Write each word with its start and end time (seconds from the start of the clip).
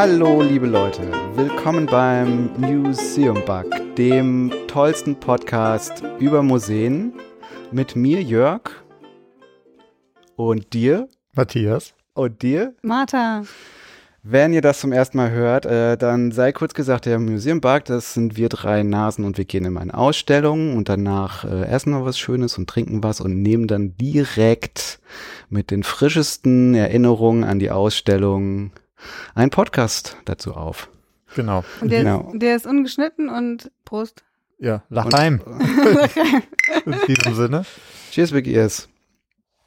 Hallo, 0.00 0.42
liebe 0.42 0.68
Leute. 0.68 1.10
Willkommen 1.34 1.86
beim 1.86 2.50
Museum 2.56 3.44
Bug, 3.44 3.66
dem 3.96 4.52
tollsten 4.68 5.18
Podcast 5.18 6.04
über 6.20 6.44
Museen. 6.44 7.14
Mit 7.72 7.96
mir, 7.96 8.22
Jörg. 8.22 8.60
Und 10.36 10.72
dir. 10.72 11.08
Matthias. 11.34 11.94
Und 12.14 12.42
dir. 12.42 12.76
Martha. 12.82 13.42
Wenn 14.22 14.52
ihr 14.52 14.60
das 14.60 14.78
zum 14.78 14.92
ersten 14.92 15.16
Mal 15.16 15.32
hört, 15.32 15.66
äh, 15.66 15.96
dann 15.96 16.30
sei 16.30 16.52
kurz 16.52 16.74
gesagt, 16.74 17.06
der 17.06 17.18
Museum 17.18 17.60
Bug, 17.60 17.86
das 17.86 18.14
sind 18.14 18.36
wir 18.36 18.48
drei 18.48 18.84
Nasen 18.84 19.24
und 19.24 19.36
wir 19.36 19.46
gehen 19.46 19.64
in 19.64 19.76
eine 19.76 19.94
Ausstellung 19.94 20.76
und 20.76 20.88
danach 20.88 21.44
äh, 21.44 21.64
essen 21.64 21.90
wir 21.90 22.04
was 22.04 22.20
Schönes 22.20 22.56
und 22.56 22.70
trinken 22.70 23.02
was 23.02 23.20
und 23.20 23.42
nehmen 23.42 23.66
dann 23.66 23.96
direkt 23.96 25.00
mit 25.48 25.72
den 25.72 25.82
frischesten 25.82 26.76
Erinnerungen 26.76 27.42
an 27.42 27.58
die 27.58 27.72
Ausstellung 27.72 28.70
einen 29.34 29.50
Podcast 29.50 30.16
dazu 30.24 30.54
auf. 30.54 30.88
Genau. 31.34 31.64
Und 31.80 31.90
der, 31.90 32.02
Genau. 32.04 32.30
Ist, 32.32 32.42
der 32.42 32.56
ist 32.56 32.66
ungeschnitten 32.66 33.28
und 33.28 33.70
Prost. 33.84 34.24
Ja, 34.58 34.82
Lachheim. 34.88 35.40
In 36.84 36.94
diesem 37.06 37.34
Sinne. 37.34 37.64
Cheers, 38.10 38.32
Big 38.32 38.46
Ears. 38.46 38.88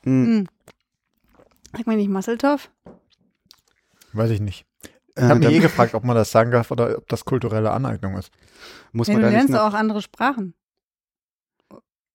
Mm, 0.03 0.25
Hm. 0.25 0.47
Sag 1.75 1.87
mal 1.87 1.95
nicht 1.95 2.09
Masseltoff? 2.09 2.69
Weiß 4.13 4.29
ich 4.31 4.41
nicht. 4.41 4.65
Ich 5.15 5.21
äh, 5.23 5.27
habe 5.27 5.39
mich 5.39 5.47
da 5.47 5.53
eh 5.53 5.59
gefragt, 5.59 5.93
ob 5.93 6.03
man 6.03 6.15
das 6.15 6.31
sagen 6.31 6.51
darf 6.51 6.71
oder 6.71 6.97
ob 6.97 7.07
das 7.07 7.23
kulturelle 7.23 7.71
Aneignung 7.71 8.17
ist. 8.17 8.31
muss 8.91 9.07
Ja, 9.07 9.13
man 9.13 9.21
du 9.23 9.27
da 9.29 9.31
lernst 9.33 9.55
auch 9.55 9.73
andere 9.73 10.01
Sprachen. 10.01 10.53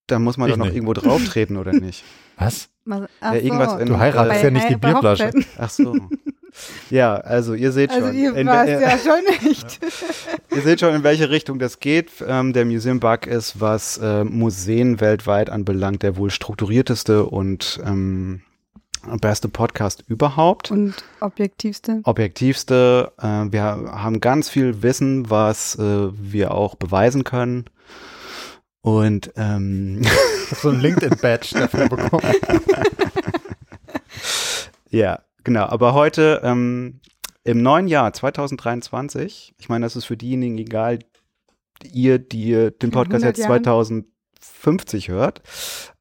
da 0.09 0.19
muss 0.19 0.37
man 0.37 0.49
Ich 0.49 0.53
doch 0.55 0.59
noch 0.59 0.67
nicht. 0.67 0.75
irgendwo 0.75 0.93
drauf 0.93 1.25
treten, 1.25 1.57
oder 1.57 1.73
nicht? 1.73 2.05
Was? 2.37 2.69
Ach 2.89 3.09
Ja, 3.23 3.35
irgendwas 3.35 3.73
so. 3.73 3.79
in- 3.79 3.87
Du 3.89 3.99
heiratest 3.99 4.43
ja 4.45 4.51
nicht 4.51 4.69
die 4.69 4.77
Bierflasche. 4.77 5.31
Ach 5.59 5.71
so. 5.71 5.95
Ja, 6.91 7.17
also 7.17 7.55
ihr 7.55 7.73
seht 7.73 7.91
Also 7.91 8.09
schon. 8.09 8.17
ihr 8.17 8.35
in, 8.37 8.47
warst 8.47 8.69
äh, 8.71 8.81
ja 8.81 8.99
schon 8.99 9.47
nicht. 9.49 9.81
Ihr 10.55 10.63
seht 10.63 10.81
schon, 10.81 10.95
in 10.95 11.03
welche 11.03 11.29
Richtung 11.29 11.59
das 11.59 11.81
geht. 11.81 12.11
Ähm, 12.27 12.53
der 12.55 12.65
Museum 12.65 12.99
Bug 13.01 13.27
ist, 13.27 13.61
was 13.61 13.99
äh, 13.99 14.25
Museen 14.25 15.01
weltweit 15.01 15.51
anbelangt, 15.51 16.03
der 16.03 16.17
wohl 16.17 16.31
strukturierteste 16.31 17.27
und 17.27 17.79
ähm, 17.85 18.41
beste 19.21 19.49
Podcast 19.49 20.03
überhaupt. 20.09 20.71
Und 20.71 20.95
objektivste. 21.21 22.01
Objektivste. 22.05 23.13
Äh, 23.21 23.53
wir 23.53 23.63
haben 23.63 24.21
ganz 24.21 24.49
viel 24.49 24.83
Wissen, 24.83 25.29
was 25.29 25.77
äh, 25.79 26.09
wir 26.13 26.53
auch 26.53 26.75
beweisen 26.77 27.23
können. 27.25 27.67
Und 28.81 29.33
ähm, 29.37 30.01
Ich 30.03 30.11
habe 30.53 30.61
so 30.63 30.69
ein 30.71 30.81
LinkedIn-Badge 30.81 31.59
dafür 31.59 31.89
bekommen. 31.89 32.23
Ja, 34.91 35.19
genau. 35.47 35.65
Aber 35.65 35.95
heute 35.95 36.43
ähm, 36.45 37.01
im 37.45 37.63
neuen 37.63 37.87
Jahr 37.87 38.13
2023, 38.13 39.55
ich 39.57 39.69
meine, 39.71 39.87
das 39.87 39.97
ist 39.97 40.05
für 40.05 40.17
diejenigen 40.17 40.59
egal, 40.59 40.99
ihr, 41.91 42.19
die 42.19 42.43
ihr 42.43 42.71
den 42.73 42.91
Podcast 42.91 43.25
100 43.25 43.39
jetzt 43.39 43.49
Jahren. 43.49 43.65
2050 43.65 45.09
hört. 45.09 45.43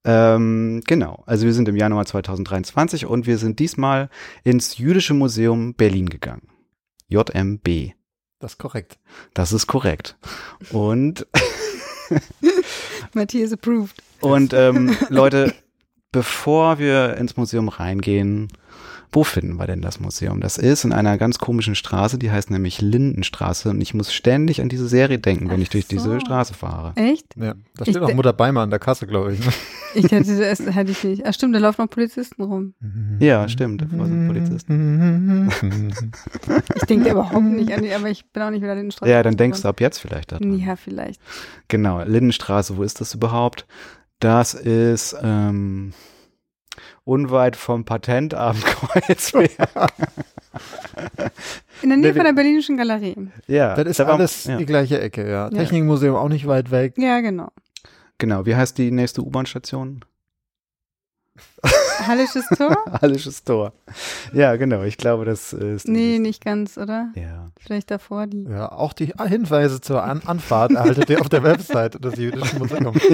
Ähm, 0.04 0.82
genau, 0.86 1.24
also 1.26 1.46
wir 1.46 1.54
sind 1.54 1.70
im 1.70 1.78
Januar 1.78 2.06
2023 2.06 3.06
und 3.06 3.28
wir 3.28 3.38
sind 3.38 3.60
diesmal 3.60 4.10
ins 4.44 4.78
Jüdische 4.78 5.14
Museum 5.14 5.76
Berlin 5.76 6.10
gegangen. 6.10 6.50
JMB. 7.08 7.94
Das 8.40 8.54
ist 8.54 8.58
korrekt. 8.58 9.00
Das 9.34 9.54
ist 9.54 9.68
korrekt. 9.68 10.18
Und 10.72 11.28
Matthias 13.14 13.54
approved. 13.54 14.02
Und 14.22 14.54
ähm, 14.54 14.98
Leute, 15.10 15.54
bevor 16.12 16.80
wir 16.80 17.18
ins 17.18 17.38
Museum 17.38 17.70
reingehen, 17.70 18.48
wo 19.16 19.24
finden 19.24 19.56
wir 19.58 19.66
denn 19.66 19.82
das 19.82 20.00
Museum? 20.00 20.42
Das 20.42 20.58
ist 20.58 20.84
in 20.84 20.92
einer 20.94 21.18
ganz 21.18 21.40
komischen 21.40 21.74
Straße, 21.74 22.20
die 22.20 22.30
heißt 22.32 22.52
nämlich 22.52 22.82
Lindenstraße. 22.82 23.70
Und 23.70 23.80
ich 23.82 23.94
muss 23.94 24.14
ständig 24.14 24.62
an 24.62 24.68
diese 24.70 24.88
Serie 24.90 25.18
denken, 25.20 25.48
wenn 25.50 25.56
Ach 25.60 25.64
ich 25.64 25.70
durch 25.70 25.88
diese 25.88 26.10
so. 26.12 26.20
Straße 26.20 26.54
fahre. 26.54 26.92
Echt? 26.96 27.26
Ja, 27.38 27.54
da 27.54 27.84
Ich 27.86 27.90
steht 27.92 27.98
auch 28.02 28.08
de- 28.08 28.16
Mutter 28.16 28.34
Beimer 28.34 28.62
an 28.62 28.70
der 28.70 28.80
Kasse, 28.80 29.08
glaube 29.08 29.34
ich. 29.34 29.40
ne? 29.40 29.52
Ich 29.98 30.12
hätte 30.12 30.38
das 30.38 30.60
hätte 30.60 30.92
ich 30.92 31.02
nicht. 31.06 31.26
Ach 31.26 31.34
stimmt, 31.34 31.56
da 31.56 31.60
laufen 31.60 31.82
noch 31.84 31.90
Polizisten 31.90 32.42
rum. 32.44 32.74
Ja, 33.20 33.48
stimmt, 33.48 33.82
davor 33.82 34.08
sind 34.08 34.28
Polizisten. 34.28 35.50
Ich 36.76 36.82
denke 36.84 37.12
überhaupt 37.12 37.42
nicht 37.46 37.72
an 37.72 37.82
die, 37.82 37.94
aber 37.94 38.10
ich 38.10 38.26
bin 38.32 38.44
auch 38.44 38.50
nicht 38.50 38.62
wieder 38.62 38.74
in 38.74 38.80
den 38.80 38.92
Straßen. 38.92 39.10
Ja, 39.10 39.24
dann 39.24 39.38
denkst 39.38 39.62
du 39.62 39.70
ab 39.70 39.80
jetzt 39.80 40.00
vielleicht 40.00 40.34
daran. 40.34 40.60
Ja, 40.60 40.76
vielleicht. 40.76 41.22
Genau, 41.70 42.04
Lindenstraße, 42.04 42.76
wo 42.76 42.84
ist 42.84 43.00
das 43.00 43.14
überhaupt? 43.14 43.66
Das 44.20 44.54
ist 44.54 45.16
ähm, 45.24 45.94
unweit 47.04 47.56
vom 47.56 47.86
Patentamt 47.86 48.64
Kreuzberg. 48.66 49.50
In 51.82 51.90
der 51.90 51.98
Nähe 51.98 52.14
von 52.14 52.24
der 52.24 52.34
Berlinischen 52.34 52.78
Galerie. 52.78 53.16
ja, 53.48 53.76
Das 53.76 53.86
ist 53.88 54.00
da 54.00 54.08
war- 54.08 54.14
alles 54.16 54.46
ja. 54.46 54.58
die 54.58 54.66
gleiche 54.66 55.00
Ecke, 55.02 55.30
ja. 55.30 55.50
Technikmuseum 55.50 56.16
auch 56.16 56.30
nicht 56.30 56.48
weit 56.48 56.72
weg. 56.72 56.94
Ja, 56.98 57.20
genau. 57.22 57.50
Genau, 58.18 58.46
wie 58.46 58.56
heißt 58.56 58.78
die 58.78 58.92
nächste 58.92 59.22
U-Bahn-Station? 59.22 60.06
Hallisches 62.08 62.46
Tor? 62.58 62.78
Hallisches 63.02 63.44
Tor. 63.44 63.74
Ja, 64.34 64.56
genau. 64.56 64.84
Ich 64.84 64.98
glaube, 64.98 65.26
das 65.26 65.54
ist. 65.54 65.88
Nee, 65.88 66.20
nicht 66.20 66.44
ganz, 66.44 66.78
oder? 66.78 67.10
Ja. 67.16 67.50
Vielleicht 67.60 67.90
davor 67.92 68.28
die. 68.28 68.44
Ja, 68.44 68.72
auch 68.72 68.94
die 68.94 69.12
Hinweise 69.28 69.82
zur 69.82 70.04
An 70.04 70.22
Anfahrt 70.26 70.72
erhaltet 70.72 71.10
ihr 71.10 71.20
auf 71.22 71.30
der 71.30 71.44
Website 71.44 72.04
des 72.04 72.16
Jüdischen 72.18 72.60
Museums. 72.60 73.02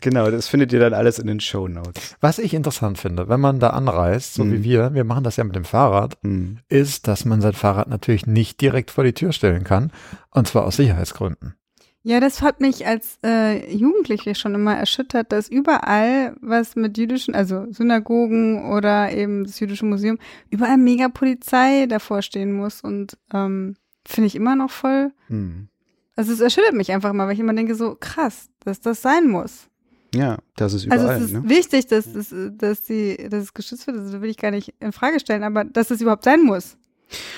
Genau, 0.00 0.30
das 0.30 0.48
findet 0.48 0.72
ihr 0.72 0.80
dann 0.80 0.94
alles 0.94 1.18
in 1.18 1.26
den 1.26 1.40
Show 1.40 1.68
Notes. 1.68 2.16
Was 2.22 2.38
ich 2.38 2.54
interessant 2.54 2.96
finde, 2.98 3.28
wenn 3.28 3.40
man 3.40 3.60
da 3.60 3.70
anreist, 3.70 4.32
so 4.32 4.44
Mhm. 4.44 4.52
wie 4.52 4.64
wir, 4.64 4.94
wir 4.94 5.04
machen 5.04 5.24
das 5.24 5.36
ja 5.36 5.44
mit 5.44 5.54
dem 5.54 5.66
Fahrrad, 5.66 6.16
Hm. 6.22 6.58
ist, 6.70 7.06
dass 7.06 7.26
man 7.26 7.42
sein 7.42 7.52
Fahrrad 7.52 7.88
natürlich 7.88 8.26
nicht 8.26 8.60
direkt 8.62 8.90
vor 8.90 9.04
die 9.04 9.12
Tür 9.12 9.32
stellen 9.32 9.62
kann. 9.64 9.92
Und 10.30 10.48
zwar 10.48 10.64
aus 10.64 10.76
Sicherheitsgründen. 10.76 11.54
Ja, 12.02 12.18
das 12.18 12.40
hat 12.40 12.60
mich 12.60 12.86
als 12.86 13.18
äh, 13.22 13.74
Jugendliche 13.74 14.34
schon 14.34 14.54
immer 14.54 14.74
erschüttert, 14.74 15.32
dass 15.32 15.50
überall, 15.50 16.34
was 16.40 16.74
mit 16.74 16.96
jüdischen, 16.96 17.34
also 17.34 17.66
Synagogen 17.70 18.72
oder 18.72 19.12
eben 19.12 19.44
das 19.44 19.60
jüdische 19.60 19.84
Museum, 19.84 20.18
überall 20.48 20.78
mega 20.78 21.08
Polizei 21.08 21.86
davor 21.86 22.22
stehen 22.22 22.52
muss. 22.52 22.80
Und 22.80 23.18
ähm, 23.34 23.76
finde 24.06 24.28
ich 24.28 24.34
immer 24.34 24.56
noch 24.56 24.70
voll. 24.70 25.12
Hm. 25.26 25.68
Also 26.16 26.32
es 26.32 26.40
erschüttert 26.40 26.74
mich 26.74 26.90
einfach 26.90 27.12
mal, 27.12 27.26
weil 27.26 27.34
ich 27.34 27.40
immer 27.40 27.54
denke, 27.54 27.74
so 27.74 27.96
krass, 27.98 28.48
dass 28.60 28.80
das 28.80 29.02
sein 29.02 29.28
muss. 29.28 29.68
Ja, 30.14 30.38
das 30.56 30.74
ist 30.74 30.86
überall. 30.86 31.06
also 31.06 31.24
es 31.24 31.30
ist 31.30 31.42
ne? 31.42 31.48
wichtig, 31.48 31.86
dass, 31.86 32.12
das, 32.12 32.34
dass, 32.52 32.84
die, 32.84 33.28
dass 33.28 33.44
es 33.44 33.54
geschützt 33.54 33.86
wird, 33.86 33.98
das 33.98 34.20
will 34.20 34.30
ich 34.30 34.38
gar 34.38 34.50
nicht 34.50 34.74
in 34.80 34.92
Frage 34.92 35.20
stellen, 35.20 35.44
aber 35.44 35.64
dass 35.64 35.90
es 35.90 36.00
überhaupt 36.00 36.24
sein 36.24 36.42
muss. 36.42 36.76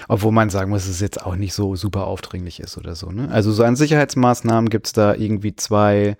Obwohl 0.09 0.33
man 0.33 0.50
sagen 0.50 0.71
muss, 0.71 0.87
es 0.87 1.00
jetzt 1.00 1.25
auch 1.25 1.37
nicht 1.37 1.55
so 1.55 1.77
super 1.77 2.06
aufdringlich 2.06 2.60
ist 2.60 2.77
oder 2.78 2.94
so. 2.94 3.10
Ne? 3.10 3.28
Also 3.31 3.53
so 3.53 3.65
an 3.65 3.77
Sicherheitsmaßnahmen 3.77 4.69
gibt 4.71 4.87
es 4.87 4.93
da 4.93 5.15
irgendwie 5.15 5.55
zwei 5.56 6.16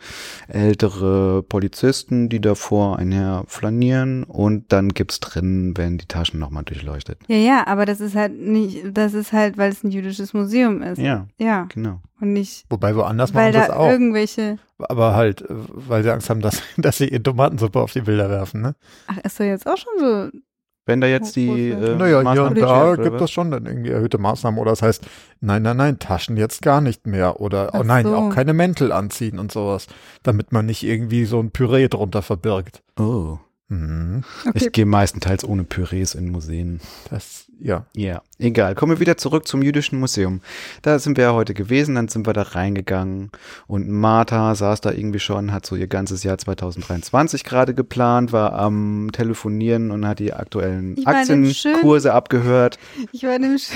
ältere 0.49 1.43
Polizisten, 1.43 2.29
die 2.29 2.41
davor 2.41 2.99
einher 2.99 3.45
flanieren 3.47 4.25
und 4.25 4.73
dann 4.73 4.91
gibt's 4.91 5.21
drin, 5.21 5.73
wenn 5.77 5.99
die 5.99 6.07
Taschen 6.07 6.39
nochmal 6.39 6.65
durchleuchtet. 6.65 7.19
Ja, 7.29 7.37
ja, 7.37 7.67
aber 7.67 7.87
das 7.87 8.01
ist 8.01 8.15
halt 8.15 8.39
nicht, 8.39 8.85
das 8.93 9.15
ist 9.15 9.33
halt, 9.33 9.59
weil 9.59 9.71
es 9.73 9.83
ein 9.83 9.91
jüdisches 9.91 10.33
Museum 10.35 10.83
ist. 10.83 10.99
Ja, 10.99 11.27
Ja, 11.39 11.67
genau. 11.73 12.01
und 12.21 12.33
nicht, 12.33 12.65
Wobei 12.71 12.95
woanders 12.95 13.35
weil 13.35 13.51
machen 13.51 13.53
sie 13.55 13.59
da 13.61 13.67
das 13.69 13.77
auch. 13.77 13.89
irgendwelche, 13.91 14.59
Aber 14.79 15.15
halt, 15.15 15.43
äh, 15.43 15.47
weil 15.51 16.03
sie 16.03 16.11
Angst 16.13 16.31
haben, 16.31 16.41
dass, 16.41 16.63
dass 16.77 16.99
sie 16.99 17.09
ihre 17.09 17.23
Tomatensuppe 17.23 17.81
auf 17.81 17.93
die 17.93 18.01
Bilder 18.03 18.31
werfen, 18.31 18.61
ne? 18.63 18.75
ach, 19.07 19.19
ist 19.19 19.39
doch 19.41 19.45
jetzt 19.45 19.67
auch 19.67 19.77
schon 19.77 19.93
so, 19.99 20.39
Wenn 20.85 21.01
da 21.01 21.07
jetzt 21.07 21.37
die 21.37 21.71
äh, 21.71 21.97
naja, 21.97 22.07
hier 22.07 22.23
Maßnahmen 22.23 22.49
und 22.49 22.61
da 22.61 22.97
gibt 22.97 23.21
es 23.21 23.31
schon 23.31 23.51
dann 23.53 23.67
irgendwie 23.67 23.91
erhöhte 23.91 24.19
Maßnahmen. 24.19 24.59
Oder 24.59 24.73
das 24.73 24.83
heißt, 24.83 25.07
nein, 25.41 25.63
nein, 25.63 25.77
nein, 25.77 25.99
Taschen 26.01 26.37
jetzt 26.37 26.61
gar 26.63 26.81
nicht 26.81 27.07
mehr. 27.07 27.41
Oder, 27.41 27.71
oh 27.75 27.83
nein, 27.85 28.05
so. 28.05 28.17
auch 28.17 28.31
keine 28.31 28.53
Mäntel 28.53 28.91
anziehen 28.91 29.39
und 29.39 29.53
sowas. 29.53 29.87
Damit 30.25 30.51
man 30.51 30.67
nicht 30.67 30.83
irgendwie 30.83 31.25
so 31.25 31.39
ein 31.39 31.53
Püree 31.53 31.89
drunter 31.89 32.23
verbirgt. 32.23 32.83
Oh. 32.99 33.39
Mhm. 33.69 34.25
okay, 34.47 34.67
Ich 34.67 34.73
gehe 34.73 34.87
meistenteils 34.87 35.45
ohne 35.45 35.65
Pürees 35.65 36.15
in 36.15 36.31
Museen. 36.31 36.81
Das, 37.11 37.47
ja. 37.63 37.87
Ja, 37.95 38.23
egal. 38.39 38.75
Kommen 38.75 38.93
wir 38.93 39.01
wieder 39.01 39.17
zurück 39.17 39.47
zum 39.47 39.63
Jüdischen 39.63 40.01
Museum. 40.01 40.41
Da 40.83 40.99
sind 40.99 41.17
wir 41.17 41.25
ja 41.25 41.33
heute 41.33 41.55
gewesen, 41.55 41.95
dann 41.95 42.09
sind 42.09 42.27
wir 42.27 42.33
da 42.33 42.43
reingegangen 42.43 43.31
und 43.67 43.89
Martha 43.89 44.55
saß 44.55 44.81
da 44.81 44.91
irgendwie 44.91 45.21
schon, 45.21 45.53
hat 45.53 45.65
so 45.65 45.77
ihr 45.77 45.87
ganzes 45.87 46.23
Jahr 46.25 46.39
2023 46.39 47.45
gerade 47.45 47.75
geplant, 47.75 48.33
war 48.33 48.53
am 48.55 49.11
Telefonieren 49.13 49.91
und 49.91 50.07
hat 50.07 50.19
die 50.19 50.33
aktuellen 50.33 50.97
Aktienkurse 51.07 52.13
abgehört. 52.13 52.79
ich 53.13 53.23
war 53.23 53.37
in 53.37 53.43
dem, 53.43 53.57
sch- 53.57 53.73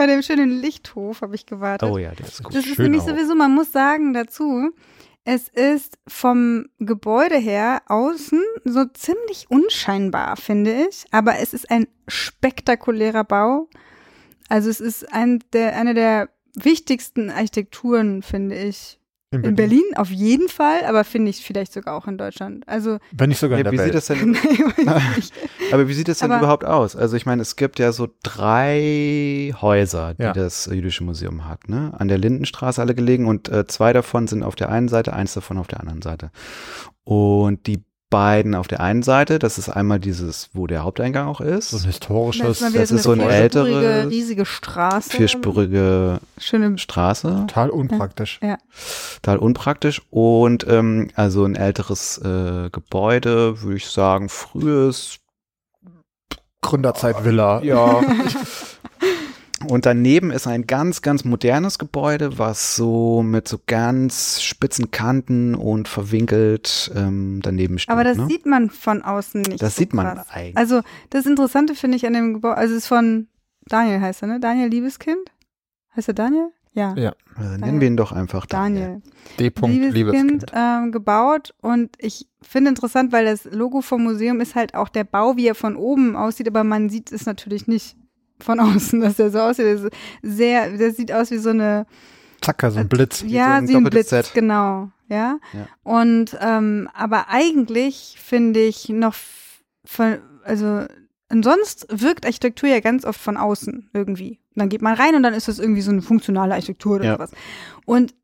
in 0.00 0.08
dem 0.08 0.22
schönen 0.22 0.50
Lichthof, 0.50 1.22
habe 1.22 1.34
ich 1.34 1.46
gewartet. 1.46 1.88
Oh 1.90 1.98
ja, 1.98 2.10
der 2.12 2.26
ist 2.26 2.42
gut. 2.42 2.54
Das 2.54 2.64
ist 2.66 2.76
schön 2.76 2.84
nämlich 2.84 3.02
auch. 3.02 3.08
sowieso, 3.08 3.34
man 3.34 3.54
muss 3.54 3.72
sagen 3.72 4.12
dazu, 4.14 4.70
es 5.24 5.48
ist 5.48 5.98
vom 6.08 6.66
Gebäude 6.78 7.36
her 7.36 7.82
außen 7.86 8.42
so 8.64 8.84
ziemlich 8.86 9.46
unscheinbar, 9.50 10.36
finde 10.36 10.86
ich. 10.88 11.04
Aber 11.12 11.38
es 11.38 11.54
ist 11.54 11.70
ein 11.70 11.86
spektakulärer 12.08 13.24
Bau. 13.24 13.68
Also 14.48 14.68
es 14.68 14.80
ist 14.80 15.12
ein 15.12 15.42
der, 15.52 15.76
eine 15.76 15.94
der 15.94 16.28
wichtigsten 16.54 17.30
Architekturen, 17.30 18.22
finde 18.22 18.56
ich, 18.56 18.98
In 19.32 19.54
Berlin 19.56 19.82
auf 19.96 20.10
jeden 20.10 20.48
Fall, 20.48 20.84
aber 20.86 21.04
finde 21.04 21.30
ich 21.30 21.42
vielleicht 21.44 21.72
sogar 21.72 21.94
auch 21.96 22.06
in 22.06 22.18
Deutschland. 22.18 22.68
Also 22.68 22.98
Wenn 23.12 23.30
nicht 23.30 23.38
sogar 23.38 23.58
in 23.58 23.64
Ja, 23.64 23.70
der 23.70 23.72
wie 23.72 23.78
Welt. 23.78 23.92
sieht 23.92 23.94
das 23.94 24.06
denn, 24.06 24.36
aber 25.72 25.88
wie 25.88 25.94
sieht 25.94 26.08
das 26.08 26.18
denn 26.18 26.30
Aber- 26.30 26.40
überhaupt 26.40 26.64
aus? 26.64 26.94
Also 26.96 27.16
ich 27.16 27.24
meine, 27.26 27.42
es 27.42 27.56
gibt 27.56 27.78
ja 27.78 27.92
so 27.92 28.08
drei 28.22 29.54
Häuser, 29.60 30.14
die 30.14 30.22
Ja. 30.22 30.32
das 30.32 30.66
Jüdische 30.66 31.04
Museum 31.04 31.48
hat, 31.48 31.68
ne? 31.68 31.92
An 31.98 32.08
der 32.08 32.18
Lindenstraße 32.18 32.80
alle 32.80 32.94
gelegen 32.94 33.26
und 33.26 33.48
äh, 33.48 33.66
zwei 33.66 33.92
davon 33.92 34.26
sind 34.26 34.42
auf 34.42 34.54
der 34.54 34.70
einen 34.70 34.88
Seite, 34.88 35.12
eins 35.14 35.34
davon 35.34 35.58
auf 35.58 35.66
der 35.66 35.80
anderen 35.80 36.02
Seite. 36.02 36.30
Und 37.04 37.66
die 37.66 37.82
beiden 38.12 38.54
auf 38.54 38.68
der 38.68 38.80
einen 38.80 39.02
Seite, 39.02 39.38
das 39.38 39.56
ist 39.56 39.70
einmal 39.70 39.98
dieses, 39.98 40.50
wo 40.52 40.66
der 40.66 40.84
Haupteingang 40.84 41.26
auch 41.26 41.40
ist. 41.40 41.70
so 41.70 41.78
ein 41.78 41.84
historisches, 41.84 42.60
wieder 42.60 42.78
das 42.78 42.90
ist 42.92 43.02
so 43.04 43.12
eine 43.12 43.24
ältere, 43.24 44.08
riesige 44.08 44.44
Straße. 44.44 45.10
vierspurige 45.10 46.20
Schöne 46.38 46.76
Straße. 46.78 47.46
total 47.48 47.70
unpraktisch. 47.70 48.38
total 49.22 49.38
unpraktisch 49.38 50.02
und 50.10 50.66
ähm, 50.68 51.08
also 51.14 51.44
ein 51.44 51.56
älteres 51.56 52.18
äh, 52.18 52.68
Gebäude, 52.70 53.62
würde 53.62 53.76
ich 53.78 53.86
sagen, 53.86 54.28
frühes, 54.28 55.18
Gründerzeit 56.60 57.24
Villa. 57.24 57.62
ja. 57.62 58.02
und 59.68 59.86
daneben 59.86 60.30
ist 60.30 60.46
ein 60.46 60.66
ganz, 60.66 61.02
ganz 61.02 61.24
modernes 61.24 61.78
Gebäude, 61.78 62.38
was 62.38 62.76
so 62.76 63.22
mit 63.22 63.48
so 63.48 63.58
ganz 63.66 64.42
spitzen 64.42 64.90
Kanten 64.90 65.54
und 65.54 65.88
verwinkelt 65.88 66.90
ähm, 66.94 67.40
daneben 67.42 67.78
steht. 67.78 67.90
Aber 67.90 68.04
das 68.04 68.16
ne? 68.18 68.26
sieht 68.28 68.46
man 68.46 68.70
von 68.70 69.02
außen 69.02 69.42
nicht. 69.42 69.62
das 69.62 69.76
so 69.76 69.80
sieht 69.80 69.94
man 69.94 70.16
krass. 70.16 70.26
eigentlich. 70.30 70.56
Also 70.56 70.80
das 71.10 71.26
Interessante 71.26 71.74
finde 71.74 71.96
ich 71.96 72.06
an 72.06 72.12
dem 72.12 72.34
Gebäude, 72.34 72.56
also 72.56 72.74
es 72.74 72.82
ist 72.82 72.88
von 72.88 73.28
Daniel 73.66 74.00
heißt 74.00 74.22
er, 74.22 74.28
ne? 74.28 74.40
Daniel 74.40 74.68
Liebeskind? 74.68 75.30
Heißt 75.94 76.08
er 76.08 76.14
Daniel? 76.14 76.48
Ja. 76.74 76.94
Ja. 76.96 77.14
Also 77.36 77.56
nennen 77.56 77.80
wir 77.80 77.86
ihn 77.86 77.96
doch 77.96 78.12
einfach 78.12 78.46
Daniel. 78.46 79.02
D. 79.38 79.48
-Punkt, 79.48 79.68
Liebeskind 79.68 79.94
Liebeskind. 79.94 80.52
ähm, 80.54 80.92
gebaut 80.92 81.54
und 81.60 81.90
ich 81.98 82.28
finde 82.40 82.70
interessant, 82.70 83.12
weil 83.12 83.24
das 83.24 83.44
Logo 83.44 83.82
vom 83.82 84.02
Museum 84.02 84.40
ist 84.40 84.54
halt 84.54 84.74
auch 84.74 84.88
der 84.88 85.04
Bau, 85.04 85.36
wie 85.36 85.46
er 85.46 85.54
von 85.54 85.76
oben 85.76 86.16
aussieht, 86.16 86.48
aber 86.48 86.64
man 86.64 86.88
sieht 86.88 87.12
es 87.12 87.26
natürlich 87.26 87.66
nicht 87.66 87.96
von 88.42 88.60
außen, 88.60 89.00
dass 89.00 89.18
er 89.18 89.30
so 89.30 89.38
aussieht. 89.40 89.66
Ist 89.66 89.86
sehr, 90.22 90.76
das 90.76 90.96
sieht 90.96 91.12
aus 91.12 91.30
wie 91.30 91.38
so 91.38 91.50
eine 91.50 91.86
Zacker, 92.40 92.70
so 92.70 92.80
ein 92.80 92.88
Blitz. 92.88 93.24
ja, 93.26 93.54
ein 93.54 93.68
wie 93.68 93.76
ein 93.76 93.84
Blitz, 93.84 94.08
Z. 94.08 94.32
genau, 94.34 94.90
ja. 95.08 95.38
Ja. 95.52 95.68
Und 95.84 96.36
ähm, 96.40 96.88
aber 96.92 97.28
eigentlich 97.28 98.16
finde 98.22 98.60
ich 98.60 98.88
noch 98.88 99.14
von, 99.84 100.18
also 100.44 100.82
sonst 101.30 101.86
wirkt 101.90 102.26
Architektur 102.26 102.68
ja 102.68 102.80
ganz 102.80 103.04
oft 103.04 103.20
von 103.20 103.36
außen 103.36 103.90
irgendwie. 103.94 104.40
Und 104.54 104.60
dann 104.60 104.68
geht 104.68 104.82
man 104.82 104.94
rein 104.94 105.14
und 105.14 105.22
dann 105.22 105.34
ist 105.34 105.48
das 105.48 105.58
irgendwie 105.58 105.80
so 105.82 105.90
eine 105.92 106.02
funktionale 106.02 106.54
Architektur 106.54 106.96
oder 106.96 107.04
Ja. 107.04 107.12
sowas. 107.14 107.30
Und 107.86 108.14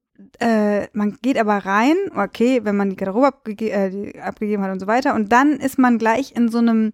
äh, 0.40 0.88
man 0.94 1.16
geht 1.22 1.38
aber 1.38 1.58
rein, 1.58 1.94
okay, 2.16 2.60
wenn 2.64 2.76
man 2.76 2.90
die 2.90 2.96
Garderobe 2.96 3.28
abgege 3.28 3.70
äh, 3.70 4.20
abgegeben 4.20 4.62
hat 4.64 4.72
und 4.72 4.80
so 4.80 4.88
weiter, 4.88 5.14
und 5.14 5.30
dann 5.30 5.52
ist 5.60 5.78
man 5.78 5.98
gleich 5.98 6.34
in 6.34 6.48
so 6.48 6.58
einem 6.58 6.92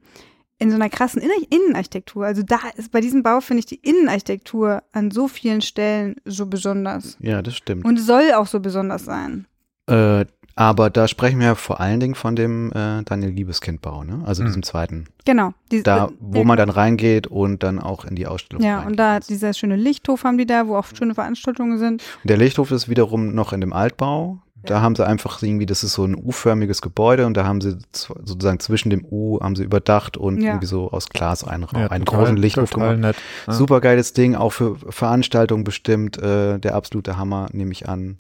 in 0.65 0.71
so 0.71 0.77
einer 0.77 0.89
krassen 0.89 1.21
Innen 1.23 1.45
Innenarchitektur. 1.51 2.25
Also 2.27 2.43
da 2.43 2.59
ist 2.77 2.91
bei 2.91 3.01
diesem 3.01 3.23
Bau 3.23 3.41
finde 3.41 3.61
ich 3.61 3.67
die 3.67 3.77
Innenarchitektur 3.77 4.83
an 4.93 5.11
so 5.11 5.29
vielen 5.29 5.61
Stellen 5.61 6.17
so 6.25 6.47
besonders. 6.47 7.17
Ja, 7.21 7.43
das 7.43 7.55
stimmt. 7.57 7.85
Und 7.85 7.99
soll 7.99 8.33
auch 8.35 8.47
so 8.47 8.59
besonders 8.61 9.05
sein. 9.05 9.47
Äh, 9.87 10.25
aber 10.57 10.89
da 10.89 11.09
sprechen 11.09 11.41
wir 11.41 11.47
ja 11.49 11.55
vor 11.57 11.81
allen 11.81 11.99
Dingen 12.01 12.15
von 12.15 12.37
dem 12.37 12.71
äh, 12.73 13.03
Daniel 13.03 13.31
Liebeskind-Bau, 13.33 14.05
ne? 14.05 14.23
Also 14.25 14.41
Hm. 14.43 14.47
diesem 14.47 14.63
zweiten. 14.63 15.07
Genau. 15.25 15.53
Die, 15.73 15.83
Da, 15.83 16.07
äh, 16.07 16.09
wo 16.21 16.39
ja, 16.39 16.45
man 16.45 16.57
dann 16.57 16.71
reingeht 16.71 17.27
und 17.27 17.63
dann 17.65 17.79
auch 17.81 18.05
in 18.05 18.15
die 18.15 18.27
Ausstellung 18.29 18.63
Ja, 18.65 18.77
reingeht. 18.77 18.91
und 18.93 18.97
da 18.97 19.21
dieser 19.21 19.53
schöne 19.53 19.77
Lichthof 19.77 20.23
haben 20.25 20.39
die 20.39 20.47
da, 20.47 20.67
wo 20.69 20.77
auch 20.77 20.87
schöne 20.97 21.15
Veranstaltungen 21.15 21.79
sind. 21.79 22.03
Und 22.23 22.31
Der 22.31 22.37
Lichthof 22.37 22.71
ist 22.71 22.89
wiederum 22.89 23.35
noch 23.35 23.53
in 23.53 23.61
dem 23.61 23.73
Altbau. 23.73 24.39
Da 24.67 24.81
haben 24.81 24.95
sie 24.97 25.07
einfach 25.07 25.43
irgendwie, 25.43 25.67
das 25.67 25.85
ist 25.85 25.95
so 25.95 26.05
ein 26.05 26.15
U-förmiges 26.17 26.83
Gebäude 26.83 27.27
und 27.27 27.37
da 27.37 27.45
haben 27.45 27.61
sie 27.61 27.77
sozusagen 27.93 28.61
zwischen 28.61 28.91
dem 28.91 29.05
U 29.11 29.39
haben 29.41 29.57
sie 29.57 29.65
überdacht 29.65 30.17
und 30.17 30.41
Ja. 30.41 30.51
irgendwie 30.53 30.67
so 30.67 30.91
aus 30.91 31.09
Glas 31.09 31.45
einen, 31.45 31.65
Raum, 31.65 31.81
Ja, 31.83 31.89
einen 31.89 32.05
total- 32.05 32.21
großen 32.25 32.37
Lichthof 32.37 32.71
total 32.71 32.97
gemacht. 32.97 33.17
nett. 33.17 33.17
Ja. 33.47 33.53
Super 33.53 33.81
geiles 33.81 34.13
Ding, 34.13 34.35
auch 34.35 34.51
für 34.53 34.77
Veranstaltungen 34.89 35.65
bestimmt, 35.65 36.19
äh, 36.19 36.59
der 36.59 36.75
absolute 36.75 37.17
Hammer, 37.17 37.49
nehme 37.53 37.73
ich 37.73 37.89
an. 37.89 38.17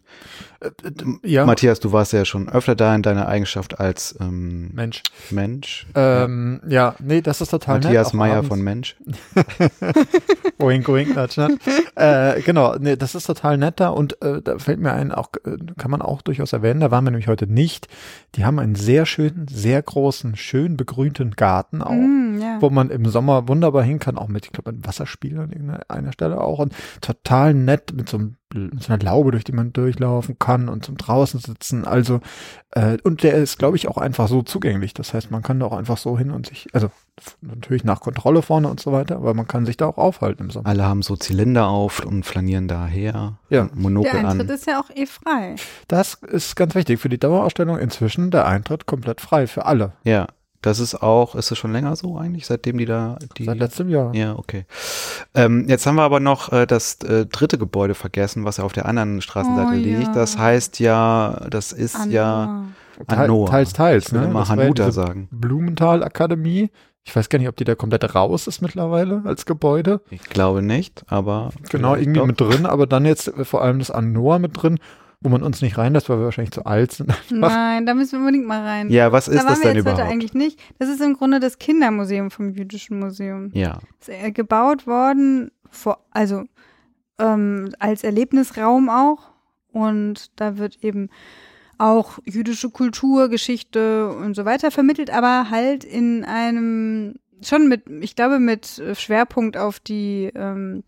Ja, 1.22 1.44
Matthias, 1.44 1.78
du 1.78 1.92
warst 1.92 2.14
ja 2.14 2.24
schon 2.24 2.48
öfter 2.48 2.74
da 2.74 2.94
in 2.94 3.02
deiner 3.02 3.28
Eigenschaft 3.28 3.78
als 3.80 4.16
ähm, 4.18 4.70
Mensch. 4.72 5.02
Mensch. 5.30 5.86
Ähm, 5.94 6.62
ja, 6.66 6.94
nee, 7.00 7.20
das 7.20 7.42
ist 7.42 7.50
total 7.50 7.74
nett. 7.76 7.84
Matthias 7.84 8.12
Meyer 8.14 8.42
von 8.44 8.62
Mensch. 8.62 8.96
Oink, 10.58 10.88
oink, 10.88 11.14
natsch, 11.14 11.36
natsch. 11.36 11.58
äh, 11.96 12.40
genau, 12.42 12.76
nee, 12.78 12.96
das 12.96 13.14
ist 13.14 13.26
total 13.26 13.58
nett 13.58 13.78
da 13.80 13.88
und 13.88 14.20
äh, 14.22 14.40
da 14.42 14.58
fällt 14.58 14.80
mir 14.80 14.92
ein, 14.92 15.12
auch 15.12 15.28
äh, 15.44 15.56
kann 15.76 15.90
man 15.90 16.00
auch 16.00 16.22
durchaus 16.34 16.52
erwähnen, 16.52 16.80
da 16.80 16.90
waren 16.90 17.04
wir 17.04 17.10
nämlich 17.10 17.28
heute 17.28 17.46
nicht. 17.46 17.88
Die 18.34 18.44
haben 18.44 18.58
einen 18.58 18.74
sehr 18.74 19.06
schönen, 19.06 19.46
sehr 19.48 19.80
großen, 19.80 20.36
schön 20.36 20.76
begrünten 20.76 21.32
Garten 21.32 21.80
auch. 21.80 21.92
Mm, 21.92 22.23
ja. 22.40 22.60
wo 22.60 22.70
man 22.70 22.90
im 22.90 23.06
Sommer 23.06 23.48
wunderbar 23.48 23.82
hin 23.82 23.98
kann, 23.98 24.18
auch 24.18 24.28
mit, 24.28 24.46
ich 24.46 24.52
glaube, 24.52 24.70
einem 24.70 24.84
Wasserspiel 24.84 25.38
an 25.38 25.50
irgendeiner 25.50 26.12
Stelle 26.12 26.40
auch 26.40 26.58
und 26.58 26.74
total 27.00 27.54
nett 27.54 27.92
mit 27.94 28.08
so, 28.08 28.18
einem, 28.18 28.36
mit 28.52 28.82
so 28.82 28.92
einer 28.92 29.02
Laube, 29.02 29.32
durch 29.32 29.44
die 29.44 29.52
man 29.52 29.72
durchlaufen 29.72 30.38
kann 30.38 30.68
und 30.68 30.84
zum 30.84 30.96
draußen 30.96 31.40
sitzen. 31.40 31.84
Also, 31.84 32.20
äh, 32.72 32.98
und 33.02 33.22
der 33.22 33.34
ist, 33.34 33.58
glaube 33.58 33.76
ich, 33.76 33.88
auch 33.88 33.98
einfach 33.98 34.28
so 34.28 34.42
zugänglich. 34.42 34.94
Das 34.94 35.14
heißt, 35.14 35.30
man 35.30 35.42
kann 35.42 35.60
da 35.60 35.66
auch 35.66 35.72
einfach 35.72 35.98
so 35.98 36.18
hin 36.18 36.30
und 36.30 36.46
sich, 36.46 36.68
also 36.72 36.90
natürlich 37.40 37.84
nach 37.84 38.00
Kontrolle 38.00 38.42
vorne 38.42 38.68
und 38.68 38.80
so 38.80 38.92
weiter, 38.92 39.16
aber 39.16 39.34
man 39.34 39.46
kann 39.46 39.66
sich 39.66 39.76
da 39.76 39.86
auch 39.86 39.98
aufhalten 39.98 40.44
im 40.44 40.50
Sommer. 40.50 40.68
Alle 40.68 40.84
haben 40.84 41.02
so 41.02 41.16
Zylinder 41.16 41.68
auf 41.68 42.04
und 42.04 42.24
flanieren 42.24 42.68
daher. 42.68 43.38
Ja. 43.50 43.68
Monokel 43.74 44.12
Der 44.12 44.28
Eintritt 44.28 44.50
an. 44.50 44.54
ist 44.54 44.66
ja 44.66 44.80
auch 44.80 44.90
eh 44.94 45.06
frei. 45.06 45.56
Das 45.88 46.14
ist 46.14 46.56
ganz 46.56 46.74
wichtig 46.74 47.00
für 47.00 47.08
die 47.08 47.18
Dauerausstellung 47.18 47.78
inzwischen, 47.78 48.30
der 48.30 48.46
Eintritt 48.46 48.86
komplett 48.86 49.20
frei 49.20 49.46
für 49.46 49.66
alle. 49.66 49.92
Ja, 50.04 50.26
das 50.64 50.78
ist 50.80 51.02
auch, 51.02 51.34
ist 51.34 51.50
es 51.50 51.58
schon 51.58 51.72
länger 51.72 51.94
so 51.96 52.16
eigentlich, 52.16 52.46
seitdem 52.46 52.78
die 52.78 52.86
da 52.86 53.18
die. 53.36 53.44
Seit 53.44 53.58
letztem 53.58 53.88
Jahr. 53.88 54.14
ja, 54.14 54.36
okay. 54.38 54.64
Ähm, 55.34 55.66
jetzt 55.68 55.86
haben 55.86 55.96
wir 55.96 56.02
aber 56.02 56.20
noch 56.20 56.52
äh, 56.52 56.66
das 56.66 56.94
äh, 57.02 57.26
dritte 57.26 57.58
Gebäude 57.58 57.94
vergessen, 57.94 58.44
was 58.44 58.56
ja 58.56 58.64
auf 58.64 58.72
der 58.72 58.86
anderen 58.86 59.20
Straßenseite 59.20 59.70
Oh, 59.72 59.74
liegt. 59.74 60.02
ja. 60.08 60.12
Das 60.14 60.38
heißt 60.38 60.78
ja, 60.80 61.46
das 61.50 61.72
ist 61.72 62.06
ja 62.06 62.64
Ah, 63.06 63.14
Teil- 63.14 63.24
Anoa. 63.24 63.48
Teils, 63.50 63.72
teils. 63.72 64.06
Ich 64.06 64.12
will 64.12 64.20
Ne? 64.20 64.26
immer 64.28 64.42
ja 64.44 64.48
Hanuta 64.50 64.86
diese 64.86 64.92
sagen. 64.92 65.28
Blumenthal-Akademie. 65.32 66.70
Ich 67.06 67.14
weiß 67.14 67.28
gar 67.28 67.38
nicht, 67.38 67.48
ob 67.48 67.56
die 67.56 67.64
da 67.64 67.74
komplett 67.74 68.14
raus 68.14 68.46
ist 68.46 68.62
mittlerweile 68.62 69.20
als 69.26 69.44
Gebäude. 69.44 70.00
Ich 70.10 70.22
glaube 70.24 70.62
nicht, 70.62 71.04
aber. 71.08 71.50
Genau, 71.70 71.96
irgendwie 71.96 72.20
doch. 72.20 72.26
mit 72.26 72.40
drin, 72.40 72.64
aber 72.66 72.86
dann 72.86 73.04
jetzt 73.04 73.28
äh, 73.28 73.44
vor 73.44 73.62
allem 73.62 73.78
das 73.80 73.90
Anoa 73.90 74.38
mit 74.38 74.52
drin, 74.62 74.78
wo 75.24 75.30
man 75.30 75.42
uns 75.42 75.62
nicht 75.62 75.78
reinlässt, 75.78 76.08
weil 76.10 76.18
wir 76.18 76.26
wahrscheinlich 76.26 76.52
zu 76.52 76.66
alt 76.66 76.92
sind. 76.92 77.10
Nein, 77.30 77.86
da 77.86 77.94
müssen 77.94 78.12
wir 78.12 78.18
unbedingt 78.20 78.46
mal 78.46 78.60
rein. 78.60 78.90
Ja, 78.90 79.10
was 79.10 79.24
da 79.24 79.32
ist 79.32 79.38
waren 79.38 79.46
das 79.48 79.62
wir 79.62 79.70
denn 79.70 79.78
überhaupt? 79.78 80.02
eigentlich 80.02 80.34
nicht. 80.34 80.60
Das 80.78 80.90
ist 80.90 81.00
im 81.00 81.14
Grunde 81.14 81.40
das 81.40 81.58
Kindermuseum 81.58 82.30
vom 82.30 82.50
Jüdischen 82.50 82.98
Museum. 83.00 83.50
Ja, 83.54 83.78
Ist 84.00 84.10
äh, 84.10 84.30
gebaut 84.32 84.86
worden, 84.86 85.50
vor, 85.70 86.04
also 86.10 86.44
ähm, 87.18 87.70
als 87.78 88.04
Erlebnisraum 88.04 88.90
auch. 88.90 89.30
Und 89.72 90.30
da 90.36 90.58
wird 90.58 90.84
eben 90.84 91.08
auch 91.78 92.18
jüdische 92.26 92.68
Kultur, 92.68 93.28
Geschichte 93.30 94.08
und 94.10 94.36
so 94.36 94.44
weiter 94.44 94.70
vermittelt, 94.70 95.10
aber 95.10 95.48
halt 95.50 95.84
in 95.84 96.24
einem, 96.24 97.14
schon 97.42 97.66
mit, 97.66 97.88
ich 97.88 98.14
glaube, 98.14 98.38
mit 98.38 98.80
Schwerpunkt 98.92 99.56
auf 99.56 99.80
die, 99.80 100.30
ähm, 100.34 100.84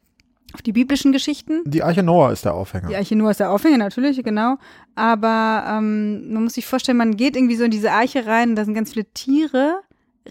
auf 0.57 0.63
die 0.63 0.73
biblischen 0.73 1.13
Geschichten. 1.13 1.61
Die 1.67 1.83
Arche 1.83 2.03
Noah 2.03 2.33
ist 2.33 2.47
der 2.47 2.55
Aufhänger. 2.55 2.89
Die 2.89 2.97
Arche 2.97 3.15
Noah 3.15 3.31
ist 3.31 3.41
der 3.41 3.51
Aufhänger, 3.51 3.77
natürlich, 3.77 4.23
genau. 4.25 4.57
Aber 4.95 5.65
ähm, 5.69 6.33
man 6.33 6.45
muss 6.45 6.55
sich 6.55 6.65
vorstellen, 6.67 6.97
man 6.97 7.17
geht 7.17 7.37
irgendwie 7.37 7.57
so 7.57 7.65
in 7.65 7.71
diese 7.71 7.93
Arche 7.93 8.27
rein 8.27 8.51
und 8.51 8.57
da 8.57 8.65
sind 8.65 8.73
ganz 8.75 8.95
viele 8.95 9.05
Tiere, 9.13 9.81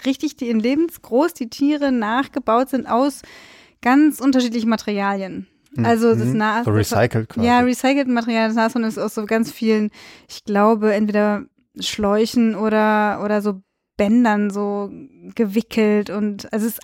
richtig, 0.03 0.35
die 0.35 0.49
in 0.49 0.59
lebensgroß, 0.59 1.33
die 1.35 1.49
Tiere 1.49 1.91
nachgebaut 1.91 2.69
sind 2.69 2.87
aus 2.89 3.21
ganz 3.81 4.19
unterschiedlichen 4.19 4.69
Materialien. 4.69 5.47
Also 5.83 6.15
das 6.15 6.29
Mhm. 6.29 6.37
Nas 6.37 6.65
so 6.65 6.71
recycelt 6.71 7.29
quasi. 7.29 7.45
ja, 7.47 7.59
recycelten 7.59 8.13
Material, 8.13 8.47
das 8.47 8.55
Nashorn 8.55 8.83
ist 8.85 8.97
aus 8.97 9.13
so 9.13 9.25
ganz 9.25 9.51
vielen, 9.51 9.91
ich 10.27 10.43
glaube, 10.43 10.93
entweder 10.93 11.43
Schläuchen 11.79 12.55
oder, 12.55 13.21
oder 13.23 13.41
so 13.41 13.61
Bändern 13.97 14.49
so 14.49 14.89
gewickelt 15.33 16.09
und 16.09 16.51
also 16.53 16.67
es 16.67 16.73
ist 16.73 16.81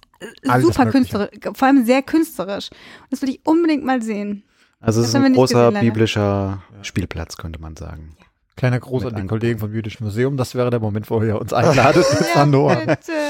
Alles 0.50 0.66
super 0.66 0.86
künstlerisch, 0.88 1.30
vor 1.54 1.68
allem 1.68 1.86
sehr 1.86 2.02
künstlerisch. 2.02 2.70
Das 3.10 3.22
will 3.22 3.30
ich 3.30 3.42
unbedingt 3.46 3.84
mal 3.86 4.02
sehen. 4.02 4.44
also 4.80 5.02
es 5.02 5.12
Das 5.12 5.20
ist 5.22 5.26
ein 5.26 5.34
großer 5.34 5.70
gesehen, 5.72 5.86
biblischer 5.86 6.64
Spielplatz, 6.82 7.38
könnte 7.38 7.60
man 7.60 7.76
sagen. 7.76 8.16
Kleiner 8.56 8.80
Gruß 8.80 9.04
Mit 9.04 9.14
an 9.14 9.16
die 9.16 9.22
angucken. 9.22 9.40
Kollegen 9.40 9.60
vom 9.60 9.74
Jüdischen 9.74 10.04
Museum. 10.04 10.38
Das 10.38 10.56
wäre 10.56 10.70
der 10.70 10.80
Moment, 10.80 11.10
wo 11.10 11.22
ihr 11.24 11.40
uns 11.40 11.54
einladet 11.54 12.06
mit. 12.12 12.86
Bitte. 12.86 13.12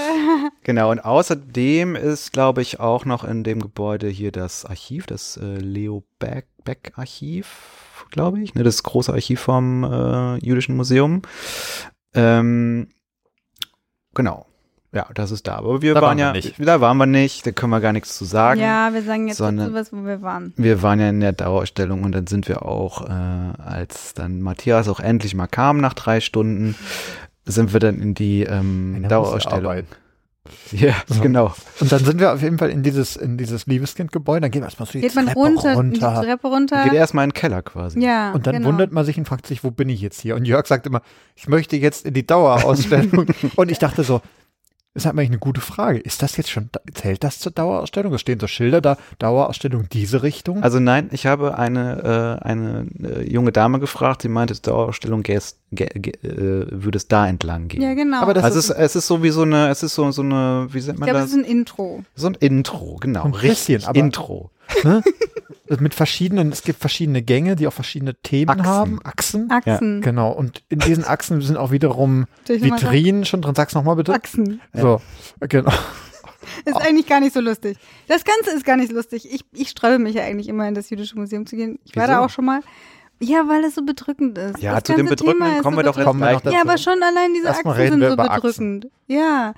Genau, 0.64 0.92
und 0.92 1.00
außerdem 1.00 1.96
ist, 1.96 2.34
glaube 2.34 2.62
ich, 2.62 2.80
auch 2.80 3.06
noch 3.06 3.24
in 3.24 3.44
dem 3.44 3.62
Gebäude 3.62 4.08
hier 4.08 4.32
das 4.32 4.66
Archiv, 4.66 5.08
das 5.08 5.38
äh, 5.38 5.56
Leo 5.58 6.04
Beck, 6.20 6.48
Beck 6.64 6.94
Archiv, 6.96 8.06
glaube 8.12 8.42
ich, 8.42 8.54
ne, 8.54 8.64
das 8.64 8.84
große 8.84 9.12
Archiv 9.12 9.40
vom 9.40 9.84
äh, 9.84 10.38
Jüdischen 10.38 10.76
Museum. 10.76 11.24
Ähm, 12.14 12.90
genau. 14.14 14.46
Ja, 14.94 15.08
das 15.14 15.32
ist 15.32 15.48
da. 15.48 15.56
Aber 15.56 15.82
wir 15.82 15.94
Da 15.94 16.02
waren 16.02 16.10
waren 16.10 16.18
wir 16.18 16.26
ja, 16.26 16.32
nicht. 16.34 16.56
da 16.60 16.82
waren 16.82 16.98
wir 16.98 17.06
nicht, 17.06 17.46
da 17.48 17.52
können 17.52 17.72
wir 17.72 17.80
gar 17.80 17.94
nichts 17.94 18.18
zu 18.18 18.26
sagen. 18.26 18.60
Ja, 18.60 18.94
wir 18.94 19.02
sagen 19.04 19.28
jetzt 19.30 19.38
sondern- 19.38 19.74
dazu 19.74 19.80
was, 19.80 19.94
wo 19.94 20.06
wir 20.06 20.22
waren. 20.22 20.54
Wir 20.58 20.82
waren 20.82 21.00
ja 21.00 21.10
in 21.10 21.22
der 21.22 21.32
Dauerausstellung 21.32 22.04
und 22.04 22.12
dann 22.12 22.28
sind 22.28 22.50
wir 22.50 22.66
auch, 22.66 23.08
äh, 23.08 23.10
als 23.10 24.14
dann 24.14 24.42
Matthias 24.42 24.90
auch 24.90 25.00
endlich 25.00 25.34
mal 25.34 25.48
kam 25.48 25.78
nach 25.78 25.94
drei 25.94 26.20
Stunden, 26.20 26.76
sind 27.46 27.72
wir 27.72 27.80
dann 27.80 28.02
in 28.02 28.14
die 28.16 28.44
ähm, 28.44 29.06
Dauerausstellung. 29.08 29.84
Ja, 30.72 30.96
So. 31.08 31.22
genau. 31.22 31.54
Und 31.80 31.92
dann 31.92 32.04
sind 32.04 32.20
wir 32.20 32.34
auf 32.34 32.42
jeden 32.42 32.58
Fall 32.58 32.72
in 32.72 32.82
dieses, 32.84 33.16
in 33.16 33.38
dieses 33.38 33.68
Liebeskindgebäude, 33.68 34.42
dann 34.42 34.52
gehen 34.52 34.62
wir 34.64 34.66
erstmal 34.66 34.88
so 34.88 34.94
die 34.94 35.02
Geht 35.02 35.16
man 35.16 35.28
Treppe 35.28 35.40
runter, 35.40 35.74
runter. 35.76 36.20
die 36.22 36.26
Treppe 36.28 36.48
runter. 36.48 36.84
Geht 36.84 36.94
erstmal 36.94 37.24
in 37.26 37.30
den 37.30 37.36
Keller 37.36 37.62
quasi. 37.62 38.02
ja, 38.02 38.32
Und 38.34 38.48
dann 38.48 38.56
genau. 38.56 38.68
wundert 38.70 38.92
man 38.92 39.06
sich 39.06 39.18
und 39.18 39.26
fragt 39.26 39.46
sich, 39.48 39.64
wo 39.64 39.72
bin 39.72 39.88
ich 39.88 40.02
jetzt 40.02 40.20
hier? 40.20 40.36
Und 40.36 40.46
Jörg 40.46 40.66
sagt 40.68 40.86
immer, 40.88 41.02
ich 41.36 41.48
möchte 41.48 41.78
jetzt 41.78 42.06
in 42.06 42.14
die 42.14 42.26
Dauerausstellung. 42.26 43.28
und 43.56 43.72
ich 43.72 43.80
dachte 43.80 44.04
so, 44.04 44.22
das 44.94 45.06
ist 45.06 45.10
eigentlich 45.10 45.30
eine 45.30 45.40
gute 45.40 45.62
Frage. 45.62 46.00
Ist 46.00 46.22
das 46.22 46.36
jetzt 46.36 46.50
schon, 46.50 46.70
zählt 46.94 47.24
das 47.24 47.40
zur 47.40 47.54
Dauerausstellung? 47.54 48.14
Es 48.14 48.20
stehen 48.22 48.40
so 48.42 48.48
Schilder 48.48 48.82
da, 48.82 48.98
Dauerausstellung 49.20 49.88
diese 49.90 50.22
Richtung. 50.22 50.62
Also 50.64 50.80
nein, 50.82 51.08
ich 51.14 51.26
habe 51.26 51.58
eine, 51.58 52.40
äh, 52.42 52.46
eine 52.46 52.88
äh, 53.02 53.24
junge 53.32 53.54
Dame 53.54 53.80
gefragt, 53.80 54.24
die 54.24 54.28
meinte, 54.28 54.54
Dauerausstellung 54.60 55.22
gäs- 55.22 55.56
gä- 55.74 55.94
gä- 55.94 56.26
äh, 56.28 56.68
würde 56.72 56.98
es 56.98 57.08
da 57.08 57.26
entlang 57.28 57.70
gehen. 57.70 57.82
Ja, 57.82 57.94
genau. 57.94 58.22
Aber 58.22 58.34
das 58.34 58.44
also 58.44 58.60
ist- 58.60 58.70
es, 58.72 58.78
es 58.78 58.96
ist 58.98 59.08
so 59.08 59.24
wie 59.24 59.30
so 59.30 59.44
eine, 59.44 59.70
es 59.70 59.82
ist 59.82 59.96
so, 59.96 60.12
so 60.12 60.24
eine, 60.24 60.68
wie 60.72 60.80
nennt 60.80 60.90
ich 60.94 60.98
man 61.00 61.08
glaube, 61.10 61.20
das? 61.20 61.30
es 61.30 61.38
ist 61.38 61.46
ein 61.46 61.46
Intro. 61.46 62.04
so 62.16 62.28
ein 62.28 62.36
Intro, 62.36 62.98
genau. 63.00 63.24
Ein 63.24 63.32
bisschen, 63.32 63.50
richtig, 63.76 63.88
aber- 63.88 63.98
Intro. 64.00 64.52
Ne? 64.84 65.04
Mit 65.80 65.94
verschiedenen, 65.94 66.52
es 66.52 66.64
gibt 66.64 66.80
verschiedene 66.82 67.22
Gänge, 67.22 67.56
die 67.56 67.66
auch 67.68 67.74
verschiedene 67.74 68.16
Themen 68.16 68.50
Achsen. 68.50 68.66
haben. 68.66 69.00
Achsen. 69.04 69.52
Achsen. 69.52 70.02
Genau. 70.02 70.32
Und 70.32 70.64
in 70.70 70.80
diesen 70.80 71.06
Achsen 71.06 71.42
sind 71.42 71.56
auch 71.58 71.72
wiederum? 71.72 72.26
Vitrinen 72.46 73.24
schon 73.26 73.42
drin. 73.42 73.56
Sag's 73.56 73.74
nochmal 73.74 73.96
bitte. 73.96 74.14
Achsen. 74.14 74.60
So, 74.74 75.02
genau. 75.40 75.72
Ist 76.66 76.76
eigentlich 76.76 77.08
gar 77.08 77.20
nicht 77.22 77.34
so 77.34 77.40
lustig. 77.40 77.78
Das 78.08 78.24
Ganze 78.26 78.52
ist 78.56 78.66
gar 78.66 78.76
nicht 78.76 78.92
lustig. 78.92 79.32
Ich, 79.32 79.46
ich 79.54 79.70
sträube 79.70 80.00
mich 80.00 80.16
ja 80.16 80.24
eigentlich 80.24 80.50
immer 80.50 80.68
in 80.68 80.74
das 80.74 80.90
Jüdische 80.90 81.16
Museum 81.18 81.46
zu 81.46 81.56
gehen. 81.56 81.80
Ich 81.86 81.96
war 81.96 82.04
Wieso? 82.04 82.14
da 82.14 82.20
auch 82.26 82.30
schon 82.30 82.46
mal. 82.46 82.62
Ja, 83.22 83.48
weil 83.48 83.64
es 83.64 83.76
so 83.76 83.86
bedrückend 83.86 84.38
ist. 84.38 84.60
Ja, 84.62 84.74
das 84.74 84.84
zu 84.84 84.94
dem 84.94 85.06
Bedrückenden 85.06 85.62
kommen 85.62 85.76
so 85.76 85.80
wir 85.80 85.84
doch 85.84 85.96
jetzt 85.98 86.06
bedrückend. 86.06 86.42
Gleich. 86.42 86.54
Ja, 86.54 86.60
dazu. 86.60 86.70
aber 86.70 86.78
schon 86.80 87.04
allein 87.04 87.34
diese 87.36 87.48
Erstmal 87.48 87.76
Achsen 87.76 87.92
sind 87.92 88.02
so 88.02 88.14
über 88.14 88.24
Achsen. 88.32 88.80
bedrückend. 88.80 88.88
Ja. 89.08 89.54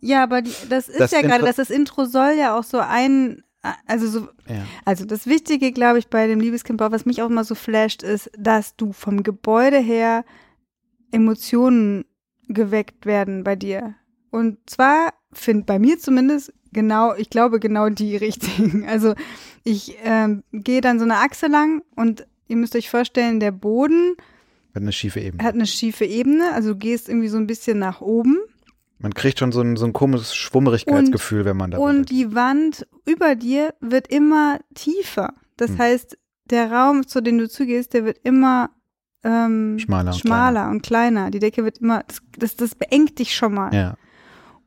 Ja, 0.00 0.22
aber 0.22 0.42
die, 0.42 0.52
das 0.70 0.88
ist 0.88 1.00
Das 1.00 1.10
ja 1.10 1.20
gerade, 1.20 1.44
dass 1.44 1.56
das 1.56 1.68
Intro 1.70 2.04
soll 2.06 2.34
ja 2.38 2.56
auch 2.56 2.64
so 2.64 2.78
ein, 2.78 3.42
also 3.86 4.06
so, 4.08 4.20
Ja. 4.48 4.64
also 4.84 5.04
das 5.04 5.26
Wichtige, 5.26 5.72
glaube 5.72 5.98
ich, 5.98 6.08
bei 6.08 6.26
dem 6.26 6.40
Liebeskindbau, 6.40 6.90
was 6.92 7.04
mich 7.06 7.22
auch 7.22 7.28
immer 7.30 7.44
so 7.44 7.54
flasht, 7.54 8.02
ist, 8.02 8.30
dass 8.38 8.76
du 8.76 8.92
vom 8.92 9.22
Gebäude 9.22 9.78
her 9.78 10.24
Emotionen 11.12 12.04
geweckt 12.48 13.06
werden 13.06 13.44
bei 13.44 13.56
dir. 13.56 13.94
Und 14.30 14.58
zwar 14.68 15.12
finde 15.32 15.64
bei 15.64 15.78
mir 15.78 15.98
zumindest 15.98 16.52
genau, 16.72 17.14
ich 17.14 17.30
glaube 17.30 17.60
genau 17.60 17.88
die 17.88 18.16
richtigen. 18.16 18.86
Also 18.88 19.14
ich 19.64 19.96
ähm, 20.04 20.42
gehe 20.52 20.80
dann 20.80 20.98
so 20.98 21.04
eine 21.04 21.16
Achse 21.18 21.46
lang 21.46 21.82
und 21.96 22.26
ihr 22.48 22.56
müsst 22.56 22.74
euch 22.76 22.90
vorstellen, 22.90 23.40
der 23.40 23.52
Boden 23.52 24.14
Hat 24.74 24.82
eine 24.82 24.92
schiefe 24.92 25.20
Ebene. 25.20 25.42
hat 25.44 25.54
eine 25.54 25.66
schiefe 25.66 26.04
Ebene, 26.04 26.52
also 26.54 26.70
du 26.72 26.78
gehst 26.78 27.08
irgendwie 27.08 27.28
so 27.28 27.36
ein 27.36 27.46
bisschen 27.46 27.78
nach 27.78 28.00
oben 28.00 28.38
Man 29.00 29.14
kriegt 29.14 29.38
schon 29.38 29.50
so 29.50 29.60
ein, 29.62 29.76
so 29.76 29.86
ein 29.86 29.92
komisches 29.92 30.34
Schwummerigkeitsgefühl, 30.36 31.44
wenn 31.44 31.56
man 31.56 31.70
da 31.70 31.78
und 31.78 32.10
die 32.10 32.34
Wand 32.34 32.86
über 33.06 33.34
dir 33.34 33.74
wird 33.80 34.08
immer 34.08 34.58
tiefer. 34.74 35.34
Das 35.56 35.70
Hm. 35.70 35.78
heißt, 35.78 36.18
der 36.50 36.70
Raum, 36.70 37.06
zu 37.06 37.22
dem 37.22 37.38
du 37.38 37.48
zugehst, 37.48 37.94
der 37.94 38.04
wird 38.04 38.18
immer 38.24 38.70
ähm, 39.24 39.78
Schmaler 39.78 40.12
und 40.12 40.18
schmaler 40.18 40.70
und 40.70 40.82
kleiner. 40.82 41.30
Die 41.30 41.38
Decke 41.38 41.64
wird 41.64 41.78
immer, 41.78 42.02
das, 42.06 42.20
das, 42.38 42.56
das 42.56 42.74
beengt 42.74 43.18
dich 43.18 43.34
schon 43.34 43.54
mal. 43.54 43.74
Ja. 43.74 43.96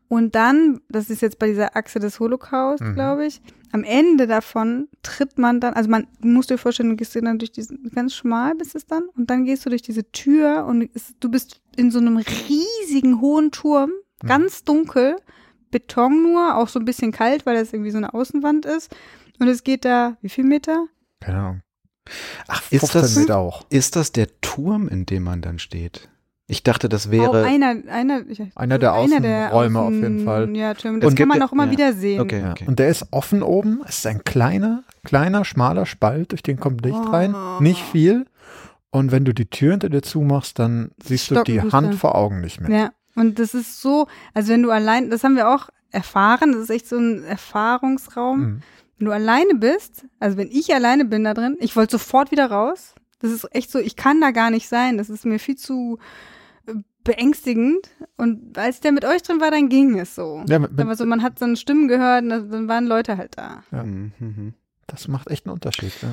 Und 0.07 0.35
dann, 0.35 0.79
das 0.89 1.09
ist 1.09 1.21
jetzt 1.21 1.39
bei 1.39 1.47
dieser 1.47 1.75
Achse 1.75 1.99
des 1.99 2.19
Holocaust, 2.19 2.81
Mhm. 2.83 2.93
glaube 2.93 3.25
ich, 3.25 3.41
am 3.71 3.83
Ende 3.83 4.27
davon 4.27 4.87
tritt 5.01 5.39
man 5.39 5.59
dann, 5.59 5.73
also 5.73 5.89
man 5.89 6.05
du 6.21 6.27
musst 6.27 6.51
dir 6.51 6.59
vorstellen, 6.59 6.89
du 6.89 6.95
gehst 6.95 7.15
dann 7.15 7.39
durch 7.39 7.51
diesen, 7.51 7.89
ganz 7.95 8.13
schmal 8.13 8.53
bist 8.53 8.75
es 8.75 8.85
dann, 8.85 9.03
und 9.17 9.29
dann 9.31 9.45
gehst 9.45 9.65
du 9.65 9.71
durch 9.71 9.81
diese 9.81 10.11
Tür 10.11 10.65
und 10.67 10.87
es, 10.93 11.15
du 11.19 11.29
bist 11.29 11.61
in 11.75 11.89
so 11.89 11.97
einem 11.97 12.17
riesigen 12.17 13.21
hohen 13.21 13.49
Turm, 13.49 13.89
Mhm. 14.23 14.27
ganz 14.27 14.63
dunkel, 14.63 15.17
Beton 15.71 16.23
nur, 16.23 16.57
auch 16.57 16.67
so 16.67 16.79
ein 16.79 16.85
bisschen 16.85 17.11
kalt, 17.11 17.45
weil 17.45 17.55
das 17.55 17.73
irgendwie 17.73 17.91
so 17.91 17.97
eine 17.97 18.13
Außenwand 18.13 18.65
ist. 18.65 18.95
Und 19.39 19.47
es 19.47 19.63
geht 19.63 19.85
da, 19.85 20.17
wie 20.21 20.29
viel 20.29 20.43
Meter? 20.43 20.87
Keine 21.19 21.37
Ahnung. 21.37 21.61
Ach, 22.47 22.61
ist 22.71 22.91
15 22.91 23.01
das, 23.01 23.15
Meter 23.15 23.37
auch. 23.37 23.65
ist 23.69 23.95
das 23.95 24.11
der 24.11 24.27
Turm, 24.41 24.87
in 24.87 25.05
dem 25.05 25.23
man 25.23 25.41
dann 25.41 25.59
steht? 25.59 26.09
Ich 26.45 26.61
dachte, 26.61 26.89
das 26.89 27.07
Auch 27.07 27.11
wäre. 27.11 27.45
einer, 27.45 27.75
einer, 27.89 28.27
ich, 28.27 28.41
Einer 28.55 28.77
der 28.77 28.93
Außenräume 28.93 29.79
auf 29.79 29.93
jeden 29.93 30.25
Fall. 30.25 30.55
Ja, 30.55 30.73
Türme. 30.73 30.95
Und 30.95 31.03
Das 31.03 31.09
kann 31.09 31.15
gibt 31.15 31.29
man 31.29 31.41
auch 31.41 31.53
immer 31.53 31.65
ja. 31.65 31.71
wieder 31.71 31.93
sehen. 31.93 32.19
Okay, 32.19 32.43
okay. 32.51 32.65
Und 32.67 32.79
der 32.79 32.89
ist 32.89 33.07
offen 33.11 33.41
oben. 33.41 33.81
Es 33.87 33.99
ist 33.99 34.07
ein 34.07 34.23
kleiner, 34.25 34.83
kleiner, 35.03 35.45
schmaler 35.45 35.85
Spalt, 35.85 36.31
durch 36.31 36.43
den 36.43 36.59
kommt 36.59 36.85
Licht 36.85 36.99
rein. 37.11 37.33
Oh. 37.33 37.61
Nicht 37.61 37.81
viel. 37.81 38.25
Und 38.91 39.11
wenn 39.11 39.23
du 39.25 39.33
die 39.33 39.49
Tür 39.49 39.71
hinter 39.71 39.89
dir 39.89 40.03
zumachst, 40.03 40.59
dann 40.59 40.91
siehst 41.01 41.31
du 41.31 41.41
die. 41.43 41.61
Hand 41.61 41.95
vor 41.95 42.15
Augen 42.15 42.41
nicht 42.41 42.59
mehr. 42.61 42.69
Ja, 42.77 42.91
und 43.15 43.39
das 43.39 43.53
ist 43.53 43.81
so, 43.81 44.07
also 44.33 44.51
wenn 44.53 44.63
du 44.63 44.71
allein, 44.71 45.09
das 45.09 45.23
haben 45.23 45.35
wir 45.35 45.49
auch 45.49 45.69
erfahren, 45.91 46.51
das 46.53 46.61
ist 46.63 46.69
echt 46.69 46.87
so 46.87 46.97
ein 46.97 47.23
Erfahrungsraum. 47.23 48.39
Mhm. 48.39 48.61
Wenn 48.97 49.05
du 49.05 49.11
alleine 49.11 49.55
bist, 49.55 50.05
also 50.19 50.37
wenn 50.37 50.49
ich 50.51 50.73
alleine 50.73 51.05
bin 51.05 51.23
da 51.23 51.33
drin, 51.33 51.57
ich 51.59 51.75
wollte 51.75 51.91
sofort 51.93 52.31
wieder 52.31 52.49
raus. 52.49 52.95
Das 53.19 53.31
ist 53.31 53.47
echt 53.55 53.71
so, 53.71 53.79
ich 53.79 53.95
kann 53.95 54.19
da 54.21 54.31
gar 54.31 54.49
nicht 54.49 54.67
sein. 54.67 54.97
Das 54.97 55.09
ist 55.09 55.25
mir 55.25 55.39
viel 55.39 55.55
zu 55.55 55.97
äh, 56.67 56.73
beängstigend. 57.03 57.89
Und 58.17 58.57
als 58.57 58.79
der 58.81 58.91
mit 58.91 59.05
euch 59.05 59.21
drin 59.23 59.39
war, 59.41 59.51
dann 59.51 59.69
ging 59.69 59.97
es 59.97 60.15
so. 60.15 60.43
Ja, 60.47 60.59
mit, 60.59 60.71
Aber 60.71 60.85
mit, 60.85 60.97
so, 60.97 61.05
man 61.05 61.21
hat 61.23 61.39
so 61.39 61.55
Stimmen 61.55 61.87
gehört 61.87 62.23
und 62.23 62.29
dann- 62.29 62.49
dann 62.51 62.67
waren 62.67 62.85
Leute 62.85 63.17
halt 63.17 63.37
da. 63.37 63.63
Ja. 63.71 63.83
Mhm, 63.83 64.11
mhm. 64.19 64.53
das 64.87 65.07
macht 65.07 65.29
echt 65.29 65.45
einen 65.45 65.53
Unterschied. 65.53 65.93
Ja. 66.01 66.09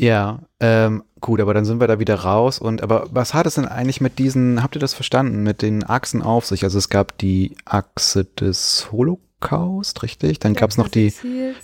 Ja, 0.00 0.42
ähm, 0.60 1.02
gut, 1.20 1.40
aber 1.40 1.54
dann 1.54 1.64
sind 1.64 1.80
wir 1.80 1.88
da 1.88 1.98
wieder 1.98 2.14
raus. 2.14 2.60
Und 2.60 2.82
aber 2.82 3.08
was 3.10 3.34
hat 3.34 3.46
es 3.46 3.56
denn 3.56 3.64
eigentlich 3.64 4.00
mit 4.00 4.18
diesen, 4.18 4.62
habt 4.62 4.76
ihr 4.76 4.80
das 4.80 4.94
verstanden, 4.94 5.42
mit 5.42 5.60
den 5.60 5.82
Achsen 5.82 6.22
auf 6.22 6.46
sich? 6.46 6.62
Also 6.62 6.78
es 6.78 6.88
gab 6.88 7.18
die 7.18 7.56
Achse 7.64 8.24
des 8.24 8.92
Holocaust, 8.92 10.02
richtig? 10.04 10.38
Dann 10.38 10.54
gab 10.54 10.70
es 10.70 10.76
noch 10.76 10.88
die, 10.88 11.12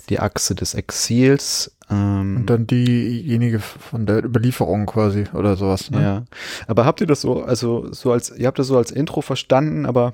die 0.09 0.19
Achse 0.19 0.53
des 0.53 0.73
Exils. 0.73 1.77
Ähm, 1.89 2.37
Und 2.37 2.49
dann 2.49 2.67
diejenige 2.67 3.59
von 3.59 4.05
der 4.05 4.25
Überlieferung 4.25 4.85
quasi 4.85 5.25
oder 5.33 5.55
sowas. 5.55 5.89
Ne? 5.91 6.01
Ja. 6.01 6.25
Aber 6.67 6.83
habt 6.83 6.99
ihr 6.99 7.07
das 7.07 7.21
so, 7.21 7.43
also 7.43 7.91
so 7.93 8.11
als, 8.11 8.31
ihr 8.35 8.47
habt 8.47 8.59
das 8.59 8.67
so 8.67 8.77
als 8.77 8.91
Intro 8.91 9.21
verstanden, 9.21 9.85
aber 9.85 10.13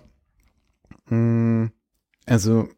mh, 1.10 1.70
also 2.28 2.52
mh, 2.54 2.70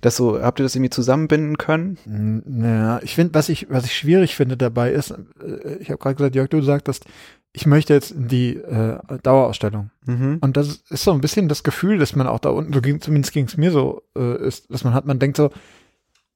das 0.00 0.16
so, 0.16 0.40
habt 0.42 0.60
ihr 0.60 0.62
das 0.62 0.74
irgendwie 0.74 0.90
zusammenbinden 0.90 1.58
können? 1.58 1.98
Naja, 2.46 3.00
ich 3.02 3.14
finde, 3.14 3.34
was 3.34 3.48
ich, 3.48 3.68
was 3.70 3.84
ich 3.84 3.96
schwierig 3.96 4.36
finde 4.36 4.56
dabei 4.56 4.92
ist, 4.92 5.10
äh, 5.10 5.76
ich 5.80 5.90
habe 5.90 5.98
gerade 5.98 6.14
gesagt, 6.16 6.34
Jörg, 6.34 6.48
du 6.48 6.62
sagtest, 6.62 7.04
ich 7.52 7.66
möchte 7.66 7.94
jetzt 7.94 8.10
in 8.12 8.28
die 8.28 8.56
äh, 8.56 8.98
Dauerausstellung. 9.22 9.90
Mhm. 10.06 10.38
Und 10.40 10.56
das 10.56 10.82
ist 10.90 11.02
so 11.04 11.12
ein 11.12 11.20
bisschen 11.20 11.48
das 11.48 11.62
Gefühl, 11.62 11.98
dass 11.98 12.14
man 12.14 12.26
auch 12.26 12.38
da 12.38 12.50
unten, 12.50 12.72
so 12.72 12.80
ging, 12.80 13.00
zumindest 13.00 13.32
ging 13.32 13.46
es 13.46 13.56
mir 13.56 13.70
so, 13.72 14.02
äh, 14.16 14.46
ist, 14.46 14.70
dass 14.70 14.84
man 14.84 14.94
hat, 14.94 15.06
man 15.06 15.18
denkt 15.18 15.36
so, 15.38 15.50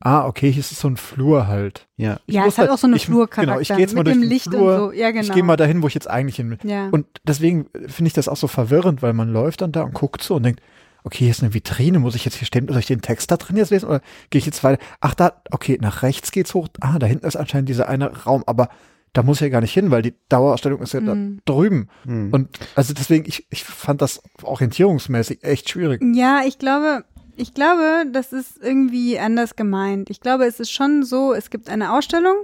ah, 0.01 0.27
okay, 0.27 0.51
hier 0.51 0.61
ist 0.61 0.75
so 0.75 0.89
ein 0.89 0.97
Flur 0.97 1.47
halt. 1.47 1.87
Ja. 1.97 2.19
Ich 2.27 2.35
ja, 2.35 2.43
muss 2.45 2.55
es 2.55 2.59
hat 2.59 2.71
auch 2.71 2.79
so 2.79 2.89
eine 2.89 2.97
ich- 2.97 3.07
Flurcharakter 3.07 3.43
Genau, 3.43 3.61
ich 3.61 3.69
gehe 3.69 3.79
jetzt 3.79 3.95
mal 3.95 4.01
mit 4.01 4.07
durch 4.09 4.17
dem 4.17 4.23
den 4.23 4.31
Licht 4.31 4.49
Flur. 4.49 4.73
und 4.73 4.79
so. 4.91 4.93
Ja, 4.93 5.11
genau. 5.13 5.23
Ich 5.23 5.33
gehe 5.33 5.45
mal 5.45 5.57
dahin, 5.57 5.83
wo 5.83 5.87
ich 5.87 5.95
jetzt 5.95 6.11
eigentlich 6.11 6.37
hin 6.37 6.51
will. 6.51 6.59
ja. 6.65 6.89
Und 6.91 7.07
deswegen 7.25 7.67
finde 7.87 8.09
ich 8.09 8.15
das 8.15 8.27
auch 8.29 8.37
so 8.37 8.49
verwirrend, 8.49 9.03
weil 9.03 9.13
man 9.13 9.29
läuft 9.33 9.61
dann 9.61 9.71
da 9.71 9.83
und 9.83 9.95
guckt 9.95 10.23
so 10.23 10.35
und 10.37 10.43
denkt, 10.43 10.61
okay, 11.05 11.19
hier 11.25 11.31
ist 11.31 11.43
eine 11.43 11.55
Vitrine, 11.55 11.99
muss 11.99 12.15
ich 12.15 12.25
jetzt 12.25 12.37
hier 12.37 12.47
stehen, 12.47 12.69
soll 12.69 12.79
ich 12.79 12.87
den 12.87 13.03
Text 13.03 13.31
da 13.31 13.37
drin 13.37 13.57
jetzt 13.57 13.71
lesen 13.71 13.87
oder 13.89 14.01
gehe 14.31 14.39
ich 14.39 14.47
jetzt 14.47 14.63
weiter? 14.65 14.83
Ach, 15.01 15.15
da, 15.15 15.43
okay, 15.51 15.79
nach 15.81 16.03
rechts 16.03 16.31
geht's 16.33 16.55
hoch. 16.55 16.69
Ah, 16.81 16.99
da 16.99 17.07
hinten 17.07 17.27
ist 17.27 17.37
anscheinend 17.37 17.69
dieser 17.69 17.89
eine 17.89 18.25
Raum, 18.25 18.43
aber 18.47 18.69
da 19.13 19.23
muss 19.23 19.39
ich 19.39 19.43
ja 19.43 19.49
gar 19.51 19.61
nicht 19.61 19.75
hin, 19.75 19.91
weil 19.91 20.01
die 20.03 20.15
Dauerausstellung 20.29 20.81
ist 20.81 20.95
ja 20.95 21.01
Mhm. 21.01 21.41
da 21.45 21.53
drüben. 21.53 21.89
Mhm. 22.05 22.33
Und 22.33 22.49
also 22.77 22.95
deswegen, 22.95 23.27
ich, 23.29 23.47
ich 23.51 23.63
fand 23.65 24.01
das 24.01 24.23
orientierungsmäßig 24.43 25.43
echt 25.45 25.69
schwierig. 25.69 26.01
Ja, 26.15 26.43
ich 26.47 26.59
glaube, 26.59 27.05
ich 27.37 27.53
glaube, 27.53 28.05
das 28.11 28.33
ist 28.33 28.59
irgendwie 28.63 29.19
anders 29.19 29.57
gemeint. 29.57 30.09
Ich 30.09 30.21
glaube, 30.21 30.47
es 30.47 30.61
ist 30.61 30.71
schon 30.71 31.03
so, 31.03 31.35
es 31.35 31.51
gibt 31.51 31.69
eine 31.69 31.93
Ausstellung 31.93 32.37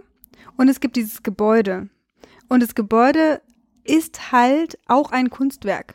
und 0.57 0.69
es 0.69 0.81
gibt 0.81 0.97
dieses 0.97 1.23
Gebäude. 1.23 1.89
Und 2.49 2.63
das 2.63 2.75
Gebäude 2.75 3.41
ist 3.85 4.33
halt 4.33 4.79
auch 4.87 5.13
ein 5.13 5.31
Kunstwerk. 5.31 5.95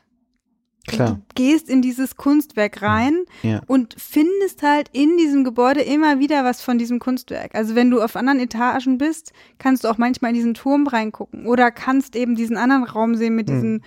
Klar. 0.86 1.12
Du 1.12 1.22
gehst 1.36 1.70
in 1.70 1.82
dieses 1.82 2.18
Kunstwerk 2.18 2.82
rein 2.82 3.20
Ja. 3.42 3.62
und 3.68 3.96
findest 3.98 4.64
halt 4.64 4.90
in 4.92 5.16
diesem 5.18 5.44
Gebäude 5.46 5.82
immer 5.82 6.20
wieder 6.20 6.44
was 6.44 6.62
von 6.62 6.78
diesem 6.78 7.00
Kunstwerk. 7.00 7.56
Also 7.56 7.74
wenn 7.76 7.90
du 7.90 8.02
auf 8.02 8.16
anderen 8.18 8.40
Etagen 8.42 8.98
bist, 8.98 9.32
kannst 9.60 9.84
du 9.86 9.88
auch 9.88 9.98
manchmal 9.98 10.30
in 10.32 10.36
diesen 10.36 10.54
Turm 10.56 10.86
reingucken 10.88 11.46
oder 11.46 11.72
kannst 11.72 12.16
eben 12.18 12.36
diesen 12.36 12.58
anderen 12.58 12.84
Raum 12.84 13.16
sehen 13.16 13.36
mit 13.36 13.50
Hm. 13.50 13.56
diesen 13.56 13.84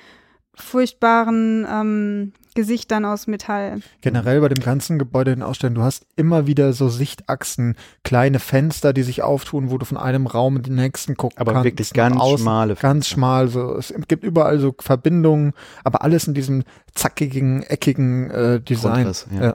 furchtbaren 0.54 1.66
ähm, 1.70 2.32
Gesichtern 2.56 3.04
aus 3.04 3.28
Metall. 3.28 3.78
Generell 4.00 4.40
bei 4.40 4.48
dem 4.48 4.62
ganzen 4.62 4.98
Gebäude 4.98 5.30
in 5.30 5.42
Ausstellungen, 5.42 5.76
du 5.76 5.82
hast 5.82 6.04
immer 6.16 6.48
wieder 6.48 6.72
so 6.72 6.88
Sichtachsen, 6.88 7.76
kleine 8.02 8.40
Fenster, 8.40 8.92
die 8.92 9.04
sich 9.04 9.22
auftun, 9.22 9.70
wo 9.70 9.78
du 9.78 9.84
von 9.84 9.96
einem 9.96 10.26
Raum 10.26 10.56
in 10.56 10.62
den 10.64 10.74
nächsten 10.74 11.16
gucken 11.16 11.38
Aber 11.38 11.52
kannst. 11.52 11.64
wirklich 11.66 11.90
und 11.92 11.96
ganz 11.96 12.16
außen 12.16 12.38
schmale 12.38 12.74
Ganz 12.74 12.80
Fenster. 12.80 13.14
schmal, 13.14 13.48
so. 13.48 13.76
Es 13.76 13.94
gibt 14.08 14.24
überall 14.24 14.58
so 14.58 14.74
Verbindungen, 14.80 15.52
aber 15.84 16.02
alles 16.02 16.26
in 16.26 16.34
diesem 16.34 16.64
zackigen, 16.94 17.62
eckigen 17.62 18.30
äh, 18.30 18.60
Design. 18.60 19.04
Grundriss, 19.04 19.26
ja. 19.32 19.54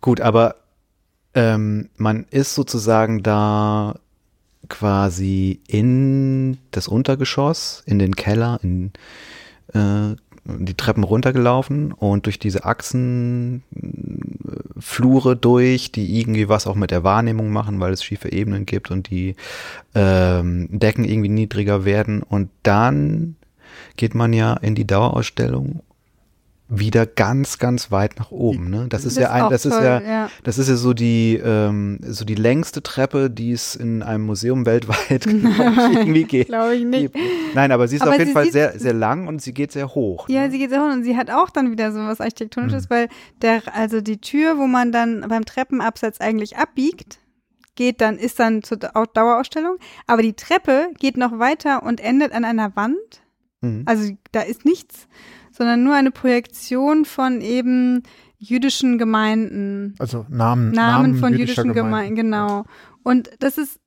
Gut, 0.00 0.22
aber 0.22 0.56
ähm, 1.34 1.90
man 1.96 2.24
ist 2.30 2.54
sozusagen 2.54 3.22
da 3.22 3.96
quasi 4.68 5.60
in 5.66 6.58
das 6.70 6.88
Untergeschoss, 6.88 7.82
in 7.86 7.98
den 7.98 8.16
Keller, 8.16 8.58
in 8.62 8.92
äh, 9.74 10.16
die 10.46 10.74
Treppen 10.74 11.04
runtergelaufen 11.04 11.92
und 11.92 12.26
durch 12.26 12.38
diese 12.38 12.64
Achsen 12.64 13.62
äh, 13.74 14.80
Flure 14.80 15.36
durch, 15.36 15.92
die 15.92 16.18
irgendwie 16.18 16.48
was 16.48 16.66
auch 16.66 16.74
mit 16.74 16.90
der 16.90 17.04
Wahrnehmung 17.04 17.50
machen, 17.50 17.80
weil 17.80 17.92
es 17.92 18.04
schiefe 18.04 18.30
Ebenen 18.30 18.66
gibt 18.66 18.90
und 18.90 19.10
die 19.10 19.36
ähm, 19.94 20.68
Decken 20.70 21.04
irgendwie 21.04 21.28
niedriger 21.28 21.84
werden. 21.84 22.22
Und 22.22 22.50
dann 22.62 23.36
geht 23.96 24.14
man 24.14 24.32
ja 24.32 24.54
in 24.54 24.74
die 24.74 24.86
Dauerausstellung 24.86 25.82
wieder 26.68 27.06
ganz, 27.06 27.58
ganz 27.58 27.92
weit 27.92 28.18
nach 28.18 28.32
oben. 28.32 28.70
Ne? 28.70 28.86
Das 28.88 29.04
ist 29.04 29.16
ja 29.16 29.30
ein, 29.30 29.50
das 29.50 29.64
ist 29.64 29.72
toll, 29.72 29.84
ja, 29.84 30.00
ja. 30.00 30.30
das 30.42 30.58
ist 30.58 30.68
ja 30.68 30.74
so 30.74 30.94
die, 30.94 31.36
ähm, 31.36 32.00
so 32.02 32.24
die 32.24 32.34
längste 32.34 32.82
Treppe, 32.82 33.30
die 33.30 33.52
es 33.52 33.76
in 33.76 34.02
einem 34.02 34.26
Museum 34.26 34.66
weltweit 34.66 35.22
glaub 35.24 35.32
ich, 35.32 35.96
irgendwie 35.96 36.24
geht. 36.24 36.48
Glaube 36.48 36.74
ich 36.74 36.84
nicht. 36.84 37.14
Nein, 37.54 37.70
aber 37.70 37.86
sie 37.86 37.96
ist 37.96 38.02
Aber 38.02 38.12
auf 38.12 38.18
jeden 38.18 38.32
Fall 38.32 38.50
sehr, 38.50 38.78
sehr 38.78 38.94
lang 38.94 39.28
und 39.28 39.40
sie 39.40 39.54
geht 39.54 39.70
sehr 39.70 39.94
hoch. 39.94 40.28
Ja, 40.28 40.42
ne? 40.42 40.50
sie 40.50 40.58
geht 40.58 40.70
sehr 40.70 40.80
hoch 40.80 40.92
und 40.92 41.04
sie 41.04 41.16
hat 41.16 41.30
auch 41.30 41.50
dann 41.50 41.70
wieder 41.70 41.92
so 41.92 42.00
was 42.00 42.20
Architektonisches, 42.20 42.90
weil 42.90 43.08
der, 43.42 43.62
also 43.72 44.00
die 44.00 44.20
Tür, 44.20 44.58
wo 44.58 44.66
man 44.66 44.90
dann 44.90 45.24
beim 45.28 45.44
Treppenabsatz 45.44 46.20
eigentlich 46.20 46.56
abbiegt, 46.56 47.18
geht 47.76 48.00
dann, 48.00 48.18
ist 48.18 48.40
dann 48.40 48.64
zur 48.64 48.78
Dau- 48.78 49.04
Dauerausstellung, 49.04 49.76
aber 50.08 50.22
die 50.22 50.32
Treppe 50.32 50.88
geht 50.98 51.16
noch 51.16 51.38
weiter 51.38 51.84
und 51.84 52.00
endet 52.00 52.32
an 52.32 52.44
einer 52.44 52.74
Wand. 52.74 52.96
Mhm. 53.60 53.82
Also 53.86 54.10
da 54.32 54.40
ist 54.40 54.64
nichts, 54.64 55.06
sondern 55.56 55.82
nur 55.82 55.94
eine 55.94 56.10
Projektion 56.10 57.04
von 57.04 57.40
eben 57.40 58.02
jüdischen 58.38 58.98
Gemeinden. 58.98 59.94
Also 59.98 60.26
Namen, 60.28 60.70
Namen, 60.72 61.16
von 61.16 61.32
jüdischer 61.32 61.62
jüdischen 61.62 61.72
Gemeinden, 61.72 62.16
genau. 62.16 62.64
Und 63.02 63.30
das 63.38 63.56
ist, 63.58 63.80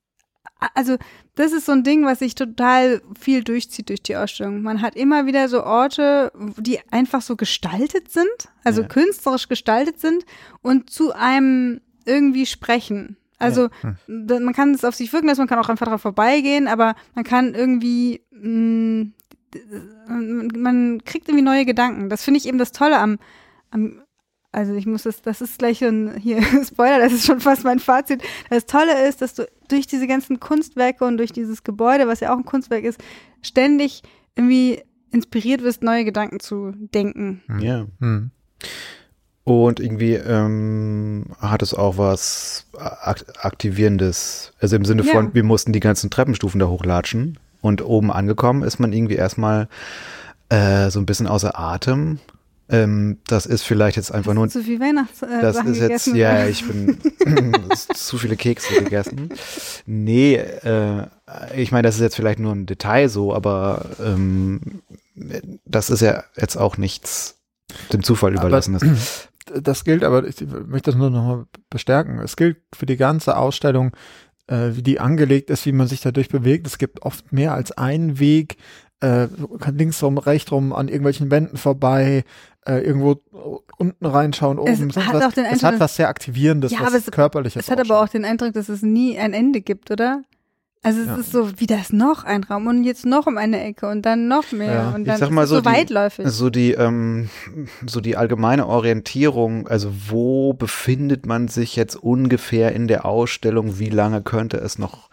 also 0.74 0.96
das 1.36 1.52
ist 1.52 1.66
so 1.66 1.72
ein 1.72 1.84
Ding, 1.84 2.04
was 2.04 2.18
sich 2.18 2.34
total 2.34 3.00
viel 3.18 3.44
durchzieht 3.44 3.88
durch 3.88 4.02
die 4.02 4.16
Ausstellung. 4.16 4.62
Man 4.62 4.82
hat 4.82 4.96
immer 4.96 5.26
wieder 5.26 5.48
so 5.48 5.62
Orte, 5.64 6.32
die 6.58 6.80
einfach 6.90 7.22
so 7.22 7.36
gestaltet 7.36 8.10
sind, 8.10 8.28
also 8.64 8.82
Ja. 8.82 8.88
künstlerisch 8.88 9.48
gestaltet 9.48 10.00
sind 10.00 10.24
und 10.62 10.90
zu 10.90 11.12
einem 11.14 11.80
irgendwie 12.04 12.46
sprechen. 12.46 13.16
Also 13.38 13.68
da- 14.06 14.40
man 14.40 14.52
kann 14.52 14.74
es 14.74 14.84
auf 14.84 14.94
sich 14.94 15.12
wirken 15.12 15.28
lassen, 15.28 15.40
man 15.42 15.48
kann 15.48 15.58
auch 15.60 15.68
einfach 15.70 15.86
darauf 15.86 16.02
vorbeigehen, 16.02 16.66
aber 16.68 16.94
man 17.14 17.24
kann 17.24 17.54
irgendwie, 17.54 18.20
mh, 18.32 19.12
man 20.06 21.02
kriegt 21.04 21.28
irgendwie 21.28 21.44
neue 21.44 21.64
Gedanken. 21.64 22.08
Das 22.08 22.24
finde 22.24 22.38
ich 22.38 22.46
eben 22.46 22.58
das 22.58 22.72
Tolle 22.72 22.98
am, 22.98 23.18
am 23.70 24.02
also 24.52 24.74
ich 24.74 24.86
muss 24.86 25.04
das, 25.04 25.22
das 25.22 25.40
ist 25.40 25.58
gleich 25.58 25.78
schon 25.78 26.16
hier 26.16 26.42
Spoiler, 26.64 26.98
das 26.98 27.12
ist 27.12 27.26
schon 27.26 27.40
fast 27.40 27.64
mein 27.64 27.78
Fazit. 27.78 28.22
Das 28.48 28.66
Tolle 28.66 29.08
ist, 29.08 29.22
dass 29.22 29.34
du 29.34 29.46
durch 29.68 29.86
diese 29.86 30.06
ganzen 30.06 30.40
Kunstwerke 30.40 31.04
und 31.04 31.18
durch 31.18 31.32
dieses 31.32 31.62
Gebäude, 31.62 32.08
was 32.08 32.20
ja 32.20 32.32
auch 32.32 32.38
ein 32.38 32.44
Kunstwerk 32.44 32.84
ist, 32.84 33.00
ständig 33.42 34.02
irgendwie 34.34 34.82
inspiriert 35.12 35.62
wirst, 35.62 35.82
neue 35.82 36.04
Gedanken 36.04 36.40
zu 36.40 36.72
denken. 36.76 37.42
Ja. 37.60 37.86
Hm. 38.00 38.30
Und 39.44 39.80
irgendwie 39.80 40.14
ähm, 40.14 41.26
hat 41.40 41.62
es 41.62 41.74
auch 41.74 41.98
was 41.98 42.66
ak 42.76 43.24
Aktivierendes. 43.40 44.52
Also 44.60 44.76
im 44.76 44.84
Sinne 44.84 45.02
von, 45.02 45.26
Ja. 45.26 45.34
wir 45.34 45.44
mussten 45.44 45.72
die 45.72 45.80
ganzen 45.80 46.10
Treppenstufen 46.10 46.60
da 46.60 46.68
hochlatschen. 46.68 47.38
Und 47.60 47.82
oben 47.84 48.10
angekommen 48.10 48.62
ist 48.62 48.78
man 48.78 48.92
irgendwie 48.92 49.16
erstmal 49.16 49.68
äh, 50.48 50.90
so 50.90 50.98
ein 50.98 51.06
bisschen 51.06 51.26
außer 51.26 51.58
Atem. 51.58 52.18
Ähm, 52.72 53.18
das 53.26 53.46
ist 53.46 53.64
vielleicht 53.64 53.96
jetzt 53.96 54.12
einfach 54.12 54.32
nur 54.32 54.48
Zu 54.48 54.62
viel 54.62 54.78
Weihnachtssachen 54.78 55.40
Das 55.42 55.56
ist 55.56 55.78
jetzt, 55.78 56.04
gegessen. 56.04 56.14
ja, 56.16 56.46
ich 56.46 56.64
bin 56.66 56.98
zu 57.94 58.16
viele 58.16 58.36
Kekse 58.36 58.82
gegessen. 58.84 59.30
Nee, 59.86 60.36
äh, 60.36 61.06
ich 61.56 61.72
meine, 61.72 61.88
das 61.88 61.96
ist 61.96 62.00
jetzt 62.00 62.14
vielleicht 62.16 62.38
nur 62.38 62.52
ein 62.52 62.66
Detail 62.66 63.08
so, 63.08 63.34
aber 63.34 63.86
ähm, 64.02 64.60
das 65.64 65.90
ist 65.90 66.00
ja 66.00 66.22
jetzt 66.36 66.56
auch 66.56 66.76
nichts 66.76 67.40
dem 67.92 68.02
Zufall 68.04 68.32
Aber- 68.34 68.42
überlassen. 68.46 68.76
ist. 68.76 69.28
das 69.62 69.82
gilt, 69.84 70.04
aber 70.04 70.24
ich 70.24 70.36
möchte 70.66 70.92
das 70.92 70.98
nur 70.98 71.10
noch 71.10 71.24
mal 71.24 71.46
bestärken. 71.70 72.20
Es 72.20 72.36
gilt 72.36 72.58
für 72.72 72.86
die 72.86 72.96
ganze 72.96 73.36
Ausstellung, 73.36 73.90
äh, 74.50 74.76
wie 74.76 74.82
die 74.82 75.00
angelegt 75.00 75.48
ist, 75.48 75.64
wie 75.64 75.72
man 75.72 75.86
sich 75.86 76.00
dadurch 76.02 76.28
bewegt. 76.28 76.66
Es 76.66 76.76
gibt 76.78 77.02
oft 77.02 77.32
mehr 77.32 77.54
als 77.54 77.72
einen 77.72 78.18
Weg. 78.18 78.56
Äh, 79.02 79.28
links 79.72 80.02
rum, 80.02 80.18
rechts 80.18 80.52
rum, 80.52 80.74
an 80.74 80.88
irgendwelchen 80.88 81.30
Wänden 81.30 81.56
vorbei, 81.56 82.22
äh, 82.66 82.80
irgendwo 82.84 83.22
unten 83.78 84.04
reinschauen, 84.04 84.58
oben. 84.58 84.90
Es 84.90 84.96
hat 84.98 85.14
was. 85.14 85.24
auch 85.24 85.32
den 85.32 85.46
es 85.46 85.52
Eindruck, 85.52 85.72
hat 85.72 85.80
was 85.80 85.96
sehr 85.96 86.10
Aktivierendes, 86.10 86.70
Ja, 86.72 86.80
was 86.82 86.92
es- 86.92 87.10
körperliches. 87.10 87.64
Es 87.64 87.70
hat 87.70 87.80
aber 87.80 88.02
auch 88.02 88.08
den 88.08 88.26
Eindruck, 88.26 88.52
dass 88.52 88.68
es 88.68 88.82
nie 88.82 89.18
ein 89.18 89.32
Ende 89.32 89.62
gibt, 89.62 89.90
oder? 89.90 90.20
Also 90.82 91.00
es 91.00 91.06
Ja. 91.08 91.16
ist 91.16 91.32
so, 91.32 91.60
wie 91.60 91.66
das 91.66 91.92
noch 91.92 92.24
ein 92.24 92.42
Raum 92.42 92.66
und 92.66 92.84
jetzt 92.84 93.04
noch 93.04 93.26
um 93.26 93.36
eine 93.36 93.62
Ecke 93.62 93.86
und 93.86 94.02
dann 94.06 94.28
noch 94.28 94.50
mehr 94.52 94.72
Ja. 94.72 94.90
und 94.92 95.02
Ich 95.02 95.08
dann 95.08 95.18
sag 95.18 95.28
ist 95.28 95.34
mal 95.34 95.46
so, 95.46 95.56
so 95.56 95.60
die- 95.60 95.66
weitläufig. 95.66 96.26
So 96.28 96.48
die, 96.48 96.72
ähm, 96.72 97.28
so 97.86 98.00
die 98.00 98.16
allgemeine 98.16 98.66
Orientierung, 98.66 99.68
also 99.68 99.92
wo 100.08 100.54
befindet 100.54 101.26
man 101.26 101.48
sich 101.48 101.76
jetzt 101.76 101.96
ungefähr 101.96 102.72
in 102.72 102.88
der 102.88 103.04
Ausstellung, 103.04 103.78
wie 103.78 103.90
lange 103.90 104.22
könnte 104.22 104.56
es 104.56 104.78
noch 104.78 105.10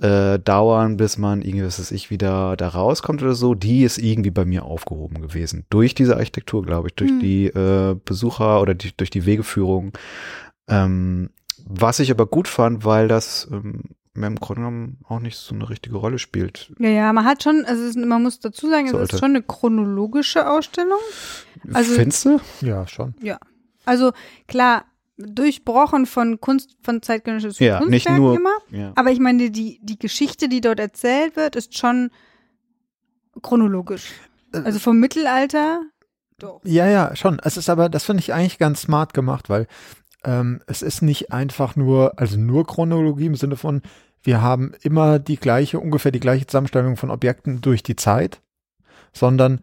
äh, 0.00 0.40
dauern, 0.40 0.96
bis 0.96 1.18
man 1.18 1.40
irgendwie, 1.42 1.64
was 1.66 1.78
weiß 1.78 1.92
ich, 1.92 2.10
wieder 2.10 2.56
da 2.56 2.66
rauskommt 2.66 3.22
oder 3.22 3.34
so, 3.34 3.54
die 3.54 3.84
ist 3.84 3.96
irgendwie 3.98 4.32
bei 4.32 4.44
mir 4.44 4.64
aufgehoben 4.64 5.22
gewesen. 5.22 5.66
Durch 5.70 5.94
diese 5.94 6.16
Architektur, 6.16 6.64
glaube 6.64 6.88
ich, 6.88 6.94
durch 6.96 7.12
Hm. 7.12 7.20
die 7.20 7.46
äh, 7.46 7.94
Besucher 8.04 8.60
oder 8.60 8.74
die, 8.74 8.90
durch 8.96 9.10
die 9.10 9.24
Wegeführung. 9.24 9.92
Ähm, 10.66 11.30
was 11.64 12.00
ich 12.00 12.10
aber 12.10 12.26
gut 12.26 12.48
fand, 12.48 12.84
weil 12.84 13.06
das 13.06 13.46
ähm, 13.52 13.82
im 14.16 14.36
Grunde 14.36 14.60
genommen 14.60 14.98
auch 15.08 15.18
nicht 15.20 15.36
so 15.36 15.54
eine 15.54 15.68
richtige 15.68 15.96
Rolle 15.96 16.18
spielt. 16.18 16.72
ja, 16.78 16.88
ja, 16.88 17.12
man 17.12 17.24
hat 17.24 17.42
schon, 17.42 17.64
also 17.64 17.82
es 17.82 17.90
ist, 17.90 17.96
man 17.96 18.22
muss 18.22 18.38
dazu 18.40 18.68
sagen, 18.70 18.86
es 18.86 18.92
Sollte. 18.92 19.16
ist 19.16 19.20
schon 19.20 19.30
eine 19.30 19.42
chronologische 19.42 20.48
Ausstellung. 20.48 20.98
Also- 21.72 21.94
Findest 21.94 22.24
du? 22.24 22.40
Ja, 22.60 22.86
schon. 22.86 23.14
Also 23.84 24.12
klar, 24.48 24.84
durchbrochen 25.18 26.06
von 26.06 26.40
Kunst, 26.40 26.76
von 26.82 27.02
zeitgenössisches 27.02 27.58
Ja, 27.58 27.80
nicht 27.80 28.06
Kunstwerk 28.06 28.16
nur- 28.18 28.36
immer. 28.36 28.54
Ja. 28.70 28.92
Aber 28.96 29.10
ich 29.10 29.18
meine, 29.20 29.50
die, 29.50 29.78
die 29.82 29.98
Geschichte, 29.98 30.48
die 30.48 30.60
dort 30.60 30.80
erzählt 30.80 31.36
wird, 31.36 31.54
ist 31.56 31.76
schon 31.76 32.10
chronologisch. 33.42 34.12
Äh, 34.52 34.58
Also 34.58 34.78
vom 34.78 34.98
Mittelalter. 34.98 35.82
Doch. 36.38 36.60
Ja, 36.64 36.86
ja, 36.88 37.14
schon. 37.14 37.38
Es 37.44 37.56
ist 37.56 37.68
aber, 37.70 37.88
das 37.88 38.04
finde 38.04 38.20
ich 38.20 38.32
eigentlich 38.32 38.58
ganz 38.58 38.82
smart 38.82 39.14
gemacht, 39.14 39.48
weil 39.48 39.66
ähm, 40.24 40.60
es 40.66 40.82
ist 40.82 41.02
nicht 41.02 41.32
einfach 41.32 41.76
nur, 41.76 42.18
also 42.18 42.38
nur 42.38 42.66
Chronologie 42.66 43.26
im 43.26 43.36
Sinne 43.36 43.56
von, 43.56 43.82
wir 44.22 44.40
haben 44.40 44.72
immer 44.82 45.18
die 45.18 45.36
gleiche, 45.36 45.78
ungefähr 45.78 46.12
die 46.12 46.20
gleiche 46.20 46.46
Zusammenstellung 46.46 46.96
von 46.96 47.10
Objekten 47.10 47.60
durch 47.60 47.82
die 47.82 47.96
Zeit, 47.96 48.40
sondern 49.12 49.60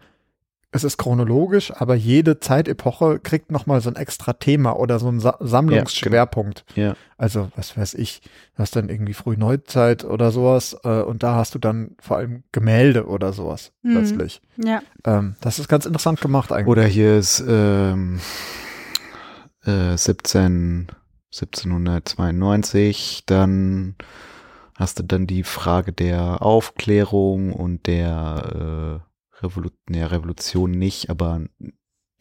es 0.74 0.86
ist 0.86 0.98
chronologisch, 0.98 1.74
aber 1.76 1.96
jede 1.96 2.40
Zeitepoche 2.40 3.20
kriegt 3.20 3.52
nochmal 3.52 3.82
so 3.82 3.90
ein 3.90 3.98
extra 3.98 4.32
Thema 4.32 4.80
oder 4.80 5.00
so 5.00 5.10
einen 5.10 5.20
Sa 5.20 5.36
Sammlungsschwerpunkt. 5.42 6.64
Ja. 6.76 6.96
Also, 7.18 7.52
was 7.58 7.76
weiß 7.76 7.96
ich, 7.96 8.22
du 8.56 8.60
hast 8.62 8.76
dann 8.78 8.88
irgendwie 8.88 9.14
Frühneuzeit 9.14 10.06
oder 10.06 10.32
sowas 10.32 10.78
äh, 10.86 11.02
und 11.02 11.24
da 11.24 11.36
hast 11.36 11.56
du 11.56 11.60
dann 11.60 11.96
vor 12.00 12.18
allem 12.18 12.44
Gemälde 12.54 13.08
oder 13.08 13.34
sowas 13.34 13.74
Mhm. 13.82 13.92
plötzlich. 13.92 14.42
Ja. 14.56 14.82
Ähm, 15.04 15.36
das 15.42 15.60
ist 15.60 15.68
ganz 15.68 15.86
interessant 15.86 16.22
gemacht 16.22 16.54
eigentlich. 16.54 16.68
Oder 16.68 16.86
hier 16.86 17.18
ist 17.18 17.44
ähm, 17.46 18.22
äh, 19.66 19.98
17, 19.98 20.88
1792, 21.32 23.24
dann 23.26 23.96
hast 24.76 25.00
du 25.00 25.04
dann 25.04 25.28
die 25.28 25.44
Frage 25.44 25.94
der 25.94 26.42
Aufklärung 26.42 27.54
und 27.54 27.88
der 27.88 29.02
äh, 29.42 29.44
Revolu 29.44 29.70
nee, 29.88 30.04
Revolution 30.04 30.72
nicht, 30.72 31.10
aber 31.10 31.42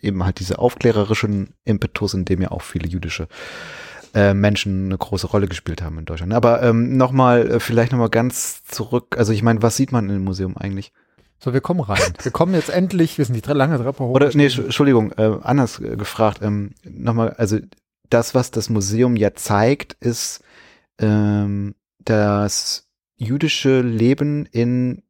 eben 0.00 0.24
halt 0.24 0.40
diese 0.40 0.58
aufklärerischen 0.58 1.54
Impetus, 1.64 2.14
in 2.14 2.24
dem 2.24 2.42
ja 2.42 2.50
auch 2.50 2.62
viele 2.62 2.88
jüdische 2.88 3.28
äh, 4.14 4.34
Menschen 4.34 4.86
eine 4.86 4.98
große 4.98 5.26
Rolle 5.26 5.46
gespielt 5.46 5.82
haben 5.82 5.98
in 5.98 6.04
Deutschland. 6.04 6.32
Aber 6.32 6.62
ähm, 6.62 6.96
nochmal, 6.96 7.50
äh, 7.50 7.60
vielleicht 7.60 7.92
nochmal 7.92 8.10
ganz 8.10 8.64
zurück, 8.64 9.16
also 9.18 9.32
ich 9.32 9.42
meine, 9.42 9.62
was 9.62 9.76
sieht 9.76 9.92
man 9.92 10.08
im 10.10 10.24
Museum 10.24 10.56
eigentlich? 10.56 10.92
So, 11.42 11.52
wir 11.54 11.60
kommen 11.62 11.80
rein. 11.80 12.00
Wir 12.22 12.32
kommen 12.32 12.52
jetzt 12.54 12.68
endlich, 12.68 13.16
wir 13.16 13.24
sind 13.24 13.34
die 13.34 13.50
lange 13.52 13.78
Treppe 13.78 14.04
hoch. 14.04 14.10
Oder, 14.14 14.30
nee, 14.34 14.46
Entsch- 14.48 14.62
Entschuldigung, 14.64 15.12
äh, 15.12 15.38
anders 15.42 15.80
äh, 15.80 15.96
gefragt. 15.96 16.40
Ähm, 16.42 16.72
Nochmal, 16.84 17.30
also 17.38 17.58
das, 18.10 18.34
was 18.34 18.50
das 18.50 18.68
Museum 18.68 19.16
ja 19.16 19.34
zeigt, 19.34 19.94
ist 20.00 20.42
ähm, 20.98 21.74
das 22.04 22.88
jüdische 23.16 23.80
Leben 23.80 24.44
in 24.46 25.02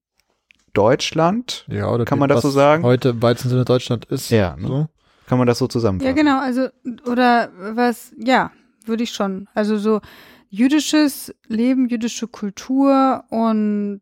Deutschland. 0.72 1.64
ja, 1.68 1.90
oder 1.90 2.04
kann 2.04 2.18
man 2.18 2.28
das 2.28 2.36
was 2.36 2.42
so 2.42 2.50
sagen? 2.50 2.84
Heute 2.84 3.08
im 3.10 3.22
weitesten 3.22 3.48
Sinne 3.48 3.64
Deutschland 3.64 4.04
ist. 4.06 4.30
Ja, 4.30 4.54
ne? 4.56 4.66
So. 4.68 4.86
Kann 5.26 5.38
man 5.38 5.46
das 5.46 5.58
so 5.58 5.66
zusammenfassen? 5.66 6.08
Ja, 6.16 6.22
genau, 6.22 6.40
also, 6.40 6.68
oder 7.10 7.50
was, 7.74 8.12
ja, 8.16 8.50
würde 8.84 9.02
ich 9.02 9.10
schon. 9.12 9.48
Also 9.54 9.78
so 9.78 10.00
jüdisches 10.48 11.34
Leben, 11.48 11.88
jüdische 11.88 12.26
Kultur 12.28 13.24
und 13.30 14.00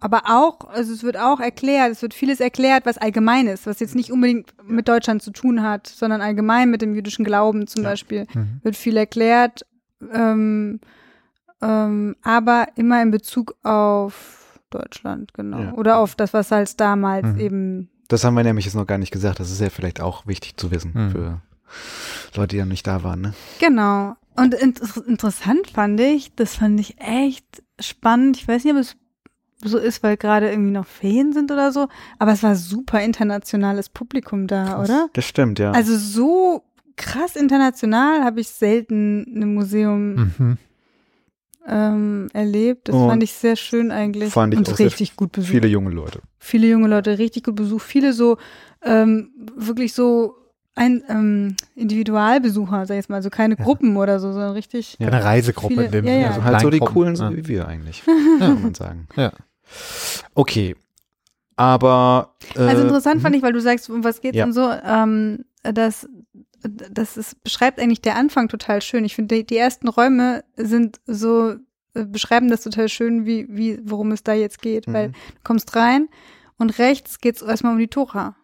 aber 0.00 0.22
auch, 0.26 0.68
also 0.68 0.92
es 0.92 1.02
wird 1.02 1.16
auch 1.16 1.40
erklärt, 1.40 1.90
es 1.90 2.02
wird 2.02 2.14
vieles 2.14 2.40
erklärt, 2.40 2.86
was 2.86 2.98
allgemein 2.98 3.46
ist, 3.48 3.66
was 3.66 3.80
jetzt 3.80 3.94
nicht 3.94 4.12
unbedingt 4.12 4.52
mit 4.66 4.88
Deutschland 4.88 5.22
zu 5.22 5.30
tun 5.32 5.62
hat, 5.62 5.86
sondern 5.88 6.20
allgemein 6.20 6.70
mit 6.70 6.82
dem 6.82 6.94
jüdischen 6.94 7.24
Glauben 7.24 7.66
zum 7.66 7.82
Ja. 7.82 7.90
Beispiel, 7.90 8.26
Mhm. 8.34 8.60
wird 8.62 8.76
viel 8.76 8.96
erklärt, 8.96 9.66
ähm, 10.12 10.80
ähm, 11.60 12.14
aber 12.22 12.66
immer 12.76 13.02
in 13.02 13.10
Bezug 13.10 13.56
auf 13.64 14.60
Deutschland, 14.70 15.34
genau. 15.34 15.58
Ja. 15.60 15.72
Oder 15.72 15.98
auf 15.98 16.14
das, 16.14 16.32
was 16.32 16.50
halt 16.50 16.78
damals 16.80 17.26
Mhm. 17.26 17.40
eben, 17.40 17.90
Das 18.08 18.24
haben 18.24 18.34
wir 18.36 18.44
nämlich 18.44 18.64
jetzt 18.64 18.74
noch 18.74 18.86
gar 18.86 18.96
nicht 18.98 19.10
gesagt. 19.10 19.38
Das 19.40 19.50
ist 19.50 19.60
ja 19.60 19.68
vielleicht 19.68 20.00
auch 20.00 20.26
wichtig 20.26 20.56
zu 20.56 20.70
wissen 20.70 20.94
Hm. 20.94 21.10
für 21.10 21.42
Leute, 22.36 22.48
die 22.48 22.56
ja 22.56 22.64
nicht 22.64 22.86
da 22.86 23.02
waren. 23.02 23.20
Ne? 23.20 23.34
genau. 23.58 24.14
Und 24.36 24.54
inter 24.54 24.86
interessant 25.06 25.68
fand 25.74 25.98
ich, 26.00 26.32
das 26.36 26.54
fand 26.54 26.78
ich 26.78 26.96
echt 27.00 27.62
spannend. 27.80 28.36
Ich 28.36 28.46
weiß 28.46 28.62
nicht, 28.64 28.72
ob 28.72 28.78
es 28.80 28.96
so 29.64 29.78
ist, 29.78 30.02
weil 30.02 30.16
gerade 30.16 30.50
irgendwie 30.50 30.70
noch 30.72 30.86
Ferien 30.86 31.32
sind 31.32 31.50
oder 31.50 31.72
so, 31.72 31.88
aber 32.18 32.32
es 32.32 32.42
war 32.42 32.54
super 32.54 33.00
internationales 33.02 33.88
Publikum 33.88 34.46
da, 34.46 34.80
oder? 34.82 35.08
Das 35.14 35.24
stimmt, 35.24 35.58
ja. 35.58 35.72
Also 35.72 35.96
so 35.96 36.62
krass 36.96 37.36
international 37.36 38.22
habe 38.24 38.40
ich 38.40 38.48
selten 38.48 39.24
in 39.24 39.36
einem 39.42 39.54
Museum 39.54 40.14
Mhm. 40.38 40.58
ähm, 41.66 42.28
erlebt. 42.32 42.88
Das 42.88 42.94
Und 42.96 43.08
fand 43.08 43.22
ich 43.22 43.32
sehr 43.32 43.56
schön 43.56 43.90
eigentlich. 43.90 44.32
fand 44.32 44.54
ich 44.54 44.58
und 44.58 44.68
auch 44.70 44.76
sehr 44.76 44.86
richtig 44.86 45.16
gut 45.16 45.32
besucht. 45.32 45.50
Viele 45.50 45.68
junge 45.68 45.90
Leute. 45.90 46.20
Viele 46.38 46.66
junge 46.68 46.88
Leute, 46.88 47.18
richtig 47.18 47.44
gut 47.44 47.56
besucht. 47.56 47.84
Viele 47.86 48.12
so, 48.12 48.38
ähm, 48.82 49.30
wirklich 49.56 49.92
so 49.92 50.34
ein 50.74 51.02
ähm, 51.08 51.56
Individualbesucher, 51.74 52.86
sag 52.86 52.94
ich 52.94 52.98
jetzt 52.98 53.10
mal, 53.10 53.16
also 53.16 53.30
keine 53.30 53.56
Ja. 53.58 53.64
Gruppen 53.64 53.96
oder 53.96 54.20
so, 54.20 54.30
sondern 54.32 54.52
richtig. 54.52 54.96
Ja. 55.00 55.08
Eine 55.08 55.24
Reisegruppe 55.24 55.74
Viele- 55.74 55.86
in 55.86 55.92
dem 55.92 56.04
ja, 56.06 56.12
ja. 56.14 56.26
also 56.28 56.44
halt 56.44 56.60
so 56.60 56.70
die 56.70 56.78
coolen, 56.78 57.16
so 57.16 57.24
Ja. 57.24 57.36
wie 57.36 57.48
wir 57.48 57.66
eigentlich, 57.68 58.02
kann 58.38 58.62
man 58.62 58.74
sagen. 58.74 59.08
Ja. 59.16 59.32
Okay. 60.34 60.76
Aber 61.56 62.34
äh, 62.54 62.60
Also 62.60 62.82
interessant 62.82 63.16
mhm. 63.16 63.20
fand 63.22 63.36
ich, 63.36 63.42
weil 63.42 63.52
du 63.52 63.60
sagst, 63.60 63.90
um 63.90 64.04
was 64.04 64.20
geht's 64.20 64.36
Ja. 64.36 64.44
und 64.44 64.52
so, 64.52 64.70
ähm, 64.70 65.44
das, 65.62 66.08
das 66.62 67.16
ist, 67.16 67.42
beschreibt 67.42 67.80
eigentlich 67.80 68.00
der 68.00 68.16
Anfang 68.16 68.48
total 68.48 68.80
schön. 68.82 69.04
Ich 69.04 69.14
finde, 69.16 69.34
die, 69.36 69.44
die 69.46 69.56
ersten 69.56 69.88
Räume 69.88 70.44
sind 70.56 71.00
so, 71.06 71.54
äh, 71.94 72.04
beschreiben 72.04 72.48
das 72.48 72.62
total 72.62 72.88
schön, 72.88 73.26
wie, 73.26 73.46
wie, 73.50 73.80
worum 73.84 74.12
es 74.12 74.22
da 74.22 74.34
jetzt 74.34 74.62
geht, 74.62 74.86
Mhm. 74.86 74.92
weil 74.92 75.08
du 75.08 75.14
kommst 75.44 75.74
rein 75.74 76.08
und 76.58 76.78
rechts 76.78 77.18
geht's 77.20 77.42
erstmal 77.42 77.72
um 77.72 77.78
die 77.78 77.88
Tora. 77.88 78.36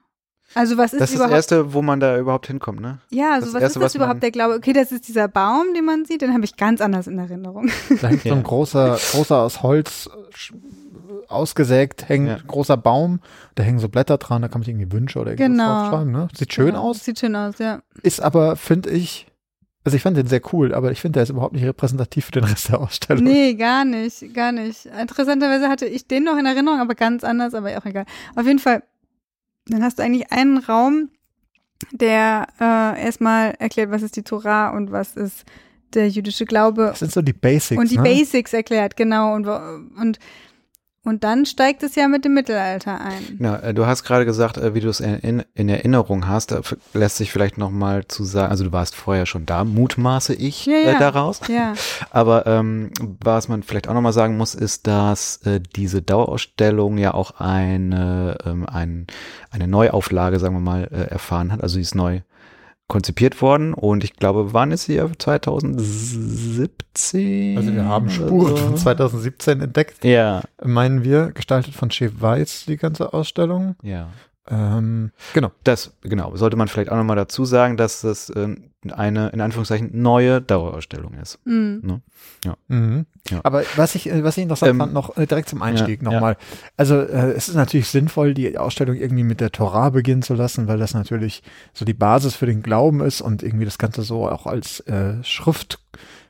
Also 0.57 0.77
was 0.77 0.93
ist 0.93 1.01
das 1.01 1.11
ist 1.11 1.19
das 1.19 1.31
Erste, 1.33 1.73
wo 1.73 1.83
man 1.83 1.99
da 1.99 2.17
überhaupt 2.19 2.47
hinkommt, 2.47 2.81
ne? 2.81 3.01
ja, 3.11 3.33
also 3.33 3.47
das 3.47 3.55
was 3.55 3.63
Erste, 3.63 3.79
ist 3.79 3.83
das 3.83 3.83
was 3.83 3.95
überhaupt 3.97 4.23
der 4.23 4.31
Glaube? 4.31 4.55
Okay, 4.55 4.73
das 4.73 4.93
ist 4.93 5.09
dieser 5.09 5.27
Baum, 5.27 5.75
den 5.75 5.85
man 5.85 6.05
sieht, 6.05 6.23
den 6.23 6.33
habe 6.33 6.45
ich 6.45 6.57
ganz 6.57 6.81
anders 6.81 7.07
in 7.09 7.19
Erinnerung. 7.19 7.71
Da 8.01 8.09
hängt 8.09 8.23
so 8.23 8.29
Ja. 8.29 8.35
ein 8.37 8.43
großer, 8.45 8.99
großer 9.13 9.37
aus 9.39 9.63
Holz 9.63 10.09
äh, 10.13 10.31
ausgesägt, 11.35 12.09
hängt 12.09 12.29
Ja. 12.29 12.35
ein 12.37 12.47
großer 12.47 12.77
Baum, 12.77 13.21
da 13.55 13.63
hängen 13.63 13.79
so 13.79 13.89
Blätter 13.89 14.19
dran, 14.19 14.43
da 14.43 14.49
kann 14.49 14.61
man 14.61 14.65
sich 14.65 14.75
irgendwie 14.75 14.93
Wünsche 14.93 15.19
oder 15.19 15.33
irgendwas 15.33 15.49
Genau. 15.51 15.81
draufschreiben. 15.83 16.13
Ne? 16.13 16.29
Sieht 16.37 16.53
schön 16.53 16.67
Genau, 16.67 16.83
aus, 16.83 17.05
Sieht 17.05 17.19
schön 17.19 17.37
aus, 17.37 17.59
ja. 17.59 17.83
ist 18.03 18.21
aber, 18.23 18.57
finde 18.57 18.91
ich, 18.91 19.27
also 19.85 19.97
ich 19.97 20.03
fand 20.03 20.17
den 20.17 20.27
sehr 20.27 20.41
cool, 20.53 20.75
aber 20.75 20.93
ich 20.93 21.01
finde, 21.01 21.19
der 21.19 21.25
ist 21.25 21.31
überhaupt 21.31 21.53
nicht 21.55 21.65
repräsentativ 21.67 22.25
für 22.27 22.33
den 22.33 22.45
Rest 22.45 22.71
der 22.71 22.81
Ausstellung. 22.81 23.25
Nee, 23.25 23.55
gar 23.55 23.85
nicht, 23.85 24.33
gar 24.33 24.51
nicht. 24.53 24.87
Interessanterweise 24.87 25.69
hatte 25.69 25.85
ich 25.87 26.07
den 26.07 26.25
noch 26.25 26.39
in 26.39 26.47
Erinnerung, 26.47 26.81
aber 26.81 26.95
ganz 26.95 27.23
anders, 27.25 27.53
aber 27.55 27.77
auch 27.77 27.85
egal. 27.85 28.07
Auf 28.35 28.47
jeden 28.47 28.59
Fall, 28.61 28.83
dann 29.69 29.83
hast 29.83 29.99
du 29.99 30.03
eigentlich 30.03 30.33
einen 30.33 30.59
Raum, 30.59 31.11
der 31.93 32.47
äh, 32.61 33.05
erstmal 33.05 33.51
erklärt, 33.59 33.91
was 33.91 34.03
ist 34.03 34.17
die 34.17 34.23
Torah 34.23 34.71
und 34.71 34.91
was 34.91 35.17
ist 35.17 35.45
der 35.93 36.09
jüdische 36.09 36.45
Glaube 36.47 36.87
Das 36.87 37.01
sind 37.01 37.13
so 37.13 37.21
die 37.23 37.33
Basics. 37.33 37.79
und 37.79 37.91
die 37.91 37.99
ne? 37.99 38.03
Basics 38.03 38.53
erklärt, 38.53 38.97
genau. 38.97 39.35
Und, 39.35 39.47
und, 39.47 40.19
und 41.05 41.23
dann 41.23 41.47
steigt 41.47 41.83
es 41.83 41.95
ja 41.95 42.09
mit 42.09 42.25
dem 42.25 42.35
Mittelalter 42.35 43.01
ein. 43.01 43.39
Ja, 43.39 43.57
äh, 43.57 43.75
du 43.75 43.87
hast 43.87 44.03
gerade 44.05 44.25
gesagt, 44.25 44.57
äh, 44.57 44.75
wie 44.75 44.81
du 44.81 44.89
es 44.89 45.01
in, 45.01 45.45
in 45.55 45.69
Erinnerung 45.69 46.27
hast. 46.27 46.51
Da 46.51 46.59
f- 46.59 46.77
lässt 46.95 47.17
sich 47.19 47.31
vielleicht 47.31 47.59
noch 47.59 47.71
mal 47.71 48.07
zu 48.09 48.25
sagen, 48.25 48.51
also 48.51 48.65
du 48.65 48.73
warst 48.73 48.95
vorher 48.95 49.27
schon 49.27 49.47
da, 49.47 49.65
mutmaße 49.65 50.35
ich 50.35 50.67
Ja, 50.67 50.77
ja. 50.79 50.91
Äh, 50.93 50.99
daraus. 50.99 51.41
Ja, 51.49 51.75
Aber 52.11 52.47
ähm, 52.47 52.91
was 53.23 53.49
man 53.49 53.63
vielleicht 53.63 53.89
auch 53.89 53.95
noch 53.95 54.01
mal 54.01 54.13
sagen 54.13 54.37
muss, 54.37 54.55
ist, 54.55 54.87
dass 54.87 55.37
äh, 55.47 55.61
diese 55.77 56.03
Dauerausstellung 56.03 56.99
ja 56.99 57.15
auch 57.15 57.33
eine, 57.39 58.39
ähm, 58.45 58.67
ein, 58.67 59.07
eine 59.51 59.69
Neuauflage, 59.69 60.39
sagen 60.39 60.55
wir 60.57 60.61
mal, 60.61 60.85
äh, 60.91 61.11
erfahren 61.11 61.53
hat. 61.53 61.63
Also 61.63 61.75
sie 61.75 61.83
ist 61.83 61.95
neu 61.95 62.21
konzipiert 62.89 63.41
worden 63.43 63.75
und 63.75 64.05
ich 64.05 64.15
glaube, 64.15 64.53
wann 64.53 64.71
ist 64.71 64.85
sie? 64.85 65.01
2017? 65.19 67.57
Also 67.57 67.75
wir 67.75 67.85
haben 67.87 68.11
Spuren 68.11 68.51
so? 68.57 68.57
von 68.57 68.77
2017 68.77 69.61
entdeckt, 69.63 70.05
Ja, 70.05 70.43
meinen 70.63 71.03
wir, 71.05 71.33
gestaltet 71.33 71.75
von 71.75 71.91
Chef 71.91 72.13
Weiss, 72.21 72.65
die 72.67 72.77
ganze 72.77 73.13
Ausstellung. 73.13 73.75
ja. 73.83 74.09
Ähm, 74.51 75.11
genau. 75.33 75.53
Das, 75.65 75.93
genau, 76.03 76.37
sollte 76.37 76.57
man 76.57 76.69
vielleicht 76.69 76.91
auch 76.91 76.97
nochmal 76.97 77.17
dazu 77.17 77.45
sagen, 77.47 77.77
dass 77.79 78.03
das 78.03 78.29
äh, 78.31 78.55
eine, 78.91 79.29
in 79.31 79.41
Anführungszeichen, 79.41 79.91
neue 80.03 80.43
Dauerausstellung 80.43 81.15
ist. 81.15 81.39
mm. 81.47 81.79
Mhm. 82.69 83.07
Ja. 83.31 83.41
Aber 83.43 83.63
was 83.77 83.95
ich, 83.95 84.11
äh, 84.11 84.23
was 84.23 84.37
ich 84.37 84.43
interessant 84.43 84.73
Ähm, 84.73 84.79
fand, 84.79 84.93
noch 84.93 85.17
äh, 85.17 85.27
direkt 85.27 85.49
zum 85.49 85.63
Einstieg 85.63 86.03
ja, 86.03 86.11
nochmal. 86.11 86.37
Also 86.77 86.97
äh, 86.97 87.33
es 87.33 87.49
ist 87.49 87.55
natürlich 87.55 87.89
sinnvoll, 87.89 88.35
die 88.35 88.59
Ausstellung 88.59 88.97
irgendwie 88.97 89.23
mit 89.23 89.41
der 89.41 89.51
Torah 89.51 89.89
beginnen 89.89 90.21
zu 90.21 90.35
lassen, 90.35 90.69
weil 90.69 90.77
das 90.77 90.93
natürlich 90.93 91.43
so 91.73 91.87
die 91.87 91.95
Basis 91.95 92.35
für 92.35 92.45
den 92.45 92.63
Glauben 92.63 93.01
ist 93.01 93.23
und 93.23 93.43
irgendwie 93.43 93.65
das 93.65 93.79
Ganze 93.79 94.03
so 94.03 94.29
auch 94.29 94.47
als 94.47 94.81
äh, 94.81 95.25
Schrift, 95.25 95.79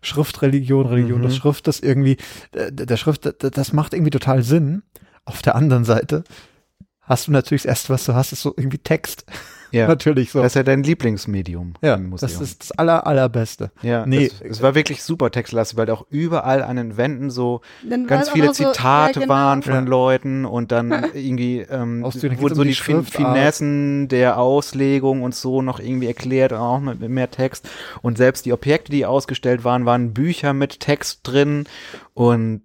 Schriftreligion, 0.02 0.86
Religion 0.86 1.18
Mhm. 1.18 1.24
des 1.24 1.36
Schriftes 1.36 1.80
irgendwie, 1.80 2.16
äh, 2.52 2.70
der 2.70 2.96
Schrift, 2.96 3.28
das 3.42 3.72
macht 3.72 3.92
irgendwie 3.92 4.10
total 4.10 4.44
Sinn. 4.44 4.84
Auf 5.24 5.42
der 5.42 5.56
anderen 5.56 5.84
Seite 5.84 6.22
hast 7.06 7.26
du 7.28 7.32
natürlich 7.32 7.62
das 7.62 7.70
erste, 7.70 7.92
was 7.92 8.04
du 8.04 8.14
hast, 8.14 8.32
ist 8.32 8.42
so 8.42 8.54
irgendwie 8.56 8.78
Text. 8.78 9.24
Ja, 9.70 9.88
natürlich 9.88 10.30
so. 10.30 10.40
das 10.40 10.52
ist 10.52 10.56
ja 10.56 10.62
dein 10.62 10.84
Lieblingsmedium 10.84 11.74
ja, 11.82 11.94
im 11.94 12.10
Museum. 12.10 12.30
das 12.30 12.40
ist 12.40 12.60
das 12.62 12.72
aller, 12.72 13.06
allerbeste. 13.08 13.72
ja, 13.82 14.06
nee. 14.06 14.26
es, 14.26 14.40
es 14.40 14.62
war 14.62 14.74
wirklich 14.76 15.02
super 15.02 15.30
textlastig, 15.32 15.76
weil 15.76 15.90
auch 15.90 16.06
überall 16.10 16.62
an 16.62 16.76
den 16.76 16.96
Wänden 16.96 17.28
so 17.30 17.60
Dann 17.88 18.06
ganz 18.06 18.30
viele 18.30 18.46
noch 18.46 18.54
so- 18.54 18.70
Zitate 18.72 19.20
ja, 19.20 19.24
genau. 19.26 19.34
waren 19.34 19.62
von 19.62 19.72
Ja. 19.74 19.80
Leuten 19.80 20.44
und 20.44 20.70
dann 20.70 20.92
irgendwie 21.14 21.60
ähm, 21.60 22.04
wurden 22.04 22.54
so 22.54 22.60
um 22.62 22.68
die, 22.68 22.68
die 22.68 22.74
fin 22.74 22.96
Schriftart. 23.04 23.34
Finessen 23.34 24.06
der 24.08 24.38
Auslegung 24.38 25.22
und 25.22 25.34
so 25.34 25.60
noch 25.60 25.80
irgendwie 25.80 26.06
erklärt, 26.06 26.52
und 26.52 26.58
auch 26.58 26.80
mit, 26.80 27.00
mit 27.00 27.10
mehr 27.10 27.30
Text. 27.30 27.68
Und 28.00 28.16
selbst 28.16 28.46
die 28.46 28.52
Objekte, 28.52 28.92
die 28.92 29.04
ausgestellt 29.06 29.64
waren, 29.64 29.86
waren 29.86 30.14
Bücher 30.14 30.52
mit 30.52 30.78
Text 30.78 31.20
drin. 31.24 31.64
Und 32.14 32.62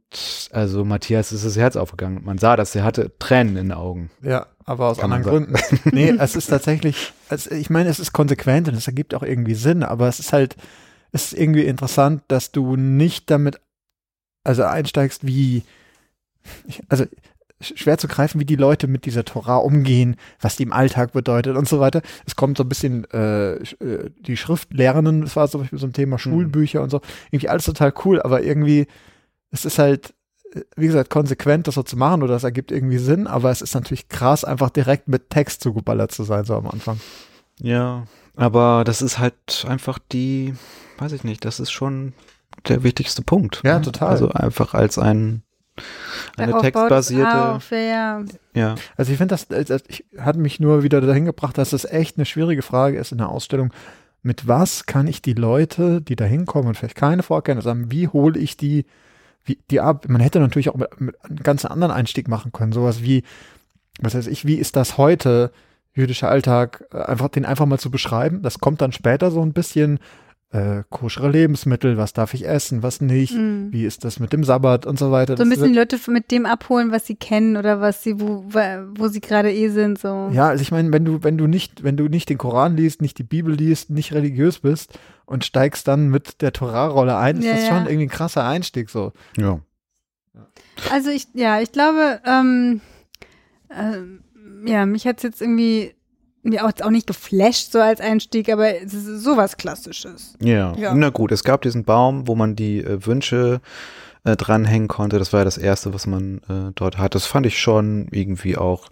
also 0.51 0.85
Matthias 0.85 1.31
ist 1.31 1.43
das 1.43 1.57
Herz 1.57 1.75
aufgegangen. 1.75 2.23
Man 2.23 2.38
sah 2.38 2.55
das, 2.55 2.75
er 2.75 2.83
hatte 2.83 3.12
Tränen 3.17 3.57
in 3.57 3.69
den 3.69 3.71
Augen. 3.71 4.12
Ja, 4.21 4.45
aber 4.63 4.89
aus 4.89 4.99
Kann 4.99 5.12
anderen 5.12 5.47
Gründen. 5.47 5.79
nee, 5.95 6.09
es 6.09 6.35
ist 6.35 6.47
tatsächlich, 6.47 7.13
also 7.29 7.49
ich 7.51 7.71
meine, 7.71 7.89
es 7.89 7.99
ist 7.99 8.13
konsequent 8.13 8.67
und 8.67 8.75
es 8.75 8.85
ergibt 8.85 9.15
auch 9.15 9.23
irgendwie 9.23 9.55
Sinn, 9.55 9.81
aber 9.81 10.07
es 10.07 10.19
ist 10.19 10.33
halt, 10.33 10.55
es 11.12 11.31
ist 11.31 11.39
irgendwie 11.39 11.63
interessant, 11.65 12.21
dass 12.27 12.51
du 12.51 12.75
nicht 12.75 13.31
damit, 13.31 13.59
also 14.43 14.63
einsteigst, 14.63 15.25
wie, 15.25 15.63
also 16.88 17.05
sch- 17.59 17.75
schwer 17.75 17.97
zu 17.97 18.07
greifen, 18.07 18.39
wie 18.39 18.45
die 18.45 18.55
Leute 18.55 18.85
mit 18.88 19.05
dieser 19.05 19.25
Torah 19.25 19.57
umgehen, 19.57 20.15
was 20.39 20.57
die 20.57 20.63
im 20.63 20.73
Alltag 20.73 21.12
bedeutet 21.13 21.57
und 21.57 21.67
so 21.67 21.79
weiter. 21.79 22.03
Es 22.27 22.35
kommt 22.35 22.57
so 22.57 22.63
ein 22.63 22.69
bisschen 22.69 23.05
äh, 23.12 23.53
äh, 23.55 24.12
die 24.19 24.38
Schrift 24.38 24.73
lernen, 24.75 25.21
das 25.21 25.35
war 25.35 25.49
zum 25.49 25.62
Beispiel 25.62 25.79
so 25.79 25.88
ein 25.88 25.93
Thema, 25.93 26.19
Schulbücher 26.19 26.83
und 26.83 26.91
so. 26.91 27.01
Irgendwie 27.31 27.49
alles 27.49 27.65
total 27.65 27.91
cool, 28.05 28.21
aber 28.21 28.43
irgendwie, 28.43 28.85
es 29.51 29.65
ist 29.65 29.79
halt, 29.79 30.13
äh, 30.53 30.62
wie 30.75 30.88
gesagt, 30.88 31.09
konsequent, 31.09 31.67
das 31.67 31.75
so 31.75 31.83
zu 31.83 31.97
machen 31.97 32.23
oder 32.23 32.33
das 32.33 32.43
ergibt 32.43 32.71
irgendwie 32.71 32.97
Sinn, 32.97 33.27
aber 33.27 33.51
es 33.51 33.62
ist 33.62 33.73
natürlich 33.73 34.09
krass, 34.09 34.43
einfach 34.43 34.69
direkt 34.69 35.07
mit 35.07 35.29
Text 35.29 35.62
zugeballert 35.62 36.12
zu 36.12 36.23
sein, 36.23 36.45
so 36.45 36.55
am 36.55 36.67
Anfang. 36.67 36.99
Ja, 37.62 38.03
aber 38.35 38.83
das 38.85 39.01
ist 39.01 39.19
halt 39.19 39.65
einfach 39.67 39.99
die, 40.12 40.53
weiß 40.97 41.12
ich 41.12 41.23
nicht, 41.23 41.43
das 41.43 41.59
ist 41.59 41.71
schon 41.71 42.13
der 42.67 42.83
wichtigste 42.83 43.21
Punkt. 43.21 43.62
Ja, 43.63 43.79
ne? 43.79 43.85
total. 43.85 44.09
Also 44.09 44.29
einfach 44.29 44.73
als 44.73 44.97
ein 44.97 45.43
eine 46.38 46.55
es 46.55 46.62
textbasierte, 46.62 47.51
Auf, 47.55 47.71
ja, 47.71 47.77
ja. 47.77 48.23
ja. 48.53 48.75
Also 48.97 49.12
ich 49.12 49.17
finde 49.17 49.33
das, 49.33 49.45
äh, 49.45 49.63
das 49.63 49.83
ich, 49.88 50.05
hat 50.17 50.35
mich 50.35 50.59
nur 50.59 50.83
wieder 50.83 51.01
dahin 51.01 51.25
gebracht, 51.25 51.57
dass 51.57 51.73
es 51.73 51.85
echt 51.85 52.17
eine 52.17 52.25
schwierige 52.25 52.62
Frage 52.62 52.97
ist 52.97 53.12
in 53.12 53.19
der 53.19 53.29
Ausstellung. 53.29 53.73
Mit 54.21 54.47
was 54.47 54.85
kann 54.85 55.07
ich 55.07 55.21
die 55.21 55.33
Leute, 55.33 56.01
die 56.01 56.15
da 56.15 56.25
hinkommen 56.25 56.67
und 56.67 56.75
vielleicht 56.75 56.95
keine 56.95 57.23
Vorkenntnisse 57.23 57.69
haben, 57.69 57.91
wie 57.91 58.07
hole 58.07 58.38
ich 58.38 58.57
die, 58.57 58.85
wie, 59.45 59.60
die 59.69 59.80
ab? 59.80 60.08
Man 60.08 60.21
hätte 60.21 60.39
natürlich 60.39 60.69
auch 60.69 60.75
mit, 60.75 60.99
mit 60.99 61.15
einem 61.23 61.38
ganz 61.38 61.65
anderen 61.65 61.91
Einstieg 61.91 62.28
machen 62.28 62.52
können. 62.52 62.71
Sowas 62.71 63.02
wie, 63.02 63.23
was 63.99 64.15
weiß 64.15 64.28
ich, 64.28 64.45
wie 64.45 64.56
ist 64.56 64.75
das 64.75 64.97
heute, 64.97 65.52
jüdischer 65.93 66.30
Alltag, 66.30 66.86
äh, 66.93 67.02
einfach 67.02 67.30
den 67.30 67.45
einfach 67.45 67.65
mal 67.65 67.80
zu 67.80 67.91
beschreiben. 67.91 68.41
Das 68.41 68.60
kommt 68.60 68.82
dann 68.82 68.91
später 68.91 69.32
so 69.32 69.41
ein 69.41 69.54
bisschen 69.54 69.99
äh, 70.51 70.83
koschere 70.89 71.29
Lebensmittel, 71.29 71.97
was 71.97 72.13
darf 72.13 72.33
ich 72.33 72.47
essen, 72.47 72.81
was 72.81 73.01
nicht, 73.01 73.35
Mhm. 73.35 73.67
wie 73.71 73.85
ist 73.85 74.03
das 74.03 74.19
mit 74.19 74.33
dem 74.33 74.43
Sabbat 74.43 74.88
und 74.88 74.97
so 74.97 75.12
weiter. 75.12 75.38
So 75.38 75.43
ein 75.43 75.49
bisschen 75.49 75.75
Leute 75.75 75.99
mit 76.09 76.31
dem 76.31 76.47
abholen, 76.47 76.91
was 76.91 77.05
sie 77.05 77.15
kennen 77.15 77.55
oder 77.55 77.81
was 77.81 78.01
sie, 78.03 78.19
wo, 78.19 78.43
wo 78.95 79.07
sie 79.09 79.21
gerade 79.21 79.53
eh 79.53 79.69
sind, 79.69 79.99
so. 79.99 80.29
Ja, 80.33 80.47
also 80.49 80.62
ich 80.63 80.71
meine, 80.71 80.91
wenn 80.91 81.05
du, 81.05 81.21
wenn 81.23 81.38
du 81.38 81.45
nicht, 81.45 81.83
wenn 81.83 81.97
du 81.97 82.05
nicht 82.07 82.29
den 82.29 82.39
Koran 82.39 82.75
liest, 82.75 82.99
nicht 83.01 83.19
die 83.19 83.23
Bibel 83.23 83.53
liest, 83.53 83.91
nicht 83.91 84.12
religiös 84.12 84.57
bist 84.59 84.97
und 85.27 85.45
steigst 85.45 85.88
dann 85.88 86.09
mit 86.09 86.41
der 86.41 86.51
Torah-Rolle 86.51 87.15
ein, 87.15 87.38
ist 87.38 87.45
Ja, 87.45 87.51
das 87.53 87.63
ja. 87.63 87.67
schon 87.69 87.85
irgendwie 87.85 88.05
ein 88.07 88.09
krasser 88.09 88.43
Einstieg 88.47 88.89
so. 88.89 89.13
Ja. 89.38 89.59
Also 90.91 91.12
ich, 91.12 91.27
ja, 91.33 91.62
ich 91.62 91.71
glaube, 91.71 92.21
ähm, 92.25 92.81
ähm, 93.77 94.21
ja, 94.65 94.85
mich 94.88 95.05
hat's 95.05 95.21
jetzt 95.23 95.41
irgendwie 95.41 95.93
mir 96.43 96.65
auch, 96.65 96.71
auch 96.82 96.89
nicht 96.89 97.08
geflasht 97.08 97.71
so 97.71 97.80
als 97.80 98.02
Einstieg, 98.02 98.49
aber 98.49 98.82
es 98.82 98.93
ist 98.93 99.23
sowas 99.23 99.58
Klassisches. 99.58 100.36
Ja. 100.41 100.73
Ja. 100.75 100.93
na 100.93 101.10
gut, 101.10 101.32
es 101.32 101.43
gab 101.43 101.62
diesen 101.62 101.84
Baum, 101.84 102.28
wo 102.28 102.36
man 102.36 102.56
die 102.56 102.80
äh, 102.80 103.06
Wünsche 103.06 103.62
äh, 104.25 104.36
dranhängen 104.36 104.88
konnte. 104.88 105.17
Das 105.17 105.32
war 105.32 105.41
ja 105.41 105.43
das 105.45 105.58
Erste, 105.58 105.93
was 105.93 106.05
man 106.05 106.39
äh, 106.49 106.71
dort 106.75 106.97
hat. 106.97 107.15
Das 107.15 107.25
fand 107.25 107.45
ich 107.45 107.60
schon 107.60 108.08
irgendwie 108.12 108.58
auch 108.58 108.88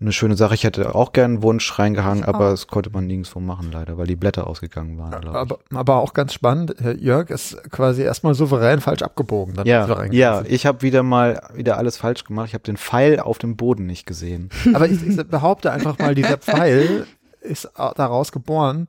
eine 0.00 0.12
schöne 0.12 0.36
Sache. 0.36 0.54
Ich 0.54 0.64
hätte 0.64 0.94
auch 0.94 1.12
gern 1.12 1.32
einen 1.32 1.42
Wunsch 1.42 1.78
reingehangen, 1.78 2.24
aber 2.24 2.50
das 2.50 2.66
konnte 2.66 2.90
man 2.90 3.06
nirgendwo 3.06 3.38
machen 3.40 3.70
leider, 3.70 3.98
weil 3.98 4.06
die 4.06 4.16
Blätter 4.16 4.46
ausgegangen 4.46 4.98
waren. 4.98 5.28
Aber, 5.28 5.58
aber 5.74 5.96
auch 5.96 6.14
ganz 6.14 6.32
spannend, 6.32 6.74
Herr 6.80 6.96
Jörg 6.96 7.30
ist 7.30 7.56
quasi 7.70 8.02
erstmal 8.02 8.34
souverän 8.34 8.80
falsch 8.80 9.02
abgebogen. 9.02 9.54
Dann 9.54 9.66
ja, 9.66 10.04
ja, 10.06 10.42
ich 10.46 10.66
habe 10.66 10.82
wieder 10.82 11.02
mal 11.02 11.42
wieder 11.54 11.76
alles 11.76 11.96
falsch 11.98 12.24
gemacht. 12.24 12.48
Ich 12.48 12.54
habe 12.54 12.64
den 12.64 12.76
Pfeil 12.76 13.20
auf 13.20 13.38
dem 13.38 13.56
Boden 13.56 13.86
nicht 13.86 14.06
gesehen. 14.06 14.50
Aber 14.72 14.88
ich, 14.88 15.06
ich 15.06 15.16
behaupte 15.28 15.70
einfach 15.70 15.98
mal, 15.98 16.14
dieser 16.14 16.38
Pfeil 16.38 17.06
ist 17.40 17.70
daraus 17.76 18.32
geboren, 18.32 18.86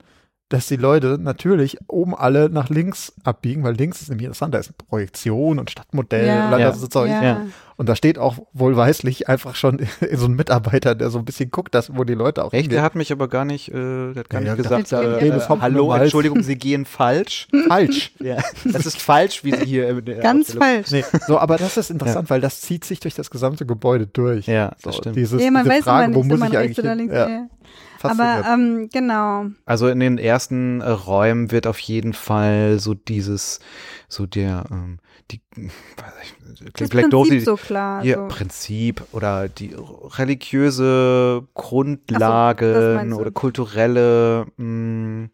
dass 0.54 0.66
die 0.68 0.76
Leute 0.76 1.18
natürlich 1.20 1.76
oben 1.88 2.14
alle 2.14 2.48
nach 2.48 2.68
links 2.70 3.12
abbiegen, 3.24 3.64
weil 3.64 3.74
links 3.74 4.00
ist 4.00 4.08
nämlich 4.08 4.26
interessant, 4.26 4.54
da 4.54 4.58
ist 4.58 4.76
Projektion 4.88 5.58
und 5.58 5.70
Stadtmodell 5.70 6.26
Ja. 6.26 6.46
und 6.48 6.54
all 6.54 6.60
Ja. 6.60 6.68
das 6.70 6.88
Zeug. 6.88 7.10
ja. 7.10 7.42
Und 7.76 7.88
da 7.88 7.96
steht 7.96 8.18
auch 8.18 8.36
wohlweislich 8.52 9.28
einfach 9.28 9.56
schon 9.56 9.80
so 10.14 10.26
ein 10.26 10.34
Mitarbeiter, 10.34 10.94
der 10.94 11.10
so 11.10 11.18
ein 11.18 11.24
bisschen 11.24 11.50
guckt, 11.50 11.74
dass, 11.74 11.96
wo 11.96 12.04
die 12.04 12.14
Leute 12.14 12.44
auch 12.44 12.52
Echt? 12.52 12.70
Der 12.70 12.82
hat 12.82 12.94
mich 12.94 13.10
aber 13.10 13.26
gar 13.26 13.44
nicht, 13.44 13.68
äh, 13.68 13.72
der 13.72 14.14
hat 14.20 14.30
gar 14.30 14.40
Ja, 14.42 14.54
nicht 14.54 14.64
ja, 14.70 14.78
gesagt, 14.78 14.92
der- 14.92 15.20
äh, 15.20 15.28
äh, 15.28 15.40
hallo. 15.60 15.92
Entschuldigung, 15.92 16.42
Sie 16.44 16.54
gehen 16.56 16.84
falsch. 16.84 17.48
falsch. 17.66 18.12
ja, 18.20 18.36
das 18.64 18.86
ist 18.86 19.02
falsch, 19.02 19.42
wie 19.42 19.56
Sie 19.56 19.64
hier 19.66 19.88
in 19.88 20.04
der 20.04 20.18
Ganz 20.20 20.50
Ausstellung- 20.50 20.84
falsch. 20.84 20.90
Nee, 20.92 21.04
so, 21.26 21.36
aber 21.38 21.56
das 21.56 21.76
ist 21.76 21.90
interessant, 21.90 22.30
weil 22.30 22.40
das 22.40 22.60
zieht 22.60 22.84
sich 22.84 23.00
durch 23.00 23.14
das 23.14 23.28
gesamte 23.30 23.66
Gebäude 23.66 24.06
durch. 24.06 24.46
Ja, 24.46 24.70
so, 24.80 24.90
das 24.90 24.96
stimmt. 24.98 25.16
Dieses, 25.16 25.42
ja, 25.42 25.50
man 25.50 25.64
diese 25.64 25.74
weiß 25.76 25.82
Frage, 25.84 26.04
immer 26.12 26.14
wo 26.14 26.22
muss 26.22 26.38
man 26.38 26.52
ich 26.52 26.58
eigentlich 26.58 26.78
oder 26.78 26.94
hin? 26.94 27.48
Fasziniert. 28.08 28.44
Aber 28.44 28.54
ähm, 28.54 28.88
genau. 28.92 29.46
Also 29.66 29.88
in 29.88 30.00
den 30.00 30.18
ersten 30.18 30.80
äh, 30.80 30.88
Räumen 30.90 31.50
wird 31.50 31.66
auf 31.66 31.78
jeden 31.78 32.12
Fall 32.12 32.78
so 32.78 32.94
dieses, 32.94 33.60
so 34.08 34.26
der, 34.26 34.64
ähm, 34.70 34.98
die, 35.30 35.40
Das 36.76 36.88
Black 36.88 37.04
Prinzip 37.04 37.10
Dorsey, 37.10 37.40
so 37.40 37.56
klar. 37.56 38.04
ihr 38.04 38.16
so. 38.16 38.28
Prinzip 38.28 39.02
oder 39.12 39.48
die 39.48 39.74
religiöse 39.74 41.42
Ach 41.56 41.62
so, 41.68 43.12
das 43.12 43.18
oder 43.18 43.30
kulturelle 43.32 44.46
mh, 44.56 45.28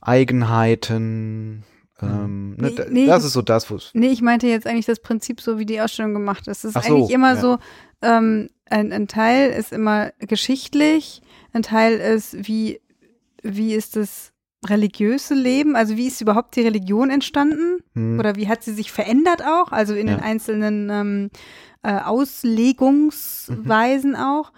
Eigenheiten. 0.00 1.64
Ähm, 2.02 2.56
ne, 2.56 2.68
Nee, 2.68 2.74
da- 2.74 2.84
nee. 2.90 3.06
das 3.06 3.24
ist 3.24 3.32
so 3.34 3.42
das, 3.42 3.70
wo. 3.70 3.78
Nee, 3.92 4.08
ich 4.08 4.22
meinte 4.22 4.46
jetzt 4.46 4.66
eigentlich 4.66 4.86
das 4.86 5.00
Prinzip 5.00 5.40
so, 5.40 5.58
wie 5.58 5.66
die 5.66 5.80
Ausstellung 5.80 6.12
gemacht 6.12 6.48
ist. 6.48 6.64
Es 6.64 6.74
ist 6.76 6.84
so, 6.84 6.94
eigentlich 6.96 7.10
immer 7.10 7.34
ja. 7.34 7.40
so, 7.40 7.58
ähm, 8.02 8.48
ein, 8.68 8.92
ein 8.92 9.08
Teil 9.08 9.50
ist 9.50 9.72
immer 9.72 10.10
geschichtlich, 10.18 11.22
ein 11.54 11.62
Teil 11.62 11.94
ist, 11.94 12.46
wie, 12.46 12.80
wie 13.42 13.74
ist 13.74 13.96
das 13.96 14.32
religiöse 14.66 15.34
Leben, 15.34 15.76
also 15.76 15.96
wie 15.96 16.06
ist 16.06 16.20
überhaupt 16.20 16.56
die 16.56 16.62
Religion 16.62 17.10
entstanden 17.10 17.78
Hm, 17.94 18.18
oder 18.18 18.36
wie 18.36 18.48
hat 18.48 18.62
sie 18.62 18.72
sich 18.72 18.90
verändert 18.92 19.42
auch, 19.44 19.72
also 19.72 19.94
in 19.94 20.06
den 20.06 20.18
Ja. 20.18 20.24
einzelnen 20.24 20.88
ähm, 20.90 21.30
äh, 21.82 21.98
Auslegungsweisen 22.00 24.16
auch. 24.16 24.52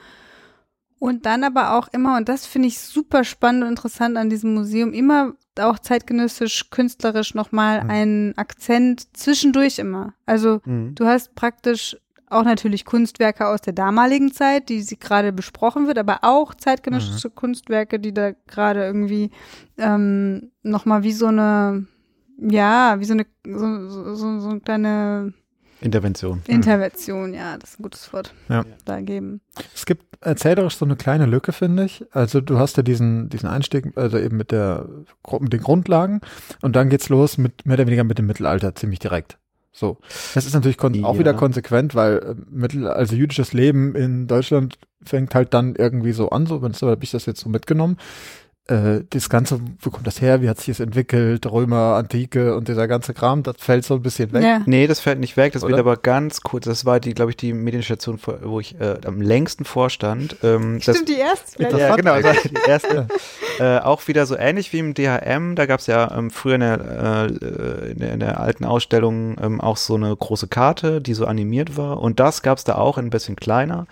Und 0.98 1.26
dann 1.26 1.44
aber 1.44 1.76
auch 1.76 1.88
immer, 1.88 2.16
und 2.16 2.28
das 2.28 2.46
finde 2.46 2.68
ich 2.68 2.78
super 2.78 3.22
spannend 3.24 3.64
und 3.64 3.68
interessant 3.70 4.16
an 4.16 4.30
diesem 4.30 4.54
Museum, 4.54 4.92
immer 4.94 5.34
auch 5.60 5.78
zeitgenössisch, 5.78 6.70
künstlerisch 6.70 7.34
nochmal 7.34 7.84
Mhm. 7.84 7.90
einen 7.90 8.38
Akzent 8.38 9.14
zwischendurch 9.16 9.78
immer. 9.78 10.14
Also 10.24 10.60
hm. 10.64 10.94
du 10.94 11.04
hast 11.06 11.34
praktisch 11.34 11.96
auch 12.28 12.44
natürlich 12.44 12.84
Kunstwerke 12.84 13.46
aus 13.46 13.60
der 13.60 13.72
damaligen 13.72 14.32
Zeit, 14.32 14.68
die 14.68 14.82
sie 14.82 14.98
gerade 14.98 15.32
besprochen 15.32 15.86
wird, 15.86 15.98
aber 15.98 16.18
auch 16.22 16.54
zeitgenössische 16.54 17.30
Kunstwerke, 17.30 17.98
die 18.00 18.12
da 18.12 18.32
gerade 18.46 18.84
irgendwie 18.84 19.30
ähm, 19.78 20.50
nochmal 20.62 21.02
wie 21.02 21.12
so 21.12 21.26
eine, 21.26 21.86
ja, 22.38 22.96
wie 22.98 23.04
so 23.04 23.12
eine, 23.14 23.26
so, 23.46 23.88
so, 23.88 24.14
so, 24.14 24.40
so 24.40 24.48
eine 24.48 24.60
kleine 24.60 25.32
Intervention. 25.80 26.42
Intervention, 26.46 27.34
ja, 27.34 27.58
das 27.58 27.70
ist 27.72 27.80
ein 27.80 27.82
gutes 27.82 28.12
Wort, 28.12 28.32
Ja. 28.48 28.64
da 28.86 29.00
geben. 29.00 29.40
Es 29.74 29.84
gibt 29.84 30.04
erzählerisch 30.24 30.76
so 30.76 30.84
eine 30.86 30.96
kleine 30.96 31.26
Lücke, 31.26 31.52
finde 31.52 31.84
ich. 31.84 32.04
Also 32.12 32.40
du 32.40 32.58
hast 32.58 32.76
ja 32.78 32.82
diesen, 32.82 33.28
diesen 33.28 33.48
Einstieg, 33.48 33.92
also 33.96 34.18
eben 34.18 34.36
mit 34.38 34.50
der 34.52 34.88
mit 35.38 35.52
den 35.52 35.60
Grundlagen 35.60 36.22
und 36.62 36.74
dann 36.76 36.88
geht's 36.88 37.08
los 37.10 37.36
mit 37.36 37.66
mehr 37.66 37.74
oder 37.74 37.86
weniger 37.86 38.04
mit 38.04 38.18
dem 38.18 38.26
Mittelalter 38.26 38.74
ziemlich 38.74 38.98
direkt. 39.00 39.38
So. 39.76 39.98
Das 40.34 40.46
ist 40.46 40.54
natürlich 40.54 40.78
kon 40.78 41.04
auch 41.04 41.12
Ja. 41.14 41.18
wieder 41.18 41.34
konsequent, 41.34 41.94
weil 41.94 42.16
äh, 42.18 42.34
Mittel, 42.50 42.88
also 42.88 43.14
jüdisches 43.14 43.52
Leben 43.52 43.94
in 43.94 44.26
Deutschland 44.26 44.78
fängt 45.04 45.34
halt 45.34 45.52
dann 45.52 45.74
irgendwie 45.76 46.12
so 46.12 46.30
an, 46.30 46.46
so, 46.46 46.66
so 46.72 46.88
habe 46.88 47.04
ich 47.04 47.10
das 47.10 47.26
jetzt 47.26 47.40
so 47.40 47.50
mitgenommen. 47.50 47.98
Äh, 48.68 49.04
das 49.10 49.28
Ganze, 49.28 49.60
wo 49.80 49.90
kommt 49.90 50.06
das 50.06 50.20
her, 50.20 50.42
wie 50.42 50.48
hat 50.48 50.58
sich 50.58 50.76
das 50.76 50.80
entwickelt, 50.80 51.46
Römer, 51.46 51.94
Antike 51.94 52.56
und 52.56 52.66
dieser 52.66 52.88
ganze 52.88 53.14
Kram, 53.14 53.44
das 53.44 53.56
fällt 53.58 53.84
so 53.84 53.94
ein 53.94 54.02
bisschen 54.02 54.32
weg. 54.32 54.42
Ja. 54.42 54.60
Nee, 54.66 54.88
das 54.88 54.98
fällt 54.98 55.20
nicht 55.20 55.36
weg. 55.36 55.52
Das 55.52 55.62
Oder? 55.62 55.72
wird 55.72 55.80
aber 55.80 55.96
ganz 55.96 56.40
kurz. 56.40 56.64
Das 56.64 56.84
war 56.84 56.98
die, 56.98 57.14
glaube 57.14 57.30
ich, 57.30 57.36
die 57.36 57.52
Medienstation, 57.52 58.18
wo 58.42 58.58
ich 58.58 58.80
äh, 58.80 58.98
am 59.06 59.20
längsten 59.20 59.64
vorstand. 59.64 60.38
Ähm, 60.42 60.80
das, 60.84 60.96
Stimmt, 60.96 61.08
die 61.10 61.18
erste. 61.18 61.62
Das 61.62 61.80
ja, 61.80 61.94
genau, 61.94 62.20
das 62.20 62.24
war 62.24 62.34
die 62.34 62.68
erste. 62.68 63.06
äh, 63.60 63.78
auch 63.78 64.08
wieder 64.08 64.26
so 64.26 64.36
ähnlich 64.36 64.72
wie 64.72 64.80
im 64.80 64.94
DHM. 64.94 65.54
Da 65.54 65.66
gab 65.66 65.78
es 65.78 65.86
ja 65.86 66.16
ähm, 66.16 66.30
früher 66.30 66.56
in 66.56 66.60
der, 66.60 67.28
äh, 67.30 67.90
in, 67.92 67.98
der, 68.00 68.12
in 68.14 68.20
der 68.20 68.40
alten 68.40 68.64
Ausstellung 68.64 69.36
ähm, 69.40 69.60
auch 69.60 69.76
so 69.76 69.94
eine 69.94 70.14
große 70.16 70.48
Karte, 70.48 71.00
die 71.00 71.14
so 71.14 71.26
animiert 71.26 71.76
war. 71.76 72.00
Und 72.00 72.18
das 72.18 72.42
gab 72.42 72.58
es 72.58 72.64
da 72.64 72.74
auch 72.74 72.98
ein 72.98 73.10
bisschen 73.10 73.36
kleiner. 73.36 73.86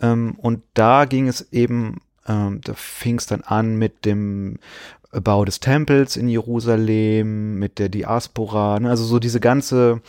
Ähm, 0.00 0.34
und 0.36 0.62
da 0.74 1.06
ging 1.06 1.26
es 1.28 1.52
eben, 1.52 2.00
ähm, 2.26 2.60
da 2.62 2.74
fing 2.74 3.18
es 3.18 3.26
dann 3.26 3.42
an 3.42 3.76
mit 3.76 4.04
dem 4.04 4.58
Bau 5.12 5.44
des 5.44 5.60
Tempels 5.60 6.16
in 6.16 6.28
Jerusalem, 6.28 7.58
mit 7.58 7.78
der 7.78 7.88
Diaspora, 7.88 8.80
ne? 8.80 8.88
also 8.88 9.04
so 9.04 9.18
diese 9.18 9.40
ganze 9.40 10.00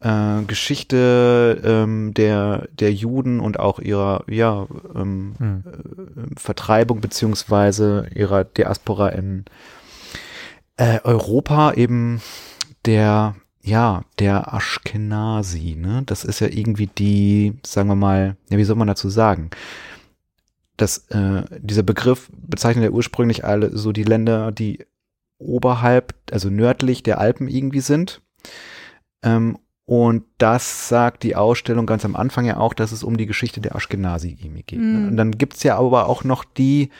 äh, 0.00 0.42
Geschichte 0.46 1.60
ähm, 1.64 2.14
der, 2.14 2.68
der 2.78 2.92
Juden 2.92 3.40
und 3.40 3.58
auch 3.58 3.80
ihrer 3.80 4.22
ja, 4.28 4.66
ähm, 4.94 5.34
Hm. 5.38 5.64
äh, 5.66 6.38
Vertreibung 6.38 7.00
beziehungsweise 7.00 8.08
ihrer 8.14 8.44
Diaspora 8.44 9.08
in 9.08 9.44
äh, 10.76 11.00
Europa 11.02 11.72
eben 11.72 12.20
der 12.84 13.34
ja 13.60 14.04
der 14.20 14.54
Ashkenazi 14.54 15.76
ne 15.76 16.02
das 16.06 16.24
ist 16.24 16.40
ja 16.40 16.46
irgendwie 16.46 16.86
die 16.86 17.58
sagen 17.66 17.88
wir 17.88 17.96
mal 17.96 18.36
ja 18.50 18.56
wie 18.56 18.64
soll 18.64 18.76
man 18.76 18.86
dazu 18.86 19.10
sagen 19.10 19.50
das 20.78 21.06
äh, 21.08 21.42
dieser 21.58 21.82
Begriff 21.82 22.30
bezeichnet 22.32 22.84
ja 22.84 22.90
ursprünglich 22.90 23.44
alle 23.44 23.76
so 23.76 23.92
die 23.92 24.04
Länder 24.04 24.52
die 24.52 24.86
oberhalb 25.38 26.14
also 26.30 26.48
nördlich 26.48 27.02
der 27.02 27.18
Alpen 27.18 27.48
irgendwie 27.48 27.80
sind 27.80 28.22
ähm, 29.22 29.58
und 29.88 30.24
das 30.36 30.90
sagt 30.90 31.22
die 31.22 31.34
Ausstellung 31.34 31.86
ganz 31.86 32.04
am 32.04 32.14
Anfang 32.14 32.44
ja 32.44 32.58
auch, 32.58 32.74
dass 32.74 32.92
es 32.92 33.02
um 33.02 33.16
die 33.16 33.24
Geschichte 33.24 33.62
der 33.62 33.74
Ashkenazi 33.74 34.36
irgendwie 34.38 34.62
geht. 34.62 34.78
ne? 34.78 34.84
Mhm. 34.84 35.08
Und 35.08 35.16
dann 35.16 35.30
gibt's 35.32 35.62
ja 35.62 35.78
aber 35.78 36.08
auch 36.08 36.24
noch 36.24 36.44
die 36.44 36.90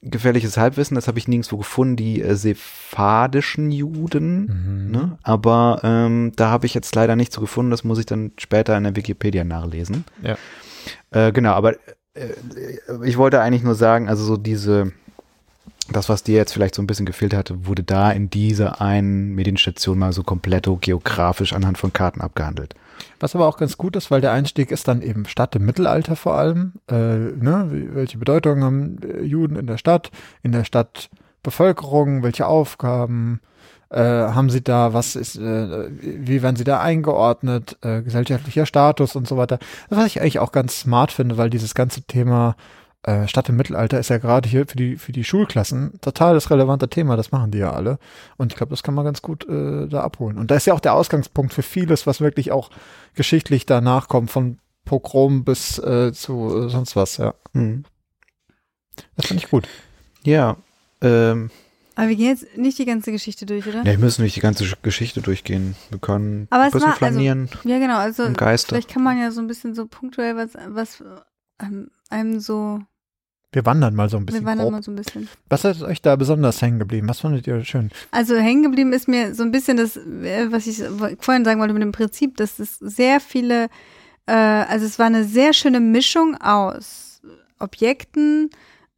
gefährliches 0.00 0.56
Halbwissen, 0.56 0.94
das 0.94 1.06
habe 1.06 1.18
ich 1.18 1.28
nirgendwo 1.28 1.58
gefunden, 1.58 1.96
die 1.96 2.22
äh, 2.22 2.34
sephardischen 2.34 3.70
Juden. 3.70 4.86
Mhm. 4.86 4.90
Ne? 4.90 5.18
Aber 5.22 5.80
ähm, 5.84 6.32
da 6.34 6.48
habe 6.48 6.64
ich 6.64 6.72
jetzt 6.72 6.94
leider 6.94 7.14
nichts 7.14 7.34
so 7.34 7.42
gefunden, 7.42 7.70
das 7.70 7.84
muss 7.84 7.98
ich 7.98 8.06
dann 8.06 8.32
später 8.38 8.74
in 8.76 8.84
der 8.84 8.96
Wikipedia 8.96 9.44
nachlesen. 9.44 10.04
Ja. 10.22 10.38
Äh, 11.10 11.30
genau, 11.32 11.52
aber 11.52 11.76
ich 13.04 13.16
wollte 13.16 13.40
eigentlich 13.40 13.62
nur 13.62 13.74
sagen, 13.74 14.08
also 14.08 14.24
so 14.24 14.36
diese, 14.36 14.92
das, 15.90 16.08
was 16.08 16.22
dir 16.22 16.36
jetzt 16.36 16.52
vielleicht 16.52 16.74
so 16.74 16.82
ein 16.82 16.86
bisschen 16.86 17.06
gefehlt 17.06 17.34
hatte, 17.34 17.66
wurde 17.66 17.82
da 17.82 18.10
in 18.10 18.28
dieser 18.28 18.80
einen 18.80 19.34
Medienstation 19.34 19.98
mal 19.98 20.12
so 20.12 20.22
komplett 20.22 20.68
geografisch 20.80 21.52
anhand 21.52 21.78
von 21.78 21.92
Karten 21.92 22.20
abgehandelt. 22.20 22.74
Was 23.18 23.34
aber 23.34 23.46
auch 23.46 23.56
ganz 23.56 23.78
gut 23.78 23.96
ist, 23.96 24.10
weil 24.10 24.20
der 24.20 24.32
Einstieg 24.32 24.70
ist 24.70 24.88
dann 24.88 25.02
eben 25.02 25.26
Stadt 25.26 25.56
im 25.56 25.64
Mittelalter 25.64 26.16
vor 26.16 26.34
allem. 26.34 26.74
Äh, 26.88 26.94
ne? 26.94 27.68
Welche 27.94 28.18
Bedeutung 28.18 28.62
haben 28.62 28.98
äh, 29.02 29.22
Juden 29.22 29.56
in 29.56 29.66
der 29.66 29.78
Stadt, 29.78 30.10
in 30.42 30.52
der 30.52 30.64
Stadt 30.64 31.08
Bevölkerung, 31.42 32.22
welche 32.22 32.46
Aufgaben 32.46 33.40
äh, 33.92 34.00
haben 34.00 34.48
sie 34.50 34.62
da, 34.62 34.94
was 34.94 35.16
ist, 35.16 35.36
äh, 35.36 35.88
wie 36.00 36.42
werden 36.42 36.56
sie 36.56 36.64
da 36.64 36.80
eingeordnet, 36.80 37.76
äh, 37.82 38.02
gesellschaftlicher 38.02 38.66
Status 38.66 39.14
und 39.14 39.28
so 39.28 39.36
weiter. 39.36 39.58
Das, 39.90 39.98
was 39.98 40.06
ich 40.06 40.20
eigentlich 40.20 40.38
auch 40.38 40.52
ganz 40.52 40.80
smart 40.80 41.12
finde, 41.12 41.36
weil 41.36 41.50
dieses 41.50 41.74
ganze 41.74 42.02
Thema 42.02 42.56
äh, 43.02 43.28
Stadt 43.28 43.48
im 43.48 43.56
Mittelalter 43.56 43.98
ist 43.98 44.08
ja 44.08 44.18
gerade 44.18 44.48
hier 44.48 44.66
für 44.66 44.76
die, 44.76 44.96
für 44.96 45.12
die 45.12 45.24
Schulklassen 45.24 46.00
total 46.00 46.34
das 46.34 46.50
relevante 46.50 46.88
Thema, 46.88 47.16
das 47.16 47.32
machen 47.32 47.50
die 47.50 47.58
ja 47.58 47.72
alle. 47.72 47.98
Und 48.38 48.52
ich 48.52 48.56
glaube, 48.56 48.70
das 48.70 48.82
kann 48.82 48.94
man 48.94 49.04
ganz 49.04 49.22
gut 49.22 49.46
äh, 49.48 49.88
da 49.88 50.02
abholen. 50.02 50.38
Und 50.38 50.50
da 50.50 50.54
ist 50.54 50.66
ja 50.66 50.74
auch 50.74 50.80
der 50.80 50.94
Ausgangspunkt 50.94 51.52
für 51.52 51.62
vieles, 51.62 52.06
was 52.06 52.20
wirklich 52.20 52.50
auch 52.52 52.70
geschichtlich 53.14 53.66
danach 53.66 54.08
kommt, 54.08 54.30
von 54.30 54.58
Pogrom 54.84 55.44
bis 55.44 55.78
äh, 55.78 56.12
zu 56.12 56.66
äh, 56.66 56.68
sonst 56.70 56.96
was, 56.96 57.18
ja. 57.18 57.34
Hm. 57.52 57.84
Das 59.16 59.26
finde 59.26 59.42
ich 59.42 59.50
gut. 59.50 59.68
Ja, 60.22 60.56
ähm, 61.00 61.50
Aber 61.94 62.08
wir 62.08 62.16
gehen 62.16 62.28
jetzt 62.28 62.56
nicht 62.56 62.78
die 62.78 62.84
ganze 62.86 63.12
Geschichte 63.12 63.44
durch, 63.46 63.66
oder? 63.66 63.78
ja, 63.78 63.84
wir 63.84 63.98
müssen 63.98 64.22
nicht 64.22 64.34
die 64.36 64.40
ganze 64.40 64.64
Geschichte 64.82 65.20
durchgehen. 65.20 65.74
Wir 65.90 65.98
können 65.98 66.46
Aber 66.50 66.62
ein 66.64 66.70
bisschen 66.70 66.80
war- 66.82 66.88
also- 66.88 66.98
flanieren 66.98 67.48
Ja, 67.64 67.78
genau. 67.78 67.96
Also 67.98 68.24
im 68.24 68.34
Geiste. 68.34 68.68
vielleicht 68.68 68.88
kann 68.88 69.02
man 69.02 69.18
ja 69.18 69.30
so 69.30 69.40
ein 69.40 69.46
bisschen 69.46 69.74
so 69.74 69.86
punktuell 69.86 70.36
was, 70.36 70.50
was 70.68 71.02
ähm, 71.60 71.90
einem 72.08 72.40
so, 72.40 72.80
Wir 73.52 73.66
wandern 73.66 73.94
mal 73.94 74.08
so 74.08 74.16
ein 74.16 74.22
wir 74.22 74.26
bisschen 74.26 74.46
wandern 74.46 74.64
grob. 74.66 74.72
mal 74.72 74.82
so 74.82 74.90
ein 74.90 74.96
bisschen. 74.96 75.28
Was 75.50 75.64
ist 75.66 75.82
euch 75.82 76.00
da 76.00 76.16
besonders 76.16 76.62
hängen 76.62 76.78
geblieben? 76.78 77.08
Was 77.08 77.20
fandet 77.20 77.46
ihr 77.46 77.62
schön? 77.64 77.90
Also 78.10 78.36
hängen 78.36 78.62
geblieben 78.62 78.92
ist 78.94 79.06
mir 79.08 79.34
so 79.34 79.42
ein 79.42 79.50
bisschen 79.50 79.76
das, 79.76 79.96
äh, 79.98 80.46
was 80.50 80.66
ich 80.66 80.78
vorhin 81.20 81.44
sagen 81.44 81.60
wollte 81.60 81.74
mit 81.74 81.82
dem 81.82 81.92
Prinzip, 81.92 82.36
dass 82.38 82.58
es 82.58 82.78
sehr 82.78 83.20
viele, 83.20 83.68
äh, 84.26 84.32
also 84.32 84.86
es 84.86 84.98
war 84.98 85.06
eine 85.06 85.24
sehr 85.24 85.52
schöne 85.52 85.80
Mischung 85.80 86.36
aus 86.40 87.20
Objekten, 87.58 88.50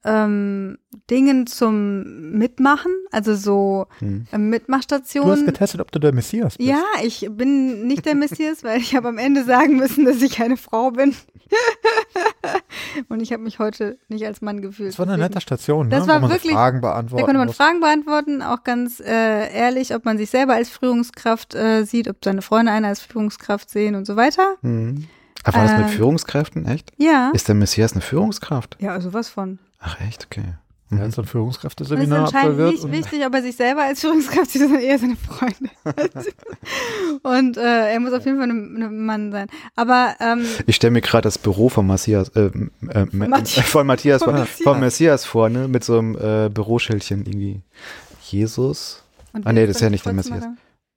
ähm, 0.05 0.79
Dingen 1.11 1.47
zum 1.47 2.33
Mitmachen, 2.33 2.93
also 3.11 3.35
so 3.35 3.87
Hm. 3.99 4.09
äh, 4.09 4.19
Du 4.25 4.33
hast 4.33 4.39
Mitmachstationen. 4.41 5.47
getestet, 5.47 5.81
ob 5.81 5.91
du 5.93 5.99
der 5.99 6.13
Messias 6.13 6.57
bist. 6.59 6.69
Ja, 6.69 6.83
ich 7.03 7.27
bin 7.31 7.87
nicht 7.87 8.05
der 8.07 8.15
Messias, 8.15 8.63
weil 8.65 8.81
ich 8.81 8.95
habe 8.95 9.09
am 9.09 9.19
Ende 9.19 9.45
sagen 9.45 9.77
müssen, 9.77 10.05
dass 10.05 10.21
ich 10.23 10.41
eine 10.43 10.57
Frau 10.57 10.91
bin. 10.91 11.15
Und 13.09 13.21
ich 13.21 13.33
habe 13.33 13.43
mich 13.43 13.59
heute 13.59 13.99
nicht 14.09 14.25
als 14.27 14.41
Mann 14.41 14.61
gefühlt. 14.63 14.91
Das 14.91 14.99
war 14.99 15.07
eine 15.09 15.19
nette 15.19 15.41
Station, 15.41 15.91
Das 15.91 16.03
ne? 16.07 16.09
war 16.09 16.17
wo 16.17 16.21
man 16.23 16.31
wirklich- 16.31 16.53
so 16.53 16.57
Fragen 16.59 16.81
beantworten 16.81 17.21
Da 17.21 17.25
konnte 17.27 17.39
man 17.39 17.47
muss. 17.49 17.57
Fragen 17.57 17.81
beantworten, 17.81 18.43
auch 18.43 18.63
ganz 18.65 19.01
äh, 19.01 19.53
ehrlich, 19.55 19.95
ob 19.95 20.05
man 20.05 20.19
sich 20.19 20.31
selber 20.31 20.55
als 20.55 20.69
Führungskraft 20.71 21.55
äh, 21.55 21.85
sieht, 21.85 22.09
ob 22.09 22.17
seine 22.25 22.43
Freunde 22.43 22.73
einen 22.73 22.85
als 22.87 23.01
Führungskraft 23.01 23.71
sehen 23.71 23.95
und 23.95 24.07
so 24.07 24.17
weiter. 24.17 24.57
Hm. 24.63 25.07
Aber 25.45 25.57
war 25.59 25.65
das 25.69 25.79
mit 25.79 25.87
Äh, 25.87 25.97
Führungskräften, 25.97 26.67
echt? 26.67 26.93
Ja. 26.97 27.31
Ist 27.35 27.49
der 27.49 27.55
Messias 27.55 27.93
eine 27.93 28.01
Führungskraft? 28.01 28.77
Ja, 28.81 28.93
also 28.93 29.13
was 29.13 29.29
von. 29.29 29.59
Ach, 29.79 30.01
echt? 30.01 30.27
Okay. 30.31 30.43
Er 30.91 30.97
Mhm. 30.99 31.01
hat 31.01 31.01
so 31.01 31.01
ein 31.01 31.05
Und 31.05 31.09
es 31.09 31.19
ist 31.27 31.31
Führungskräfteseminar 31.33 32.27
anscheinend 32.27 32.59
nicht 32.59 32.85
und- 32.85 32.93
wichtig, 32.93 33.27
ob 33.27 33.35
er 33.35 33.43
sich 33.43 33.57
selber 33.57 33.83
als 33.83 34.01
Führungskraft 34.01 34.51
sieht, 34.51 34.63
sondern 34.63 34.81
eher 34.81 34.99
seine 34.99 35.17
Freunde. 35.17 35.71
und 37.23 37.57
äh, 37.57 37.93
er 37.93 38.01
muss 38.01 38.13
auf 38.13 38.25
jeden 38.25 38.39
Fall 38.39 38.51
ein, 38.51 38.83
ein 38.83 39.07
Mann 39.07 39.33
sein. 39.33 39.49
Aber 39.77 40.15
ähm, 40.21 40.45
Ich 40.67 40.77
stelle 40.77 40.91
mir 40.93 41.01
gerade 41.01 41.23
das 41.23 41.39
Büro 41.39 41.69
von 41.69 41.87
Matthias, 41.87 42.29
äh, 42.31 42.51
äh, 42.91 43.07
Matthias. 43.13 43.59
äh, 43.59 43.63
von 43.63 43.87
Matthias, 43.87 44.23
Von 44.23 44.35
Messias. 44.35 44.63
von 44.63 44.81
Messias 44.81 45.25
vor, 45.25 45.49
ne? 45.49 45.69
Mit 45.69 45.85
so 45.85 45.99
einem 45.99 46.15
äh, 46.17 46.49
Büroschildchen 46.51 47.25
irgendwie. 47.27 47.63
Jesus. 48.23 49.03
Ah, 49.45 49.53
nee, 49.53 49.67
das 49.67 49.77
ist 49.77 49.83
ja 49.83 49.91
nicht 49.91 50.05
der 50.07 50.13
Messias. 50.13 50.45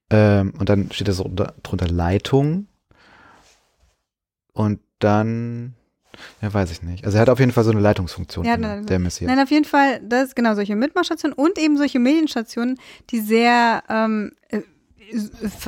Ähm, 0.09 0.53
und 0.59 0.69
dann 0.69 0.91
steht 0.91 1.07
da 1.07 1.13
so 1.13 1.29
drunter 1.63 1.87
Leitung. 1.87 2.67
Und 4.57 4.79
dann, 4.99 5.75
ja, 6.41 6.53
weiß 6.53 6.71
ich 6.71 6.81
nicht. 6.81 7.05
Also 7.05 7.17
er 7.17 7.21
hat 7.21 7.29
auf 7.29 7.39
jeden 7.39 7.51
Fall 7.51 7.63
so 7.63 7.71
eine 7.71 7.79
Leitungsfunktion, 7.79 8.45
Ja, 8.45 8.57
ne, 8.57 8.81
der 8.83 8.99
Messias. 8.99 9.29
Nein, 9.29 9.39
auf 9.43 9.51
jeden 9.51 9.65
Fall, 9.65 9.99
das 10.03 10.33
genau 10.33 10.55
solche 10.55 10.75
Mitmachstationen 10.75 11.33
und 11.37 11.57
eben 11.59 11.77
solche 11.77 11.99
Medienstationen, 11.99 12.79
die 13.11 13.19
sehr, 13.19 13.83
ähm, 13.89 14.31
äh, 14.49 14.61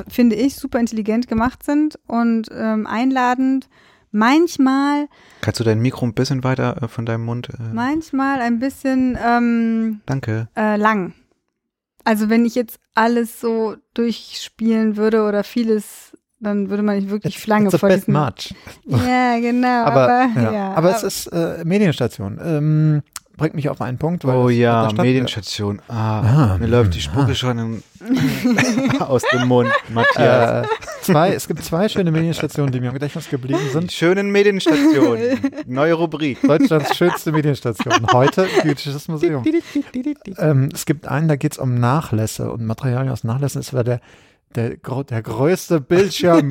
finde 0.08 0.36
ich, 0.36 0.56
super 0.56 0.80
intelligent 0.80 1.28
gemacht 1.28 1.62
sind 1.62 1.98
und 2.06 2.48
ähm, 2.52 2.86
einladend. 2.86 3.68
Manchmal, 4.12 5.06
Kannst 5.40 5.60
du 5.60 5.64
dein 5.64 5.78
Mikro 5.78 6.04
ein 6.04 6.14
bisschen 6.14 6.42
weiter 6.42 6.82
äh, 6.82 6.88
von 6.88 7.06
deinem 7.06 7.24
Mund? 7.24 7.48
Äh, 7.50 7.72
manchmal 7.72 8.40
ein 8.40 8.58
bisschen 8.58 9.16
ähm, 9.24 10.00
danke. 10.04 10.48
äh, 10.56 10.76
lang. 10.76 11.14
Also 12.02 12.28
wenn 12.28 12.44
ich 12.44 12.56
jetzt 12.56 12.80
alles 12.94 13.40
so 13.40 13.76
durchspielen 13.94 14.96
würde 14.96 15.22
oder 15.22 15.44
vieles, 15.44 16.16
dann 16.40 16.70
würde 16.70 16.82
man 16.82 16.96
nicht 16.96 17.10
wirklich 17.10 17.36
It's- 17.36 17.46
lange 17.48 17.66
it's 17.66 17.74
a 17.74 17.78
vor 17.78 17.88
bit 17.88 17.98
diesem. 18.06 18.14
much. 18.14 18.54
Ja, 19.06 19.38
genau. 19.38 19.84
Aber, 19.84 20.02
Aber, 20.04 20.40
ja. 20.42 20.52
ja, 20.52 20.72
aber 20.74 20.90
es 20.96 21.02
ist 21.02 21.26
äh, 21.28 21.62
Medienstation. 21.64 22.38
Ähm, 22.42 23.02
bringt 23.36 23.54
mich 23.54 23.68
auf 23.70 23.80
einen 23.80 23.96
Punkt. 23.96 24.24
Weil 24.26 24.36
Oh 24.36 24.48
ja, 24.50 24.90
Medienstation. 24.96 25.80
Ah, 25.88 26.20
Ah, 26.20 26.56
mir 26.58 26.66
läuft 26.66 26.94
die 26.94 26.98
ah. 26.98 27.02
Spucke 27.02 27.34
schon 27.34 27.58
in, 27.58 27.82
aus 29.00 29.22
dem 29.32 29.48
Mund, 29.48 29.70
Matthias. 29.88 30.66
Äh, 30.66 30.68
zwei, 31.02 31.32
es 31.32 31.46
gibt 31.48 31.64
zwei 31.64 31.88
schöne 31.88 32.10
Medienstationen, 32.10 32.70
die 32.72 32.80
mir 32.80 32.88
im 32.88 32.94
Gedächtnis 32.94 33.28
geblieben 33.30 33.60
die 33.64 33.70
sind. 33.70 33.92
schönen 33.92 34.30
Medienstationen. 34.30 35.38
Neue 35.66 35.94
Rubrik. 35.94 36.40
Deutschlands 36.42 36.94
schönste 36.96 37.32
Medienstation. 37.32 37.94
Heute 38.12 38.46
Jüdisches 38.64 39.08
Museum. 39.08 39.42
Ähm, 40.38 40.68
es 40.74 40.84
gibt 40.84 41.06
einen, 41.08 41.28
da 41.28 41.36
geht 41.36 41.52
es 41.52 41.58
um 41.58 41.74
Nachlässe 41.76 42.50
und 42.52 42.64
Materialien 42.66 43.10
aus 43.12 43.24
Nachlässen. 43.24 43.60
Es 43.60 43.72
war 43.72 43.84
der, 43.84 44.00
der, 44.54 44.76
der 44.76 45.22
größte 45.22 45.80
Bildschirm 45.80 46.48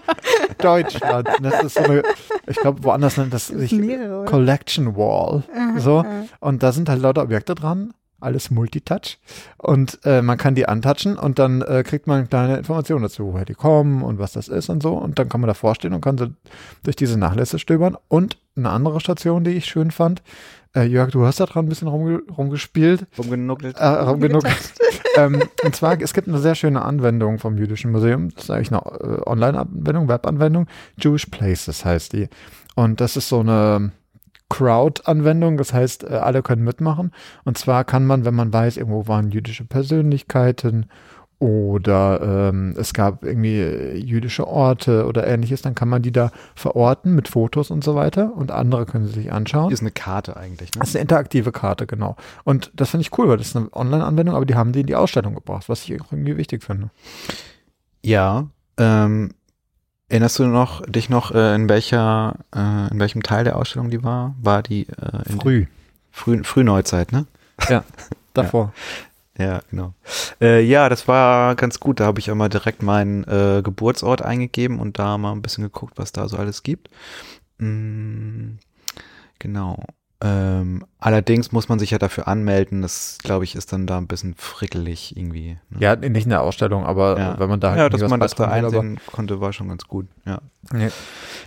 Deutschlands. 0.58 1.30
Das 1.42 1.62
ist 1.62 1.74
so 1.74 1.84
eine, 1.84 2.02
ich 2.46 2.56
glaube, 2.56 2.82
woanders 2.84 3.16
nennt 3.16 3.32
das 3.32 3.48
sich? 3.48 3.70
Collection 4.26 4.96
Wall. 4.96 5.42
So. 5.76 6.04
Und 6.40 6.62
da 6.62 6.72
sind 6.72 6.88
halt 6.88 7.02
lauter 7.02 7.22
Objekte 7.22 7.54
dran. 7.54 7.92
Alles 8.20 8.50
Multitouch. 8.50 9.18
Und 9.58 9.98
äh, 10.04 10.22
man 10.22 10.38
kann 10.38 10.54
die 10.54 10.66
antatschen 10.66 11.18
und 11.18 11.38
dann 11.38 11.60
äh, 11.60 11.82
kriegt 11.82 12.06
man 12.06 12.26
kleine 12.30 12.56
Informationen 12.56 13.02
dazu, 13.02 13.34
woher 13.34 13.44
die 13.44 13.52
kommen 13.54 14.02
und 14.02 14.18
was 14.18 14.32
das 14.32 14.48
ist 14.48 14.70
und 14.70 14.82
so. 14.82 14.94
Und 14.94 15.18
dann 15.18 15.28
kann 15.28 15.42
man 15.42 15.48
davor 15.48 15.74
stehen 15.74 15.92
und 15.92 16.00
kann 16.00 16.16
so 16.16 16.28
durch 16.84 16.96
diese 16.96 17.18
Nachlässe 17.18 17.58
stöbern. 17.58 17.98
Und 18.08 18.38
eine 18.56 18.70
andere 18.70 19.00
Station, 19.00 19.44
die 19.44 19.50
ich 19.50 19.66
schön 19.66 19.90
fand, 19.90 20.22
äh, 20.74 20.84
Jörg, 20.84 21.10
du 21.10 21.24
hast 21.24 21.40
da 21.40 21.46
dran 21.46 21.66
ein 21.66 21.68
bisschen 21.68 21.88
rumge 21.88 22.22
rumgespielt. 22.36 23.06
Rumgenuckelt. 23.18 23.76
Äh, 23.78 23.86
rumgenuckelt. 23.86 24.74
ähm, 25.16 25.42
und 25.64 25.76
zwar, 25.76 26.00
es 26.00 26.12
gibt 26.14 26.28
eine 26.28 26.38
sehr 26.38 26.54
schöne 26.54 26.82
Anwendung 26.82 27.38
vom 27.38 27.56
Jüdischen 27.56 27.92
Museum. 27.92 28.30
Das 28.34 28.44
ist 28.44 28.50
eigentlich 28.50 28.72
eine 28.72 28.80
äh, 28.80 29.22
Online-Anwendung, 29.28 30.08
Web-Anwendung. 30.08 30.66
Jewish 30.98 31.26
Places 31.26 31.84
heißt 31.84 32.12
die. 32.12 32.28
Und 32.74 33.00
das 33.00 33.16
ist 33.16 33.28
so 33.28 33.40
eine 33.40 33.92
Crowd-Anwendung. 34.48 35.56
Das 35.56 35.72
heißt, 35.72 36.04
äh, 36.04 36.14
alle 36.14 36.42
können 36.42 36.64
mitmachen. 36.64 37.12
Und 37.44 37.56
zwar 37.56 37.84
kann 37.84 38.06
man, 38.06 38.24
wenn 38.24 38.34
man 38.34 38.52
weiß, 38.52 38.76
irgendwo 38.76 39.06
waren 39.06 39.30
jüdische 39.30 39.64
Persönlichkeiten 39.64 40.86
oder 41.44 42.48
ähm, 42.48 42.74
es 42.78 42.94
gab 42.94 43.22
irgendwie 43.22 43.60
äh, 43.60 43.98
jüdische 43.98 44.48
Orte 44.48 45.04
oder 45.04 45.26
ähnliches, 45.26 45.60
dann 45.60 45.74
kann 45.74 45.90
man 45.90 46.00
die 46.00 46.10
da 46.10 46.30
verorten 46.54 47.14
mit 47.14 47.28
Fotos 47.28 47.70
und 47.70 47.84
so 47.84 47.94
weiter 47.94 48.32
und 48.34 48.50
andere 48.50 48.86
können 48.86 49.06
sie 49.06 49.12
sich 49.12 49.30
anschauen. 49.30 49.70
Ist 49.70 49.82
eine 49.82 49.90
Karte 49.90 50.38
eigentlich. 50.38 50.72
Ne? 50.72 50.80
Das 50.80 50.88
ist 50.88 50.96
eine 50.96 51.02
interaktive 51.02 51.52
Karte, 51.52 51.86
genau. 51.86 52.16
Und 52.44 52.70
das 52.72 52.88
finde 52.88 53.02
ich 53.02 53.18
cool, 53.18 53.28
weil 53.28 53.36
das 53.36 53.48
ist 53.48 53.56
eine 53.56 53.68
Online-Anwendung, 53.74 54.34
aber 54.34 54.46
die 54.46 54.54
haben 54.54 54.72
die 54.72 54.80
in 54.80 54.86
die 54.86 54.94
Ausstellung 54.94 55.34
gebracht, 55.34 55.68
was 55.68 55.84
ich 55.84 56.00
auch 56.00 56.12
irgendwie 56.12 56.38
wichtig 56.38 56.64
finde. 56.64 56.88
Ja. 58.02 58.46
Ähm, 58.78 59.34
erinnerst 60.08 60.38
du 60.38 60.46
noch 60.46 60.80
dich 60.86 61.10
noch 61.10 61.30
äh, 61.30 61.54
in 61.54 61.68
welcher 61.68 62.36
äh, 62.56 62.90
in 62.90 62.98
welchem 62.98 63.22
Teil 63.22 63.44
der 63.44 63.56
Ausstellung 63.56 63.90
die 63.90 64.02
war? 64.02 64.34
War 64.40 64.62
die 64.62 64.88
äh, 64.88 65.28
in 65.30 65.40
Früh. 65.40 65.66
früh 66.10 66.42
Frühneuzeit, 66.42 67.12
ne? 67.12 67.26
Davor. 68.32 68.72
Ja, 68.74 69.13
genau. 69.70 69.94
Äh, 70.40 70.62
ja, 70.62 70.88
das 70.88 71.08
war 71.08 71.54
ganz 71.56 71.80
gut. 71.80 72.00
Da 72.00 72.06
habe 72.06 72.20
ich 72.20 72.28
immer 72.28 72.48
direkt 72.48 72.82
meinen 72.82 73.24
äh, 73.24 73.62
Geburtsort 73.64 74.22
eingegeben 74.22 74.78
und 74.78 74.98
da 74.98 75.18
mal 75.18 75.32
ein 75.32 75.42
bisschen 75.42 75.64
geguckt, 75.64 75.94
was 75.96 76.12
da 76.12 76.28
so 76.28 76.36
alles 76.36 76.62
gibt. 76.62 76.88
Mm, 77.58 78.54
genau. 79.38 79.84
Ähm, 80.20 80.86
allerdings 81.00 81.52
muss 81.52 81.68
man 81.68 81.78
sich 81.78 81.90
ja 81.90 81.98
dafür 81.98 82.28
anmelden. 82.28 82.80
Das, 82.82 83.18
glaube 83.22 83.44
ich, 83.44 83.56
ist 83.56 83.72
dann 83.72 83.86
da 83.86 83.98
ein 83.98 84.06
bisschen 84.06 84.34
frickelig 84.36 85.16
irgendwie. 85.16 85.58
ne? 85.68 85.78
Ja, 85.80 85.96
nicht 85.96 86.24
in 86.24 86.30
der 86.30 86.40
Ausstellung, 86.42 86.84
aber 86.86 87.18
Ja. 87.18 87.38
wenn 87.38 87.48
man 87.50 87.60
da 87.60 87.70
halt 87.70 87.78
ja, 87.78 87.88
dass 87.90 88.08
man 88.08 88.20
das 88.20 88.34
da 88.34 88.44
will, 88.44 88.64
aber- 88.64 88.66
einsehen 88.66 89.00
konnte, 89.06 89.40
war 89.40 89.52
schon 89.52 89.68
ganz 89.68 89.84
gut. 89.84 90.06
Ja. 90.24 90.40
Nee. 90.72 90.88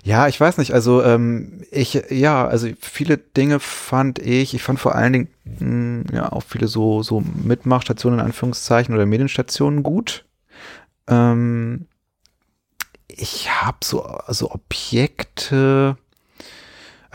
Ja, 0.03 0.27
ich 0.27 0.39
weiß 0.39 0.58
nicht. 0.60 0.73
Also 0.73 1.01
ähm, 1.03 1.63
ich, 1.71 1.93
ja, 2.10 2.45
also 2.47 2.67
viele 2.80 3.17
Dinge 3.17 3.60
fand 3.60 4.19
ich. 4.19 4.53
Ich 4.53 4.62
fand 4.62 4.80
vor 4.80 4.93
allen 4.95 5.13
Dingen 5.13 6.03
mh, 6.06 6.13
ja 6.15 6.32
auch 6.32 6.43
viele 6.43 6.67
so 6.67 7.01
so 7.01 7.21
Mitmachstationen 7.21 8.19
in 8.19 8.25
Anführungszeichen 8.25 8.93
oder 8.93 9.06
Medienstationen 9.08 9.82
gut. 9.82 10.25
Ähm, 11.08 11.88
ich 13.08 13.49
habe 13.49 13.77
so 13.84 14.19
so 14.27 14.51
Objekte. 14.51 15.97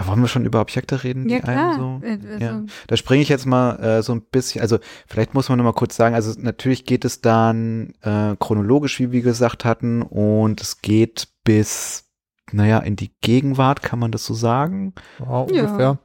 Wollen 0.06 0.20
wir 0.20 0.28
schon 0.28 0.44
über 0.44 0.60
Objekte 0.60 1.04
reden? 1.04 1.28
Ja, 1.28 1.38
die 1.40 1.44
einen 1.44 1.76
klar. 1.76 1.76
So? 1.76 2.00
Also- 2.06 2.44
Ja. 2.44 2.62
Da 2.86 2.96
springe 2.96 3.22
ich 3.22 3.28
jetzt 3.28 3.46
mal 3.46 3.76
äh, 3.80 4.02
so 4.02 4.12
ein 4.14 4.22
bisschen, 4.22 4.60
also 4.60 4.78
vielleicht 5.06 5.34
muss 5.34 5.48
man 5.48 5.58
noch 5.58 5.64
mal 5.64 5.72
kurz 5.72 5.96
sagen, 5.96 6.14
also 6.14 6.32
natürlich 6.40 6.84
geht 6.84 7.04
es 7.04 7.20
dann 7.20 7.94
äh, 8.02 8.36
chronologisch, 8.38 8.98
wie 9.00 9.12
wir 9.12 9.22
gesagt 9.22 9.64
hatten, 9.64 10.02
und 10.02 10.60
es 10.60 10.80
geht 10.82 11.28
bis, 11.44 12.08
naja, 12.52 12.78
in 12.78 12.96
die 12.96 13.12
Gegenwart, 13.20 13.82
kann 13.82 13.98
man 13.98 14.12
das 14.12 14.24
so 14.24 14.34
sagen? 14.34 14.94
Ja, 15.18 15.26
Ja. 15.26 15.40
ungefähr. 15.40 15.98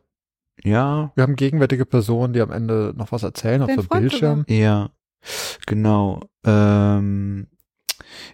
Ja, 0.63 1.11
Wir 1.15 1.21
haben 1.24 1.36
gegenwärtige 1.36 1.86
Personen, 1.86 2.34
die 2.34 2.41
am 2.41 2.51
Ende 2.51 2.93
noch 2.97 3.11
was 3.11 3.21
erzählen 3.24 3.61
auf 3.61 3.69
Freund 3.71 3.89
Bildschirm. 3.89 4.43
ja, 4.47 4.89
genau. 5.67 6.21
Ähm, 6.45 7.47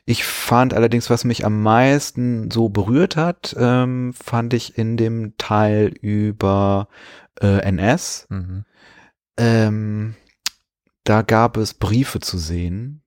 Ich 0.05 0.23
fand 0.23 0.73
allerdings, 0.73 1.09
was 1.09 1.23
mich 1.23 1.45
am 1.45 1.61
meisten 1.61 2.51
so 2.51 2.69
berührt 2.69 3.15
hat, 3.15 3.55
ähm, 3.57 4.13
fand 4.13 4.53
ich 4.53 4.77
in 4.77 4.97
dem 4.97 5.37
Teil 5.37 5.93
über 6.01 6.87
äh, 7.41 7.59
NS. 7.59 8.27
Mhm. 8.29 8.65
Ähm, 9.37 10.15
da 11.03 11.21
gab 11.21 11.57
es 11.57 11.73
Briefe 11.73 12.19
zu 12.19 12.37
sehen. 12.37 13.01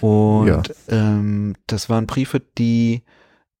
Und 0.00 0.46
Ja. 0.48 0.62
ähm, 0.88 1.54
das 1.66 1.88
waren 1.88 2.06
Briefe, 2.06 2.40
die 2.40 3.04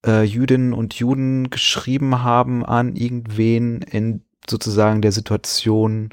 äh, 0.06 0.22
Jüdinnen 0.22 0.72
und 0.72 0.94
Juden 0.94 1.50
geschrieben 1.50 2.22
haben 2.22 2.64
an 2.64 2.96
irgendwen 2.96 3.80
in 3.82 4.22
sozusagen 4.48 5.00
der 5.00 5.12
Situation 5.12 6.10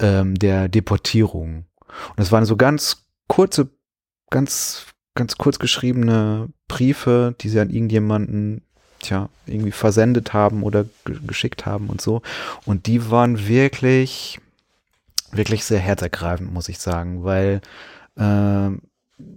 ähm, 0.00 0.34
der 0.34 0.68
Deportierung. 0.68 1.66
Und 2.08 2.18
das 2.18 2.32
waren 2.32 2.44
so 2.44 2.56
ganz 2.56 3.06
kurze, 3.28 3.70
ganz, 4.30 4.86
ganz 5.14 5.36
kurz 5.36 5.58
geschriebene 5.58 6.48
Briefe, 6.68 7.34
die 7.40 7.48
sie 7.48 7.60
an 7.60 7.70
irgendjemanden, 7.70 8.62
tja, 9.00 9.28
irgendwie 9.46 9.72
versendet 9.72 10.32
haben 10.32 10.62
oder 10.62 10.84
ge 11.04 11.18
geschickt 11.26 11.66
haben 11.66 11.88
und 11.88 12.00
so. 12.00 12.22
Und 12.64 12.86
die 12.86 13.10
waren 13.10 13.46
wirklich, 13.46 14.40
wirklich 15.32 15.64
sehr 15.64 15.80
herzergreifend, 15.80 16.52
muss 16.52 16.68
ich 16.68 16.78
sagen, 16.78 17.24
weil 17.24 17.60
äh, 18.16 18.70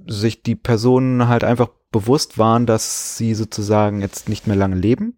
sich 0.08 0.44
die 0.44 0.56
Personen 0.56 1.28
halt 1.28 1.44
einfach 1.44 1.70
bewusst 1.92 2.38
waren, 2.38 2.66
dass 2.66 3.18
sie 3.18 3.34
sozusagen 3.36 4.02
jetzt 4.02 4.30
nicht 4.30 4.48
mehr 4.48 4.56
lange 4.56 4.76
leben 4.76 5.18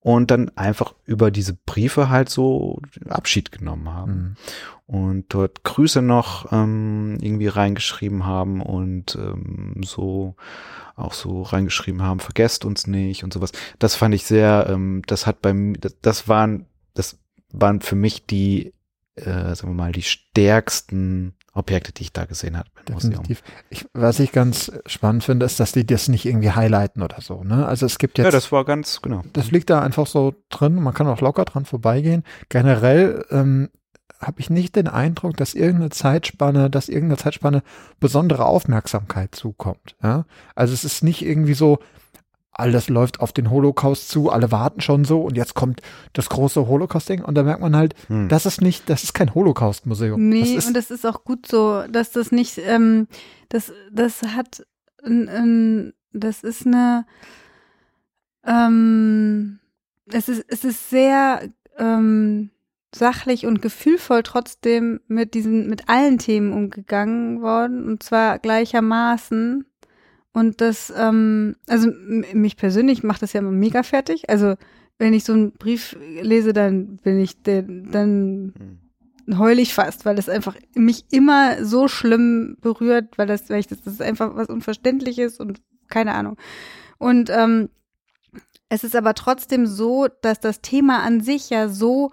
und 0.00 0.30
dann 0.30 0.50
einfach 0.56 0.94
über 1.06 1.30
diese 1.30 1.54
Briefe 1.54 2.10
halt 2.10 2.28
so 2.28 2.80
Abschied 3.08 3.52
genommen 3.52 3.88
haben 3.88 4.12
Mhm. 4.12 4.36
Und 4.86 5.26
dort 5.28 5.64
Grüße 5.64 6.02
noch 6.02 6.52
ähm, 6.52 7.16
irgendwie 7.20 7.48
reingeschrieben 7.48 8.26
haben 8.26 8.60
und 8.60 9.16
ähm, 9.16 9.80
so 9.84 10.36
auch 10.96 11.14
so 11.14 11.42
reingeschrieben 11.42 12.02
haben, 12.02 12.20
vergesst 12.20 12.64
uns 12.64 12.86
nicht 12.86 13.24
und 13.24 13.32
sowas. 13.32 13.50
Das 13.78 13.96
fand 13.96 14.14
ich 14.14 14.24
sehr, 14.24 14.66
ähm, 14.68 15.02
das 15.06 15.26
hat 15.26 15.42
beim, 15.42 15.74
das, 15.80 15.96
das 16.00 16.28
waren, 16.28 16.66
das 16.94 17.18
waren 17.50 17.80
für 17.80 17.96
mich 17.96 18.26
die, 18.26 18.72
äh, 19.16 19.54
sagen 19.54 19.70
wir 19.70 19.74
mal, 19.74 19.92
die 19.92 20.02
stärksten 20.02 21.34
Objekte, 21.52 21.92
die 21.92 22.02
ich 22.02 22.12
da 22.12 22.24
gesehen 22.24 22.56
habe 22.56 22.68
im 22.86 22.94
Museum. 22.94 23.22
Definitiv. 23.22 23.42
Ich, 23.70 23.86
was 23.92 24.18
ich 24.18 24.32
ganz 24.32 24.72
spannend 24.86 25.24
finde, 25.24 25.46
ist, 25.46 25.60
dass 25.60 25.72
die 25.72 25.86
das 25.86 26.08
nicht 26.08 26.26
irgendwie 26.26 26.50
highlighten 26.50 27.00
oder 27.02 27.20
so. 27.20 27.42
Ne? 27.44 27.66
Also 27.66 27.86
es 27.86 27.98
gibt 27.98 28.18
jetzt 28.18 28.24
Ja, 28.24 28.30
das 28.30 28.50
war 28.52 28.64
ganz, 28.64 29.00
genau. 29.00 29.22
das 29.32 29.50
liegt 29.50 29.70
da 29.70 29.80
einfach 29.80 30.06
so 30.06 30.34
drin. 30.50 30.74
Man 30.74 30.94
kann 30.94 31.06
auch 31.06 31.20
locker 31.20 31.44
dran 31.44 31.64
vorbeigehen. 31.64 32.24
Generell 32.48 33.24
ähm, 33.30 33.70
habe 34.20 34.40
ich 34.40 34.50
nicht 34.50 34.76
den 34.76 34.88
Eindruck, 34.88 35.36
dass 35.36 35.54
irgendeine 35.54 35.90
Zeitspanne, 35.90 36.70
dass 36.70 36.88
irgendeine 36.88 37.18
Zeitspanne 37.18 37.62
besondere 38.00 38.46
Aufmerksamkeit 38.46 39.34
zukommt. 39.34 39.96
Ja? 40.02 40.24
Also 40.54 40.72
es 40.72 40.84
ist 40.84 41.02
nicht 41.02 41.22
irgendwie 41.22 41.54
so, 41.54 41.78
alles 42.52 42.88
läuft 42.88 43.20
auf 43.20 43.32
den 43.32 43.50
Holocaust 43.50 44.08
zu, 44.08 44.30
alle 44.30 44.52
warten 44.52 44.80
schon 44.80 45.04
so 45.04 45.22
und 45.22 45.36
jetzt 45.36 45.54
kommt 45.54 45.82
das 46.12 46.28
große 46.28 46.68
Holocaust-Ding 46.68 47.24
und 47.24 47.34
da 47.34 47.42
merkt 47.42 47.60
man 47.60 47.74
halt, 47.76 47.94
Hm. 48.06 48.28
das 48.28 48.46
ist 48.46 48.60
nicht, 48.60 48.88
das 48.88 49.02
ist 49.02 49.12
kein 49.12 49.34
Holocaust-Museum. 49.34 50.28
Nee, 50.28 50.40
das 50.40 50.50
ist, 50.50 50.66
und 50.68 50.74
das 50.74 50.90
ist 50.90 51.04
auch 51.04 51.24
gut 51.24 51.46
so, 51.46 51.82
dass 51.90 52.12
das 52.12 52.30
nicht, 52.30 52.58
ähm, 52.58 53.08
das, 53.48 53.72
das 53.90 54.22
hat, 54.22 54.64
ein, 55.04 55.28
ein, 55.28 55.92
das 56.12 56.44
ist 56.44 56.64
eine, 56.64 57.06
ähm, 58.46 59.58
es 60.12 60.28
ist, 60.28 60.44
es 60.48 60.64
ist 60.64 60.90
sehr 60.90 61.48
ähm, 61.76 62.50
sachlich 62.94 63.46
und 63.46 63.62
gefühlvoll 63.62 64.22
trotzdem 64.22 65.00
mit 65.08 65.34
diesen, 65.34 65.68
mit 65.68 65.88
allen 65.88 66.18
Themen 66.18 66.52
umgegangen 66.52 67.42
worden 67.42 67.84
und 67.84 68.02
zwar 68.02 68.38
gleichermaßen. 68.38 69.64
Und 70.32 70.60
das, 70.60 70.92
ähm, 70.96 71.56
also 71.68 71.90
mich 72.32 72.56
persönlich 72.56 73.02
macht 73.02 73.22
das 73.22 73.32
ja 73.32 73.40
immer 73.40 73.52
mega 73.52 73.82
fertig. 73.82 74.28
Also 74.30 74.54
wenn 74.98 75.14
ich 75.14 75.24
so 75.24 75.32
einen 75.32 75.52
Brief 75.52 75.96
lese, 76.20 76.52
dann 76.52 76.96
bin 76.96 77.20
ich, 77.20 77.42
dann 77.42 78.52
Hm. 79.26 79.38
heul 79.38 79.58
ich 79.58 79.74
fast, 79.74 80.04
weil 80.04 80.16
das 80.16 80.28
einfach 80.28 80.56
mich 80.74 81.04
immer 81.10 81.64
so 81.64 81.88
schlimm 81.88 82.56
berührt, 82.60 83.16
weil 83.16 83.26
das, 83.26 83.48
weil 83.50 83.60
ich 83.60 83.66
das, 83.66 83.82
das 83.82 83.94
ist 83.94 84.02
einfach 84.02 84.36
was 84.36 84.48
Unverständliches 84.48 85.40
und 85.40 85.60
keine 85.88 86.14
Ahnung. 86.14 86.36
Und 86.98 87.30
ähm, 87.30 87.68
es 88.68 88.84
ist 88.84 88.96
aber 88.96 89.14
trotzdem 89.14 89.66
so, 89.66 90.08
dass 90.22 90.40
das 90.40 90.60
Thema 90.60 91.02
an 91.02 91.20
sich 91.20 91.50
ja 91.50 91.68
so 91.68 92.10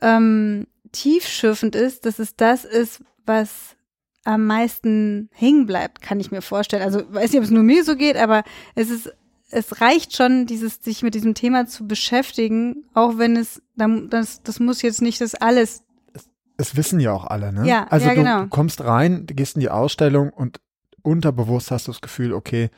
ähm, 0.00 0.66
tiefschürfend 0.92 1.74
ist, 1.74 2.06
dass 2.06 2.18
es 2.18 2.36
das 2.36 2.64
ist, 2.64 3.02
was 3.24 3.76
am 4.24 4.46
meisten 4.46 5.30
hängen 5.32 5.66
bleibt, 5.66 6.02
kann 6.02 6.20
ich 6.20 6.30
mir 6.30 6.42
vorstellen. 6.42 6.82
Also 6.82 7.02
weiß 7.12 7.30
nicht, 7.30 7.38
ob 7.38 7.44
es 7.44 7.50
nur 7.50 7.62
mir 7.62 7.84
so 7.84 7.96
geht, 7.96 8.16
aber 8.16 8.42
es 8.74 8.90
ist 8.90 9.12
es 9.48 9.80
reicht 9.80 10.16
schon, 10.16 10.46
dieses 10.46 10.82
sich 10.82 11.04
mit 11.04 11.14
diesem 11.14 11.34
Thema 11.34 11.66
zu 11.66 11.86
beschäftigen, 11.86 12.84
auch 12.94 13.16
wenn 13.18 13.36
es 13.36 13.62
das 13.76 14.42
das 14.42 14.58
muss 14.58 14.82
jetzt 14.82 15.02
nicht 15.02 15.20
das 15.20 15.36
alles 15.36 15.84
es 16.56 16.76
wissen 16.76 17.00
ja 17.00 17.12
auch 17.12 17.26
alle, 17.26 17.52
ne? 17.52 17.66
Ja, 17.66 17.86
also 17.90 18.06
ja, 18.06 18.14
du, 18.14 18.20
genau. 18.22 18.42
du 18.42 18.48
kommst 18.48 18.82
rein, 18.82 19.26
du 19.26 19.34
gehst 19.34 19.56
in 19.56 19.60
die 19.60 19.68
Ausstellung 19.68 20.30
und 20.30 20.60
unterbewusst 21.02 21.70
hast 21.70 21.86
du 21.86 21.92
das 21.92 22.00
Gefühl, 22.00 22.32
okay, 22.32 22.70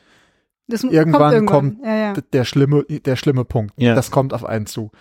Das 0.67 0.83
Irgendwann 0.83 1.45
kommt, 1.45 1.79
kommt 1.79 1.85
ja, 1.85 1.95
ja. 1.95 2.13
der 2.13 2.45
schlimme, 2.45 2.83
der 2.83 3.15
schlimme 3.15 3.45
Punkt. 3.45 3.73
Ja. 3.77 3.95
Das 3.95 4.11
kommt 4.11 4.33
auf 4.33 4.45
einen 4.45 4.65
zu. 4.65 4.91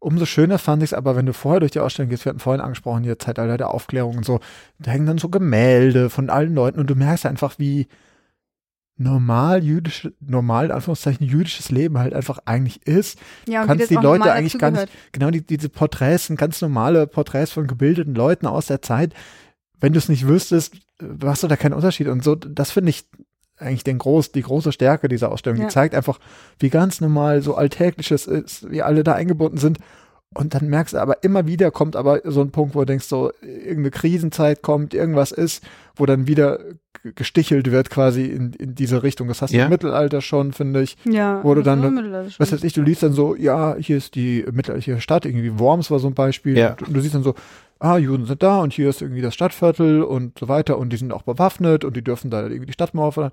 Umso 0.00 0.26
schöner 0.26 0.58
fand 0.58 0.82
ich 0.82 0.90
es 0.90 0.94
aber, 0.94 1.16
wenn 1.16 1.26
du 1.26 1.32
vorher 1.32 1.60
durch 1.60 1.72
die 1.72 1.80
Ausstellung 1.80 2.08
gehst, 2.08 2.24
wir 2.24 2.30
hatten 2.30 2.38
vorhin 2.38 2.60
angesprochen, 2.60 3.02
hier 3.02 3.18
Zeitalter 3.18 3.56
der 3.56 3.70
Aufklärung 3.70 4.18
und 4.18 4.24
so, 4.24 4.40
da 4.78 4.92
hängen 4.92 5.06
dann 5.06 5.18
so 5.18 5.28
Gemälde 5.28 6.08
von 6.08 6.30
allen 6.30 6.54
Leuten 6.54 6.78
und 6.78 6.88
du 6.88 6.94
merkst 6.94 7.26
einfach, 7.26 7.58
wie 7.58 7.88
normal 8.98 9.64
jüdische, 9.64 10.12
normal 10.20 10.66
in 10.66 10.72
Anführungszeichen 10.72 11.26
jüdisches 11.26 11.70
Leben 11.70 11.98
halt 11.98 12.12
einfach 12.12 12.40
eigentlich 12.44 12.86
ist. 12.86 13.18
ja, 13.46 13.62
und 13.62 13.68
kannst 13.68 13.90
die 13.90 13.94
Leute 13.94 14.32
eigentlich 14.32 14.58
gar 14.58 14.72
nicht-. 14.72 14.88
Genau 15.12 15.30
die, 15.30 15.46
diese 15.46 15.68
Porträts 15.68 16.26
sind 16.26 16.36
ganz 16.38 16.60
normale 16.60 17.06
Porträts 17.06 17.52
von 17.52 17.66
gebildeten 17.66 18.14
Leuten 18.14 18.46
aus 18.46 18.66
der 18.66 18.82
Zeit. 18.82 19.14
Wenn 19.80 19.92
du 19.92 19.98
es 19.98 20.08
nicht 20.08 20.26
wüsstest, 20.26 20.74
äh, 21.00 21.06
hast 21.24 21.44
du 21.44 21.46
da 21.48 21.56
keinen 21.56 21.74
Unterschied. 21.74 22.08
Und 22.08 22.24
so, 22.24 22.34
das 22.34 22.72
finde 22.72 22.90
ich 22.90 23.06
eigentlich 23.58 23.84
den 23.84 23.98
groß, 23.98 24.32
die 24.32 24.42
große 24.42 24.72
Stärke 24.72 25.08
dieser 25.08 25.30
Ausstellung. 25.32 25.58
Ja. 25.60 25.66
Die 25.66 25.72
zeigt 25.72 25.94
einfach, 25.94 26.18
wie 26.58 26.70
ganz 26.70 27.00
normal 27.00 27.42
so 27.42 27.54
alltägliches 27.54 28.26
ist, 28.26 28.70
wie 28.70 28.82
alle 28.82 29.04
da 29.04 29.14
eingebunden 29.14 29.58
sind. 29.58 29.78
Und 30.34 30.54
dann 30.54 30.68
merkst 30.68 30.92
du 30.94 30.98
aber 30.98 31.24
immer 31.24 31.46
wieder 31.46 31.70
kommt 31.70 31.96
aber 31.96 32.20
so 32.24 32.42
ein 32.42 32.50
Punkt, 32.50 32.74
wo 32.74 32.80
du 32.80 32.84
denkst, 32.86 33.06
so 33.06 33.32
irgendeine 33.40 33.90
Krisenzeit 33.90 34.60
kommt, 34.62 34.92
irgendwas 34.92 35.32
ist, 35.32 35.64
wo 35.96 36.04
dann 36.04 36.26
wieder 36.26 36.60
gestichelt 37.14 37.70
wird 37.70 37.88
quasi 37.90 38.26
in, 38.26 38.52
in 38.52 38.74
diese 38.74 39.02
Richtung. 39.02 39.28
Das 39.28 39.40
hast 39.40 39.52
du 39.54 39.56
Ja. 39.56 39.64
im 39.64 39.70
Mittelalter 39.70 40.20
schon, 40.20 40.52
finde 40.52 40.82
ich. 40.82 40.96
Ja, 41.08 41.42
Wo 41.44 41.54
du 41.54 41.62
dann- 41.62 41.82
war 41.82 41.90
Mittelalter 41.90 42.30
schon. 42.30 42.40
Was 42.40 42.52
weiß 42.52 42.64
ich, 42.64 42.72
du 42.74 42.82
liest 42.82 43.02
dann 43.02 43.12
so, 43.12 43.36
ja, 43.36 43.76
hier 43.78 43.96
ist 43.96 44.16
die 44.16 44.44
mittelalterliche 44.52 45.00
Stadt, 45.00 45.24
irgendwie 45.24 45.58
Worms 45.58 45.90
war 45.90 45.98
so 45.98 46.08
ein 46.08 46.14
Beispiel. 46.14 46.58
Ja. 46.58 46.76
Und 46.86 46.94
du 46.94 47.00
siehst 47.00 47.14
dann 47.14 47.22
so, 47.22 47.34
ah, 47.78 47.96
Juden 47.96 48.26
sind 48.26 48.42
da 48.42 48.60
und 48.60 48.72
hier 48.72 48.88
ist 48.88 49.02
irgendwie 49.02 49.22
das 49.22 49.34
Stadtviertel 49.34 50.02
und 50.02 50.38
so 50.38 50.48
weiter 50.48 50.78
und 50.78 50.90
die 50.90 50.96
sind 50.96 51.12
auch 51.12 51.22
bewaffnet 51.22 51.84
und 51.84 51.96
die 51.96 52.02
dürfen 52.02 52.30
da 52.30 52.42
irgendwie 52.42 52.66
die 52.66 52.72
Stadtmauer 52.72 53.12
ver 53.12 53.32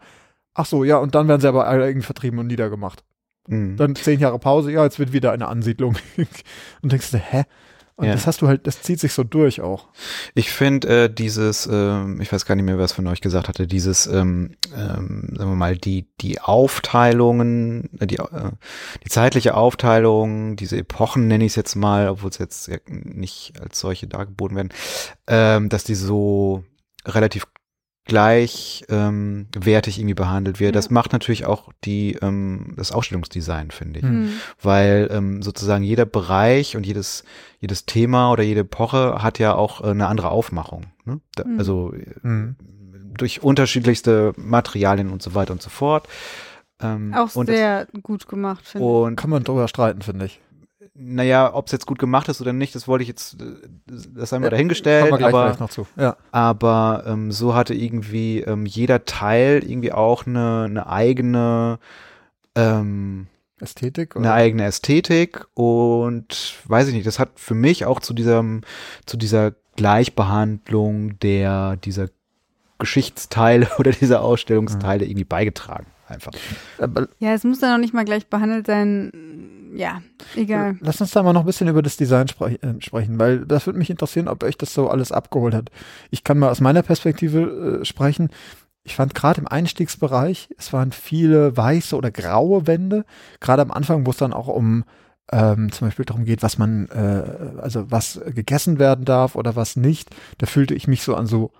Ach 0.57 0.65
so, 0.65 0.85
ja, 0.85 0.97
und 0.97 1.15
dann 1.15 1.27
werden 1.27 1.41
sie 1.41 1.49
aber 1.49 1.67
alle 1.67 1.85
irgendwie 1.85 2.05
vertrieben 2.05 2.39
und 2.39 2.47
niedergemacht. 2.47 3.03
Mhm. 3.47 3.75
Dann 3.75 3.95
zehn 3.95 4.21
Jahre 4.21 4.39
Pause, 4.39 4.71
ja, 4.71 4.83
jetzt 4.83 4.99
wird 4.99 5.11
wieder 5.11 5.33
eine 5.33 5.47
Ansiedlung. 5.47 5.97
und 6.81 6.91
denkst 6.91 7.11
du, 7.11 7.17
hä? 7.17 7.43
Und 7.97 8.07
Ja. 8.07 8.11
das 8.11 8.27
hast 8.27 8.41
du 8.41 8.47
halt, 8.49 8.67
das 8.67 8.81
zieht 8.81 8.99
sich 8.99 9.13
so 9.13 9.23
durch 9.23 9.61
auch. 9.61 9.87
Ich 10.33 10.51
finde 10.51 11.05
äh, 11.05 11.09
dieses, 11.13 11.65
ähm, 11.71 12.19
ich 12.19 12.29
weiß 12.31 12.45
gar 12.45 12.55
nicht 12.55 12.65
mehr, 12.65 12.77
wer 12.77 12.83
es 12.83 12.91
von 12.91 13.07
euch 13.07 13.21
gesagt 13.21 13.47
hatte, 13.47 13.67
dieses, 13.67 14.05
ähm, 14.07 14.51
ähm, 14.75 15.29
sagen 15.37 15.51
wir 15.51 15.55
mal, 15.55 15.77
die 15.77 16.07
die 16.19 16.41
Aufteilungen, 16.41 17.89
äh, 17.99 18.07
die 18.07 18.17
äh, 18.17 18.51
die 19.05 19.09
zeitliche 19.09 19.55
Aufteilung, 19.55 20.55
diese 20.57 20.77
Epochen 20.77 21.27
nenne 21.27 21.45
ich 21.45 21.53
es 21.53 21.55
jetzt 21.55 21.75
mal, 21.75 22.09
obwohl 22.09 22.29
es 22.31 22.37
jetzt 22.37 22.67
ja 22.67 22.77
nicht 22.87 23.53
als 23.61 23.79
solche 23.79 24.07
dargeboten 24.07 24.57
werden, 24.57 24.73
ähm, 25.27 25.69
dass 25.69 25.83
die 25.85 25.95
so 25.95 26.63
relativ 27.05 27.47
gleich 28.05 28.85
ähm, 28.89 29.47
wertig 29.55 29.97
irgendwie 29.97 30.13
behandelt 30.13 30.59
wird. 30.59 30.75
Ja. 30.75 30.79
Das 30.79 30.89
macht 30.91 31.11
natürlich 31.11 31.45
auch 31.45 31.71
die 31.83 32.13
ähm, 32.21 32.73
das 32.77 32.91
Ausstellungsdesign, 32.91 33.71
finde 33.71 33.99
ich 33.99 34.05
Hm. 34.05 34.25
Hm. 34.27 34.29
weil 34.61 35.09
ähm, 35.11 35.41
sozusagen 35.41 35.83
jeder 35.83 36.05
Bereich 36.05 36.75
und 36.77 36.85
jedes 36.85 37.23
jedes 37.59 37.85
Thema 37.85 38.31
oder 38.31 38.43
jede 38.43 38.61
Epoche 38.61 39.21
hat 39.23 39.39
ja 39.39 39.55
auch 39.55 39.81
äh, 39.81 39.87
eine 39.87 40.07
andere 40.07 40.29
Aufmachung. 40.29 40.85
Ne? 41.05 41.19
Da, 41.35 41.45
Mhm. 41.45 41.59
Also 41.59 41.93
Mhm. 42.21 42.55
durch 43.17 43.41
unterschiedlichste 43.43 44.33
Materialien 44.37 45.09
und 45.11 45.21
so 45.23 45.33
weiter 45.35 45.53
und 45.53 45.61
so 45.61 45.69
fort. 45.69 46.07
Ähm, 46.81 47.13
Auch 47.15 47.35
und 47.35 47.47
das- 47.49 47.55
sehr 47.55 47.87
gut 48.03 48.27
gemacht, 48.27 48.67
finde 48.67 48.85
ich. 48.85 48.91
und 48.91 49.15
Kann 49.15 49.29
man 49.29 49.43
drüber 49.43 49.67
streiten, 49.67 50.01
finde 50.01 50.25
ich. 50.25 50.39
Naja, 50.97 51.53
ob 51.53 51.65
es 51.65 51.73
jetzt 51.73 51.85
gut 51.85 51.99
gemacht 51.99 52.29
ist 52.29 52.39
oder 52.39 52.53
nicht, 52.53 52.73
das 52.73 52.87
wollte 52.87 53.03
ich 53.03 53.09
jetzt, 53.09 53.37
das 53.85 54.31
haben 54.31 54.41
wir 54.41 54.47
Ja, 54.47 54.51
dahingestellt, 54.51 55.09
Kommen 55.09 55.13
wir 55.13 55.29
gleich 55.29 55.33
aber 55.33 55.57
noch 55.59 55.69
zu. 55.69 55.85
Ja. 55.97 56.15
aber 56.31 57.03
ähm, 57.05 57.31
so 57.31 57.53
hatte 57.53 57.73
irgendwie 57.73 58.39
ähm, 58.39 58.65
jeder 58.65 59.03
Teil 59.05 59.61
irgendwie 59.65 59.91
auch 59.91 60.25
eine, 60.25 60.63
eine 60.69 60.87
eigene 60.87 61.79
ähm, 62.55 63.27
Ästhetik? 63.59 64.15
eine 64.15 64.31
eigene 64.31 64.65
Ästhetik 64.65 65.45
und 65.53 66.55
weiß 66.65 66.87
ich 66.87 66.93
nicht, 66.93 67.07
das 67.07 67.19
hat 67.19 67.31
für 67.35 67.55
mich 67.55 67.85
auch 67.85 67.99
zu 67.99 68.13
diesem, 68.13 68.61
zu 69.05 69.17
dieser 69.17 69.53
Gleichbehandlung 69.75 71.19
der, 71.19 71.75
dieser 71.77 72.07
Geschichtsteile 72.79 73.69
oder 73.79 73.91
diese 73.91 74.21
Ausstellungsteile 74.21 75.05
irgendwie 75.05 75.25
beigetragen. 75.25 75.87
Einfach. 76.07 76.33
Ja, 77.17 77.33
es 77.33 77.43
muss 77.43 77.59
dann 77.59 77.73
auch 77.73 77.81
nicht 77.81 77.93
mal 77.95 78.05
gleich 78.05 78.27
behandelt 78.27 78.67
sein. 78.67 79.11
Ja, 79.75 80.01
egal. 80.35 80.77
Lass 80.79 81.01
uns 81.01 81.11
da 81.11 81.21
mal 81.21 81.33
noch 81.33 81.41
ein 81.41 81.45
bisschen 81.45 81.67
über 81.67 81.81
das 81.81 81.97
Design 81.97 82.27
sprech 82.27 82.59
äh, 82.63 82.79
sprechen, 82.79 83.19
weil 83.19 83.45
das 83.45 83.65
würde 83.65 83.77
mich 83.77 83.89
interessieren, 83.89 84.27
ob 84.27 84.43
euch 84.43 84.57
das 84.57 84.73
so 84.73 84.89
alles 84.89 85.11
abgeholt 85.11 85.53
hat. 85.53 85.69
Ich 86.11 86.23
kann 86.23 86.39
mal 86.39 86.49
aus 86.49 86.61
meiner 86.61 86.81
Perspektive 86.81 87.81
äh, 87.81 87.85
sprechen. 87.85 88.29
Ich 88.83 88.95
fand 88.95 89.15
gerade 89.15 89.41
im 89.41 89.47
Einstiegsbereich, 89.47 90.49
es 90.57 90.71
waren 90.71 90.91
viele 90.91 91.57
weiße 91.57 91.95
oder 91.95 92.11
graue 92.11 92.67
Wände, 92.67 93.03
gerade 93.39 93.63
am 93.63 93.71
Anfang, 93.71 94.05
wo 94.05 94.11
es 94.11 94.17
dann 94.17 94.31
auch 94.31 94.47
um 94.47 94.85
ähm, 95.31 95.71
zum 95.71 95.87
Beispiel 95.87 96.05
darum 96.05 96.23
geht, 96.23 96.43
was 96.43 96.57
man, 96.57 96.87
äh, 96.89 97.59
also 97.59 97.91
was 97.91 98.21
gegessen 98.27 98.79
werden 98.79 99.03
darf 99.05 99.35
oder 99.35 99.55
was 99.55 99.75
nicht. 99.75 100.15
Da 100.37 100.45
fühlte 100.45 100.75
ich 100.75 100.87
mich 100.87 101.01
so 101.01 101.15
an 101.15 101.25
so 101.25 101.51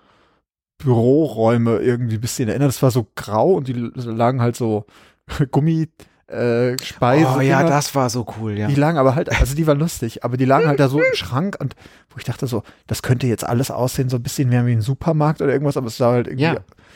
Büroräume 0.78 1.80
irgendwie 1.80 2.16
ein 2.16 2.22
bisschen 2.22 2.48
erinnert. 2.48 2.70
Das 2.70 2.84
war 2.84 2.92
so 2.92 3.08
grau 3.16 3.54
und 3.54 3.68
die 3.68 3.74
lagen 3.74 4.42
halt 4.42 4.56
so 4.56 4.86
Gummi 5.52 5.90
äh, 6.28 6.78
Speise. 6.84 7.36
Oh 7.38 7.42
ja, 7.42 7.64
das 7.64 7.94
war 7.96 8.10
so 8.10 8.26
cool, 8.40 8.58
ja. 8.58 8.68
Die 8.68 8.76
lagen 8.76 8.98
aber 8.98 9.14
halt, 9.16 9.30
also 9.40 9.56
die 9.56 9.68
waren 9.68 9.78
lustig, 9.80 10.24
aber 10.24 10.38
die 10.38 10.46
lagen 10.46 10.68
halt 10.68 10.80
da 10.80 10.88
so 10.90 10.98
im 11.00 11.06
Schrank 11.14 11.58
und 11.60 11.76
wo 12.10 12.18
ich 12.18 12.24
dachte 12.24 12.48
so, 12.48 12.64
das 12.88 13.02
könnte 13.04 13.28
jetzt 13.28 13.44
alles 13.44 13.70
aussehen, 13.72 14.10
so 14.10 14.18
ein 14.18 14.24
bisschen 14.24 14.50
mehr 14.50 14.66
wie 14.66 14.72
ein 14.74 14.82
Supermarkt 14.82 15.42
oder 15.42 15.52
irgendwas, 15.52 15.78
aber 15.78 15.88
es 15.88 15.98
sah 15.98 16.12
halt 16.12 16.28
irgendwie, 16.28 16.46
Ja, 16.46 16.54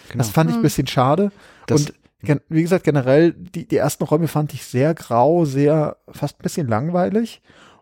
genau. 0.10 0.18
das 0.18 0.30
fand 0.30 0.50
ich 0.50 0.56
ein 0.56 0.60
Mhm. 0.60 0.64
bisschen 0.64 0.88
schade. 0.88 1.32
Das- 1.68 1.82
und 1.82 1.94
gen- 2.24 2.42
wie 2.50 2.62
gesagt, 2.64 2.84
generell, 2.84 3.34
die, 3.34 3.68
die 3.68 3.78
ersten 3.78 4.04
Räume 4.04 4.28
fand 4.28 4.54
ich 4.54 4.66
sehr 4.66 4.94
grau, 4.96 5.46
sehr, 5.46 5.98
fast 6.12 6.40
ein 6.40 6.44
bisschen 6.44 6.68
langweilig. 6.68 7.42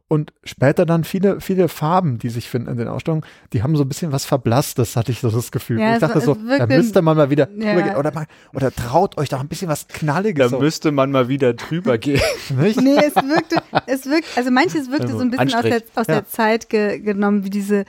Und 0.10 0.32
später 0.46 0.86
dann 0.86 1.04
viele, 1.04 1.42
viele 1.42 1.68
Farben, 1.68 2.18
die 2.18 2.30
sich 2.30 2.48
finden 2.50 2.70
in 2.70 2.78
den 2.78 2.88
Ausstellungen, 2.88 3.26
die 3.52 3.62
haben 3.62 3.76
so 3.76 3.84
ein 3.84 3.90
bisschen 3.90 4.14
was 4.14 4.24
Verblasstes, 4.24 4.96
hatte 4.96 5.12
ich 5.12 5.20
so 5.20 5.30
das 5.30 5.52
Gefühl. 5.52 5.82
Ja, 5.82 5.96
ich 5.96 6.00
dachte 6.00 6.22
so, 6.22 6.34
da 6.36 6.42
wirkte- 6.42 6.78
müsste 6.78 7.02
man 7.02 7.18
mal 7.18 7.30
wieder 7.30 7.50
Ja. 7.58 7.74
drüber 7.74 7.88
gehen. 7.90 7.96
oder, 7.98 8.14
mal, 8.14 8.26
oder 8.54 8.72
traut 8.72 9.18
euch 9.18 9.28
doch 9.28 9.42
ein 9.42 9.50
bisschen 9.50 9.68
was 9.68 9.88
Knalliges. 9.90 10.46
Da 10.46 10.50
so, 10.50 10.60
müsste 10.60 10.94
man 10.94 11.12
mal 11.12 11.28
wieder 11.28 11.54
drüber 11.54 11.98
gehen. 11.98 12.22
nicht? 12.58 12.80
Nee, 12.82 12.96
es 13.06 13.16
wirkte, 13.16 13.58
es 13.86 14.06
wirkt, 14.06 14.28
also 14.38 14.50
manches 14.50 14.90
wirkte 14.90 15.10
so 15.10 15.20
ein 15.20 15.30
bisschen 15.30 15.54
aus 15.54 15.62
der, 15.64 15.74
Anstrich. 15.74 15.92
aus 15.98 16.08
Ja. 16.08 16.14
der 16.14 16.26
Zeit 16.28 16.70
ge, 16.70 17.00
genommen, 17.00 17.44
wie 17.44 17.50
diese 17.50 17.84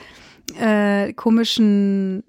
äh, 0.60 1.12
komischen 1.12 2.24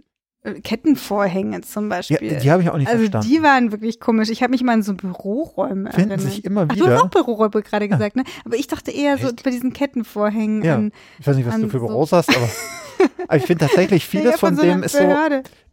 Kettenvorhänge 0.55 1.61
zum 1.61 1.85
Ja, 1.85 1.89
Beispiel. 1.97 2.37
die 2.37 2.51
habe 2.51 2.61
ich 2.63 2.69
auch 2.69 2.77
nicht 2.77 2.87
also 2.87 2.99
verstanden. 2.99 3.27
die 3.27 3.41
waren 3.43 3.71
wirklich 3.71 3.99
komisch. 3.99 4.29
Ich 4.29 4.41
habe 4.41 4.51
mich 4.51 4.63
mal 4.63 4.73
an 4.73 4.83
so 4.83 4.93
Büroräume 4.93 5.91
Finden 5.91 6.11
erinnert. 6.11 6.21
sich 6.31 6.45
immer 6.45 6.65
Ach, 6.69 6.75
du 6.75 6.81
hast 6.85 6.91
wieder. 6.91 7.03
auch 7.03 7.09
Büroräume 7.09 7.61
gerade 7.61 7.87
gesagt, 7.87 8.15
ne? 8.15 8.23
Aber 8.45 8.55
ich 8.55 8.67
dachte 8.67 8.91
eher 8.91 9.17
so 9.17 9.27
Echt? 9.27 9.43
bei 9.43 9.51
diesen 9.51 9.73
Kettenvorhängen 9.73 10.63
Ja. 10.63 10.75
an, 10.75 10.91
Ich 11.19 11.27
weiß 11.27 11.35
nicht, 11.35 11.47
was 11.47 11.55
du 11.55 11.69
für 11.69 11.79
so- 11.79 11.87
Büros 11.87 12.11
hast, 12.11 12.29
aber, 12.35 12.49
aber 13.27 13.35
ich 13.37 13.43
finde 13.45 13.65
tatsächlich 13.67 14.05
vieles 14.05 14.31
Ja, 14.31 14.37
von, 14.37 14.55
so 14.55 14.61
einer 14.61 14.73
dem 14.75 14.83
ist 14.83 14.93
so, 14.95 14.99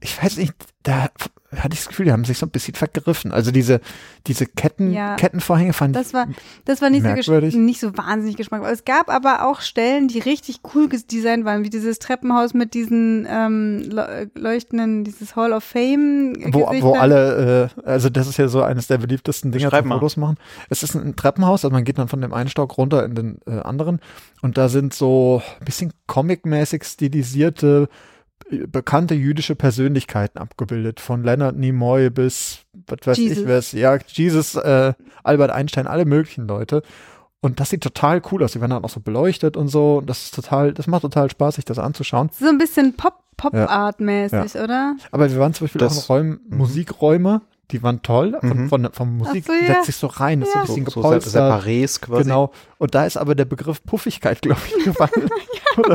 ich 0.00 0.22
weiß 0.22 0.36
nicht, 0.38 0.52
da 0.82 1.08
hatte 1.54 1.74
ich 1.74 1.80
das 1.80 1.88
Gefühl, 1.88 2.06
die 2.06 2.12
haben 2.12 2.24
sich 2.24 2.38
so 2.38 2.46
ein 2.46 2.50
bisschen 2.50 2.74
vergriffen. 2.74 3.32
Also 3.32 3.50
diese, 3.50 3.80
diese 4.26 4.46
Ketten, 4.46 4.92
Ja. 4.92 5.16
Kettenvorhänge 5.16 5.72
fand 5.72 5.94
Das 5.94 6.08
ich, 6.08 6.14
war, 6.14 6.26
das 6.64 6.82
war 6.82 6.90
nicht 6.90 7.02
so, 7.02 7.08
Merkwürdig. 7.08 7.54
gesch- 7.54 7.58
nicht 7.58 7.80
so 7.80 7.96
wahnsinnig 7.96 8.36
geschmackvoll. 8.36 8.70
Es 8.72 8.84
gab 8.84 9.08
aber 9.10 9.46
auch 9.48 9.60
Stellen, 9.60 10.08
die 10.08 10.18
richtig 10.18 10.60
cool 10.74 10.88
designt 10.88 11.44
waren, 11.44 11.64
wie 11.64 11.70
dieses 11.70 11.98
Treppenhaus 11.98 12.54
mit 12.54 12.74
diesen 12.74 13.26
ähm, 13.30 13.82
le- 13.88 14.30
leuchtenden, 14.34 15.04
dieses 15.04 15.36
Hall 15.36 15.52
of 15.52 15.62
Fame. 15.64 16.34
wo, 16.52 16.60
wo 16.60 16.66
Gesichtern. 16.66 16.94
alle, 16.96 17.70
äh, 17.76 17.80
also 17.88 18.08
das 18.10 18.26
ist 18.26 18.36
ja 18.38 18.48
so 18.48 18.62
eines 18.62 18.86
der 18.86 18.98
beliebtesten 18.98 19.52
zum 19.52 19.88
mal. 19.88 19.96
Fotos 19.96 20.16
machen. 20.16 20.36
Es 20.70 20.82
ist 20.82 20.94
ein 20.94 21.16
Treppenhaus, 21.16 21.64
also 21.64 21.72
man 21.72 21.84
geht 21.84 21.98
dann 21.98 22.08
von 22.08 22.20
dem 22.20 22.32
einen 22.32 22.48
Stock 22.48 22.76
runter 22.78 23.04
in 23.04 23.14
den 23.14 23.38
äh, 23.46 23.58
anderen 23.60 24.00
und 24.42 24.58
da 24.58 24.68
sind 24.68 24.94
so 24.94 25.42
ein 25.60 25.64
bisschen 25.64 25.92
comic-mäßig 26.06 26.84
stilisierte 26.84 27.88
bekannte 28.68 29.14
jüdische 29.14 29.56
Persönlichkeiten 29.56 30.38
abgebildet, 30.38 31.00
von 31.00 31.24
Leonard 31.24 31.56
Nimoy 31.56 32.10
bis, 32.10 32.60
was 32.86 32.98
weiß 33.04 33.18
Jesus. 33.18 33.38
ich 33.38 33.48
was, 33.48 33.72
ja, 33.72 33.98
Jesus, 34.06 34.54
äh, 34.54 34.92
Albert 35.24 35.50
Einstein, 35.50 35.86
alle 35.86 36.04
möglichen 36.04 36.46
Leute. 36.46 36.82
Und 37.40 37.60
das 37.60 37.70
sieht 37.70 37.82
total 37.82 38.22
cool 38.32 38.42
aus. 38.42 38.52
Die 38.52 38.60
werden 38.60 38.70
dann 38.70 38.84
auch 38.84 38.88
so 38.90 39.00
beleuchtet 39.00 39.56
und 39.56 39.68
so. 39.68 39.98
Und 39.98 40.10
das 40.10 40.24
ist 40.24 40.34
total, 40.34 40.72
das 40.72 40.86
macht 40.86 41.02
total 41.02 41.30
Spaß, 41.30 41.56
sich 41.56 41.64
das 41.64 41.78
anzuschauen. 41.78 42.30
So 42.32 42.48
ein 42.48 42.58
bisschen 42.58 42.94
Pop, 42.96 43.14
Pop-Art-mäßig, 43.36 44.56
oder? 44.56 44.96
Aber 45.10 45.30
wir 45.30 45.38
waren 45.38 45.54
zum 45.54 45.66
Beispiel 45.66 45.80
Das- 45.80 45.98
auch 45.98 46.16
in 46.16 46.16
Räumen, 46.16 46.40
mhm. 46.48 46.56
Musikräume, 46.56 47.42
die 47.70 47.82
waren 47.82 48.02
toll. 48.02 48.36
Von, 48.40 48.48
Mhm. 48.64 48.68
von, 48.68 48.92
von 48.92 49.16
Musik 49.16 49.44
so, 49.46 49.52
ja. 49.52 49.66
setzt 49.66 49.86
sich 49.86 49.96
so 49.96 50.06
rein, 50.06 50.42
ist 50.42 50.52
so 50.52 50.58
ein 50.60 50.66
So, 50.66 50.74
bisschen 50.74 50.86
so 50.90 51.00
gepolstert. 51.02 51.34
Separés 51.64 52.00
quasi. 52.00 52.22
Genau. 52.24 52.52
Und 52.78 52.94
da 52.94 53.06
ist 53.06 53.16
aber 53.16 53.34
der 53.34 53.44
Begriff 53.44 53.82
Puffigkeit, 53.84 54.40
glaube 54.42 54.60
ich, 54.76 54.84
gefallen. 54.84 55.28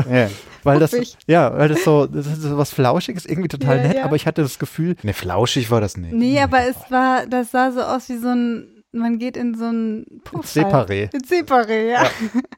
Ja. 0.08 0.28
Weil 0.62 0.78
das, 0.78 0.94
ja, 1.26 1.58
weil 1.58 1.68
das 1.68 1.82
so, 1.82 2.06
das 2.06 2.24
ist 2.28 2.42
so 2.42 2.56
was 2.56 2.72
Flauschiges, 2.72 3.26
irgendwie 3.26 3.48
total 3.48 3.78
Ja, 3.78 3.82
nett, 3.88 3.96
ja. 3.96 4.04
aber 4.04 4.14
ich 4.14 4.28
hatte 4.28 4.40
das 4.42 4.60
Gefühl, 4.60 4.94
Ne, 5.02 5.12
flauschig 5.12 5.72
war 5.72 5.80
das 5.80 5.96
nicht. 5.96 6.12
Nee, 6.14 6.40
aber 6.40 6.60
es 6.68 6.76
war, 6.88 7.26
das 7.26 7.50
sah 7.50 7.72
so 7.72 7.80
aus 7.80 8.08
wie 8.08 8.16
so 8.18 8.28
ein, 8.28 8.68
man 8.92 9.18
geht 9.18 9.36
in 9.36 9.56
so 9.56 9.64
ein 9.64 10.06
Puff. 10.22 10.46
Separé. 10.46 11.10
Halt. 11.12 11.26
Separé, 11.26 11.88
ja. 11.90 12.04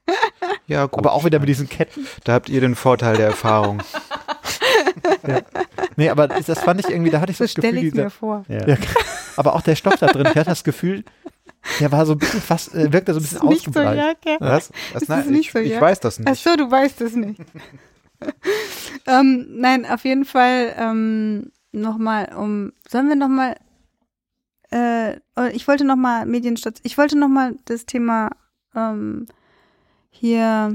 Ja, 0.66 0.84
gut. 0.84 0.98
Aber 0.98 1.12
auch 1.14 1.24
wieder 1.24 1.38
mit 1.38 1.48
diesen 1.48 1.66
Ketten. 1.68 2.06
Da 2.24 2.34
habt 2.34 2.50
ihr 2.50 2.60
den 2.60 2.74
Vorteil 2.74 3.16
der 3.16 3.26
Erfahrung. 3.28 3.78
Nee, 5.96 6.08
aber 6.10 6.28
das 6.28 6.58
fand 6.60 6.80
ich 6.80 6.88
irgendwie, 6.88 7.10
da 7.10 7.20
hatte 7.20 7.32
ich 7.32 7.38
so 7.38 7.44
So 7.44 7.46
das 7.46 7.54
Gefühl, 7.54 7.70
stelle 7.70 7.86
ich 7.86 7.92
dieser, 7.92 8.04
mir 8.04 8.10
vor. 8.10 8.44
Ja. 8.48 8.66
ja, 8.66 8.76
aber 9.36 9.54
auch 9.54 9.62
der 9.62 9.76
Stoff 9.76 9.96
da 9.96 10.06
drin, 10.06 10.26
ich 10.30 10.36
hatte 10.36 10.50
das 10.50 10.64
Gefühl, 10.64 11.04
der 11.80 11.90
war 11.92 12.04
so 12.06 12.12
ein 12.12 12.18
bisschen 12.18 12.40
fast, 12.40 12.74
äh, 12.74 12.92
wirkte 12.92 13.14
so 13.14 13.20
ein 13.20 13.22
bisschen 13.22 13.48
nicht 13.48 13.64
so, 13.64 13.70
ausgebreitet. 13.70 14.18
ja, 14.26 14.36
Was? 14.40 14.70
Das, 14.92 15.08
nein, 15.08 15.34
ich, 15.34 15.50
so, 15.52 15.58
ich 15.58 15.80
weiß 15.80 16.00
das 16.00 16.20
Ach 16.24 16.30
nicht. 16.30 16.42
so, 16.42 16.56
du 16.56 16.70
weißt 16.70 17.00
es 17.00 17.14
nicht. 17.16 17.40
ähm, 19.06 19.46
nein, 19.50 19.86
auf 19.86 20.04
jeden 20.04 20.24
Fall 20.24 20.74
ähm, 20.78 21.50
nochmal 21.72 22.32
um, 22.36 22.72
sollen 22.88 23.08
wir 23.08 23.16
nochmal, 23.16 23.56
äh, 24.70 25.16
oh, 25.36 25.48
ich 25.52 25.66
wollte 25.68 25.84
nochmal 25.84 26.26
Medienstation, 26.26 26.82
ich 26.84 26.98
wollte 26.98 27.18
nochmal 27.18 27.54
das 27.66 27.86
Thema 27.86 28.30
ähm, 28.74 29.26
hier 30.10 30.74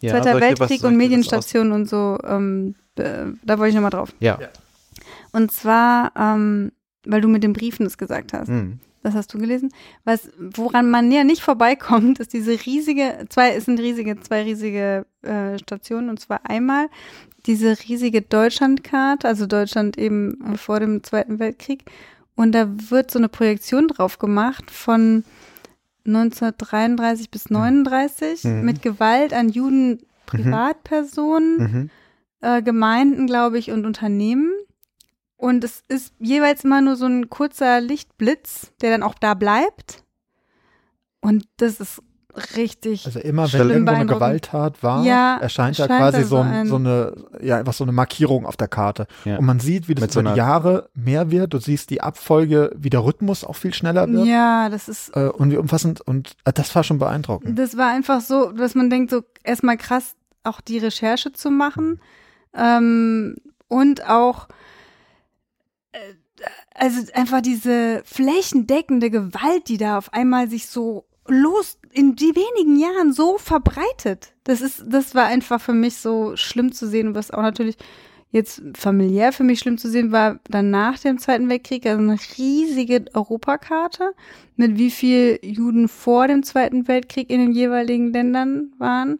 Ja, 0.00 0.10
Zweiter 0.10 0.34
was- 0.34 0.40
Weltkrieg 0.40 0.58
soll 0.58 0.68
und 0.68 0.70
ich 0.70 0.80
dir 0.80 0.84
was 0.84 0.92
Medienstation 1.08 1.72
und 1.72 1.88
so, 1.88 2.18
ähm, 2.24 2.74
äh, 3.00 3.26
da 3.42 3.58
wollte 3.58 3.70
ich 3.70 3.74
nochmal 3.74 3.90
drauf. 3.90 4.12
Ja. 4.20 4.38
Und 5.32 5.50
zwar, 5.52 6.12
ähm, 6.16 6.72
weil 7.04 7.20
du 7.20 7.28
mit 7.28 7.42
den 7.42 7.52
Briefen 7.52 7.84
das 7.84 7.98
gesagt 7.98 8.32
hast. 8.32 8.48
Hm. 8.48 8.78
Das 9.02 9.14
hast 9.14 9.32
du 9.32 9.38
gelesen. 9.38 9.72
Was, 10.04 10.28
woran 10.38 10.90
man 10.90 11.10
ja 11.10 11.24
nicht 11.24 11.40
vorbeikommt, 11.40 12.20
ist 12.20 12.34
diese 12.34 12.52
riesige, 12.66 13.24
zwei, 13.30 13.54
es 13.54 13.64
sind 13.64 13.80
riesige, 13.80 14.20
zwei 14.20 14.42
riesige 14.42 15.06
äh, 15.22 15.58
Stationen. 15.58 16.10
Und 16.10 16.20
zwar 16.20 16.40
einmal 16.48 16.88
diese 17.46 17.78
riesige 17.88 18.20
Deutschlandkarte, 18.20 19.26
also 19.26 19.46
Deutschland 19.46 19.96
eben 19.96 20.56
vor 20.56 20.80
dem 20.80 21.02
Zweiten 21.02 21.38
Weltkrieg. 21.38 21.84
Und 22.36 22.52
da 22.52 22.68
wird 22.90 23.10
so 23.10 23.18
eine 23.18 23.30
Projektion 23.30 23.88
drauf 23.88 24.18
gemacht 24.18 24.70
von 24.70 25.24
1933 26.06 27.30
bis 27.30 27.48
39 27.50 28.44
Mhm. 28.44 28.64
mit 28.64 28.82
Gewalt 28.82 29.32
an 29.32 29.48
Juden, 29.48 30.00
Privatpersonen 30.26 31.56
Mhm. 31.58 31.90
Äh, 32.40 32.62
Gemeinden, 32.62 33.26
glaube 33.26 33.58
ich, 33.58 33.70
und 33.70 33.84
Unternehmen. 33.86 34.50
Und 35.36 35.64
es 35.64 35.82
ist 35.88 36.12
jeweils 36.18 36.64
immer 36.64 36.80
nur 36.82 36.96
so 36.96 37.06
ein 37.06 37.30
kurzer 37.30 37.80
Lichtblitz, 37.80 38.72
der 38.82 38.90
dann 38.90 39.02
auch 39.02 39.14
da 39.14 39.34
bleibt. 39.34 40.04
Und 41.20 41.44
das 41.56 41.80
ist 41.80 42.02
richtig. 42.56 43.06
Also 43.06 43.18
immer, 43.20 43.50
wenn 43.52 43.70
irgendwo 43.70 43.92
eine. 43.92 44.06
Gewalttat 44.06 44.82
war, 44.82 45.04
Ja, 45.04 45.38
erscheint 45.38 45.78
da 45.78 45.86
quasi 45.86 46.22
so, 46.22 46.28
so 46.28 46.36
ein, 46.38 46.66
so 46.66 46.76
eine, 46.76 47.14
ja, 47.42 47.56
einfach 47.56 47.72
so 47.72 47.84
eine 47.84 47.92
Markierung 47.92 48.46
auf 48.46 48.56
der 48.56 48.68
Karte. 48.68 49.06
Ja. 49.24 49.38
Und 49.38 49.46
man 49.46 49.60
sieht, 49.60 49.88
wie 49.88 49.94
das 49.94 50.02
Mit 50.02 50.12
so 50.12 50.20
über 50.20 50.34
die 50.34 50.40
einer- 50.40 50.48
Jahre 50.48 50.90
mehr 50.94 51.30
wird. 51.30 51.52
Du 51.54 51.58
siehst 51.58 51.90
die 51.90 52.00
Abfolge, 52.02 52.72
wie 52.76 52.90
der 52.90 53.04
Rhythmus 53.04 53.42
auch 53.44 53.56
viel 53.56 53.74
schneller 53.74 54.08
wird. 54.10 54.26
ja, 54.26 54.68
das 54.68 54.88
ist, 54.88 55.14
Äh, 55.16 55.28
und 55.28 55.50
wie 55.50 55.56
umfassend. 55.56 56.00
Und 56.02 56.36
äh, 56.44 56.52
das 56.52 56.74
war 56.74 56.84
schon 56.84 56.98
beeindruckend. 56.98 57.58
das 57.58 57.76
war 57.76 57.88
einfach 57.90 58.20
so, 58.20 58.52
dass 58.52 58.74
man 58.74 58.90
denkt, 58.90 59.10
so 59.10 59.22
erstmal 59.42 59.76
krass, 59.76 60.14
auch 60.44 60.60
die 60.60 60.78
Recherche 60.78 61.32
zu 61.32 61.50
machen. 61.50 62.00
Ähm, 62.54 63.36
und 63.68 64.08
auch, 64.08 64.48
äh, 65.92 65.98
also 66.74 67.00
einfach 67.14 67.40
diese 67.40 68.02
flächendeckende 68.04 69.10
Gewalt, 69.10 69.68
die 69.68 69.76
da 69.76 69.98
auf 69.98 70.12
einmal 70.12 70.48
sich 70.48 70.66
so 70.66 71.06
los 71.26 71.78
in 71.92 72.16
die 72.16 72.34
wenigen 72.34 72.78
Jahren 72.78 73.12
so 73.12 73.38
verbreitet. 73.38 74.32
Das 74.44 74.60
ist, 74.60 74.84
das 74.86 75.14
war 75.14 75.26
einfach 75.26 75.60
für 75.60 75.72
mich 75.72 75.96
so 75.96 76.36
schlimm 76.36 76.72
zu 76.72 76.86
sehen, 76.88 77.14
was 77.14 77.30
auch 77.30 77.42
natürlich 77.42 77.76
jetzt 78.32 78.62
familiär 78.74 79.32
für 79.32 79.42
mich 79.42 79.58
schlimm 79.58 79.76
zu 79.76 79.90
sehen 79.90 80.12
war, 80.12 80.38
dann 80.48 80.70
nach 80.70 80.98
dem 80.98 81.18
Zweiten 81.18 81.48
Weltkrieg, 81.48 81.86
also 81.86 82.00
eine 82.00 82.18
riesige 82.38 83.04
Europakarte, 83.12 84.12
mit 84.56 84.78
wie 84.78 84.90
viel 84.90 85.38
Juden 85.42 85.88
vor 85.88 86.28
dem 86.28 86.42
Zweiten 86.42 86.86
Weltkrieg 86.86 87.28
in 87.28 87.40
den 87.40 87.52
jeweiligen 87.52 88.12
Ländern 88.12 88.72
waren 88.78 89.18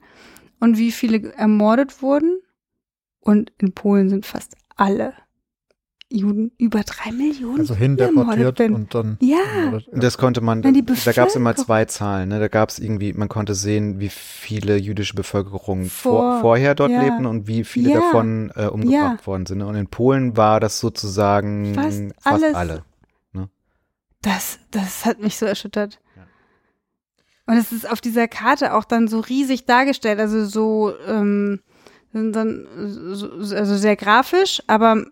und 0.60 0.78
wie 0.78 0.92
viele 0.92 1.32
ermordet 1.32 2.02
wurden. 2.02 2.38
Und 3.20 3.52
in 3.58 3.72
Polen 3.72 4.08
sind 4.08 4.26
fast 4.26 4.56
alle 4.76 5.12
Juden, 6.12 6.50
über 6.58 6.80
drei 6.82 7.12
Millionen 7.12 7.60
Also 7.60 7.76
hindeportiert 7.76 8.58
und 8.60 8.92
dann. 8.94 9.16
Ja. 9.20 9.36
ja. 9.70 9.78
Das 9.92 10.18
konnte 10.18 10.40
man, 10.40 10.60
die 10.62 10.84
da 11.04 11.12
gab 11.12 11.28
es 11.28 11.36
immer 11.36 11.54
zwei 11.54 11.84
Zahlen. 11.84 12.30
Ne? 12.30 12.40
Da 12.40 12.48
gab 12.48 12.70
es 12.70 12.80
irgendwie, 12.80 13.12
man 13.12 13.28
konnte 13.28 13.54
sehen, 13.54 14.00
wie 14.00 14.08
viele 14.08 14.76
jüdische 14.76 15.14
Bevölkerung 15.14 15.84
vor, 15.84 16.12
Vor- 16.32 16.40
vorher 16.40 16.74
dort 16.74 16.90
ja. 16.90 17.00
lebten 17.02 17.26
und 17.26 17.46
wie 17.46 17.62
viele 17.62 17.90
Ja. 17.90 18.00
davon 18.00 18.50
äh, 18.56 18.66
umgebracht 18.66 19.20
Ja. 19.20 19.26
worden 19.26 19.46
sind. 19.46 19.62
Und 19.62 19.76
in 19.76 19.86
Polen 19.86 20.36
war 20.36 20.58
das 20.58 20.80
sozusagen 20.80 21.74
Fast 21.74 22.02
fast 22.20 22.42
alles. 22.42 22.54
alle. 22.54 22.84
Das, 24.22 24.58
das 24.70 25.06
hat 25.06 25.20
mich 25.20 25.38
so 25.38 25.46
erschüttert. 25.46 25.98
Ja. 26.14 26.26
Und 27.46 27.56
es 27.56 27.72
ist 27.72 27.90
auf 27.90 28.00
dieser 28.02 28.28
Karte 28.28 28.74
auch 28.74 28.84
dann 28.84 29.08
so 29.08 29.20
riesig 29.20 29.64
dargestellt, 29.64 30.20
also 30.20 30.44
so, 30.44 30.92
ähm, 31.06 31.60
sind 32.12 32.34
dann 32.34 32.66
so, 33.12 33.30
also 33.30 33.76
sehr 33.76 33.96
grafisch, 33.96 34.62
aber 34.66 34.94
man 34.96 35.06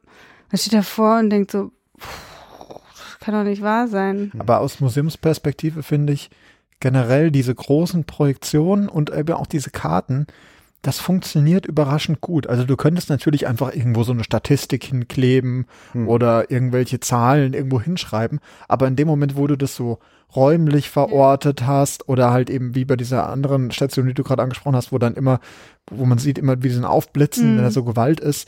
steht 0.54 0.74
davor 0.74 1.18
und 1.18 1.30
denkt 1.30 1.50
so, 1.50 1.70
pff, 1.98 2.28
das 2.90 3.18
kann 3.20 3.34
doch 3.34 3.44
nicht 3.44 3.62
wahr 3.62 3.88
sein. 3.88 4.32
Aber 4.38 4.60
aus 4.60 4.80
Museumsperspektive 4.80 5.82
finde 5.82 6.12
ich 6.12 6.30
generell 6.80 7.30
diese 7.30 7.54
großen 7.54 8.04
Projektionen 8.04 8.88
und 8.88 9.10
eben 9.10 9.34
auch 9.34 9.46
diese 9.46 9.70
Karten, 9.70 10.26
das 10.82 11.00
funktioniert 11.00 11.66
überraschend 11.66 12.20
gut. 12.20 12.46
Also 12.46 12.64
du 12.64 12.76
könntest 12.76 13.10
natürlich 13.10 13.46
einfach 13.46 13.74
irgendwo 13.74 14.04
so 14.04 14.12
eine 14.12 14.22
Statistik 14.24 14.84
hinkleben 14.84 15.66
Hm. 15.92 16.06
oder 16.08 16.50
irgendwelche 16.50 17.00
Zahlen 17.00 17.52
irgendwo 17.52 17.80
hinschreiben, 17.80 18.38
aber 18.68 18.86
in 18.86 18.94
dem 18.96 19.08
Moment, 19.08 19.36
wo 19.36 19.46
du 19.46 19.56
das 19.56 19.74
so 19.74 19.98
räumlich 20.36 20.90
verortet 20.90 21.66
hast 21.66 22.08
oder 22.08 22.30
halt 22.30 22.50
eben 22.50 22.74
wie 22.74 22.84
bei 22.84 22.96
dieser 22.96 23.28
anderen 23.28 23.70
Station, 23.70 24.06
die 24.06 24.14
du 24.14 24.22
gerade 24.22 24.42
angesprochen 24.42 24.76
hast, 24.76 24.92
wo 24.92 24.98
dann 24.98 25.14
immer, 25.14 25.40
wo 25.90 26.04
man 26.04 26.18
sieht 26.18 26.38
immer 26.38 26.62
wie 26.62 26.68
diesen 26.68 26.84
Aufblitzen, 26.84 27.52
Mhm. 27.52 27.56
wenn 27.56 27.64
da 27.64 27.70
so 27.70 27.82
Gewalt 27.82 28.20
ist, 28.20 28.46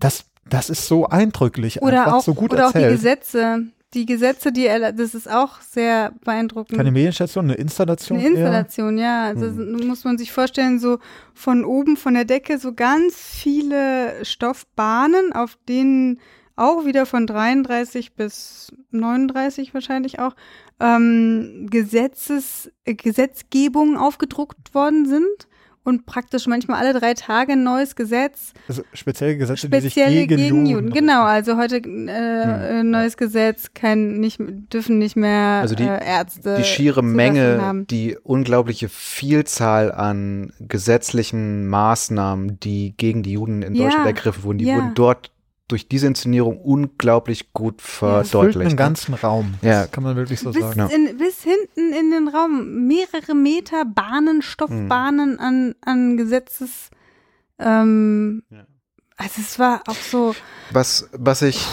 das, 0.00 0.24
das 0.48 0.68
ist 0.68 0.86
so 0.88 1.06
eindrücklich, 1.06 1.80
Oder 1.80 2.00
einfach 2.02 2.18
auch, 2.18 2.22
so 2.22 2.34
gut 2.34 2.52
oder 2.52 2.66
auch 2.68 2.72
die 2.72 2.78
erzählt. 2.78 2.96
Gesetze. 2.96 3.62
Die 3.96 4.06
Gesetze, 4.06 4.52
die 4.52 4.66
er, 4.66 4.92
das 4.92 5.14
ist 5.14 5.28
auch 5.28 5.60
sehr 5.62 6.12
beeindruckend. 6.22 6.76
Keine 6.76 6.92
Medienstation, 6.92 7.46
eine 7.46 7.54
Installation. 7.54 8.18
Eine 8.18 8.28
eher? 8.28 8.34
Installation, 8.34 8.98
ja. 8.98 9.24
Also 9.24 9.46
Hm. 9.46 9.86
muss 9.86 10.04
man 10.04 10.18
sich 10.18 10.32
vorstellen, 10.32 10.78
so 10.78 10.98
von 11.32 11.64
oben, 11.64 11.96
von 11.96 12.14
der 12.14 12.26
Decke, 12.26 12.58
so 12.58 12.74
ganz 12.74 13.16
viele 13.16 14.22
Stoffbahnen, 14.24 15.32
auf 15.32 15.58
denen 15.68 16.20
auch 16.56 16.84
wieder 16.84 17.06
von 17.06 17.26
33 17.26 18.14
bis 18.14 18.70
39 18.90 19.74
wahrscheinlich 19.74 20.18
auch 20.18 20.36
ähm, 20.78 21.66
Gesetzes, 21.70 22.70
Gesetzgebungen 22.84 23.96
aufgedruckt 23.96 24.74
worden 24.74 25.06
sind 25.06 25.48
und 25.86 26.04
praktisch 26.04 26.46
manchmal 26.46 26.80
alle 26.84 26.98
drei 26.98 27.14
Tage 27.14 27.52
ein 27.52 27.62
neues 27.64 27.96
Gesetz 27.96 28.52
Also 28.68 28.82
spezielle 28.92 29.36
Gesetze, 29.38 29.66
speziell 29.68 30.10
die 30.10 30.18
sich 30.18 30.28
gegen, 30.28 30.36
gegen, 30.36 30.66
Juden. 30.66 30.90
Genau, 30.90 31.22
also 31.22 31.56
heute 31.56 31.76
äh, 31.76 32.80
äh, 32.80 32.82
neues 32.82 33.16
Gesetz, 33.16 33.68
kein, 33.72 34.18
nicht, 34.18 34.38
dürfen 34.72 34.98
nicht 34.98 35.16
mehr 35.16 35.60
Also 35.62 35.74
die- 35.74 35.84
äh, 35.84 36.04
Ärzte 36.04 36.56
die 36.58 36.64
schiere 36.64 37.02
Menge, 37.02 37.58
haben. 37.62 37.86
die 37.86 38.16
unglaubliche 38.22 38.88
Vielzahl 38.88 39.92
an 39.92 40.52
gesetzlichen 40.60 41.66
Maßnahmen, 41.68 42.58
die 42.60 42.94
gegen 42.96 43.22
die 43.22 43.32
Juden 43.32 43.62
in 43.62 43.74
Ja, 43.74 43.84
Deutschland 43.84 44.06
ergriffen 44.06 44.42
wurden, 44.44 44.58
die 44.58 44.66
ja. 44.66 44.76
wurden 44.76 44.92
dort 44.94 45.30
durch 45.68 45.88
diese 45.88 46.06
Inszenierung 46.06 46.58
unglaublich 46.60 47.52
gut 47.52 47.80
Das 47.80 47.86
füllt 47.86 48.12
einen 48.14 48.24
verdeutlicht. 48.24 48.70
ne? 48.70 48.76
ganzen 48.76 49.14
Raum. 49.14 49.54
Ja. 49.62 49.82
Das 49.82 49.90
kann 49.90 50.04
man 50.04 50.16
wirklich 50.16 50.40
so 50.40 50.52
bis, 50.52 50.60
sagen. 50.62 50.78
Ja. 50.78 50.86
in, 50.86 51.18
bis 51.18 51.42
hinten 51.42 51.92
in 51.92 52.10
den 52.12 52.28
Raum 52.28 52.86
mehrere 52.86 53.34
Meter 53.34 53.84
Bahnen, 53.84 54.42
Stoffbahnen 54.42 55.38
an, 55.38 55.74
an 55.80 56.16
Gesetzes. 56.16 56.90
Ähm, 57.58 58.42
Ja. 58.50 58.66
Also 59.18 59.40
es 59.40 59.58
war 59.58 59.82
auch 59.86 59.94
so, 59.96 60.34
Was, 60.72 61.08
was 61.12 61.40
ich, 61.40 61.66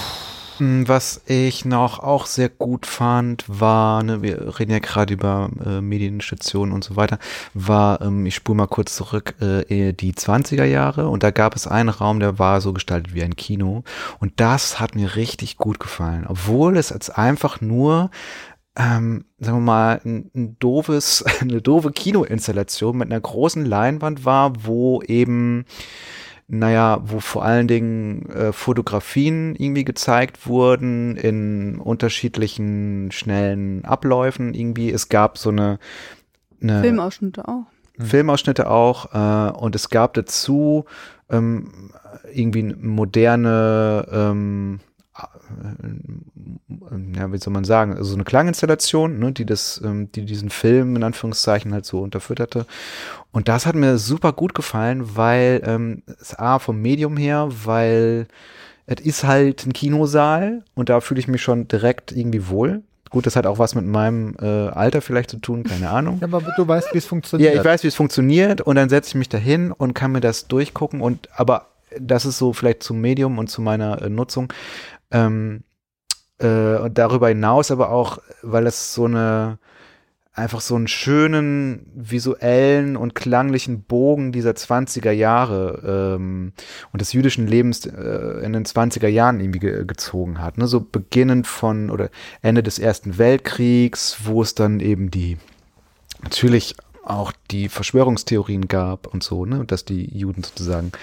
was 0.88 1.22
ich 1.26 1.66
noch 1.66 2.00
auch 2.00 2.26
sehr 2.26 2.50
gut 2.50 2.86
fand, 2.86 3.46
war, 3.48 4.04
ne, 4.04 4.22
wir 4.22 4.60
reden 4.60 4.72
ja 4.72 4.80
gerade 4.80 5.14
über 5.14 5.50
äh, 5.66 5.82
Medienstationen 5.82 6.74
und 6.74 6.84
so 6.84 6.96
weiter, 6.96 7.20
war, 7.54 8.02
ähm, 8.02 8.26
ich 8.26 8.36
spule 8.36 8.58
mal 8.58 8.68
kurz 8.68 8.96
zurück, 8.96 9.36
äh, 9.42 9.94
die 9.94 10.14
20er 10.14 10.66
Jahre. 10.66 11.08
Und 11.08 11.24
da 11.24 11.32
gab 11.32 11.56
es 11.56 11.68
einen 11.68 11.90
Raum, 11.90 12.20
der 12.20 12.40
war 12.40 12.62
so 12.62 12.74
gestaltet 12.74 13.14
wie 13.14 13.24
ein 13.24 13.36
Kino. 13.36 13.84
Und 14.20 14.34
das 14.38 14.80
hat 14.80 14.96
mir 14.96 15.16
richtig 15.16 15.58
gut 15.58 15.80
gefallen, 15.80 16.26
obwohl 16.28 16.78
es 16.78 16.92
als 16.92 17.10
einfach 17.10 17.62
nur 17.62 18.10
ähm, 18.76 19.26
sagen 19.40 19.58
wir 19.60 19.62
mal, 19.62 20.02
ein, 20.04 20.32
ein 20.36 20.58
doofes, 20.60 21.24
eine 21.42 21.62
doofe 21.62 21.92
Kinoinstallation 21.92 22.98
mit 22.98 23.12
einer 23.12 23.22
großen 23.22 23.66
Leinwand 23.66 24.26
war, 24.26 24.66
wo 24.66 25.02
eben 25.04 25.66
naja, 26.48 27.00
wo 27.04 27.20
vor 27.20 27.44
allen 27.46 27.68
Dingen 27.68 28.30
äh, 28.30 28.54
Fotografien 28.54 29.56
irgendwie 29.56 29.84
gezeigt 29.84 30.46
wurden 30.48 31.16
in 31.16 31.80
unterschiedlichen 31.80 33.12
schnellen 33.12 33.86
Abläufen 33.86 34.54
irgendwie. 34.54 34.92
Es 34.92 35.10
gab 35.10 35.38
so 35.38 35.50
eine, 35.50 35.80
eine 36.62 36.82
Filmausschnitte 36.82 37.48
auch. 37.48 37.66
Filmausschnitte 38.00 38.70
auch 38.70 39.14
äh, 39.14 39.52
und 39.58 39.76
es 39.76 39.90
gab 39.90 40.14
dazu 40.16 40.86
ähm, 41.30 41.92
irgendwie 42.32 42.64
moderne 42.64 44.08
ähm, 44.12 44.80
äh, 45.18 45.24
ja, 47.16 47.32
wie 47.32 47.38
soll 47.38 47.54
man 47.54 47.64
sagen, 47.64 47.94
also 47.94 48.06
so 48.06 48.16
eine 48.16 48.24
Klanginstallation, 48.24 49.20
ne, 49.20 49.32
die 49.32 49.46
das, 49.46 49.82
ähm, 49.84 50.12
die 50.12 50.26
diesen 50.26 50.50
Film 50.50 50.96
in 50.96 51.04
Anführungszeichen 51.04 51.74
halt 51.74 51.86
so 51.86 52.02
unterfütterte. 52.02 52.66
Und 53.32 53.48
das 53.48 53.66
hat 53.66 53.76
mir 53.76 53.98
super 53.98 54.34
gut 54.34 54.54
gefallen, 54.54 55.16
weil 55.16 55.62
ähm, 55.66 56.04
es 56.22 56.38
A 56.38 56.60
vom 56.60 56.82
Medium 56.82 57.18
her, 57.18 57.50
weil 57.64 58.28
es 58.86 59.02
ist 59.02 59.24
halt 59.24 59.66
ein 59.66 59.74
Kinosaal 59.74 60.64
und 60.76 60.90
da 60.90 61.02
fühle 61.02 61.20
ich 61.20 61.28
mich 61.28 61.42
schon 61.42 61.68
direkt 61.68 62.12
irgendwie 62.12 62.50
wohl. 62.50 62.84
Gut, 63.10 63.28
das 63.28 63.36
hat 63.36 63.46
auch 63.46 63.60
was 63.60 63.76
mit 63.76 63.86
meinem 63.86 64.36
äh, 64.42 64.46
Alter 64.46 65.02
vielleicht 65.02 65.30
zu 65.30 65.38
tun, 65.38 65.64
keine 65.64 65.90
Ahnung. 65.90 66.18
Ja, 66.22 66.28
aber 66.28 66.42
du 66.42 66.68
weißt, 66.68 66.94
wie 66.94 66.98
es 66.98 67.06
funktioniert. 67.06 67.54
Ja, 67.54 67.60
ich 67.60 67.66
weiß, 67.66 67.84
wie 67.84 67.88
es 67.88 67.96
funktioniert 67.96 68.62
und 68.62 68.76
dann 68.76 68.90
setze 68.90 69.10
ich 69.10 69.16
mich 69.16 69.30
dahin 69.30 69.72
und 69.72 69.94
kann 69.94 70.12
mir 70.12 70.22
das 70.22 70.48
durchgucken 70.48 71.00
und 71.00 71.30
aber 71.36 71.68
das 72.00 72.26
ist 72.26 72.38
so 72.38 72.54
vielleicht 72.54 72.84
zum 72.84 73.02
Medium 73.02 73.38
und 73.38 73.50
zu 73.50 73.62
meiner 73.62 74.02
äh, 74.02 74.10
Nutzung. 74.10 74.52
Ähm, 75.12 75.64
äh, 76.44 76.78
und 76.78 76.98
darüber 76.98 77.30
hinaus 77.30 77.72
aber 77.72 77.90
auch, 77.90 78.20
weil 78.42 78.68
es 78.68 78.94
so 78.94 79.06
eine 79.06 79.58
einfach 80.36 80.62
so 80.62 80.76
einen 80.76 80.88
schönen 80.88 81.86
visuellen 81.94 82.98
und 82.98 83.14
klanglichen 83.14 83.84
Bogen 83.84 84.32
dieser 84.32 84.52
20er 84.52 85.12
Jahre 85.12 86.16
ähm, 86.18 86.54
und 86.92 87.02
des 87.02 87.14
jüdischen 87.14 87.46
Lebens 87.46 87.86
äh, 87.86 88.44
in 88.44 88.54
den 88.54 88.66
20er 88.66 89.08
Jahren 89.08 89.40
irgendwie 89.40 89.60
ge 89.60 89.86
gezogen 89.86 90.42
hat. 90.42 90.58
Ne? 90.58 90.66
So 90.66 90.82
beginnend 90.82 91.46
von 91.46 91.92
oder 91.92 92.10
Ende 92.42 92.64
des 92.64 92.80
Ersten 92.80 93.20
Weltkriegs, 93.20 94.18
wo 94.24 94.42
es 94.42 94.56
dann 94.56 94.80
eben 94.80 95.12
die 95.12 95.38
natürlich 96.24 96.76
auch 97.04 97.32
die 97.52 97.70
Verschwörungstheorien 97.70 98.68
gab 98.68 99.08
und 99.08 99.24
so, 99.24 99.46
ne, 99.46 99.66
dass 99.66 99.86
die 99.86 100.18
Juden 100.18 100.42
sozusagen 100.42 100.94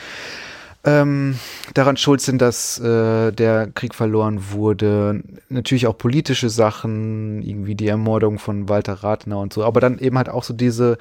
ähm, 0.83 1.37
daran 1.74 1.97
schuld 1.99 2.20
sind, 2.22 2.41
dass 2.41 2.78
äh, 2.81 3.33
der 3.33 3.68
Krieg 3.74 3.95
verloren 3.95 4.51
wurde. 4.53 5.22
Natürlich 5.51 5.87
auch 5.87 5.99
politische 5.99 6.49
Sachen, 6.49 7.43
irgendwie 7.43 7.74
die 7.74 7.89
Ermordung 7.89 8.39
von 8.39 8.68
Walter 8.68 8.95
Rathenau 8.95 9.43
und 9.43 9.53
so, 9.53 9.62
aber 9.64 9.81
dann 9.81 9.99
eben 9.99 10.16
halt 10.16 10.31
auch 10.31 10.43
so 10.43 10.55
diese, 10.55 10.97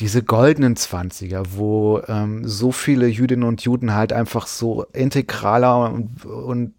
diese 0.00 0.22
goldenen 0.22 0.74
Zwanziger, 0.76 1.42
wo 1.54 2.00
ähm, 2.08 2.46
so 2.48 2.72
viele 2.72 3.08
Jüdinnen 3.08 3.44
und 3.46 3.60
Juden 3.62 3.94
halt 3.94 4.12
einfach 4.14 4.46
so 4.46 4.86
integraler 4.94 5.92
und, 5.92 6.24
und 6.24 6.72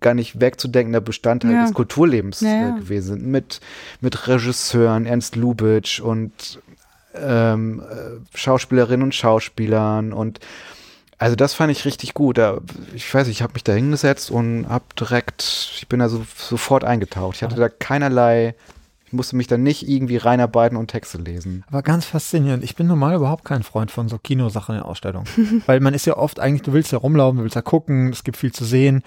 gar 0.00 0.14
nicht 0.14 0.40
wegzudenkender 0.40 1.00
Bestandteil 1.00 1.52
Ja. 1.52 1.62
des 1.64 1.74
Kulturlebens 1.74 2.40
Ja, 2.40 2.48
ja. 2.48 2.68
Äh, 2.76 2.80
gewesen 2.80 3.20
sind. 3.20 3.26
Mit, 3.26 3.60
mit 4.00 4.26
Regisseuren, 4.28 5.06
Ernst 5.06 5.36
Lubitsch 5.36 6.00
und 6.00 6.60
ähm, 7.14 7.80
äh, 7.88 8.36
Schauspielerinnen 8.36 9.04
und 9.04 9.14
Schauspielern 9.14 10.12
und 10.12 10.40
also 11.18 11.36
das 11.36 11.54
fand 11.54 11.72
ich 11.72 11.84
richtig 11.84 12.14
gut. 12.14 12.38
Ich 12.94 13.12
weiß, 13.12 13.26
nicht, 13.26 13.38
ich 13.38 13.42
habe 13.42 13.54
mich 13.54 13.64
da 13.64 13.72
hingesetzt 13.72 14.30
und 14.30 14.68
habe 14.68 14.84
direkt, 14.98 15.42
ich 15.76 15.88
bin 15.88 16.00
da 16.00 16.08
so, 16.08 16.24
sofort 16.36 16.84
eingetaucht. 16.84 17.36
Ich 17.36 17.42
hatte 17.42 17.56
da 17.56 17.68
keinerlei, 17.68 18.54
ich 19.06 19.12
musste 19.12 19.36
mich 19.36 19.46
da 19.46 19.56
nicht 19.56 19.88
irgendwie 19.88 20.16
reinarbeiten 20.16 20.76
und 20.76 20.88
Texte 20.88 21.18
lesen. 21.18 21.64
Aber 21.68 21.82
ganz 21.82 22.04
faszinierend. 22.04 22.64
Ich 22.64 22.76
bin 22.76 22.86
normal 22.86 23.14
überhaupt 23.14 23.44
kein 23.44 23.62
Freund 23.62 23.90
von 23.90 24.08
so 24.08 24.18
Kinosachen 24.18 24.74
in 24.76 24.82
Ausstellungen. 24.82 25.26
Weil 25.66 25.80
man 25.80 25.94
ist 25.94 26.06
ja 26.06 26.16
oft 26.16 26.40
eigentlich, 26.40 26.62
du 26.62 26.72
willst 26.72 26.92
ja 26.92 26.98
rumlaufen, 26.98 27.38
du 27.38 27.44
willst 27.44 27.56
ja 27.56 27.62
gucken, 27.62 28.10
es 28.10 28.24
gibt 28.24 28.36
viel 28.36 28.52
zu 28.52 28.64
sehen. 28.64 29.02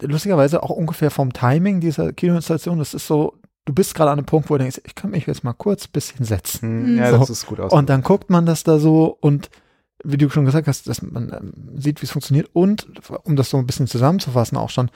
Lustigerweise 0.00 0.62
auch 0.62 0.70
ungefähr 0.70 1.10
vom 1.10 1.32
Timing 1.32 1.80
dieser 1.80 2.12
Kinoinstallation, 2.12 2.78
das 2.78 2.94
ist 2.94 3.06
so, 3.06 3.34
du 3.64 3.72
bist 3.72 3.94
gerade 3.94 4.10
an 4.12 4.18
einem 4.18 4.26
Punkt, 4.26 4.50
wo 4.50 4.54
du 4.54 4.58
denkst, 4.60 4.82
ich 4.84 4.94
kann 4.94 5.10
mich 5.10 5.26
jetzt 5.26 5.42
mal 5.42 5.54
kurz 5.54 5.86
ein 5.86 5.92
bisschen 5.92 6.24
setzen. 6.24 6.86
Hm. 6.86 6.98
Ja, 6.98 7.10
So. 7.10 7.18
das 7.18 7.30
ist 7.30 7.46
gut 7.46 7.58
aus. 7.58 7.72
Und 7.72 7.88
dann 7.88 8.02
guckt 8.02 8.30
man 8.30 8.46
das 8.46 8.62
da 8.62 8.78
so 8.78 9.16
und 9.20 9.50
wie 10.04 10.16
du 10.16 10.30
schon 10.30 10.44
gesagt 10.44 10.68
hast, 10.68 10.88
dass 10.88 11.02
man 11.02 11.32
ähm, 11.32 11.80
sieht, 11.80 12.00
wie 12.00 12.06
es 12.06 12.12
funktioniert 12.12 12.50
und 12.52 12.86
um 13.24 13.36
das 13.36 13.50
so 13.50 13.56
ein 13.58 13.66
bisschen 13.66 13.86
zusammenzufassen 13.86 14.56
auch 14.56 14.70
schon, 14.70 14.90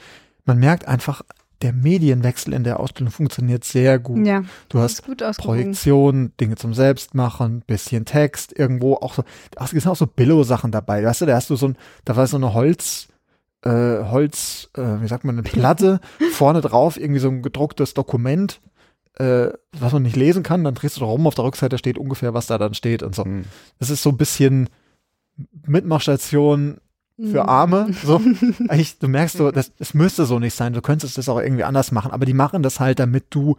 man 0.45 0.59
merkt 0.59 0.87
einfach, 0.87 1.23
der 1.61 1.73
Medienwechsel 1.73 2.53
in 2.53 2.63
der 2.63 2.79
Ausstellung 2.79 3.11
funktioniert 3.11 3.63
sehr 3.63 3.97
gut. 3.97 4.25
Ja, 4.25 4.43
Du 4.69 4.79
hast 4.79 5.05
gut 5.05 5.23
ausgewogen. 5.23 5.55
Projektion, 5.55 6.31
Dinge 6.39 6.55
zum 6.55 6.73
Selbstmachen, 6.73 7.61
bisschen 7.65 8.05
Text, 8.05 8.57
irgendwo 8.57 8.95
auch 8.95 9.13
so, 9.13 9.23
ach, 9.55 9.65
es 9.65 9.71
sind 9.71 9.87
auch 9.87 9.95
so 9.95 10.05
Billo-Sachen 10.05 10.71
dabei, 10.71 11.03
weißt 11.03 11.21
du, 11.21 11.25
da 11.25 11.35
hast 11.35 11.49
du 11.49 11.55
so 11.55 11.67
ein, 11.67 11.77
da 12.05 12.15
war 12.17 12.27
so 12.27 12.37
eine 12.37 12.53
Holz, 12.53 13.07
äh, 13.63 13.69
Holz, 13.69 14.69
äh, 14.75 15.01
wie 15.01 15.07
sagt 15.07 15.23
man, 15.23 15.35
eine 15.35 15.43
Platte, 15.43 16.01
vorne 16.33 16.59
drauf 16.59 16.99
irgendwie 16.99 17.21
so 17.21 17.29
ein 17.29 17.41
gedrucktes 17.41 17.93
Dokument, 17.93 18.59
äh, 19.17 19.49
was 19.71 19.93
man 19.93 20.03
nicht 20.03 20.17
lesen 20.17 20.43
kann, 20.43 20.65
dann 20.65 20.75
drehst 20.75 20.97
du 20.97 21.05
rum, 21.05 21.27
auf 21.27 21.35
der 21.35 21.45
Rückseite 21.45 21.77
steht 21.77 21.97
ungefähr, 21.97 22.33
was 22.33 22.47
da 22.47 22.57
dann 22.57 22.73
steht 22.73 23.03
und 23.03 23.15
so. 23.15 23.23
Hm. 23.23 23.45
Das 23.79 23.89
ist 23.89 24.03
so 24.03 24.09
ein 24.09 24.17
bisschen 24.17 24.69
Mitmachstation 25.65 26.77
für 27.17 27.43
Mhm. 27.43 27.49
Arme. 27.49 27.93
So, 28.03 28.17
eigentlich, 28.69 28.97
du 28.99 29.07
merkst 29.07 29.37
so, 29.37 29.51
das, 29.51 29.71
es 29.79 29.93
müsste 29.93 30.25
so 30.25 30.39
nicht 30.39 30.55
sein. 30.55 30.73
Du 30.73 30.81
könntest 30.81 31.17
das 31.17 31.29
auch 31.29 31.39
irgendwie 31.39 31.63
anders 31.63 31.91
machen, 31.91 32.11
aber 32.11 32.25
die 32.25 32.33
machen 32.33 32.63
das 32.63 32.79
halt, 32.79 32.99
damit 32.99 33.25
du 33.29 33.57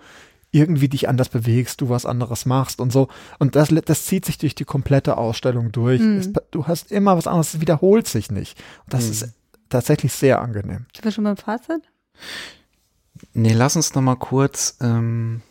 irgendwie 0.51 0.89
dich 0.89 1.09
anders 1.09 1.29
bewegst, 1.29 1.81
du 1.81 1.89
was 1.89 2.07
anderes 2.07 2.47
machst 2.47 2.81
und 2.81 2.93
so. 2.93 3.09
Und 3.39 3.57
das, 3.57 3.69
das 3.85 4.07
zieht 4.07 4.25
sich 4.25 4.39
durch 4.39 4.55
die 4.55 4.65
komplette 4.65 5.17
Ausstellung 5.19 5.73
durch. 5.73 6.01
Mhm. 6.01 6.19
Es, 6.19 6.31
du 6.51 6.67
hast 6.67 6.93
immer 6.93 7.17
was 7.17 7.27
anderes, 7.27 7.55
es 7.55 7.61
wiederholt 7.61 8.07
sich 8.07 8.31
nicht. 8.31 8.57
Und 8.85 8.95
das 8.95 9.05
Mhm. 9.07 9.11
ist 9.11 9.29
tatsächlich 9.69 10.13
sehr 10.13 10.41
angenehm. 10.41 10.87
Sind 10.95 11.05
wir 11.05 11.11
schon 11.11 11.25
beim 11.25 11.37
Fazit? 11.37 11.83
Nee, 13.33 13.53
lass 13.53 13.77
uns 13.77 13.95
noch 13.95 14.03
mal 14.03 14.17
kurz, 14.17 14.77
ähm, 14.81 15.43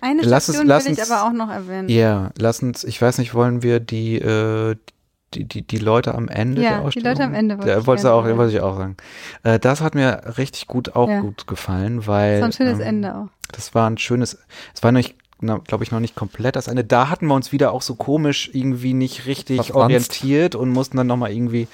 Eine 0.00 0.22
Lass 0.22 0.48
uns- 0.48 0.56
Station 0.56 0.66
lass 0.68 0.84
will 0.84 0.92
ich 0.92 0.98
uns- 0.98 1.10
aber 1.10 1.26
auch 1.28 1.32
noch 1.32 1.48
erwähnen. 1.50 1.88
ja, 1.88 2.30
lass 2.38 2.62
uns, 2.62 2.84
ich 2.84 3.00
weiß 3.00 3.18
nicht, 3.18 3.34
wollen 3.34 3.62
wir 3.62 3.80
die, 3.80 4.16
äh, 4.18 4.76
die, 5.34 5.44
die, 5.44 5.62
die 5.62 5.78
Leute 5.78 6.14
am 6.14 6.28
Ende 6.28 6.62
Ja, 6.62 6.70
der 6.70 6.78
die 6.80 6.84
Ausstellung? 6.86 7.08
Leute 7.12 7.24
am 7.24 7.34
Ende 7.34 7.58
wollte 7.58 7.70
ich 7.80 7.86
wollte 7.86 8.02
gerne 8.02 8.14
auch, 8.14 8.22
erwähnen. 8.22 8.38
wollte 8.38 8.52
ich 8.54 8.60
auch 8.60 8.76
sagen. 8.76 8.96
Äh, 9.42 9.58
das 9.58 9.80
hat 9.80 9.94
mir 9.94 10.20
richtig 10.38 10.66
gut, 10.66 10.94
auch 10.96 11.08
Ja. 11.08 11.20
gut 11.20 11.46
gefallen, 11.46 12.06
weil. 12.06 12.40
Das 12.40 12.42
war 12.42 12.48
ein 12.48 12.52
schönes 12.52 12.78
ähm, 12.80 12.86
Ende 12.86 13.14
auch. 13.16 13.28
Das 13.52 13.74
war 13.74 13.88
ein 13.90 13.98
schönes, 13.98 14.38
es 14.74 14.82
war 14.82 14.90
nicht, 14.92 15.14
glaube 15.40 15.84
ich, 15.84 15.90
noch 15.92 16.00
nicht 16.00 16.14
komplett 16.14 16.56
das 16.56 16.68
Ende. 16.68 16.84
Da 16.84 17.10
hatten 17.10 17.26
wir 17.26 17.34
uns 17.34 17.52
wieder 17.52 17.72
auch 17.72 17.82
so 17.82 17.94
komisch 17.96 18.50
irgendwie 18.52 18.94
nicht 18.94 19.26
richtig 19.26 19.56
Verfranst. 19.56 19.76
orientiert 19.76 20.54
und 20.54 20.70
mussten 20.70 20.96
dann 20.96 21.06
nochmal 21.06 21.32
irgendwie, 21.32 21.68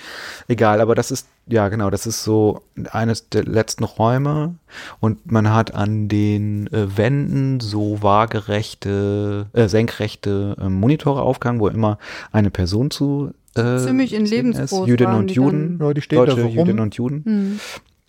egal, 0.48 0.80
aber 0.80 0.94
das 0.94 1.10
ist, 1.10 1.28
ja 1.46 1.68
genau, 1.68 1.88
das 1.90 2.06
ist 2.06 2.22
so 2.24 2.62
eines 2.90 3.28
der 3.28 3.44
letzten 3.44 3.84
Räume 3.84 4.56
und 5.00 5.30
man 5.30 5.52
hat 5.52 5.74
an 5.74 6.08
den 6.08 6.66
äh, 6.72 6.96
Wänden 6.96 7.60
so 7.60 8.02
waagerechte, 8.02 9.46
äh, 9.52 9.68
senkrechte 9.68 10.56
äh, 10.60 10.68
Monitore 10.68 11.22
aufgehangen, 11.22 11.60
wo 11.60 11.68
immer 11.68 11.98
eine 12.32 12.50
Person 12.50 12.90
zu 12.90 13.32
äh, 13.56 13.78
Ziemlich 13.78 14.12
in 14.12 14.24
lebensgroß 14.26 14.88
Jüdinnen 14.88 15.12
waren 15.12 15.20
und 15.22 15.30
die 15.30 15.34
Juden, 15.34 15.78
Ja, 15.80 15.92
die 15.94 16.00
stehen 16.02 16.18
da 16.18 16.26
deutsche 16.26 16.40
so 16.42 16.46
rum. 16.48 16.56
Jüdinnen 16.58 16.80
und 16.80 16.94
Juden 16.96 17.24
Hm. 17.24 17.60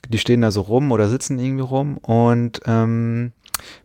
die 0.09 0.17
stehen 0.17 0.41
da 0.41 0.51
so 0.51 0.61
rum 0.61 0.91
oder 0.91 1.07
sitzen 1.09 1.39
irgendwie 1.39 1.63
rum 1.63 1.97
und 1.97 2.59
ähm, 2.65 3.31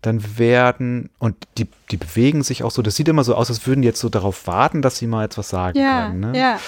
dann 0.02 0.38
werden, 0.38 1.10
und 1.18 1.36
die, 1.58 1.66
die 1.90 1.96
bewegen 1.96 2.42
sich 2.42 2.62
auch 2.62 2.70
so, 2.70 2.82
das 2.82 2.96
sieht 2.96 3.08
immer 3.08 3.24
so 3.24 3.34
aus, 3.34 3.48
als 3.50 3.66
würden 3.66 3.82
die 3.82 3.86
jetzt 3.88 4.00
so 4.00 4.08
darauf 4.08 4.46
warten, 4.46 4.82
dass 4.82 4.98
sie 4.98 5.06
mal 5.06 5.24
etwas 5.24 5.48
sagen 5.48 5.78
Ja, 5.78 6.08
können. 6.08 6.20
Ne? 6.32 6.38
ja. 6.38 6.58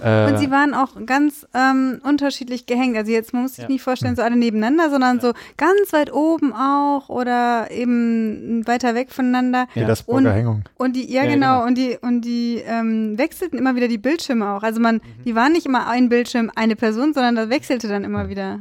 Äh, 0.00 0.32
Und 0.32 0.38
sie 0.38 0.50
waren 0.50 0.74
auch 0.74 0.90
ganz 1.06 1.46
ähm, 1.54 2.00
unterschiedlich 2.02 2.66
gehängt. 2.66 2.96
Also 2.96 3.12
jetzt, 3.12 3.32
man 3.32 3.42
muss 3.42 3.54
sich 3.54 3.62
Ja. 3.62 3.68
nicht 3.68 3.82
vorstellen, 3.82 4.16
so 4.16 4.22
alle 4.22 4.36
nebeneinander, 4.36 4.90
sondern 4.90 5.20
so 5.20 5.32
ganz 5.56 5.92
weit 5.92 6.12
oben 6.12 6.52
auch 6.52 7.08
oder 7.08 7.70
eben 7.70 8.66
weiter 8.66 8.94
weg 8.96 9.12
voneinander. 9.12 9.66
Ja. 9.74 9.86
das 9.86 10.02
Und- 10.02 10.26
Hängung. 10.26 10.64
Und 10.76 10.96
die, 10.96 11.10
ja, 11.10 11.22
Ja, 11.22 11.30
genau, 11.30 11.54
genau. 11.60 11.66
und 11.66 11.78
die, 11.78 11.96
und 12.02 12.20
die 12.22 12.62
ähm, 12.66 13.16
wechselten 13.16 13.56
immer 13.58 13.76
wieder 13.76 13.86
die 13.88 13.98
Bildschirme 13.98 14.48
auch. 14.50 14.62
Also 14.64 14.80
man, 14.80 14.96
Mhm. 14.96 15.24
die 15.24 15.34
waren 15.36 15.52
nicht 15.52 15.66
immer 15.66 15.86
ein 15.86 16.08
Bildschirm, 16.08 16.50
eine 16.56 16.74
Person, 16.76 17.14
sondern 17.14 17.36
das 17.36 17.48
wechselte 17.48 17.86
dann 17.86 18.02
immer 18.04 18.28
wieder. 18.28 18.58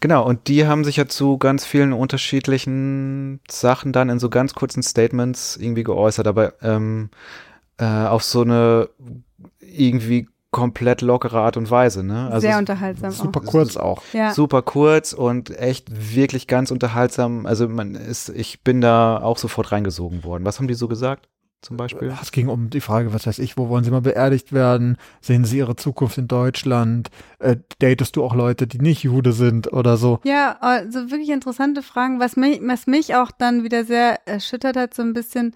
Genau, 0.00 0.24
und 0.24 0.46
die 0.48 0.66
haben 0.66 0.84
sich 0.84 0.96
ja 0.96 1.08
zu 1.08 1.38
ganz 1.38 1.64
vielen 1.64 1.92
unterschiedlichen 1.92 3.40
Sachen 3.50 3.92
dann 3.92 4.10
in 4.10 4.18
so 4.18 4.30
ganz 4.30 4.54
kurzen 4.54 4.82
Statements 4.82 5.56
irgendwie 5.56 5.82
geäußert, 5.82 6.26
aber 6.26 6.54
ähm, 6.62 7.10
äh, 7.78 7.84
auf 7.84 8.22
so 8.22 8.42
eine 8.42 8.88
irgendwie 9.60 10.28
komplett 10.50 11.02
lockere 11.02 11.40
Art 11.40 11.56
und 11.56 11.70
Weise. 11.70 12.02
Ne? 12.02 12.28
Also 12.30 12.46
Sehr 12.46 12.58
unterhaltsam 12.58 13.10
Super 13.10 13.40
auch. 13.40 13.50
kurz 13.50 13.76
auch. 13.76 14.02
Ja. 14.12 14.32
super 14.32 14.62
kurz 14.62 15.12
und 15.12 15.56
echt 15.58 16.14
wirklich 16.14 16.46
ganz 16.46 16.70
unterhaltsam. 16.70 17.44
Also 17.44 17.68
man 17.68 17.94
ist, 17.94 18.30
ich 18.30 18.62
bin 18.62 18.80
da 18.80 19.18
auch 19.18 19.36
sofort 19.36 19.72
reingesogen 19.72 20.24
worden. 20.24 20.44
Was 20.44 20.58
haben 20.58 20.68
die 20.68 20.74
so 20.74 20.88
gesagt? 20.88 21.28
Zum 21.60 21.76
Beispiel? 21.76 22.14
Es 22.22 22.30
ging 22.30 22.48
um 22.48 22.70
die 22.70 22.80
Frage, 22.80 23.12
was 23.12 23.26
weiß 23.26 23.40
ich, 23.40 23.56
wo 23.56 23.68
wollen 23.68 23.82
sie 23.82 23.90
mal 23.90 24.00
beerdigt 24.00 24.52
werden? 24.52 24.96
Sehen 25.20 25.44
sie 25.44 25.58
ihre 25.58 25.74
Zukunft 25.74 26.16
in 26.16 26.28
Deutschland? 26.28 27.10
Äh, 27.40 27.56
datest 27.80 28.14
du 28.14 28.22
auch 28.22 28.34
Leute, 28.34 28.68
die 28.68 28.78
nicht 28.78 29.02
Jude 29.02 29.32
sind 29.32 29.72
oder 29.72 29.96
so? 29.96 30.20
Ja, 30.22 30.56
also 30.60 31.10
wirklich 31.10 31.30
interessante 31.30 31.82
Fragen. 31.82 32.20
Was 32.20 32.36
mich, 32.36 32.60
was 32.62 32.86
mich 32.86 33.16
auch 33.16 33.32
dann 33.32 33.64
wieder 33.64 33.84
sehr 33.84 34.26
erschüttert 34.26 34.76
hat, 34.76 34.94
so 34.94 35.02
ein 35.02 35.14
bisschen, 35.14 35.52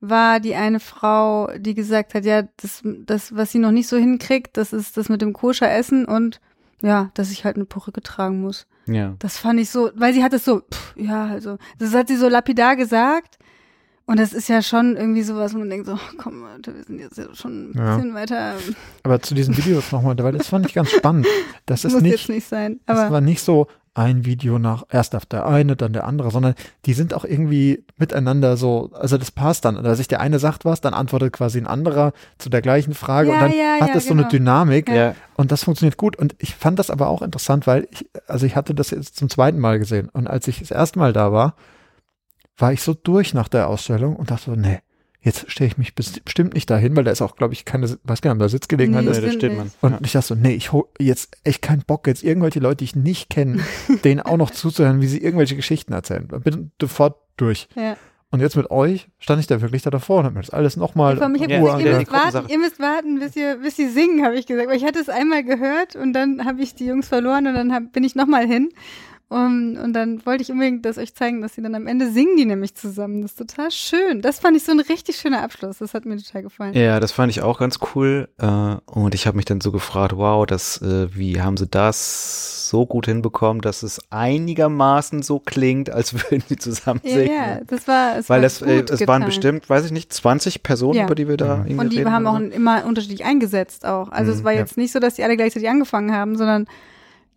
war 0.00 0.40
die 0.40 0.54
eine 0.54 0.78
Frau, 0.78 1.50
die 1.56 1.74
gesagt 1.74 2.12
hat, 2.14 2.26
ja, 2.26 2.42
das, 2.58 2.82
das, 2.84 3.34
was 3.34 3.50
sie 3.50 3.58
noch 3.58 3.72
nicht 3.72 3.88
so 3.88 3.96
hinkriegt, 3.96 4.56
das 4.58 4.74
ist 4.74 4.96
das 4.96 5.08
mit 5.08 5.22
dem 5.22 5.32
koscher 5.32 5.70
Essen 5.70 6.04
und 6.04 6.40
ja, 6.82 7.10
dass 7.14 7.30
ich 7.30 7.46
halt 7.46 7.56
eine 7.56 7.64
Perücke 7.64 8.02
tragen 8.02 8.42
muss. 8.42 8.66
Ja. 8.86 9.14
Das 9.18 9.38
fand 9.38 9.58
ich 9.58 9.70
so, 9.70 9.90
weil 9.94 10.12
sie 10.12 10.22
hat 10.22 10.34
es 10.34 10.44
so, 10.44 10.60
pff, 10.60 10.94
ja, 10.96 11.26
also, 11.26 11.56
das 11.78 11.94
hat 11.94 12.08
sie 12.08 12.16
so 12.16 12.28
lapidar 12.28 12.76
gesagt. 12.76 13.38
Und 14.08 14.20
das 14.20 14.32
ist 14.32 14.48
ja 14.48 14.62
schon 14.62 14.96
irgendwie 14.96 15.22
sowas, 15.22 15.52
wo 15.52 15.58
man 15.58 15.68
denkt 15.68 15.86
so, 15.86 15.94
oh, 15.94 16.14
komm, 16.16 16.42
Leute, 16.42 16.74
wir 16.76 16.84
sind 16.84 17.00
jetzt 17.00 17.18
ja 17.18 17.24
schon 17.34 17.70
ein 17.70 17.72
Ja. 17.76 17.96
bisschen 17.96 18.14
weiter. 18.14 18.54
Aber 19.02 19.20
zu 19.20 19.34
diesen 19.34 19.56
Videos 19.56 19.90
nochmal, 19.90 20.16
weil 20.18 20.32
das 20.32 20.46
fand 20.48 20.64
ich 20.66 20.74
ganz 20.74 20.90
spannend. 20.90 21.26
Das 21.66 21.82
Das 21.82 21.84
ist 21.92 22.00
muss 22.00 22.02
jetzt 22.02 22.12
nicht, 22.12 22.28
nicht 22.28 22.48
sein. 22.48 22.78
das 22.86 22.98
Aber 22.98 23.10
war 23.14 23.20
nicht 23.20 23.42
so 23.42 23.66
ein 23.94 24.24
Video 24.26 24.58
nach, 24.58 24.84
erst 24.90 25.16
auf 25.16 25.24
der 25.26 25.46
eine, 25.46 25.74
dann 25.74 25.92
der 25.94 26.04
andere, 26.06 26.30
sondern 26.30 26.54
die 26.84 26.92
sind 26.92 27.14
auch 27.14 27.24
irgendwie 27.24 27.82
miteinander 27.96 28.56
so, 28.58 28.90
also 28.92 29.16
das 29.18 29.30
passt 29.32 29.64
dann. 29.64 29.76
Oder 29.78 29.96
sich 29.96 30.06
der 30.06 30.20
eine 30.20 30.38
sagt 30.38 30.64
was, 30.66 30.80
dann 30.82 30.92
antwortet 30.94 31.32
quasi 31.32 31.58
ein 31.58 31.66
anderer 31.66 32.12
zu 32.38 32.48
der 32.48 32.60
gleichen 32.62 32.94
Frage 32.94 33.30
Ja, 33.30 33.34
und 33.34 33.40
dann 33.40 33.52
ja, 33.52 33.80
hat 33.80 33.88
ja, 33.88 33.94
das 33.94 34.04
so 34.04 34.12
eine 34.12 34.22
genau. 34.22 34.30
Dynamik. 34.30 34.88
Ja. 34.88 35.14
Und 35.36 35.50
das 35.50 35.64
funktioniert 35.64 35.96
gut. 35.96 36.14
Und 36.16 36.36
ich 36.38 36.54
fand 36.54 36.78
das 36.78 36.90
aber 36.90 37.08
auch 37.08 37.22
interessant, 37.22 37.66
weil 37.66 37.88
ich, 37.90 38.06
also 38.28 38.46
ich 38.46 38.54
hatte 38.54 38.72
das 38.74 38.90
jetzt 38.90 39.16
zum 39.16 39.28
zweiten 39.30 39.58
Mal 39.58 39.78
gesehen. 39.80 40.10
Und 40.12 40.28
als 40.28 40.46
ich 40.46 40.60
das 40.60 40.70
erste 40.70 40.98
Mal 41.00 41.12
da 41.12 41.32
war, 41.32 41.54
war 42.58 42.72
ich 42.72 42.82
so 42.82 42.94
durch 42.94 43.34
nach 43.34 43.48
der 43.48 43.68
Ausstellung 43.68 44.16
und 44.16 44.30
dachte 44.30 44.46
so, 44.50 44.56
nee, 44.56 44.78
jetzt 45.20 45.50
stelle 45.50 45.68
ich 45.68 45.76
mich 45.78 45.90
bes- 45.90 46.22
bestimmt 46.24 46.54
nicht 46.54 46.70
dahin, 46.70 46.94
weil 46.96 47.04
da 47.04 47.10
ist 47.10 47.20
auch, 47.20 47.36
glaube 47.36 47.52
ich, 47.52 47.64
keine, 47.64 47.86
weiß 48.04 48.22
gar 48.22 48.30
nicht, 48.30 48.36
ob 48.36 48.38
da 48.38 48.48
Sitzgelegenheit 48.48 49.04
Nee, 49.04 49.10
ist. 49.10 49.16
Nee, 49.18 49.22
da 49.22 49.28
stimmt 49.32 49.42
steht 49.42 49.56
man. 49.56 49.70
Und 49.80 50.06
ich 50.06 50.12
dachte 50.12 50.26
so, 50.28 50.34
nee, 50.34 50.54
ich 50.54 50.72
hol 50.72 50.84
jetzt 50.98 51.36
echt 51.44 51.62
keinen 51.62 51.82
Bock, 51.86 52.06
jetzt 52.06 52.22
irgendwelche 52.22 52.60
Leute, 52.60 52.76
die 52.78 52.84
ich 52.84 52.96
nicht 52.96 53.28
kenne, 53.30 53.60
denen 54.04 54.20
auch 54.20 54.36
noch 54.36 54.50
zuzuhören, 54.50 55.00
wie 55.00 55.06
sie 55.08 55.18
irgendwelche 55.22 55.56
Geschichten 55.56 55.92
erzählen. 55.92 56.28
Bin 56.28 56.70
sofort 56.80 57.16
durch. 57.36 57.68
ja. 57.74 57.96
Und 58.32 58.40
jetzt 58.40 58.56
mit 58.56 58.70
euch 58.72 59.08
stand 59.20 59.38
ich 59.40 59.46
da 59.46 59.62
wirklich 59.62 59.82
da 59.82 59.90
davor 59.90 60.18
und 60.18 60.24
hab 60.26 60.34
mir 60.34 60.40
das 60.40 60.50
alles 60.50 60.76
nochmal 60.76 61.16
Ja, 61.16 61.28
gesagt, 61.28 61.40
ja, 61.48 61.58
ihr, 61.78 61.96
müsst 62.00 62.12
warten, 62.12 62.48
ihr 62.50 62.58
müsst 62.58 62.80
warten, 62.80 63.18
bis 63.20 63.36
ihr, 63.36 63.56
bis 63.62 63.76
sie 63.76 63.88
singen, 63.88 64.24
habe 64.24 64.34
ich 64.36 64.46
gesagt. 64.46 64.68
Weil 64.68 64.76
ich 64.76 64.84
hatte 64.84 64.98
es 64.98 65.08
einmal 65.08 65.44
gehört 65.44 65.94
und 65.94 66.12
dann 66.12 66.44
habe 66.44 66.60
ich 66.60 66.74
die 66.74 66.86
Jungs 66.86 67.06
verloren 67.08 67.46
und 67.46 67.54
dann 67.54 67.72
hab, 67.72 67.92
bin 67.92 68.02
ich 68.02 68.16
nochmal 68.16 68.44
hin. 68.46 68.70
Um, 69.28 69.76
und 69.82 69.92
dann 69.92 70.24
wollte 70.24 70.42
ich 70.44 70.52
unbedingt 70.52 70.84
das 70.86 70.98
euch 70.98 71.12
zeigen, 71.16 71.42
dass 71.42 71.56
sie 71.56 71.60
dann 71.62 71.74
am 71.74 71.88
Ende 71.88 72.12
singen 72.12 72.36
die 72.36 72.44
nämlich 72.44 72.76
zusammen. 72.76 73.22
Das 73.22 73.32
ist 73.32 73.38
total 73.38 73.72
schön. 73.72 74.22
Das 74.22 74.38
fand 74.38 74.56
ich 74.56 74.62
so 74.62 74.70
ein 74.70 74.78
richtig 74.78 75.16
schöner 75.16 75.42
Abschluss. 75.42 75.78
Das 75.78 75.94
hat 75.94 76.04
mir 76.06 76.16
total 76.16 76.42
gefallen. 76.42 76.74
Ja, 76.74 77.00
das 77.00 77.10
fand 77.10 77.30
ich 77.32 77.42
auch 77.42 77.58
ganz 77.58 77.80
cool. 77.96 78.28
Äh, 78.38 78.46
und 78.46 79.16
ich 79.16 79.26
habe 79.26 79.36
mich 79.36 79.44
dann 79.44 79.60
so 79.60 79.72
gefragt, 79.72 80.16
wow, 80.16 80.46
das, 80.46 80.80
äh, 80.80 81.08
wie 81.16 81.40
haben 81.42 81.56
sie 81.56 81.66
das 81.66 82.68
so 82.70 82.86
gut 82.86 83.06
hinbekommen, 83.06 83.62
dass 83.62 83.82
es 83.82 84.00
einigermaßen 84.10 85.22
so 85.22 85.40
klingt, 85.40 85.90
als 85.90 86.14
würden 86.30 86.44
die 86.48 86.56
zusammen 86.56 87.00
Ja, 87.02 87.10
singen. 87.14 87.34
ja, 87.34 87.60
das 87.66 87.88
war 87.88 88.18
es. 88.18 88.28
Weil 88.30 88.42
war 88.42 88.46
es, 88.46 88.62
äh, 88.62 88.76
gut 88.80 88.90
es 88.90 89.00
waren 89.00 89.22
getan. 89.22 89.26
bestimmt, 89.26 89.68
weiß 89.68 89.86
ich 89.86 89.92
nicht, 89.92 90.12
20 90.12 90.62
Personen, 90.62 90.98
Ja. 90.98 91.04
über 91.06 91.16
die 91.16 91.26
wir 91.26 91.36
da 91.36 91.56
Mhm. 91.56 91.62
irgendwie 91.66 91.80
Und 91.80 91.92
die 91.92 91.98
reden 91.98 92.12
haben 92.12 92.26
auch 92.28 92.38
immer 92.38 92.84
unterschiedlich 92.86 93.24
eingesetzt 93.24 93.84
auch. 93.86 94.08
Also 94.10 94.30
Mhm, 94.30 94.38
es 94.38 94.44
war 94.44 94.52
ja. 94.52 94.60
jetzt 94.60 94.76
nicht 94.76 94.92
so, 94.92 95.00
dass 95.00 95.14
die 95.14 95.24
alle 95.24 95.36
gleichzeitig 95.36 95.68
angefangen 95.68 96.12
haben, 96.12 96.36
sondern 96.36 96.66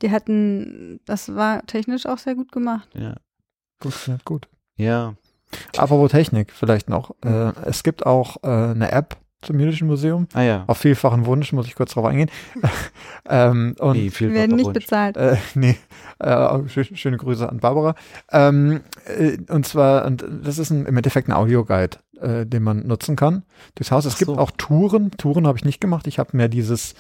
die 0.01 0.11
hatten, 0.11 0.99
das 1.05 1.35
war 1.35 1.65
technisch 1.65 2.05
auch 2.05 2.17
sehr 2.17 2.35
gut 2.35 2.51
gemacht. 2.51 2.87
Ja. 2.93 3.15
funktioniert 3.81 4.25
gut. 4.25 4.47
ja. 4.77 5.13
Apropos 5.77 6.11
Technik 6.11 6.51
vielleicht 6.53 6.89
noch. 6.89 7.15
Äh, 7.25 7.51
es 7.65 7.81
gibt 7.81 8.05
auch 8.05 8.37
äh, 8.43 8.47
eine 8.47 8.91
App 8.91 9.17
zum 9.41 9.59
Jüdischen 9.59 9.87
Museum. 9.87 10.27
Ah 10.33 10.43
ja. 10.43 10.63
Auf 10.67 10.77
vielfachen 10.77 11.25
Wunsch 11.25 11.53
muss 11.53 11.65
ich 11.65 11.73
kurz 11.73 11.93
drauf 11.93 12.05
eingehen. 12.05 12.29
ähm, 13.29 13.75
und 13.79 13.95
viel 14.11 14.29
Wir 14.29 14.35
werden 14.35 14.57
nicht 14.57 14.65
Wunsch. 14.67 14.75
bezahlt. 14.85 15.17
Äh, 15.17 15.37
nee, 15.55 15.75
äh, 16.19 16.27
schö- 16.27 16.95
schöne 16.95 17.17
Grüße 17.17 17.49
an 17.49 17.57
Barbara. 17.61 17.95
Ähm, 18.31 18.81
äh, 19.05 19.37
und 19.51 19.65
zwar, 19.65 20.05
und 20.05 20.23
das 20.43 20.59
ist 20.59 20.69
ein, 20.69 20.85
im 20.85 20.97
Endeffekt 20.97 21.27
ein 21.29 21.33
Audioguide, 21.33 21.97
äh, 22.21 22.45
den 22.45 22.61
man 22.61 22.85
nutzen 22.85 23.15
kann 23.15 23.41
durchs 23.73 23.91
Haus. 23.91 24.05
Es 24.05 24.13
Ach 24.15 24.19
gibt 24.19 24.29
so. 24.31 24.37
auch 24.37 24.51
Touren. 24.51 25.09
Touren 25.17 25.47
habe 25.47 25.57
ich 25.57 25.65
nicht 25.65 25.81
gemacht. 25.81 26.05
Ich 26.05 26.19
habe 26.19 26.37
mehr 26.37 26.47
dieses 26.49 26.93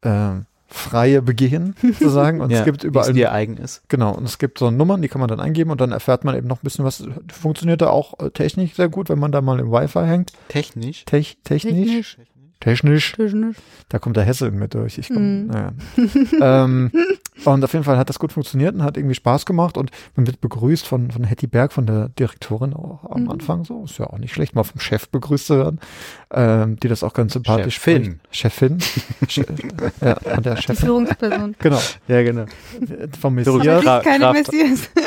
äh, 0.00 0.30
freie 0.74 1.22
Begehen 1.22 1.74
sozusagen. 1.82 2.40
Und 2.40 2.50
ja, 2.50 2.60
es 2.60 2.64
gibt 2.64 2.84
überall. 2.84 3.08
es 3.08 3.14
dir 3.14 3.32
eigen 3.32 3.56
ist. 3.56 3.82
Genau, 3.88 4.12
und 4.14 4.24
es 4.24 4.38
gibt 4.38 4.58
so 4.58 4.70
Nummern, 4.70 5.02
die 5.02 5.08
kann 5.08 5.20
man 5.20 5.28
dann 5.28 5.40
eingeben 5.40 5.70
und 5.70 5.80
dann 5.80 5.92
erfährt 5.92 6.24
man 6.24 6.36
eben 6.36 6.46
noch 6.48 6.58
ein 6.58 6.64
bisschen 6.64 6.84
was. 6.84 7.04
Funktioniert 7.32 7.82
da 7.82 7.88
auch 7.90 8.18
äh, 8.20 8.30
technisch 8.30 8.74
sehr 8.74 8.88
gut, 8.88 9.08
wenn 9.08 9.18
man 9.18 9.32
da 9.32 9.40
mal 9.40 9.60
im 9.60 9.70
Wi-Fi 9.70 10.06
hängt. 10.06 10.32
Technisch. 10.48 11.04
Tech, 11.04 11.38
technisch, 11.44 11.72
Technisch. 11.74 12.16
technisch, 12.60 13.12
Technisch. 13.12 13.56
da 13.88 13.98
kommt 13.98 14.16
der 14.16 14.24
Hesse 14.24 14.50
mir 14.50 14.68
durch. 14.68 14.98
Ich 14.98 15.08
komm, 15.08 15.42
Mhm. 15.42 15.46
naja. 15.48 15.72
ähm, 16.64 16.90
Und 17.44 17.64
auf 17.64 17.72
jeden 17.72 17.84
Fall 17.84 17.96
hat 17.98 18.08
das 18.08 18.18
gut 18.18 18.32
funktioniert 18.32 18.74
und 18.74 18.82
hat 18.82 18.96
irgendwie 18.96 19.14
Spaß 19.14 19.46
gemacht 19.46 19.76
und 19.76 19.90
man 20.16 20.26
wird 20.26 20.40
begrüßt 20.40 20.86
von, 20.86 21.10
von 21.10 21.24
Hetty 21.24 21.46
Berg, 21.46 21.72
von 21.72 21.86
der 21.86 22.08
Direktorin 22.10 22.72
auch 22.74 23.04
am 23.10 23.24
Mhm. 23.24 23.30
Anfang 23.30 23.64
so. 23.64 23.84
Ist 23.84 23.98
ja 23.98 24.06
auch 24.06 24.18
nicht 24.18 24.32
schlecht, 24.32 24.54
mal 24.54 24.62
vom 24.64 24.80
Chef 24.80 25.08
begrüßt 25.08 25.46
zu 25.46 25.56
werden, 25.58 25.80
ähm, 26.32 26.76
die 26.80 26.88
das 26.88 27.02
auch 27.02 27.12
ganz 27.14 27.32
sympathisch 27.32 27.74
Chefin. 27.76 28.20
spricht. 28.30 28.36
Chefin. 28.36 28.78
Che- 29.28 29.46
ja, 30.00 30.16
und 30.36 30.46
der 30.46 30.54
Die 30.56 30.62
Chef. 30.62 30.78
Führungsperson. 30.80 31.54
Genau. 31.58 31.78
Ja, 32.08 32.22
genau. 32.22 32.44
Vom. 33.20 33.38
Aber 33.38 33.54
Messias. 33.58 33.82
Nicht 33.84 34.02
keine 34.04 34.18
Kraft. 34.24 34.34
Messias. 34.52 34.90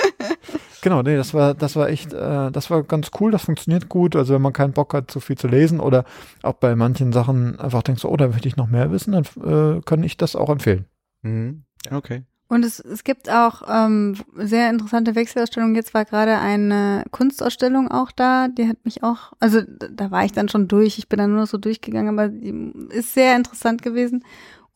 Genau, 0.82 1.02
nee, 1.02 1.16
das 1.18 1.34
war, 1.34 1.56
das 1.56 1.76
war 1.76 1.90
echt, 1.90 2.14
äh, 2.14 2.52
das 2.52 2.70
war 2.70 2.84
ganz 2.84 3.10
cool, 3.20 3.32
das 3.32 3.42
funktioniert 3.46 3.90
gut. 3.90 4.16
Also 4.16 4.36
wenn 4.36 4.42
man 4.44 4.54
keinen 4.54 4.72
Bock 4.74 4.94
hat, 4.94 5.10
so 5.10 5.20
viel 5.20 5.36
zu 5.36 5.48
lesen 5.48 5.80
oder 5.80 6.06
auch 6.44 6.54
bei 6.54 6.76
manchen 6.76 7.12
Sachen 7.12 7.60
einfach 7.60 7.82
denkt 7.82 8.02
so, 8.02 8.08
oh, 8.10 8.18
da 8.18 8.28
möchte 8.28 8.48
ich 8.48 8.56
noch 8.56 8.68
mehr 8.68 8.92
wissen, 8.92 9.14
dann 9.14 9.78
äh, 9.78 9.82
kann 9.84 10.04
ich 10.04 10.16
das 10.18 10.36
auch 10.36 10.48
empfehlen. 10.50 10.86
Mhm. 11.24 11.64
Okay. 11.92 12.24
Und 12.48 12.64
es, 12.64 12.80
es 12.80 13.04
gibt 13.04 13.30
auch 13.30 13.64
ähm, 13.68 14.16
sehr 14.36 14.70
interessante 14.70 15.16
Wechselausstellungen. 15.16 15.76
Jetzt 15.76 15.96
war 15.96 16.06
gerade 16.06 16.38
eine 16.38 17.04
Kunstausstellung 17.10 17.90
auch 17.90 18.12
da. 18.12 18.48
Die 18.50 18.68
hat 18.68 18.78
mich 18.86 19.02
auch, 19.02 19.34
also 19.40 19.62
da 19.64 20.12
war 20.12 20.26
ich 20.26 20.32
dann 20.32 20.48
schon 20.48 20.68
durch. 20.68 21.00
Ich 21.00 21.10
bin 21.10 21.18
dann 21.18 21.32
nur 21.32 21.42
noch 21.42 21.48
so 21.48 21.58
durchgegangen, 21.58 22.18
aber 22.18 22.30
die 22.30 22.72
ist 22.90 23.16
sehr 23.16 23.36
interessant 23.36 23.82
gewesen. 23.82 24.24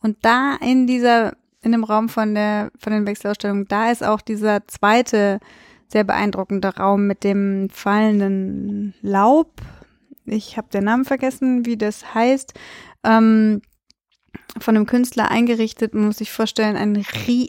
Und 0.00 0.16
da 0.22 0.56
in 0.60 0.88
dieser, 0.88 1.34
in 1.62 1.70
dem 1.70 1.84
Raum 1.84 2.08
von 2.08 2.34
der, 2.34 2.72
von 2.76 2.92
den 2.92 3.06
Wechselausstellungen, 3.06 3.66
da 3.68 3.92
ist 3.92 4.02
auch 4.02 4.20
dieser 4.20 4.66
zweite 4.66 5.38
sehr 5.86 6.04
beeindruckende 6.04 6.76
Raum 6.76 7.06
mit 7.06 7.22
dem 7.22 7.68
fallenden 7.70 8.94
Laub. 9.00 9.60
Ich 10.24 10.56
habe 10.56 10.68
den 10.72 10.84
Namen 10.84 11.04
vergessen, 11.04 11.66
wie 11.66 11.76
das 11.76 12.14
heißt. 12.14 12.52
Ähm, 13.04 13.62
von 14.58 14.76
einem 14.76 14.86
Künstler 14.86 15.30
eingerichtet, 15.30 15.94
man 15.94 16.06
muss 16.06 16.18
sich 16.18 16.32
vorstellen, 16.32 16.76
ein 16.76 17.04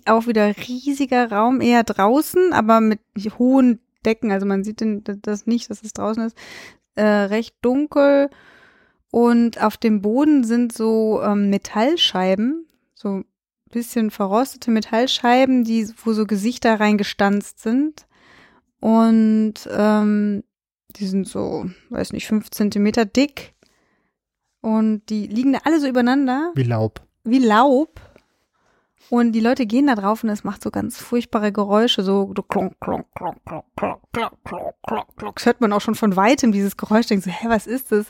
auch 0.05 0.27
wieder 0.27 0.55
riesiger 0.67 1.32
Raum, 1.32 1.61
eher 1.61 1.84
draußen, 1.84 2.53
aber 2.53 2.82
mit 2.82 2.99
hohen 3.38 3.79
Decken, 4.05 4.32
also 4.32 4.45
man 4.45 4.63
sieht 4.63 4.82
den, 4.82 5.03
das 5.03 5.45
nicht, 5.45 5.69
dass 5.69 5.84
es 5.84 5.93
draußen 5.93 6.23
ist, 6.23 6.38
äh, 6.95 7.03
recht 7.03 7.55
dunkel. 7.61 8.29
Und 9.11 9.61
auf 9.61 9.77
dem 9.77 10.01
Boden 10.01 10.43
sind 10.43 10.71
so 10.71 11.21
ähm, 11.21 11.49
Metallscheiben, 11.49 12.65
so 12.93 13.23
bisschen 13.71 14.11
verrostete 14.11 14.71
Metallscheiben, 14.71 15.63
die, 15.63 15.88
wo 16.03 16.13
so 16.13 16.25
Gesichter 16.25 16.79
reingestanzt 16.79 17.59
sind. 17.59 18.05
Und 18.79 19.53
ähm, 19.71 20.43
die 20.95 21.07
sind 21.07 21.27
so, 21.27 21.69
weiß 21.89 22.13
nicht, 22.13 22.27
fünf 22.27 22.49
Zentimeter 22.51 23.05
dick 23.05 23.53
und 24.62 25.01
die 25.09 25.28
liegen 25.28 25.53
da 25.53 25.59
alle 25.66 25.80
so 25.80 25.88
übereinander 25.88 26.51
Wie 26.55 26.64
Laub. 26.64 27.01
wie 27.24 27.39
Laub. 27.39 27.99
Und 29.09 29.34
die 29.34 29.41
Leute 29.41 29.66
gehen 29.66 29.88
da 29.88 29.95
drauf 29.95 30.24
und 30.24 30.30
es 30.30 30.45
macht 30.45 30.64
so 30.64 30.72
ganz 30.72 30.97
furchtbare 30.97 31.51
Geräusche, 31.51 32.01
so, 32.01 32.32
so 32.36 32.43
klonk, 32.43 32.80
klonk, 32.80 33.07
klonk, 33.14 33.38
klonk, 33.45 33.66
klonk, 33.76 33.99
klonk, 34.14 34.34
klonk, 34.45 34.74
klonk, 34.88 35.07
klonk. 35.18 35.36
Das 35.36 35.45
hört 35.45 35.59
man 35.59 35.74
auch 35.74 35.82
schon 35.82 35.95
von 35.95 36.16
weitem, 36.16 36.53
dieses 36.53 36.78
Geräusch. 36.78 37.07
Denkt 37.07 37.26
so, 37.26 37.32
hä, 37.32 37.47
was 37.49 37.68
ist 37.68 37.91
das? 37.91 38.05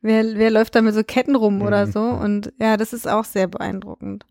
Wer, 0.00 0.24
wer 0.36 0.50
läuft 0.50 0.74
da 0.74 0.80
mit 0.80 0.94
so 0.94 1.04
Ketten 1.04 1.34
rum 1.36 1.60
oder 1.60 1.84
Mhm. 1.86 1.92
so? 1.92 2.00
Und 2.00 2.52
ja, 2.58 2.78
das 2.78 2.94
ist 2.94 3.06
auch 3.06 3.24
sehr 3.24 3.48
beeindruckend. 3.48 4.24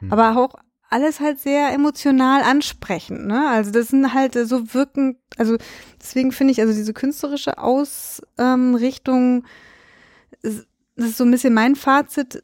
Mhm. 0.00 0.12
Aber 0.12 0.36
auch 0.36 0.54
alles 0.90 1.20
halt 1.20 1.38
sehr 1.38 1.72
emotional 1.72 2.42
ansprechend, 2.42 3.26
ne? 3.26 3.48
Also 3.50 3.70
das 3.70 3.86
sind 3.88 4.12
halt 4.12 4.34
so 4.34 4.74
wirkend, 4.74 5.16
also 5.38 5.56
deswegen 6.00 6.32
finde 6.32 6.52
ich, 6.52 6.60
also 6.60 6.72
diese 6.74 6.92
künstlerische 6.92 7.56
Ausrichtung, 7.58 9.44
ist- 10.42 10.66
das 10.96 11.10
ist 11.10 11.18
so 11.18 11.24
ein 11.24 11.30
bisschen 11.30 11.54
mein 11.54 11.74
Fazit, 11.76 12.42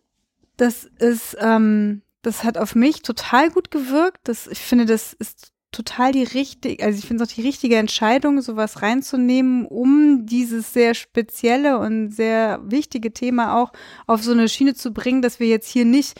das 0.56 0.84
ist, 0.98 1.36
ähm, 1.40 2.02
das 2.22 2.44
hat 2.44 2.58
auf 2.58 2.74
mich 2.74 3.02
total 3.02 3.50
gut 3.50 3.70
gewirkt. 3.70 4.20
Das, 4.24 4.46
ich 4.46 4.58
finde, 4.58 4.86
das 4.86 5.12
ist 5.12 5.52
total 5.70 6.12
die 6.12 6.24
richtige, 6.24 6.82
also 6.84 6.98
ich 6.98 7.06
finde 7.06 7.22
es 7.22 7.30
auch 7.30 7.34
die 7.34 7.42
richtige 7.42 7.76
Entscheidung, 7.76 8.40
sowas 8.40 8.82
reinzunehmen, 8.82 9.66
um 9.66 10.24
dieses 10.26 10.72
sehr 10.72 10.94
spezielle 10.94 11.78
und 11.78 12.10
sehr 12.10 12.60
wichtige 12.64 13.12
Thema 13.12 13.60
auch 13.60 13.72
auf 14.06 14.22
so 14.22 14.32
eine 14.32 14.48
Schiene 14.48 14.74
zu 14.74 14.92
bringen, 14.92 15.22
dass 15.22 15.40
wir 15.40 15.46
jetzt 15.46 15.68
hier 15.70 15.84
nicht, 15.84 16.18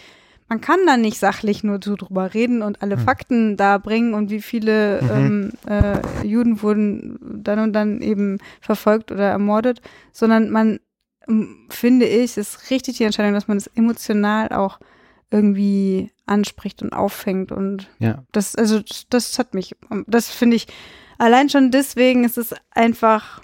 man 0.49 0.61
kann 0.61 0.79
da 0.87 0.97
nicht 0.97 1.18
sachlich 1.18 1.64
nur 1.64 1.81
so 1.83 1.97
drüber 1.97 2.35
reden 2.35 2.62
und 2.62 2.83
alle 2.83 2.97
Hm. 2.97 3.05
Fakten 3.05 3.57
da 3.57 3.79
bringen 3.79 4.14
und 4.14 4.31
wie 4.31 4.43
viele 4.43 5.01
Mhm. 5.03 5.11
ähm, 5.11 5.53
äh, 5.66 6.26
Juden 6.26 6.62
wurden 6.62 7.18
dann 7.43 7.59
und 7.59 7.72
dann 7.72 8.01
eben 8.03 8.39
verfolgt 8.61 9.11
oder 9.11 9.29
ermordet, 9.31 9.81
sondern 10.12 10.51
man, 10.51 10.79
finde 11.68 12.07
ich, 12.07 12.37
ist 12.37 12.70
richtig 12.70 12.97
die 12.99 13.05
Entscheidung, 13.05 13.35
dass 13.35 13.49
man 13.49 13.57
es 13.59 13.66
emotional 13.68 14.49
auch 14.51 14.79
irgendwie 15.31 16.11
anspricht 16.26 16.83
und 16.83 16.93
auffängt 16.93 17.53
und 17.53 17.89
Ja. 17.99 18.24
das, 18.33 18.57
also 18.57 18.81
das 19.11 19.39
hat 19.39 19.55
mich, 19.55 19.76
das 20.07 20.31
finde 20.31 20.57
ich, 20.57 20.66
allein 21.18 21.49
schon 21.51 21.70
deswegen 21.70 22.24
ist 22.24 22.39
es 22.39 22.55
einfach 22.70 23.43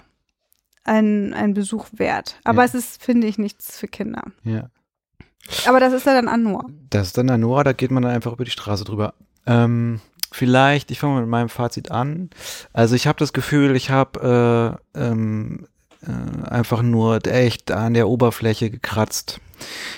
ein, 0.83 1.33
ein 1.33 1.53
Besuch 1.53 1.87
wert. 1.93 2.39
Aber 2.43 2.59
Ja. 2.61 2.65
es 2.65 2.73
ist, 2.75 3.03
finde 3.03 3.27
ich, 3.27 3.37
nichts 3.37 3.77
für 3.79 3.87
Kinder. 3.87 4.23
Ja. 4.43 4.69
Aber 5.67 5.79
das 5.79 5.93
ist 5.93 6.05
ja 6.07 6.13
dann 6.13 6.27
Anur. 6.27 6.65
Das 6.89 7.07
ist 7.07 7.17
dann 7.17 7.27
Noah, 7.39 7.63
da 7.63 7.73
geht 7.73 7.91
man 7.91 8.01
dann 8.03 8.11
einfach 8.13 8.33
über 8.33 8.45
die 8.45 8.51
Straße 8.51 8.83
drüber. 8.83 9.13
Ähm, 9.45 9.99
vielleicht, 10.31 10.89
ich 10.89 10.99
fange 10.99 11.13
mal 11.15 11.21
mit 11.21 11.29
meinem 11.29 11.49
Fazit 11.49 11.91
an. 11.91 12.29
Also 12.73 12.95
ich 12.95 13.05
habe 13.05 13.19
das 13.19 13.31
Gefühl, 13.31 13.75
ich 13.75 13.91
habe 13.91 14.79
äh, 14.95 14.99
ähm, 14.99 15.67
äh, 16.07 16.47
einfach 16.49 16.81
nur 16.81 17.25
echt 17.25 17.71
an 17.71 17.93
der 17.93 18.07
Oberfläche 18.07 18.69
gekratzt 18.69 19.39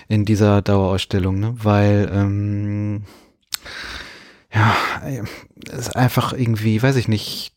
in 0.08 0.26
dieser 0.26 0.62
Dauerausstellung, 0.62 1.39
ne? 1.39 1.55
weil 1.58 2.10
ähm, 2.14 3.03
ja, 4.53 4.76
äh, 5.05 5.24
es 5.72 5.88
ist 5.88 5.95
einfach 5.95 6.34
irgendwie, 6.34 6.82
weiß 6.82 6.95
ich 6.95 7.08
nicht, 7.08 7.53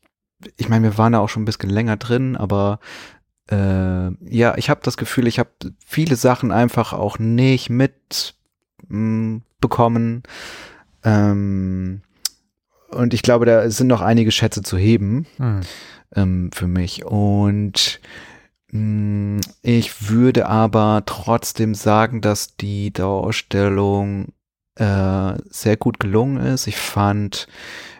ich 0.56 0.68
meine, 0.68 0.84
wir 0.84 0.98
waren 0.98 1.12
da 1.12 1.20
auch 1.20 1.28
schon 1.28 1.42
ein 1.42 1.46
bisschen 1.46 1.70
länger 1.70 1.96
drin, 1.96 2.36
aber 2.36 2.80
äh, 3.50 4.10
ja, 4.24 4.56
ich 4.56 4.70
habe 4.70 4.80
das 4.82 4.96
Gefühl, 4.96 5.26
ich 5.26 5.38
habe 5.38 5.50
viele 5.84 6.16
Sachen 6.16 6.52
einfach 6.52 6.92
auch 6.92 7.18
nicht 7.18 7.68
mit 7.68 8.34
mh, 8.88 9.40
bekommen. 9.60 10.22
Ähm, 11.04 12.02
und 12.88 13.14
ich 13.14 13.22
glaube, 13.22 13.46
da 13.46 13.70
sind 13.70 13.86
noch 13.86 14.00
einige 14.00 14.32
Schätze 14.32 14.62
zu 14.62 14.76
heben 14.76 15.26
Hm. 15.36 15.60
ähm, 16.16 16.50
für 16.52 16.66
mich. 16.66 17.04
Und 17.04 18.00
ich 18.72 20.08
würde 20.08 20.46
aber 20.46 21.02
trotzdem 21.06 21.74
sagen, 21.74 22.20
dass 22.20 22.56
die 22.56 22.92
Dauerausstellung 22.92 24.28
äh, 24.76 25.34
sehr 25.48 25.76
gut 25.76 25.98
gelungen 25.98 26.36
ist. 26.38 26.66
Ich 26.66 26.76
fand, 26.76 27.48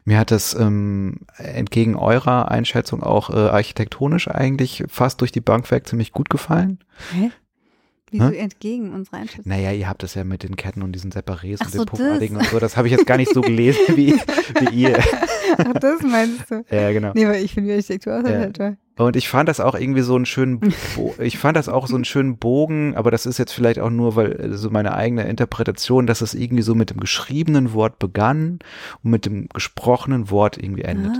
mir 0.04 0.18
hat 0.18 0.30
das 0.30 0.54
ähm, 0.54 1.20
entgegen 1.36 1.96
eurer 1.96 2.50
Einschätzung 2.50 3.02
auch 3.02 3.30
äh, 3.30 3.48
architektonisch 3.48 4.28
eigentlich 4.28 4.84
fast 4.88 5.20
durch 5.20 5.32
die 5.32 5.40
Bank 5.40 5.70
weg 5.70 5.88
ziemlich 5.88 6.12
gut 6.12 6.30
gefallen. 6.30 6.78
Hä? 7.12 7.30
Wieso 8.10 8.28
Hä? 8.30 8.36
entgegen 8.38 8.92
unserer 8.92 9.18
Einschätzung? 9.18 9.44
Naja, 9.46 9.72
ihr 9.72 9.88
habt 9.88 10.02
das 10.02 10.14
ja 10.14 10.24
mit 10.24 10.42
den 10.42 10.56
Ketten 10.56 10.82
und 10.82 10.92
diesen 10.92 11.12
Separés 11.12 11.58
Ach 11.60 11.66
und 11.66 11.72
so, 11.72 11.78
den. 11.78 11.86
Puppartigen 11.86 12.36
und 12.36 12.46
so. 12.46 12.58
Das 12.58 12.76
habe 12.76 12.88
ich 12.88 12.92
jetzt 12.92 13.06
gar 13.06 13.16
nicht 13.16 13.32
so 13.32 13.40
gelesen 13.40 13.80
wie, 13.96 14.14
wie 14.60 14.74
ihr. 14.74 14.98
Ach, 15.58 15.72
das 15.80 16.02
meinst 16.02 16.50
du? 16.50 16.64
Ja, 16.70 16.92
genau. 16.92 17.12
Nee, 17.14 17.26
weil 17.26 17.44
ich 17.44 17.54
finde 17.54 17.68
die 17.70 17.74
Architektur 17.76 18.18
auch 18.20 18.28
Ja. 18.28 18.46
toll. 18.50 18.76
Und 18.96 19.16
ich 19.16 19.28
fand 19.30 19.48
das 19.48 19.60
auch 19.60 19.74
irgendwie 19.74 20.02
so 20.02 20.14
einen 20.14 20.26
schönen, 20.26 20.60
Bo 20.94 21.14
ich 21.18 21.38
fand 21.38 21.56
das 21.56 21.70
auch 21.70 21.86
so 21.86 21.94
einen 21.94 22.04
schönen 22.04 22.36
Bogen, 22.36 22.94
aber 22.96 23.10
das 23.10 23.24
ist 23.24 23.38
jetzt 23.38 23.52
vielleicht 23.52 23.78
auch 23.78 23.88
nur, 23.88 24.14
weil 24.14 24.32
äh, 24.32 24.52
so 24.58 24.68
meine 24.70 24.94
eigene 24.94 25.26
Interpretation, 25.26 26.06
dass 26.06 26.20
es 26.20 26.34
irgendwie 26.34 26.62
so 26.62 26.74
mit 26.74 26.90
dem 26.90 27.00
geschriebenen 27.00 27.72
Wort 27.72 27.98
begann 27.98 28.58
und 29.02 29.10
mit 29.10 29.24
dem 29.24 29.48
gesprochenen 29.54 30.30
Wort 30.30 30.58
irgendwie 30.58 30.82
endete. 30.82 31.18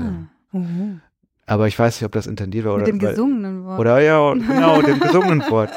Ah. 0.52 0.56
Mhm. 0.58 1.00
Aber 1.46 1.68
ich 1.68 1.78
weiß 1.78 1.96
nicht, 1.96 2.04
ob 2.06 2.12
das 2.12 2.26
intendiert 2.26 2.66
war 2.66 2.74
oder. 2.74 2.82
Mit 2.84 2.92
dem 2.92 3.02
weil- 3.02 3.10
gesungenen 3.10 3.64
Wort. 3.64 3.80
Oder 3.80 4.00
ja, 4.00 4.34
genau, 4.34 4.82
dem 4.82 5.00
gesungenen 5.00 5.42
Wort. 5.50 5.70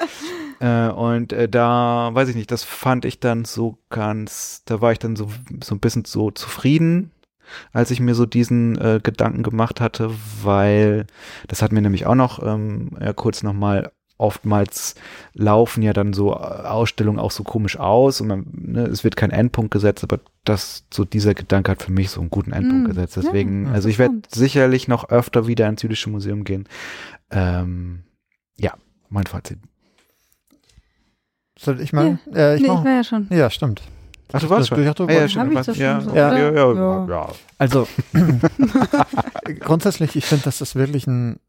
Äh, 0.60 0.90
und 0.90 1.34
äh, 1.34 1.50
da, 1.50 2.10
weiß 2.14 2.30
ich 2.30 2.36
nicht, 2.36 2.52
das 2.52 2.64
fand 2.64 3.06
ich 3.06 3.20
dann 3.20 3.46
so 3.46 3.78
ganz, 3.90 4.64
da 4.66 4.82
war 4.82 4.92
ich 4.92 5.00
dann 5.00 5.16
so, 5.16 5.30
so 5.64 5.76
ein 5.76 5.80
bisschen 5.80 6.06
so 6.06 6.32
zufrieden, 6.32 7.12
als 7.72 7.92
ich 7.92 8.00
mir 8.00 8.16
so 8.16 8.26
diesen 8.26 8.78
äh, 8.80 9.00
Gedanken 9.04 9.44
gemacht 9.44 9.82
hatte, 9.82 10.12
weil 10.42 11.06
das 11.48 11.62
hat 11.62 11.72
mir 11.72 11.82
nämlich 11.82 12.06
auch 12.06 12.16
noch 12.16 12.42
ähm, 12.44 12.92
ja, 13.00 13.14
kurz 13.14 13.44
nochmal 13.44 13.92
oftmals 14.18 14.96
laufen 15.34 15.82
ja 15.82 15.92
dann 15.92 16.14
so 16.14 16.32
äh, 16.32 16.36
Ausstellungen 16.36 17.20
auch 17.20 17.32
so 17.32 17.44
komisch 17.44 17.78
aus 17.78 18.22
und 18.22 18.28
man, 18.28 18.46
ne, 18.54 18.84
es 18.84 19.04
wird 19.04 19.18
kein 19.18 19.32
Endpunkt 19.32 19.72
gesetzt, 19.72 20.04
aber 20.04 20.20
das, 20.46 20.86
so 20.94 21.04
dieser 21.04 21.34
Gedanke 21.34 21.72
hat 21.72 21.82
für 21.84 21.92
mich 21.92 22.10
so 22.12 22.22
einen 22.22 22.30
guten 22.30 22.54
Endpunkt 22.54 22.86
Mm, 22.86 22.88
gesetzt. 22.88 23.18
ja, 23.18 23.22
Deswegen, 23.24 23.68
also 23.68 23.90
ich 23.90 24.00
werde 24.00 24.22
sicherlich 24.32 24.88
noch 24.88 25.10
öfter 25.10 25.48
wieder 25.48 25.68
ins 25.68 25.82
Jüdische 25.82 26.10
Museum 26.10 26.44
gehen. 26.44 26.68
Ähm, 27.32 28.04
ja, 28.56 28.76
mein 29.10 29.26
Fazit. 29.26 29.60
Soll 31.64 31.80
ich 31.82 31.94
mal? 31.94 32.20
Äh, 32.34 32.56
ich 32.56 32.62
nee, 32.62 32.68
ich 32.68 32.74
war 32.74 32.86
ja 32.86 33.04
schon. 33.04 33.28
ja, 33.30 33.50
stimmt. 33.50 33.82
Ach, 34.36 34.42
du 34.42 34.50
warst 34.50 34.62
Das- 34.62 34.68
schon. 34.70 34.80
ich 34.80 34.86
dachte, 34.88 35.06
du 35.06 35.14
ja, 35.14 35.22
Hab 35.28 35.48
ich 35.50 35.56
was- 35.56 35.66
doch 35.68 35.74
schon 35.76 35.84
ja, 35.84 36.02
so, 36.02 36.16
ja, 36.16 36.38
ja, 36.38 36.52
ja, 36.52 36.74
Ja. 36.74 37.08
ja. 37.08 37.28
Also 37.58 37.88
grundsätzlich, 39.60 40.16
ich 40.16 40.26
finde, 40.26 40.44
das 40.46 40.62
ist 40.62 40.76
wirklich 40.76 41.08
ein 41.08 41.40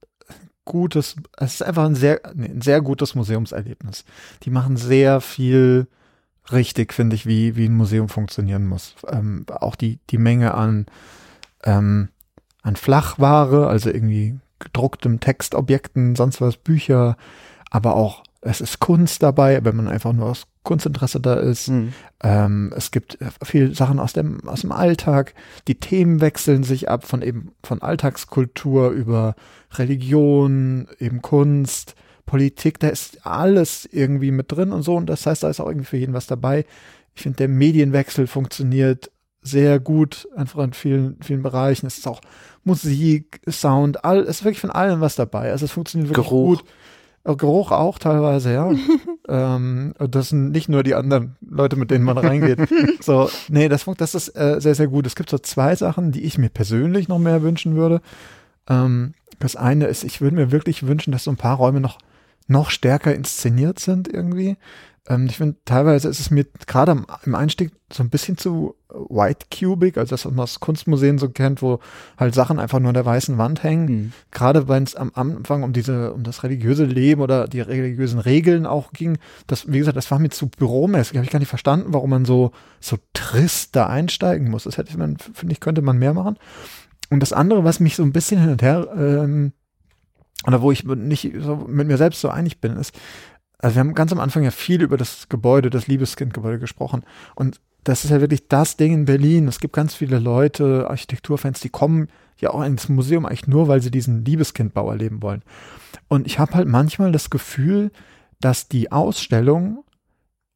gutes, 0.64 1.16
es 1.36 1.54
ist 1.54 1.62
einfach 1.62 1.84
ein 1.84 1.94
sehr, 1.94 2.20
nee, 2.34 2.46
ein 2.48 2.60
sehr 2.62 2.80
gutes 2.80 3.14
Museumserlebnis. 3.14 4.04
Die 4.42 4.50
machen 4.50 4.76
sehr 4.76 5.20
viel 5.20 5.86
richtig, 6.52 6.92
finde 6.92 7.16
ich, 7.16 7.26
wie, 7.26 7.56
wie 7.56 7.66
ein 7.66 7.76
Museum 7.76 8.08
funktionieren 8.08 8.66
muss. 8.66 8.94
Ähm, 9.08 9.46
auch 9.50 9.76
die, 9.76 9.98
die 10.10 10.18
Menge 10.18 10.54
an, 10.54 10.86
ähm, 11.64 12.08
an 12.62 12.76
Flachware, 12.76 13.66
also 13.66 13.90
irgendwie 13.90 14.38
gedrucktem 14.58 15.20
Textobjekten, 15.20 16.16
sonst 16.16 16.40
was, 16.40 16.56
Bücher, 16.56 17.16
aber 17.70 17.94
auch 17.96 18.22
es 18.44 18.60
ist 18.60 18.78
Kunst 18.78 19.22
dabei, 19.22 19.64
wenn 19.64 19.76
man 19.76 19.88
einfach 19.88 20.12
nur 20.12 20.26
aus 20.26 20.46
Kunstinteresse 20.64 21.18
da 21.18 21.34
ist. 21.34 21.68
Mhm. 21.68 21.92
Ähm, 22.22 22.72
es 22.76 22.90
gibt 22.90 23.18
viele 23.42 23.74
Sachen 23.74 23.98
aus 23.98 24.12
dem, 24.12 24.46
aus 24.46 24.60
dem 24.60 24.72
Alltag. 24.72 25.34
Die 25.66 25.76
Themen 25.76 26.20
wechseln 26.20 26.62
sich 26.62 26.88
ab 26.90 27.06
von 27.06 27.22
eben 27.22 27.52
von 27.62 27.80
Alltagskultur 27.80 28.90
über 28.90 29.34
Religion, 29.72 30.88
eben 30.98 31.22
Kunst, 31.22 31.94
Politik. 32.26 32.78
Da 32.80 32.88
ist 32.88 33.26
alles 33.26 33.88
irgendwie 33.90 34.30
mit 34.30 34.52
drin 34.52 34.72
und 34.72 34.82
so. 34.82 34.94
Und 34.94 35.06
das 35.06 35.24
heißt, 35.26 35.42
da 35.42 35.48
ist 35.48 35.60
auch 35.60 35.68
irgendwie 35.68 35.86
für 35.86 35.96
jeden 35.96 36.14
was 36.14 36.26
dabei. 36.26 36.66
Ich 37.14 37.22
finde, 37.22 37.36
der 37.36 37.48
Medienwechsel 37.48 38.26
funktioniert 38.26 39.10
sehr 39.40 39.78
gut, 39.78 40.28
einfach 40.36 40.64
in 40.64 40.72
vielen, 40.72 41.16
vielen 41.22 41.42
Bereichen. 41.42 41.86
Es 41.86 41.98
ist 41.98 42.08
auch 42.08 42.20
Musik, 42.62 43.40
Sound, 43.48 44.04
all, 44.04 44.20
es 44.20 44.38
ist 44.40 44.44
wirklich 44.44 44.60
von 44.60 44.70
allem 44.70 45.00
was 45.00 45.16
dabei. 45.16 45.50
Also 45.50 45.64
es 45.66 45.72
funktioniert 45.72 46.10
wirklich 46.10 46.26
Geruch. 46.26 46.58
gut. 46.60 46.64
Geruch 47.24 47.72
auch 47.72 47.98
teilweise, 47.98 48.52
ja. 48.52 48.70
ähm, 49.28 49.94
das 49.98 50.28
sind 50.28 50.50
nicht 50.50 50.68
nur 50.68 50.82
die 50.82 50.94
anderen 50.94 51.36
Leute, 51.40 51.76
mit 51.76 51.90
denen 51.90 52.04
man 52.04 52.18
reingeht. 52.18 52.58
so, 53.00 53.30
nee, 53.48 53.68
das, 53.68 53.86
das 53.96 54.14
ist 54.14 54.28
äh, 54.36 54.60
sehr, 54.60 54.74
sehr 54.74 54.88
gut. 54.88 55.06
Es 55.06 55.16
gibt 55.16 55.30
so 55.30 55.38
zwei 55.38 55.74
Sachen, 55.74 56.12
die 56.12 56.24
ich 56.24 56.36
mir 56.36 56.50
persönlich 56.50 57.08
noch 57.08 57.18
mehr 57.18 57.42
wünschen 57.42 57.76
würde. 57.76 58.02
Ähm, 58.68 59.14
das 59.38 59.56
eine 59.56 59.86
ist, 59.86 60.04
ich 60.04 60.20
würde 60.20 60.36
mir 60.36 60.52
wirklich 60.52 60.86
wünschen, 60.86 61.12
dass 61.12 61.24
so 61.24 61.30
ein 61.30 61.38
paar 61.38 61.56
Räume 61.56 61.80
noch, 61.80 61.98
noch 62.46 62.70
stärker 62.70 63.14
inszeniert 63.14 63.78
sind 63.78 64.06
irgendwie. 64.06 64.56
Ähm, 65.08 65.26
ich 65.26 65.36
finde, 65.36 65.56
teilweise 65.64 66.08
ist 66.08 66.20
es 66.20 66.30
mir 66.30 66.46
gerade 66.66 67.04
im 67.24 67.34
Einstieg 67.34 67.72
so 67.92 68.02
ein 68.02 68.10
bisschen 68.10 68.38
zu 68.38 68.74
white 68.88 69.46
cubic, 69.52 69.98
also 69.98 70.10
das, 70.10 70.24
was 70.24 70.32
man 70.32 70.42
aus 70.42 70.60
Kunstmuseen 70.60 71.18
so 71.18 71.28
kennt, 71.28 71.62
wo 71.62 71.80
halt 72.16 72.34
Sachen 72.34 72.58
einfach 72.58 72.80
nur 72.80 72.88
an 72.88 72.94
der 72.94 73.04
weißen 73.04 73.36
Wand 73.36 73.62
hängen. 73.62 73.86
Mhm. 73.86 74.12
Gerade 74.30 74.68
wenn 74.68 74.82
es 74.82 74.96
am 74.96 75.12
Anfang 75.14 75.62
um 75.62 75.72
diese, 75.72 76.12
um 76.12 76.22
das 76.22 76.42
religiöse 76.42 76.84
Leben 76.84 77.20
oder 77.20 77.48
die 77.48 77.60
religiösen 77.60 78.18
Regeln 78.18 78.66
auch 78.66 78.92
ging, 78.92 79.18
das, 79.46 79.70
wie 79.70 79.78
gesagt, 79.78 79.96
das 79.96 80.10
war 80.10 80.18
mir 80.18 80.30
zu 80.30 80.48
büromäßig. 80.48 81.16
Habe 81.16 81.26
ich 81.26 81.32
gar 81.32 81.38
nicht 81.38 81.48
verstanden, 81.48 81.92
warum 81.92 82.10
man 82.10 82.24
so, 82.24 82.52
so 82.80 82.96
trist 83.12 83.76
da 83.76 83.86
einsteigen 83.86 84.50
muss. 84.50 84.64
Das 84.64 84.78
hätte 84.78 84.96
man, 84.96 85.18
finde 85.18 85.52
ich, 85.52 85.60
könnte 85.60 85.82
man 85.82 85.98
mehr 85.98 86.14
machen. 86.14 86.38
Und 87.10 87.20
das 87.20 87.32
andere, 87.32 87.64
was 87.64 87.80
mich 87.80 87.96
so 87.96 88.02
ein 88.02 88.12
bisschen 88.12 88.40
hin 88.40 88.50
und 88.50 88.62
her, 88.62 88.88
ähm, 88.96 89.52
oder 90.46 90.62
wo 90.62 90.72
ich 90.72 90.84
nicht 90.84 91.32
so 91.40 91.56
mit 91.56 91.86
mir 91.86 91.96
selbst 91.96 92.20
so 92.20 92.28
einig 92.28 92.60
bin, 92.60 92.76
ist, 92.76 92.92
also 93.64 93.76
wir 93.76 93.80
haben 93.80 93.94
ganz 93.94 94.12
am 94.12 94.20
Anfang 94.20 94.42
ja 94.42 94.50
viel 94.50 94.82
über 94.82 94.98
das 94.98 95.30
Gebäude, 95.30 95.70
das 95.70 95.86
Liebeskind-Gebäude 95.86 96.58
gesprochen. 96.58 97.02
Und 97.34 97.62
das 97.82 98.04
ist 98.04 98.10
ja 98.10 98.20
wirklich 98.20 98.46
das 98.48 98.76
Ding 98.76 98.92
in 98.92 99.04
Berlin. 99.06 99.48
Es 99.48 99.58
gibt 99.58 99.74
ganz 99.74 99.94
viele 99.94 100.18
Leute, 100.18 100.90
Architekturfans, 100.90 101.60
die 101.60 101.70
kommen 101.70 102.08
ja 102.38 102.50
auch 102.50 102.62
ins 102.62 102.90
Museum 102.90 103.24
eigentlich 103.24 103.46
nur, 103.46 103.66
weil 103.66 103.80
sie 103.80 103.90
diesen 103.90 104.22
Liebeskindbau 104.22 104.90
erleben 104.90 105.22
wollen. 105.22 105.42
Und 106.08 106.26
ich 106.26 106.38
habe 106.38 106.52
halt 106.52 106.68
manchmal 106.68 107.10
das 107.10 107.30
Gefühl, 107.30 107.90
dass 108.38 108.68
die 108.68 108.92
Ausstellung 108.92 109.82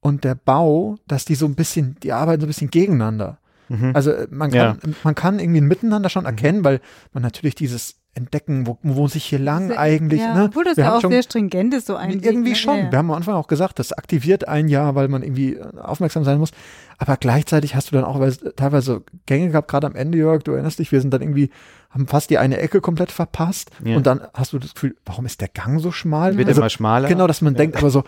und 0.00 0.24
der 0.24 0.34
Bau, 0.34 0.96
dass 1.06 1.24
die 1.24 1.34
so 1.34 1.46
ein 1.46 1.54
bisschen, 1.54 1.96
die 2.02 2.12
arbeiten 2.12 2.42
so 2.42 2.46
ein 2.46 2.48
bisschen 2.48 2.70
gegeneinander. 2.70 3.38
Mhm. 3.70 3.92
Also 3.94 4.10
äh, 4.10 4.28
man 4.30 4.50
kann, 4.50 4.78
ja. 4.84 4.90
man 5.02 5.14
kann 5.14 5.38
irgendwie 5.38 5.62
ein 5.62 5.66
Miteinander 5.66 6.10
schon 6.10 6.26
erkennen, 6.26 6.62
weil 6.62 6.82
man 7.14 7.22
natürlich 7.22 7.54
dieses 7.54 7.96
entdecken, 8.18 8.66
wo, 8.66 8.78
wo 8.82 9.02
muss 9.02 9.14
ich 9.14 9.24
hier 9.24 9.38
lang 9.38 9.68
das, 9.68 9.78
eigentlich. 9.78 10.20
Ja, 10.20 10.34
ne? 10.34 10.44
Obwohl 10.44 10.64
das 10.64 10.76
ja 10.76 10.94
auch 10.94 11.00
schon, 11.00 11.10
sehr 11.10 11.22
stringent 11.22 11.72
ist, 11.72 11.86
so 11.86 11.96
ein 11.96 12.10
Irgendwie 12.10 12.50
Weg, 12.50 12.56
schon. 12.56 12.76
Ja. 12.76 12.92
Wir 12.92 12.98
haben 12.98 13.10
am 13.10 13.16
Anfang 13.16 13.34
auch 13.34 13.46
gesagt, 13.46 13.78
das 13.78 13.92
aktiviert 13.92 14.46
ein 14.46 14.68
Jahr, 14.68 14.94
weil 14.94 15.08
man 15.08 15.22
irgendwie 15.22 15.54
äh, 15.54 15.64
aufmerksam 15.80 16.24
sein 16.24 16.38
muss. 16.38 16.50
Aber 16.98 17.16
gleichzeitig 17.16 17.74
hast 17.74 17.90
du 17.90 17.96
dann 17.96 18.04
auch 18.04 18.20
teilweise 18.56 19.02
Gänge 19.26 19.50
gehabt, 19.50 19.68
gerade 19.68 19.86
am 19.86 19.94
Ende, 19.94 20.18
Jörg, 20.18 20.42
du 20.42 20.52
erinnerst 20.52 20.80
dich, 20.80 20.90
wir 20.92 21.00
sind 21.00 21.14
dann 21.14 21.22
irgendwie, 21.22 21.50
haben 21.90 22.08
fast 22.08 22.28
die 22.30 22.38
eine 22.38 22.58
Ecke 22.58 22.80
komplett 22.80 23.12
verpasst. 23.12 23.70
Ja. 23.84 23.96
Und 23.96 24.06
dann 24.06 24.20
hast 24.34 24.52
du 24.52 24.58
das 24.58 24.74
Gefühl, 24.74 24.96
warum 25.06 25.24
ist 25.24 25.40
der 25.40 25.48
Gang 25.48 25.80
so 25.80 25.92
schmal? 25.92 26.36
Wird 26.36 26.48
also, 26.48 26.60
immer 26.60 26.70
schmaler. 26.70 27.08
Genau, 27.08 27.26
dass 27.26 27.40
man 27.40 27.54
denkt, 27.54 27.76
aber 27.76 27.90
so, 27.90 28.02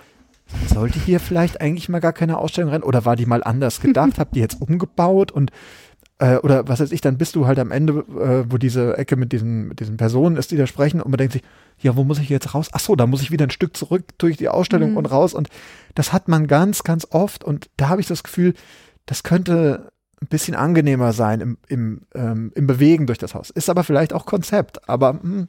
sollte 0.66 0.98
hier 0.98 1.20
vielleicht 1.20 1.61
eigentlich 1.61 1.88
mal 1.88 2.00
gar 2.00 2.12
keine 2.12 2.38
Ausstellung 2.38 2.70
rein? 2.70 2.82
Oder 2.82 3.04
war 3.04 3.16
die 3.16 3.26
mal 3.26 3.42
anders 3.42 3.80
gedacht? 3.80 4.12
Habt 4.18 4.36
ihr 4.36 4.42
jetzt 4.42 4.61
umgebaut? 4.61 5.30
Und 5.30 5.52
äh, 6.20 6.36
oder 6.36 6.68
was 6.68 6.80
weiß 6.80 6.92
ich, 6.92 7.00
dann 7.00 7.18
bist 7.18 7.34
du 7.34 7.46
halt 7.46 7.58
am 7.58 7.70
Ende, 7.70 8.04
äh, 8.10 8.44
wo 8.50 8.58
diese 8.58 8.96
Ecke 8.96 9.16
mit 9.16 9.32
diesen, 9.32 9.68
mit 9.68 9.80
diesen 9.80 9.96
Personen 9.96 10.36
ist, 10.36 10.50
die 10.50 10.56
da 10.56 10.66
sprechen 10.66 11.00
und 11.00 11.10
man 11.10 11.18
denkt 11.18 11.32
sich, 11.32 11.42
ja, 11.78 11.96
wo 11.96 12.04
muss 12.04 12.18
ich 12.18 12.28
jetzt 12.28 12.54
raus? 12.54 12.68
Ach 12.72 12.80
so, 12.80 12.94
da 12.94 13.06
muss 13.06 13.22
ich 13.22 13.30
wieder 13.30 13.46
ein 13.46 13.50
Stück 13.50 13.76
zurück 13.76 14.04
durch 14.18 14.36
die 14.36 14.48
Ausstellung 14.48 14.92
mhm. 14.92 14.96
und 14.98 15.06
raus 15.06 15.34
und 15.34 15.48
das 15.94 16.12
hat 16.12 16.28
man 16.28 16.46
ganz, 16.46 16.84
ganz 16.84 17.06
oft 17.10 17.42
und 17.42 17.70
da 17.78 17.88
habe 17.88 18.00
ich 18.00 18.06
das 18.06 18.22
Gefühl, 18.22 18.54
das 19.06 19.22
könnte 19.22 19.90
ein 20.22 20.26
bisschen 20.26 20.54
angenehmer 20.54 21.14
sein 21.14 21.40
im, 21.40 21.58
im, 21.66 22.02
ähm, 22.14 22.52
im 22.54 22.66
Bewegen 22.66 23.06
durch 23.06 23.18
das 23.18 23.34
Haus. 23.34 23.48
Ist 23.48 23.70
aber 23.70 23.84
vielleicht 23.84 24.12
auch 24.12 24.26
Konzept, 24.26 24.86
aber 24.86 25.14
mh, 25.14 25.22
hm, 25.22 25.48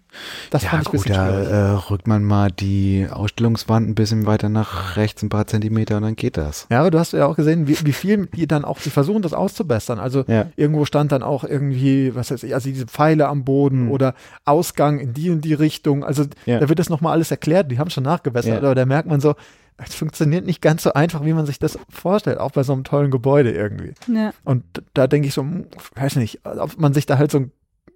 das 0.49 0.63
ja, 0.63 0.69
fand 0.69 0.84
ich 0.84 0.91
gut, 0.91 0.99
ein 1.01 1.03
bisschen 1.03 1.15
da 1.15 1.74
äh, 1.74 1.78
rückt 1.89 2.07
man 2.07 2.24
mal 2.24 2.49
die 2.51 3.05
Ausstellungswand 3.11 3.89
ein 3.89 3.95
bisschen 3.95 4.26
weiter 4.26 4.47
nach 4.47 4.95
rechts 4.95 5.24
ein 5.24 5.30
paar 5.30 5.45
Zentimeter 5.45 5.97
und 5.97 6.03
dann 6.03 6.15
geht 6.15 6.38
das. 6.38 6.67
Ja, 6.69 6.80
aber 6.80 6.89
du 6.89 6.99
hast 6.99 7.11
ja 7.11 7.26
auch 7.26 7.36
gesehen, 7.36 7.67
wie, 7.67 7.78
wie 7.86 7.91
viel 7.91 8.28
die 8.28 8.47
dann 8.47 8.63
auch, 8.63 8.80
die 8.80 8.91
versuchen 8.91 9.22
das 9.22 9.34
auszubessern. 9.34 9.99
Also 9.99 10.24
ja. 10.28 10.45
irgendwo 10.55 10.86
stand 10.86 11.11
dann 11.11 11.22
auch 11.22 11.43
irgendwie, 11.43 12.15
was 12.15 12.32
weiß 12.32 12.43
ich, 12.43 12.53
also 12.53 12.69
diese 12.69 12.86
Pfeile 12.88 13.28
am 13.28 13.43
Boden 13.43 13.86
mhm. 13.86 13.91
oder 13.91 14.15
Ausgang 14.45 14.99
in 14.99 15.13
die 15.13 15.32
und 15.32 15.43
die 15.43 15.53
Richtung. 15.53 16.05
Also 16.05 16.24
ja. 16.45 16.59
da 16.59 16.69
wird 16.69 16.80
das 16.80 16.89
nochmal 16.89 17.11
alles 17.11 17.30
erklärt, 17.30 17.69
die 17.72 17.78
haben 17.78 17.89
schon 17.89 18.05
nachgebessert, 18.05 18.63
aber 18.63 18.76
da 18.76 18.86
merkt 18.86 19.09
man 19.09 19.19
so, 19.19 19.36
es 19.78 19.95
funktioniert 19.95 20.45
nicht 20.45 20.61
ganz 20.61 20.84
so 20.84 20.93
einfach, 20.93 21.26
wie 21.26 21.34
man 21.34 21.45
sich 21.45 21.59
das 21.59 21.78
vorstellt, 21.89 22.39
auch 22.39 22.51
bei 22.51 22.63
so 22.63 22.74
einem 22.74 22.84
tollen 22.84 23.11
Gebäude 23.11 23.51
irgendwie. 23.51 23.93
Ja. 24.07 24.34
Und 24.43 24.63
da 24.93 25.07
denke 25.07 25.28
ich 25.28 25.34
so, 25.34 25.41
hm, 25.41 25.67
weiß 25.95 26.17
nicht, 26.17 26.45
ob 26.45 26.78
man 26.78 26.93
sich 26.93 27.05
da 27.05 27.17
halt 27.17 27.32
so 27.32 27.45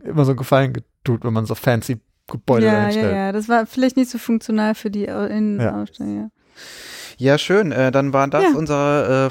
immer 0.04 0.26
so 0.26 0.32
einen 0.32 0.38
Gefallen 0.38 0.74
tut, 1.04 1.24
wenn 1.24 1.34
man 1.34 1.46
so 1.46 1.56
fancy 1.56 2.00
Gebäude 2.28 2.66
ja, 2.66 2.74
reinstellt. 2.74 3.12
Ja, 3.12 3.18
ja, 3.28 3.32
das 3.32 3.50
war 3.50 3.68
vielleicht 3.68 3.98
nicht 3.98 4.10
so 4.10 4.18
funktional 4.18 4.74
für 4.74 4.90
die 4.90 5.06
Innenausstellung, 5.06 6.18
ja. 6.18 6.30
Ja, 7.18 7.38
schön. 7.38 7.72
Äh, 7.72 7.92
dann 7.92 8.14
waren 8.14 8.32
das 8.32 8.44
ja. 8.44 8.50
unsere 8.56 9.28
äh, 9.28 9.30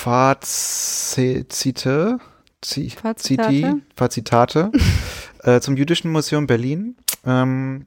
Fazite, 0.00 2.18
Fazitate, 2.62 3.82
Fazitate 3.94 4.72
äh, 5.42 5.60
zum 5.60 5.76
Jüdischen 5.76 6.10
Museum 6.10 6.46
Berlin. 6.46 6.96
Ähm, 7.24 7.86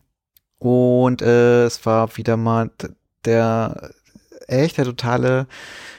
und 0.60 1.22
äh, 1.22 1.66
es 1.66 1.86
war 1.86 2.16
wieder 2.18 2.38
mal 2.38 2.70
der 3.26 3.92
echt 4.48 4.78
der 4.78 4.86
totale 4.86 5.48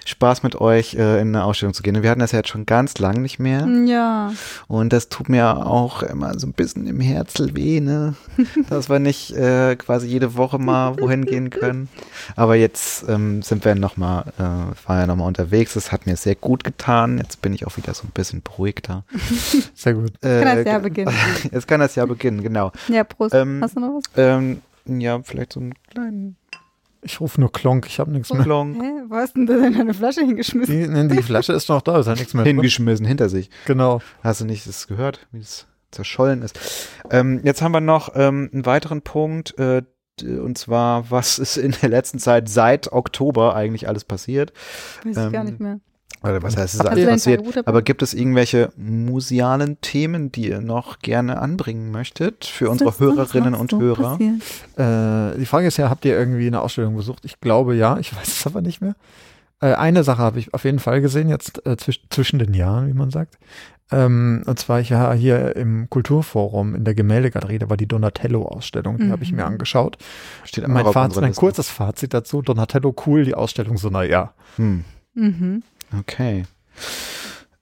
Spaß 0.05 0.43
mit 0.43 0.61
euch 0.61 0.95
äh, 0.95 1.21
in 1.21 1.29
eine 1.29 1.45
Ausstellung 1.45 1.75
zu 1.75 1.83
gehen. 1.83 2.03
Wir 2.03 2.11
hatten 2.11 2.21
das 2.21 2.33
ja 2.33 2.39
jetzt 2.39 2.49
schon 2.49 2.67
ganz 2.67 2.99
lang 2.99 3.23
nicht 3.23 3.39
mehr. 3.39 3.67
Ja. 3.87 4.33
Und 4.67 4.93
das 4.93 5.09
tut 5.09 5.29
mir 5.29 5.67
auch 5.67 6.03
immer 6.03 6.39
so 6.39 6.47
ein 6.49 6.53
bisschen 6.53 6.87
im 6.87 7.01
Herzen 7.01 7.57
weh, 7.57 7.81
ne? 7.81 8.15
Dass 8.69 8.91
wir 8.91 8.99
nicht 8.99 9.31
äh, 9.37 9.77
quasi 9.77 10.09
jede 10.09 10.37
Woche 10.37 10.59
mal 10.59 10.99
wohin 10.99 11.25
gehen 11.25 11.51
können. 11.51 11.89
Aber 12.35 12.57
jetzt 12.57 13.09
ähm, 13.09 13.43
sind 13.43 13.65
wir 13.65 13.75
nochmal, 13.77 14.25
äh, 14.39 14.89
war 14.89 15.01
ja 15.01 15.07
nochmal 15.07 15.29
unterwegs. 15.29 15.75
Das 15.75 15.93
hat 15.93 16.07
mir 16.07 16.17
sehr 16.17 16.35
gut 16.35 16.65
getan. 16.65 17.19
Jetzt 17.19 17.41
bin 17.41 17.55
ich 17.55 17.67
auch 17.67 17.77
wieder 17.77 17.95
so 17.95 18.05
ein 18.05 18.11
bisschen 18.13 18.43
beruhigter. 18.43 19.05
Sehr 19.75 19.95
gut. 19.95 20.13
Äh, 20.23 20.43
kann 20.43 20.57
das 20.57 20.67
Jahr 20.67 20.81
beginnen. 20.81 21.15
Jetzt 21.53 21.69
kann 21.69 21.81
das 21.81 21.95
Jahr 21.95 22.07
beginnen, 22.07 22.43
genau. 22.43 22.73
Ja, 22.89 23.05
Prost. 23.05 23.35
Ähm, 23.35 23.61
Hast 23.63 23.77
du 23.77 23.81
noch 23.81 23.95
was? 23.97 24.05
Ähm, 24.17 24.61
ja, 24.87 25.21
vielleicht 25.23 25.53
so 25.53 25.61
einen 25.61 25.75
kleinen 25.91 26.37
ich 27.03 27.21
rufe 27.21 27.41
nur 27.41 27.51
Klonk, 27.53 27.87
ich 27.87 27.99
habe 27.99 28.13
nichts 28.13 28.33
mehr. 28.33 28.43
Klonk. 28.43 28.81
Hä? 28.81 29.03
Wo 29.09 29.17
hast 29.17 29.35
denn 29.35 29.47
du 29.47 29.61
denn 29.61 29.75
deine 29.75 29.93
Flasche 29.93 30.21
hingeschmissen? 30.21 31.09
Die, 31.09 31.17
die 31.17 31.23
Flasche 31.23 31.53
ist 31.53 31.69
noch 31.69 31.83
da, 31.83 31.99
ist 31.99 32.07
ja 32.07 32.15
nichts 32.15 32.33
mehr. 32.33 32.45
Hingeschmissen, 32.45 33.05
hinter 33.05 33.29
sich. 33.29 33.51
Genau. 33.67 34.01
Hast 34.23 34.41
du 34.41 34.45
nicht 34.45 34.67
das 34.67 34.87
gehört, 34.87 35.27
wie 35.33 35.41
es 35.41 35.67
zerschollen 35.91 36.43
ist? 36.43 36.59
Ähm, 37.11 37.41
jetzt 37.43 37.61
haben 37.61 37.73
wir 37.73 37.81
noch 37.81 38.11
ähm, 38.15 38.51
einen 38.53 38.65
weiteren 38.65 39.03
Punkt, 39.03 39.59
äh, 39.59 39.83
und 40.23 40.59
zwar, 40.59 41.11
was 41.11 41.39
ist 41.39 41.57
in 41.57 41.75
der 41.83 41.89
letzten 41.89 42.19
Zeit 42.19 42.49
seit 42.49 42.93
Oktober 42.93 43.57
eigentlich 43.57 43.89
alles 43.89 44.05
passiert? 44.05 44.53
Weiß 45.05 45.17
ich 45.17 45.33
gar 45.33 45.45
nicht 45.45 45.59
mehr. 45.59 45.81
Oder 46.23 46.43
was 46.43 46.57
heißt, 46.57 46.75
es 46.75 46.81
ist 46.81 46.87
alles 46.87 47.07
passiert. 47.07 47.67
Aber 47.67 47.83
gibt 47.83 48.03
es 48.03 48.15
irgendwelche 48.15 48.71
musealen 48.77 49.81
Themen, 49.81 50.31
die 50.31 50.49
ihr 50.49 50.61
noch 50.61 51.01
gerne 51.01 51.41
anbringen 51.41 51.91
möchtet 51.91 52.45
für 52.45 52.71
unsere 52.71 52.99
Hörerinnen 52.99 53.55
und 53.55 53.73
Hörer? 53.73 54.19
Äh, 54.21 55.39
die 55.39 55.47
Frage 55.47 55.67
ist 55.67 55.77
ja, 55.77 55.91
habt 55.91 56.05
ihr 56.05 56.17
irgendwie 56.17 56.47
eine 56.47 56.61
Ausstellung 56.61 56.97
besucht? 56.97 57.25
Ich 57.25 57.41
glaube 57.41 57.75
ja, 57.75 57.99
ich 57.99 58.15
weiß 58.17 58.29
es 58.29 58.47
aber 58.47 58.63
nicht 58.63 58.81
mehr. 58.81 58.95
Äh, 59.61 59.75
eine 59.75 60.05
Sache 60.05 60.19
habe 60.19 60.39
ich 60.39 60.53
auf 60.55 60.65
jeden 60.65 60.79
Fall 60.79 61.01
gesehen, 61.01 61.29
jetzt 61.29 61.65
äh, 61.67 61.77
zwisch 61.77 62.03
zwischen 62.11 62.39
den 62.39 62.55
Jahren, 62.55 62.89
wie 62.89 62.95
man 62.95 63.11
sagt. 63.11 63.39
Ähm, 63.93 64.43
und 64.47 64.59
zwar 64.59 64.81
ich 64.81 64.89
ja 64.89 65.13
hier 65.13 65.55
im 65.55 65.89
Kulturforum 65.91 66.75
in 66.75 66.85
der 66.85 66.95
Gemäldegalerie, 66.95 67.59
da 67.59 67.69
war 67.69 67.77
die 67.77 67.87
Donatello-Ausstellung, 67.87 68.97
die 68.97 69.05
mhm. 69.05 69.13
habe 69.13 69.23
ich 69.23 69.33
mir 69.33 69.43
mhm. 69.43 69.53
angeschaut. 69.53 69.99
Steht 70.45 70.67
mein, 70.67 70.87
Fazit, 70.87 71.21
mein 71.21 71.35
kurzes 71.35 71.69
Fazit 71.69 72.15
dazu, 72.15 72.43
Donatello 72.43 72.95
cool, 73.07 73.25
die 73.25 73.35
Ausstellung 73.35 73.77
so, 73.77 73.91
naja. 73.91 74.33
Hm. 74.57 74.85
Mhm. 75.15 75.63
Okay. 75.99 76.45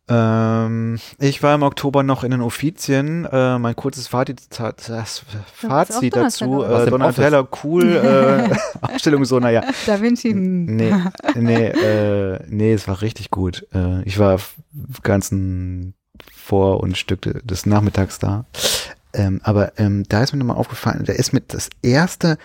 Ähm, 0.09 0.99
ich 1.19 1.41
war 1.43 1.55
im 1.55 1.63
Oktober 1.63 2.03
noch 2.03 2.25
in 2.25 2.33
den 2.33 2.41
Offizien. 2.41 3.25
Äh, 3.27 3.59
mein 3.61 3.77
kurzes 3.77 4.09
Fazit, 4.09 4.41
das 4.59 5.23
Fazit 5.55 6.17
dazu. 6.17 6.45
Donatello. 6.47 6.83
Äh, 6.87 6.91
Donatella, 6.91 7.49
cool. 7.63 7.97
Äh, 7.97 8.57
Ausstellung 8.93 9.25
so, 9.25 9.39
naja. 9.39 9.63
Da 9.87 10.01
Vinci. 10.01 10.35
Nee, 10.35 10.93
nee, 11.37 11.67
äh, 11.67 12.41
nee, 12.49 12.73
es 12.73 12.89
war 12.89 13.03
richtig 13.03 13.31
gut. 13.31 13.67
Äh, 13.73 14.03
ich 14.03 14.19
war 14.19 14.41
ganzen 15.05 15.95
Vor- 16.35 16.81
und 16.81 16.99
Stück 16.99 17.23
de- 17.23 17.41
des 17.45 17.67
Nachmittags 17.67 18.19
da. 18.19 18.47
Ähm, 19.13 19.41
aber 19.45 19.79
ähm, 19.79 20.05
da 20.09 20.23
ist 20.25 20.33
mir 20.33 20.39
nochmal 20.41 20.57
aufgefallen, 20.57 21.05
da 21.05 21.13
ist 21.13 21.33
mit 21.33 21.55
das 21.55 21.69
erste, 21.83 22.37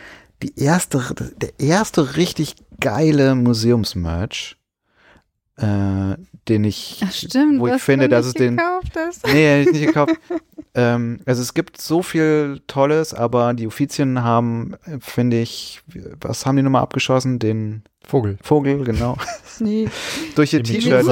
die 0.44 0.54
erste, 0.60 1.02
der 1.42 1.60
erste 1.60 2.16
richtig 2.16 2.56
geile 2.80 3.34
Museumsmerch, 3.36 4.58
äh, 5.58 6.16
den 6.48 6.64
ich, 6.64 7.02
Ach 7.06 7.12
stimmt, 7.12 7.60
wo 7.60 7.68
ich 7.68 7.82
finde, 7.82 8.10
dass 8.10 8.26
es 8.26 8.34
den, 8.34 8.60
hast. 8.60 9.26
nee, 9.28 9.46
hätte 9.48 9.70
ich 9.70 9.76
nicht 9.76 9.88
gekauft. 9.88 10.16
ähm, 10.74 11.20
also 11.26 11.42
es 11.42 11.54
gibt 11.54 11.80
so 11.80 12.02
viel 12.04 12.62
Tolles, 12.68 13.14
aber 13.14 13.54
die 13.54 13.68
Offizien 13.68 14.24
haben, 14.24 14.76
finde 15.00 15.40
ich, 15.40 15.82
was 16.20 16.46
haben 16.46 16.58
die 16.58 16.62
nochmal 16.64 16.84
abgeschossen? 16.84 17.40
Den 17.40 17.84
Vogel. 18.06 18.38
Vogel, 18.42 18.84
genau. 18.84 19.18
Nee, 19.60 19.88
durch 20.36 20.52
ihr 20.52 20.62
Die 20.62 20.74
T-Shirt. 20.80 21.06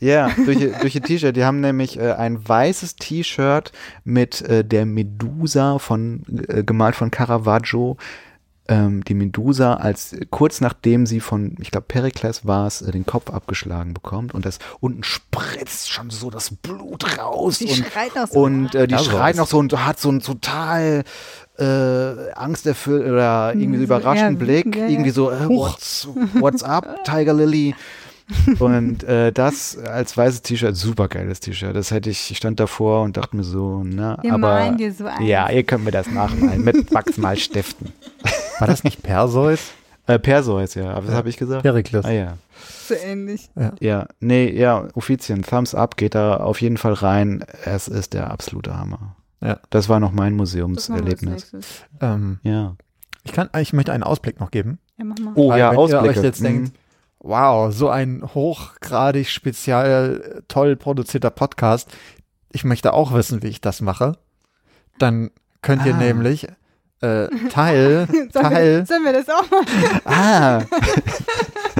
Ja, 0.00 0.30
durch 0.46 0.58
ihr, 0.58 0.72
durch 0.80 0.94
ihr 0.94 1.02
T-Shirt. 1.02 1.36
Die 1.36 1.44
haben 1.44 1.60
nämlich 1.60 1.98
äh, 1.98 2.12
ein 2.12 2.48
weißes 2.48 2.96
T-Shirt 2.96 3.72
mit 4.04 4.40
äh, 4.40 4.64
der 4.64 4.86
Medusa 4.86 5.78
von, 5.78 6.22
äh, 6.48 6.64
gemalt 6.64 6.96
von 6.96 7.10
Caravaggio. 7.10 7.98
Ähm, 8.66 9.04
die 9.04 9.12
Medusa, 9.12 9.74
als 9.74 10.16
kurz 10.30 10.62
nachdem 10.62 11.04
sie 11.04 11.20
von, 11.20 11.54
ich 11.60 11.70
glaube, 11.70 11.86
Perikles 11.86 12.46
war 12.46 12.66
es, 12.66 12.80
äh, 12.80 12.92
den 12.92 13.04
Kopf 13.04 13.30
abgeschlagen 13.30 13.92
bekommt 13.92 14.32
und 14.32 14.46
das 14.46 14.58
unten 14.80 15.02
spritzt 15.02 15.90
schon 15.90 16.08
so 16.08 16.30
das 16.30 16.50
Blut 16.50 17.18
raus 17.18 17.58
Die 17.58 17.66
und, 17.66 17.74
schreit 17.74 18.16
auch 18.16 18.26
so. 18.26 18.40
und 18.40 18.74
äh, 18.74 18.86
die 18.86 18.96
schreit 18.96 19.36
noch 19.36 19.48
so 19.48 19.58
und 19.58 19.84
hat 19.84 20.00
so 20.00 20.08
einen 20.08 20.20
total 20.20 21.04
äh, 21.58 22.32
angsterfüllt 22.32 23.06
oder 23.06 23.52
irgendwie 23.54 23.80
so 23.80 23.80
So, 23.80 23.84
überraschten 23.84 24.32
ja, 24.32 24.38
Blick, 24.38 24.74
ja, 24.74 24.82
ja. 24.84 24.88
irgendwie 24.88 25.10
so, 25.10 25.30
äh, 25.30 25.46
what's, 25.46 26.08
what's 26.34 26.62
up, 26.62 27.04
Tiger 27.04 27.34
Lily? 27.34 27.74
Und 28.58 29.04
äh, 29.04 29.32
das 29.32 29.76
als 29.78 30.16
weißes 30.16 30.42
T-Shirt, 30.42 30.74
super 30.76 31.08
geiles 31.08 31.40
T-Shirt. 31.40 31.76
Das 31.76 31.90
hätte 31.90 32.08
ich, 32.10 32.30
ich 32.30 32.36
stand 32.38 32.58
davor 32.60 33.02
und 33.02 33.16
dachte 33.16 33.36
mir 33.36 33.44
so, 33.44 33.82
na, 33.84 34.18
Wir 34.22 34.32
aber 34.32 34.38
malen 34.38 34.76
dir 34.78 34.92
so 34.92 35.04
ein. 35.06 35.22
ja, 35.22 35.50
ihr 35.50 35.62
könnt 35.62 35.84
mir 35.84 35.90
das 35.90 36.10
nachmalen 36.10 36.64
mit 36.64 36.92
Wachsmalstiften. 36.94 37.92
War 38.58 38.66
das 38.66 38.84
nicht 38.84 39.02
Perseus? 39.02 39.60
Äh, 40.06 40.18
Perseus, 40.18 40.74
ja, 40.74 40.92
aber 40.92 41.08
was 41.08 41.14
habe 41.14 41.30
ich 41.30 41.38
gesagt? 41.38 41.62
Perikles. 41.62 42.04
Ah 42.04 42.10
ja. 42.10 42.34
So 42.86 42.92
ähnlich. 42.94 43.48
Ja, 43.80 44.06
nee, 44.20 44.50
ja, 44.54 44.86
Offizien, 44.92 45.40
Thumbs 45.40 45.74
up, 45.74 45.96
geht 45.96 46.14
da 46.14 46.36
auf 46.36 46.60
jeden 46.60 46.76
Fall 46.76 46.92
rein. 46.92 47.42
Es 47.64 47.88
ist 47.88 48.12
der 48.12 48.30
absolute 48.30 48.76
Hammer. 48.76 49.16
Ja. 49.40 49.60
Das 49.70 49.88
war 49.88 50.00
noch 50.00 50.12
mein 50.12 50.34
Museumserlebnis. 50.36 51.52
Ähm, 52.02 52.38
Ja. 52.42 52.76
ich 53.22 53.32
kann, 53.32 53.48
ich 53.58 53.72
möchte 53.72 53.94
einen 53.94 54.02
Ausblick 54.02 54.40
noch 54.40 54.50
geben. 54.50 54.78
Ja, 54.98 55.06
mach 55.06 55.18
mal. 55.18 55.32
Oh 55.36 55.48
Weil 55.48 55.58
ja, 55.60 55.68
wenn 55.70 55.74
ihr 55.76 55.78
Ausblicke. 55.78 56.08
euch 56.18 56.22
jetzt 56.22 56.40
Mhm. 56.42 56.44
denkt, 56.44 56.72
wow, 57.24 57.72
so 57.72 57.88
ein 57.88 58.22
hochgradig 58.34 59.28
spezial 59.30 60.42
toll 60.46 60.76
produzierter 60.76 61.30
Podcast. 61.30 61.90
Ich 62.52 62.64
möchte 62.64 62.92
auch 62.92 63.12
wissen, 63.14 63.42
wie 63.42 63.48
ich 63.48 63.60
das 63.60 63.80
mache. 63.80 64.18
Dann 64.98 65.30
könnt 65.62 65.84
ihr 65.86 65.94
Ah. 65.94 65.98
nämlich 65.98 66.46
äh, 67.00 67.28
Teil, 67.50 68.06
Sollen 68.08 68.30
Teil, 68.32 68.78
wir, 68.78 68.86
sollen 68.86 69.04
wir 69.04 69.12
das 69.12 69.28
auch 69.28 69.50
mal? 69.50 69.64
Ah, 70.04 70.62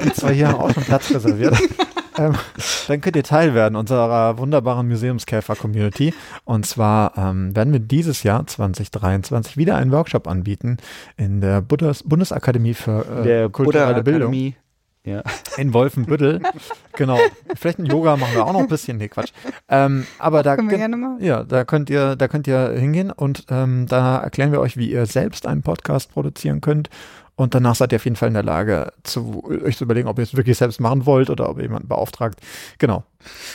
die 0.03 0.13
zwei 0.15 0.35
hier 0.35 0.49
haben 0.49 0.59
auch 0.61 0.73
schon 0.73 0.83
Platz 0.83 1.11
reserviert. 1.13 1.57
ähm, 2.19 2.35
dann 2.89 3.01
könnt 3.01 3.17
ihr 3.17 3.23
Teil 3.23 3.55
werden 3.55 3.77
unserer 3.77 4.39
wunderbaren 4.39 4.89
Museumskäfer-Community. 4.89 6.15
Und 6.45 6.67
zwar 6.67 7.17
ähm, 7.17 7.55
werden 7.55 7.73
wir 7.73 7.81
dieses 7.81 8.23
Jahr 8.23 8.47
2023 8.47 9.57
wieder 9.57 9.77
einen 9.77 9.93
Workshop 9.93 10.27
anbieten 10.27 10.79
in 11.17 11.41
der 11.41 11.61
Bundes 11.61 12.03
Bundesakademie 12.03 12.75
für 12.75 13.05
äh, 13.21 13.23
der 13.23 13.49
kulturelle 13.51 14.03
Bildung 14.03 14.29
Akademie. 14.31 14.57
Ja. 15.05 15.23
in 15.59 15.75
Wolfenbüttel. 15.75 16.41
genau. 16.97 17.19
Vielleicht 17.57 17.79
ein 17.79 17.87
Yoga 17.87 18.17
machen 18.17 18.35
wir 18.35 18.47
auch 18.47 18.53
noch 18.53 18.61
ein 18.61 18.69
bisschen. 18.69 18.97
Nee, 18.97 19.09
Quatsch. 19.09 19.33
Ähm, 19.69 20.07
aber 20.19 20.43
da, 20.43 20.57
Können 20.57 20.69
wir 20.71 20.79
könnt- 20.79 20.93
gerne 20.93 20.97
machen. 20.97 21.23
ja, 21.25 21.45
da 21.45 21.65
könnt 21.65 21.91
ihr, 21.91 22.17
da 22.17 22.27
könnt 22.29 22.47
ihr 22.47 22.71
hingehen 22.71 23.11
und 23.11 23.45
ähm, 23.51 23.87
da 23.87 24.19
erklären 24.19 24.51
wir 24.53 24.61
euch, 24.61 24.77
wie 24.77 24.91
ihr 24.91 25.05
selbst 25.07 25.47
einen 25.47 25.63
Podcast 25.63 26.11
produzieren 26.13 26.61
könnt. 26.61 26.89
Und 27.37 27.53
danach 27.53 27.75
seid 27.75 27.91
ihr 27.91 27.97
auf 27.97 28.05
jeden 28.05 28.15
Fall 28.15 28.29
in 28.29 28.35
der 28.35 28.45
Lage, 28.45 28.93
zu, 29.03 29.43
euch 29.65 29.77
zu 29.77 29.83
überlegen, 29.85 30.07
ob 30.07 30.19
ihr 30.19 30.23
es 30.23 30.37
wirklich 30.37 30.57
selbst 30.57 30.81
machen 30.81 31.05
wollt 31.05 31.31
oder 31.31 31.51
ob 31.51 31.57
ihr 31.57 31.65
jemanden 31.65 31.89
beauftragt. 31.89 32.39
Genau. 32.79 33.03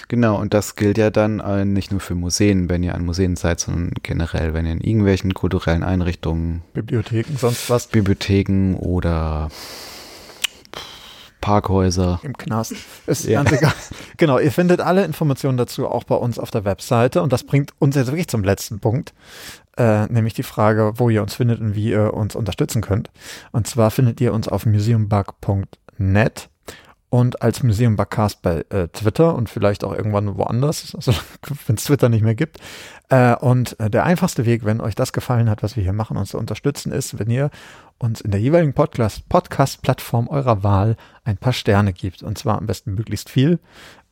Genau, 0.09 0.37
und 0.37 0.53
das 0.53 0.75
gilt 0.75 0.97
ja 0.97 1.09
dann 1.11 1.39
äh, 1.39 1.63
nicht 1.63 1.89
nur 1.89 2.01
für 2.01 2.13
Museen, 2.13 2.67
wenn 2.69 2.83
ihr 2.83 2.93
an 2.93 3.05
Museen 3.05 3.37
seid, 3.37 3.61
sondern 3.61 3.93
generell, 4.03 4.53
wenn 4.53 4.65
ihr 4.65 4.73
in 4.73 4.81
irgendwelchen 4.81 5.33
kulturellen 5.33 5.83
Einrichtungen, 5.83 6.61
Bibliotheken, 6.73 7.37
sonst 7.37 7.69
was 7.69 7.87
Bibliotheken 7.87 8.75
oder 8.75 9.47
Parkhäuser. 11.49 12.19
im 12.23 12.37
Knast. 12.37 12.73
Ist 13.07 13.25
Ja. 13.25 13.41
ganz 13.43 13.57
egal. 13.57 13.73
Genau, 14.17 14.37
ihr 14.37 14.51
findet 14.51 14.81
alle 14.81 15.03
Informationen 15.03 15.57
dazu 15.57 15.87
auch 15.87 16.03
bei 16.03 16.15
uns 16.15 16.37
auf 16.37 16.51
der 16.51 16.63
Webseite. 16.65 17.21
Und 17.21 17.33
das 17.33 17.43
bringt 17.43 17.73
uns 17.79 17.95
jetzt 17.95 18.07
wirklich 18.07 18.27
zum 18.27 18.43
letzten 18.43 18.79
Punkt. 18.79 19.13
Äh, 19.77 20.05
nämlich 20.07 20.33
die 20.33 20.43
Frage, 20.43 20.93
wo 20.97 21.09
ihr 21.09 21.21
uns 21.21 21.33
findet 21.35 21.59
und 21.61 21.73
wie 21.75 21.89
ihr 21.89 22.13
uns 22.13 22.35
unterstützen 22.35 22.81
könnt. 22.81 23.09
Und 23.51 23.65
zwar 23.65 23.91
findet 23.91 24.21
ihr 24.21 24.33
uns 24.33 24.47
auf 24.47 24.65
museumbug.net 24.65 26.49
und 27.09 27.41
als 27.41 27.63
Museum 27.63 27.95
Bugcast 27.95 28.41
bei 28.43 28.63
äh, 28.69 28.87
Twitter 28.89 29.33
und 29.33 29.49
vielleicht 29.49 29.83
auch 29.83 29.93
irgendwann 29.93 30.37
woanders, 30.37 30.93
also, 30.95 31.13
wenn 31.65 31.75
es 31.75 31.85
Twitter 31.85 32.09
nicht 32.09 32.23
mehr 32.23 32.35
gibt. 32.35 32.59
Äh, 33.09 33.35
und 33.35 33.79
äh, 33.79 33.89
der 33.89 34.03
einfachste 34.03 34.45
Weg, 34.45 34.63
wenn 34.65 34.79
euch 34.81 34.93
das 34.95 35.11
gefallen 35.13 35.49
hat, 35.49 35.63
was 35.63 35.75
wir 35.75 35.81
hier 35.83 35.93
machen, 35.93 36.17
uns 36.17 36.29
zu 36.29 36.37
unterstützen, 36.37 36.91
ist, 36.91 37.17
wenn 37.17 37.29
ihr 37.31 37.49
uns 37.99 38.21
in 38.21 38.31
der 38.31 38.39
jeweiligen 38.39 38.73
Podcast- 38.73 39.27
Podcast-Plattform 39.29 40.27
eurer 40.27 40.63
Wahl 40.63 40.95
ein 41.23 41.37
paar 41.37 41.53
Sterne 41.53 41.93
gibt. 41.93 42.23
Und 42.23 42.37
zwar 42.37 42.57
am 42.57 42.65
besten 42.65 42.95
möglichst 42.95 43.29
viel. 43.29 43.59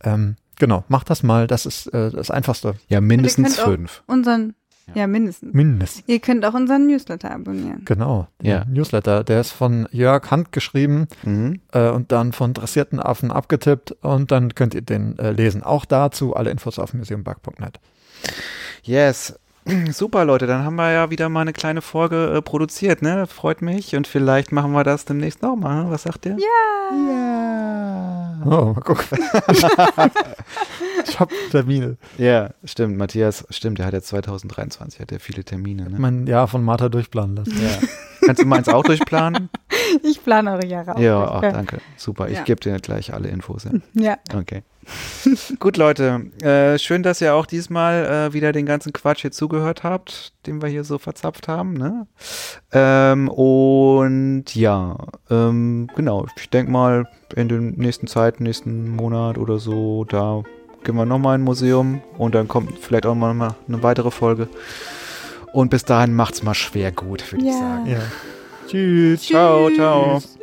Ähm, 0.04 0.36
genau, 0.58 0.84
macht 0.90 1.10
das 1.10 1.24
mal. 1.24 1.48
Das 1.48 1.66
ist 1.66 1.88
äh, 1.94 2.12
das 2.12 2.30
Einfachste. 2.30 2.76
Ja, 2.90 3.02
mindestens 3.02 3.56
könnt 3.56 3.60
auch- 3.62 3.72
fünf. 3.72 4.04
Unseren, 4.08 4.54
ja, 4.94 5.08
mindestens. 5.08 5.54
Mindestens. 5.54 6.04
Ihr 6.08 6.20
könnt 6.20 6.46
auch 6.46 6.54
unseren 6.54 6.88
Newsletter 6.88 7.32
abonnieren. 7.32 7.82
Genau. 7.86 8.28
Ja. 8.42 8.60
Der 8.64 8.66
Newsletter, 8.74 9.24
der 9.24 9.42
ist 9.42 9.52
von 9.52 9.88
Jörg 9.92 10.30
handgeschrieben 10.32 11.08
Mhm. 11.24 11.62
äh, 11.72 11.90
und 11.90 12.12
dann 12.12 12.32
von 12.34 12.54
dressierten 12.54 13.00
Affen 13.00 13.32
abgetippt 13.32 13.92
und 14.02 14.32
dann 14.32 14.54
könnt 14.56 14.74
ihr 14.76 14.82
den 14.82 15.18
äh, 15.20 15.32
lesen. 15.32 15.64
Auch 15.64 15.86
dazu 15.86 16.36
alle 16.36 16.52
Infos 16.52 16.78
auf 16.80 16.94
museumbug.net. 16.94 17.80
Yes. 18.84 19.38
Super, 19.92 20.26
Leute, 20.26 20.48
dann 20.48 20.64
haben 20.64 20.76
wir 20.76 20.92
ja 20.92 21.10
wieder 21.10 21.30
mal 21.30 21.42
eine 21.42 21.54
kleine 21.54 21.82
Folge 21.82 22.34
äh, 22.38 22.42
produziert, 22.42 23.02
ne? 23.02 23.28
Freut 23.28 23.62
mich. 23.62 23.96
Und 23.96 24.08
vielleicht 24.08 24.52
machen 24.52 24.72
wir 24.72 24.84
das 24.84 25.06
demnächst 25.06 25.42
nochmal. 25.42 25.86
ne? 25.86 25.92
Was 25.92 26.04
sagt 26.04 26.26
ihr? 26.26 26.38
Ja. 26.38 28.38
Oh, 28.46 28.74
mal 28.74 28.82
gucken. 28.82 29.06
ich 31.06 31.20
hab 31.20 31.30
Termine. 31.52 31.98
Ja, 32.18 32.52
stimmt. 32.64 32.98
Matthias, 32.98 33.46
stimmt, 33.50 33.80
der 33.80 33.88
hat 33.88 33.94
jetzt 33.94 34.08
2023, 34.08 35.00
hat 35.02 35.12
er 35.12 35.20
viele 35.20 35.44
Termine, 35.44 35.90
ne? 35.90 35.96
Mein 35.98 36.28
Jahr 36.28 36.48
von 36.48 36.64
Martha 36.64 36.90
durchplanen 36.90 37.36
lassen. 37.36 37.60
Ja. 37.62 37.78
Kannst 38.26 38.42
du 38.42 38.46
meins 38.46 38.70
auch 38.70 38.84
durchplanen? 38.84 39.50
Ich 40.04 40.22
plane 40.22 40.52
eure 40.52 40.66
Jahre 40.66 40.96
auch. 40.96 41.00
ja, 41.00 41.40
gell? 41.40 41.54
danke. 41.54 41.78
Super. 41.96 42.28
Ich 42.28 42.36
Ja. 42.38 42.44
gebe 42.44 42.60
dir 42.60 42.78
gleich 42.80 43.14
alle 43.14 43.30
Infos. 43.30 43.64
Ja. 43.64 43.72
Ja. 43.94 44.18
Okay. 44.38 44.64
Gut, 45.60 45.78
Leute. 45.78 46.22
Äh, 46.42 46.78
schön, 46.80 47.04
dass 47.04 47.22
ihr 47.22 47.34
auch 47.34 47.46
diesmal 47.46 48.06
äh, 48.30 48.34
wieder 48.34 48.52
den 48.52 48.66
ganzen 48.66 48.94
Quatsch 48.94 49.22
hier 49.22 49.32
zugehört 49.32 49.84
habt, 49.84 50.34
den 50.46 50.62
wir 50.62 50.70
hier 50.70 50.84
so 50.84 50.98
verzapft 50.98 51.48
haben. 51.48 51.74
Ne? 51.74 52.08
Ähm, 52.72 53.28
und 53.30 54.56
ja, 54.56 54.98
ähm, 55.30 55.90
genau. 55.96 56.26
Ich 56.38 56.50
denke 56.50 56.72
mal, 56.72 57.08
in 57.36 57.50
der 57.50 57.60
nächsten 57.60 58.08
Zeit, 58.08 58.40
nächsten 58.40 58.90
Monat 58.96 59.38
oder 59.38 59.60
so, 59.60 60.06
da 60.06 60.44
gehen 60.84 60.96
wir 60.96 61.06
nochmal 61.06 61.36
in 61.36 61.42
ein 61.42 61.46
Museum 61.46 62.02
und 62.18 62.34
dann 62.36 62.48
kommt 62.48 62.80
vielleicht 62.80 63.06
auch 63.06 63.16
mal 63.16 63.56
eine 63.68 63.84
weitere 63.84 64.12
Folge. 64.12 64.48
Und 65.54 65.70
bis 65.70 65.84
dahin 65.84 66.14
macht's 66.14 66.44
mal 66.44 66.54
schwer 66.54 66.92
gut, 66.92 67.30
würde 67.32 67.46
ich 67.46 67.52
Ja. 67.52 67.60
sagen. 67.60 67.88
Ja. 67.88 68.00
Tschüss. 68.68 69.24
Ciao, 69.24 69.70
ciao. 69.72 70.20
Tschüss. 70.20 70.37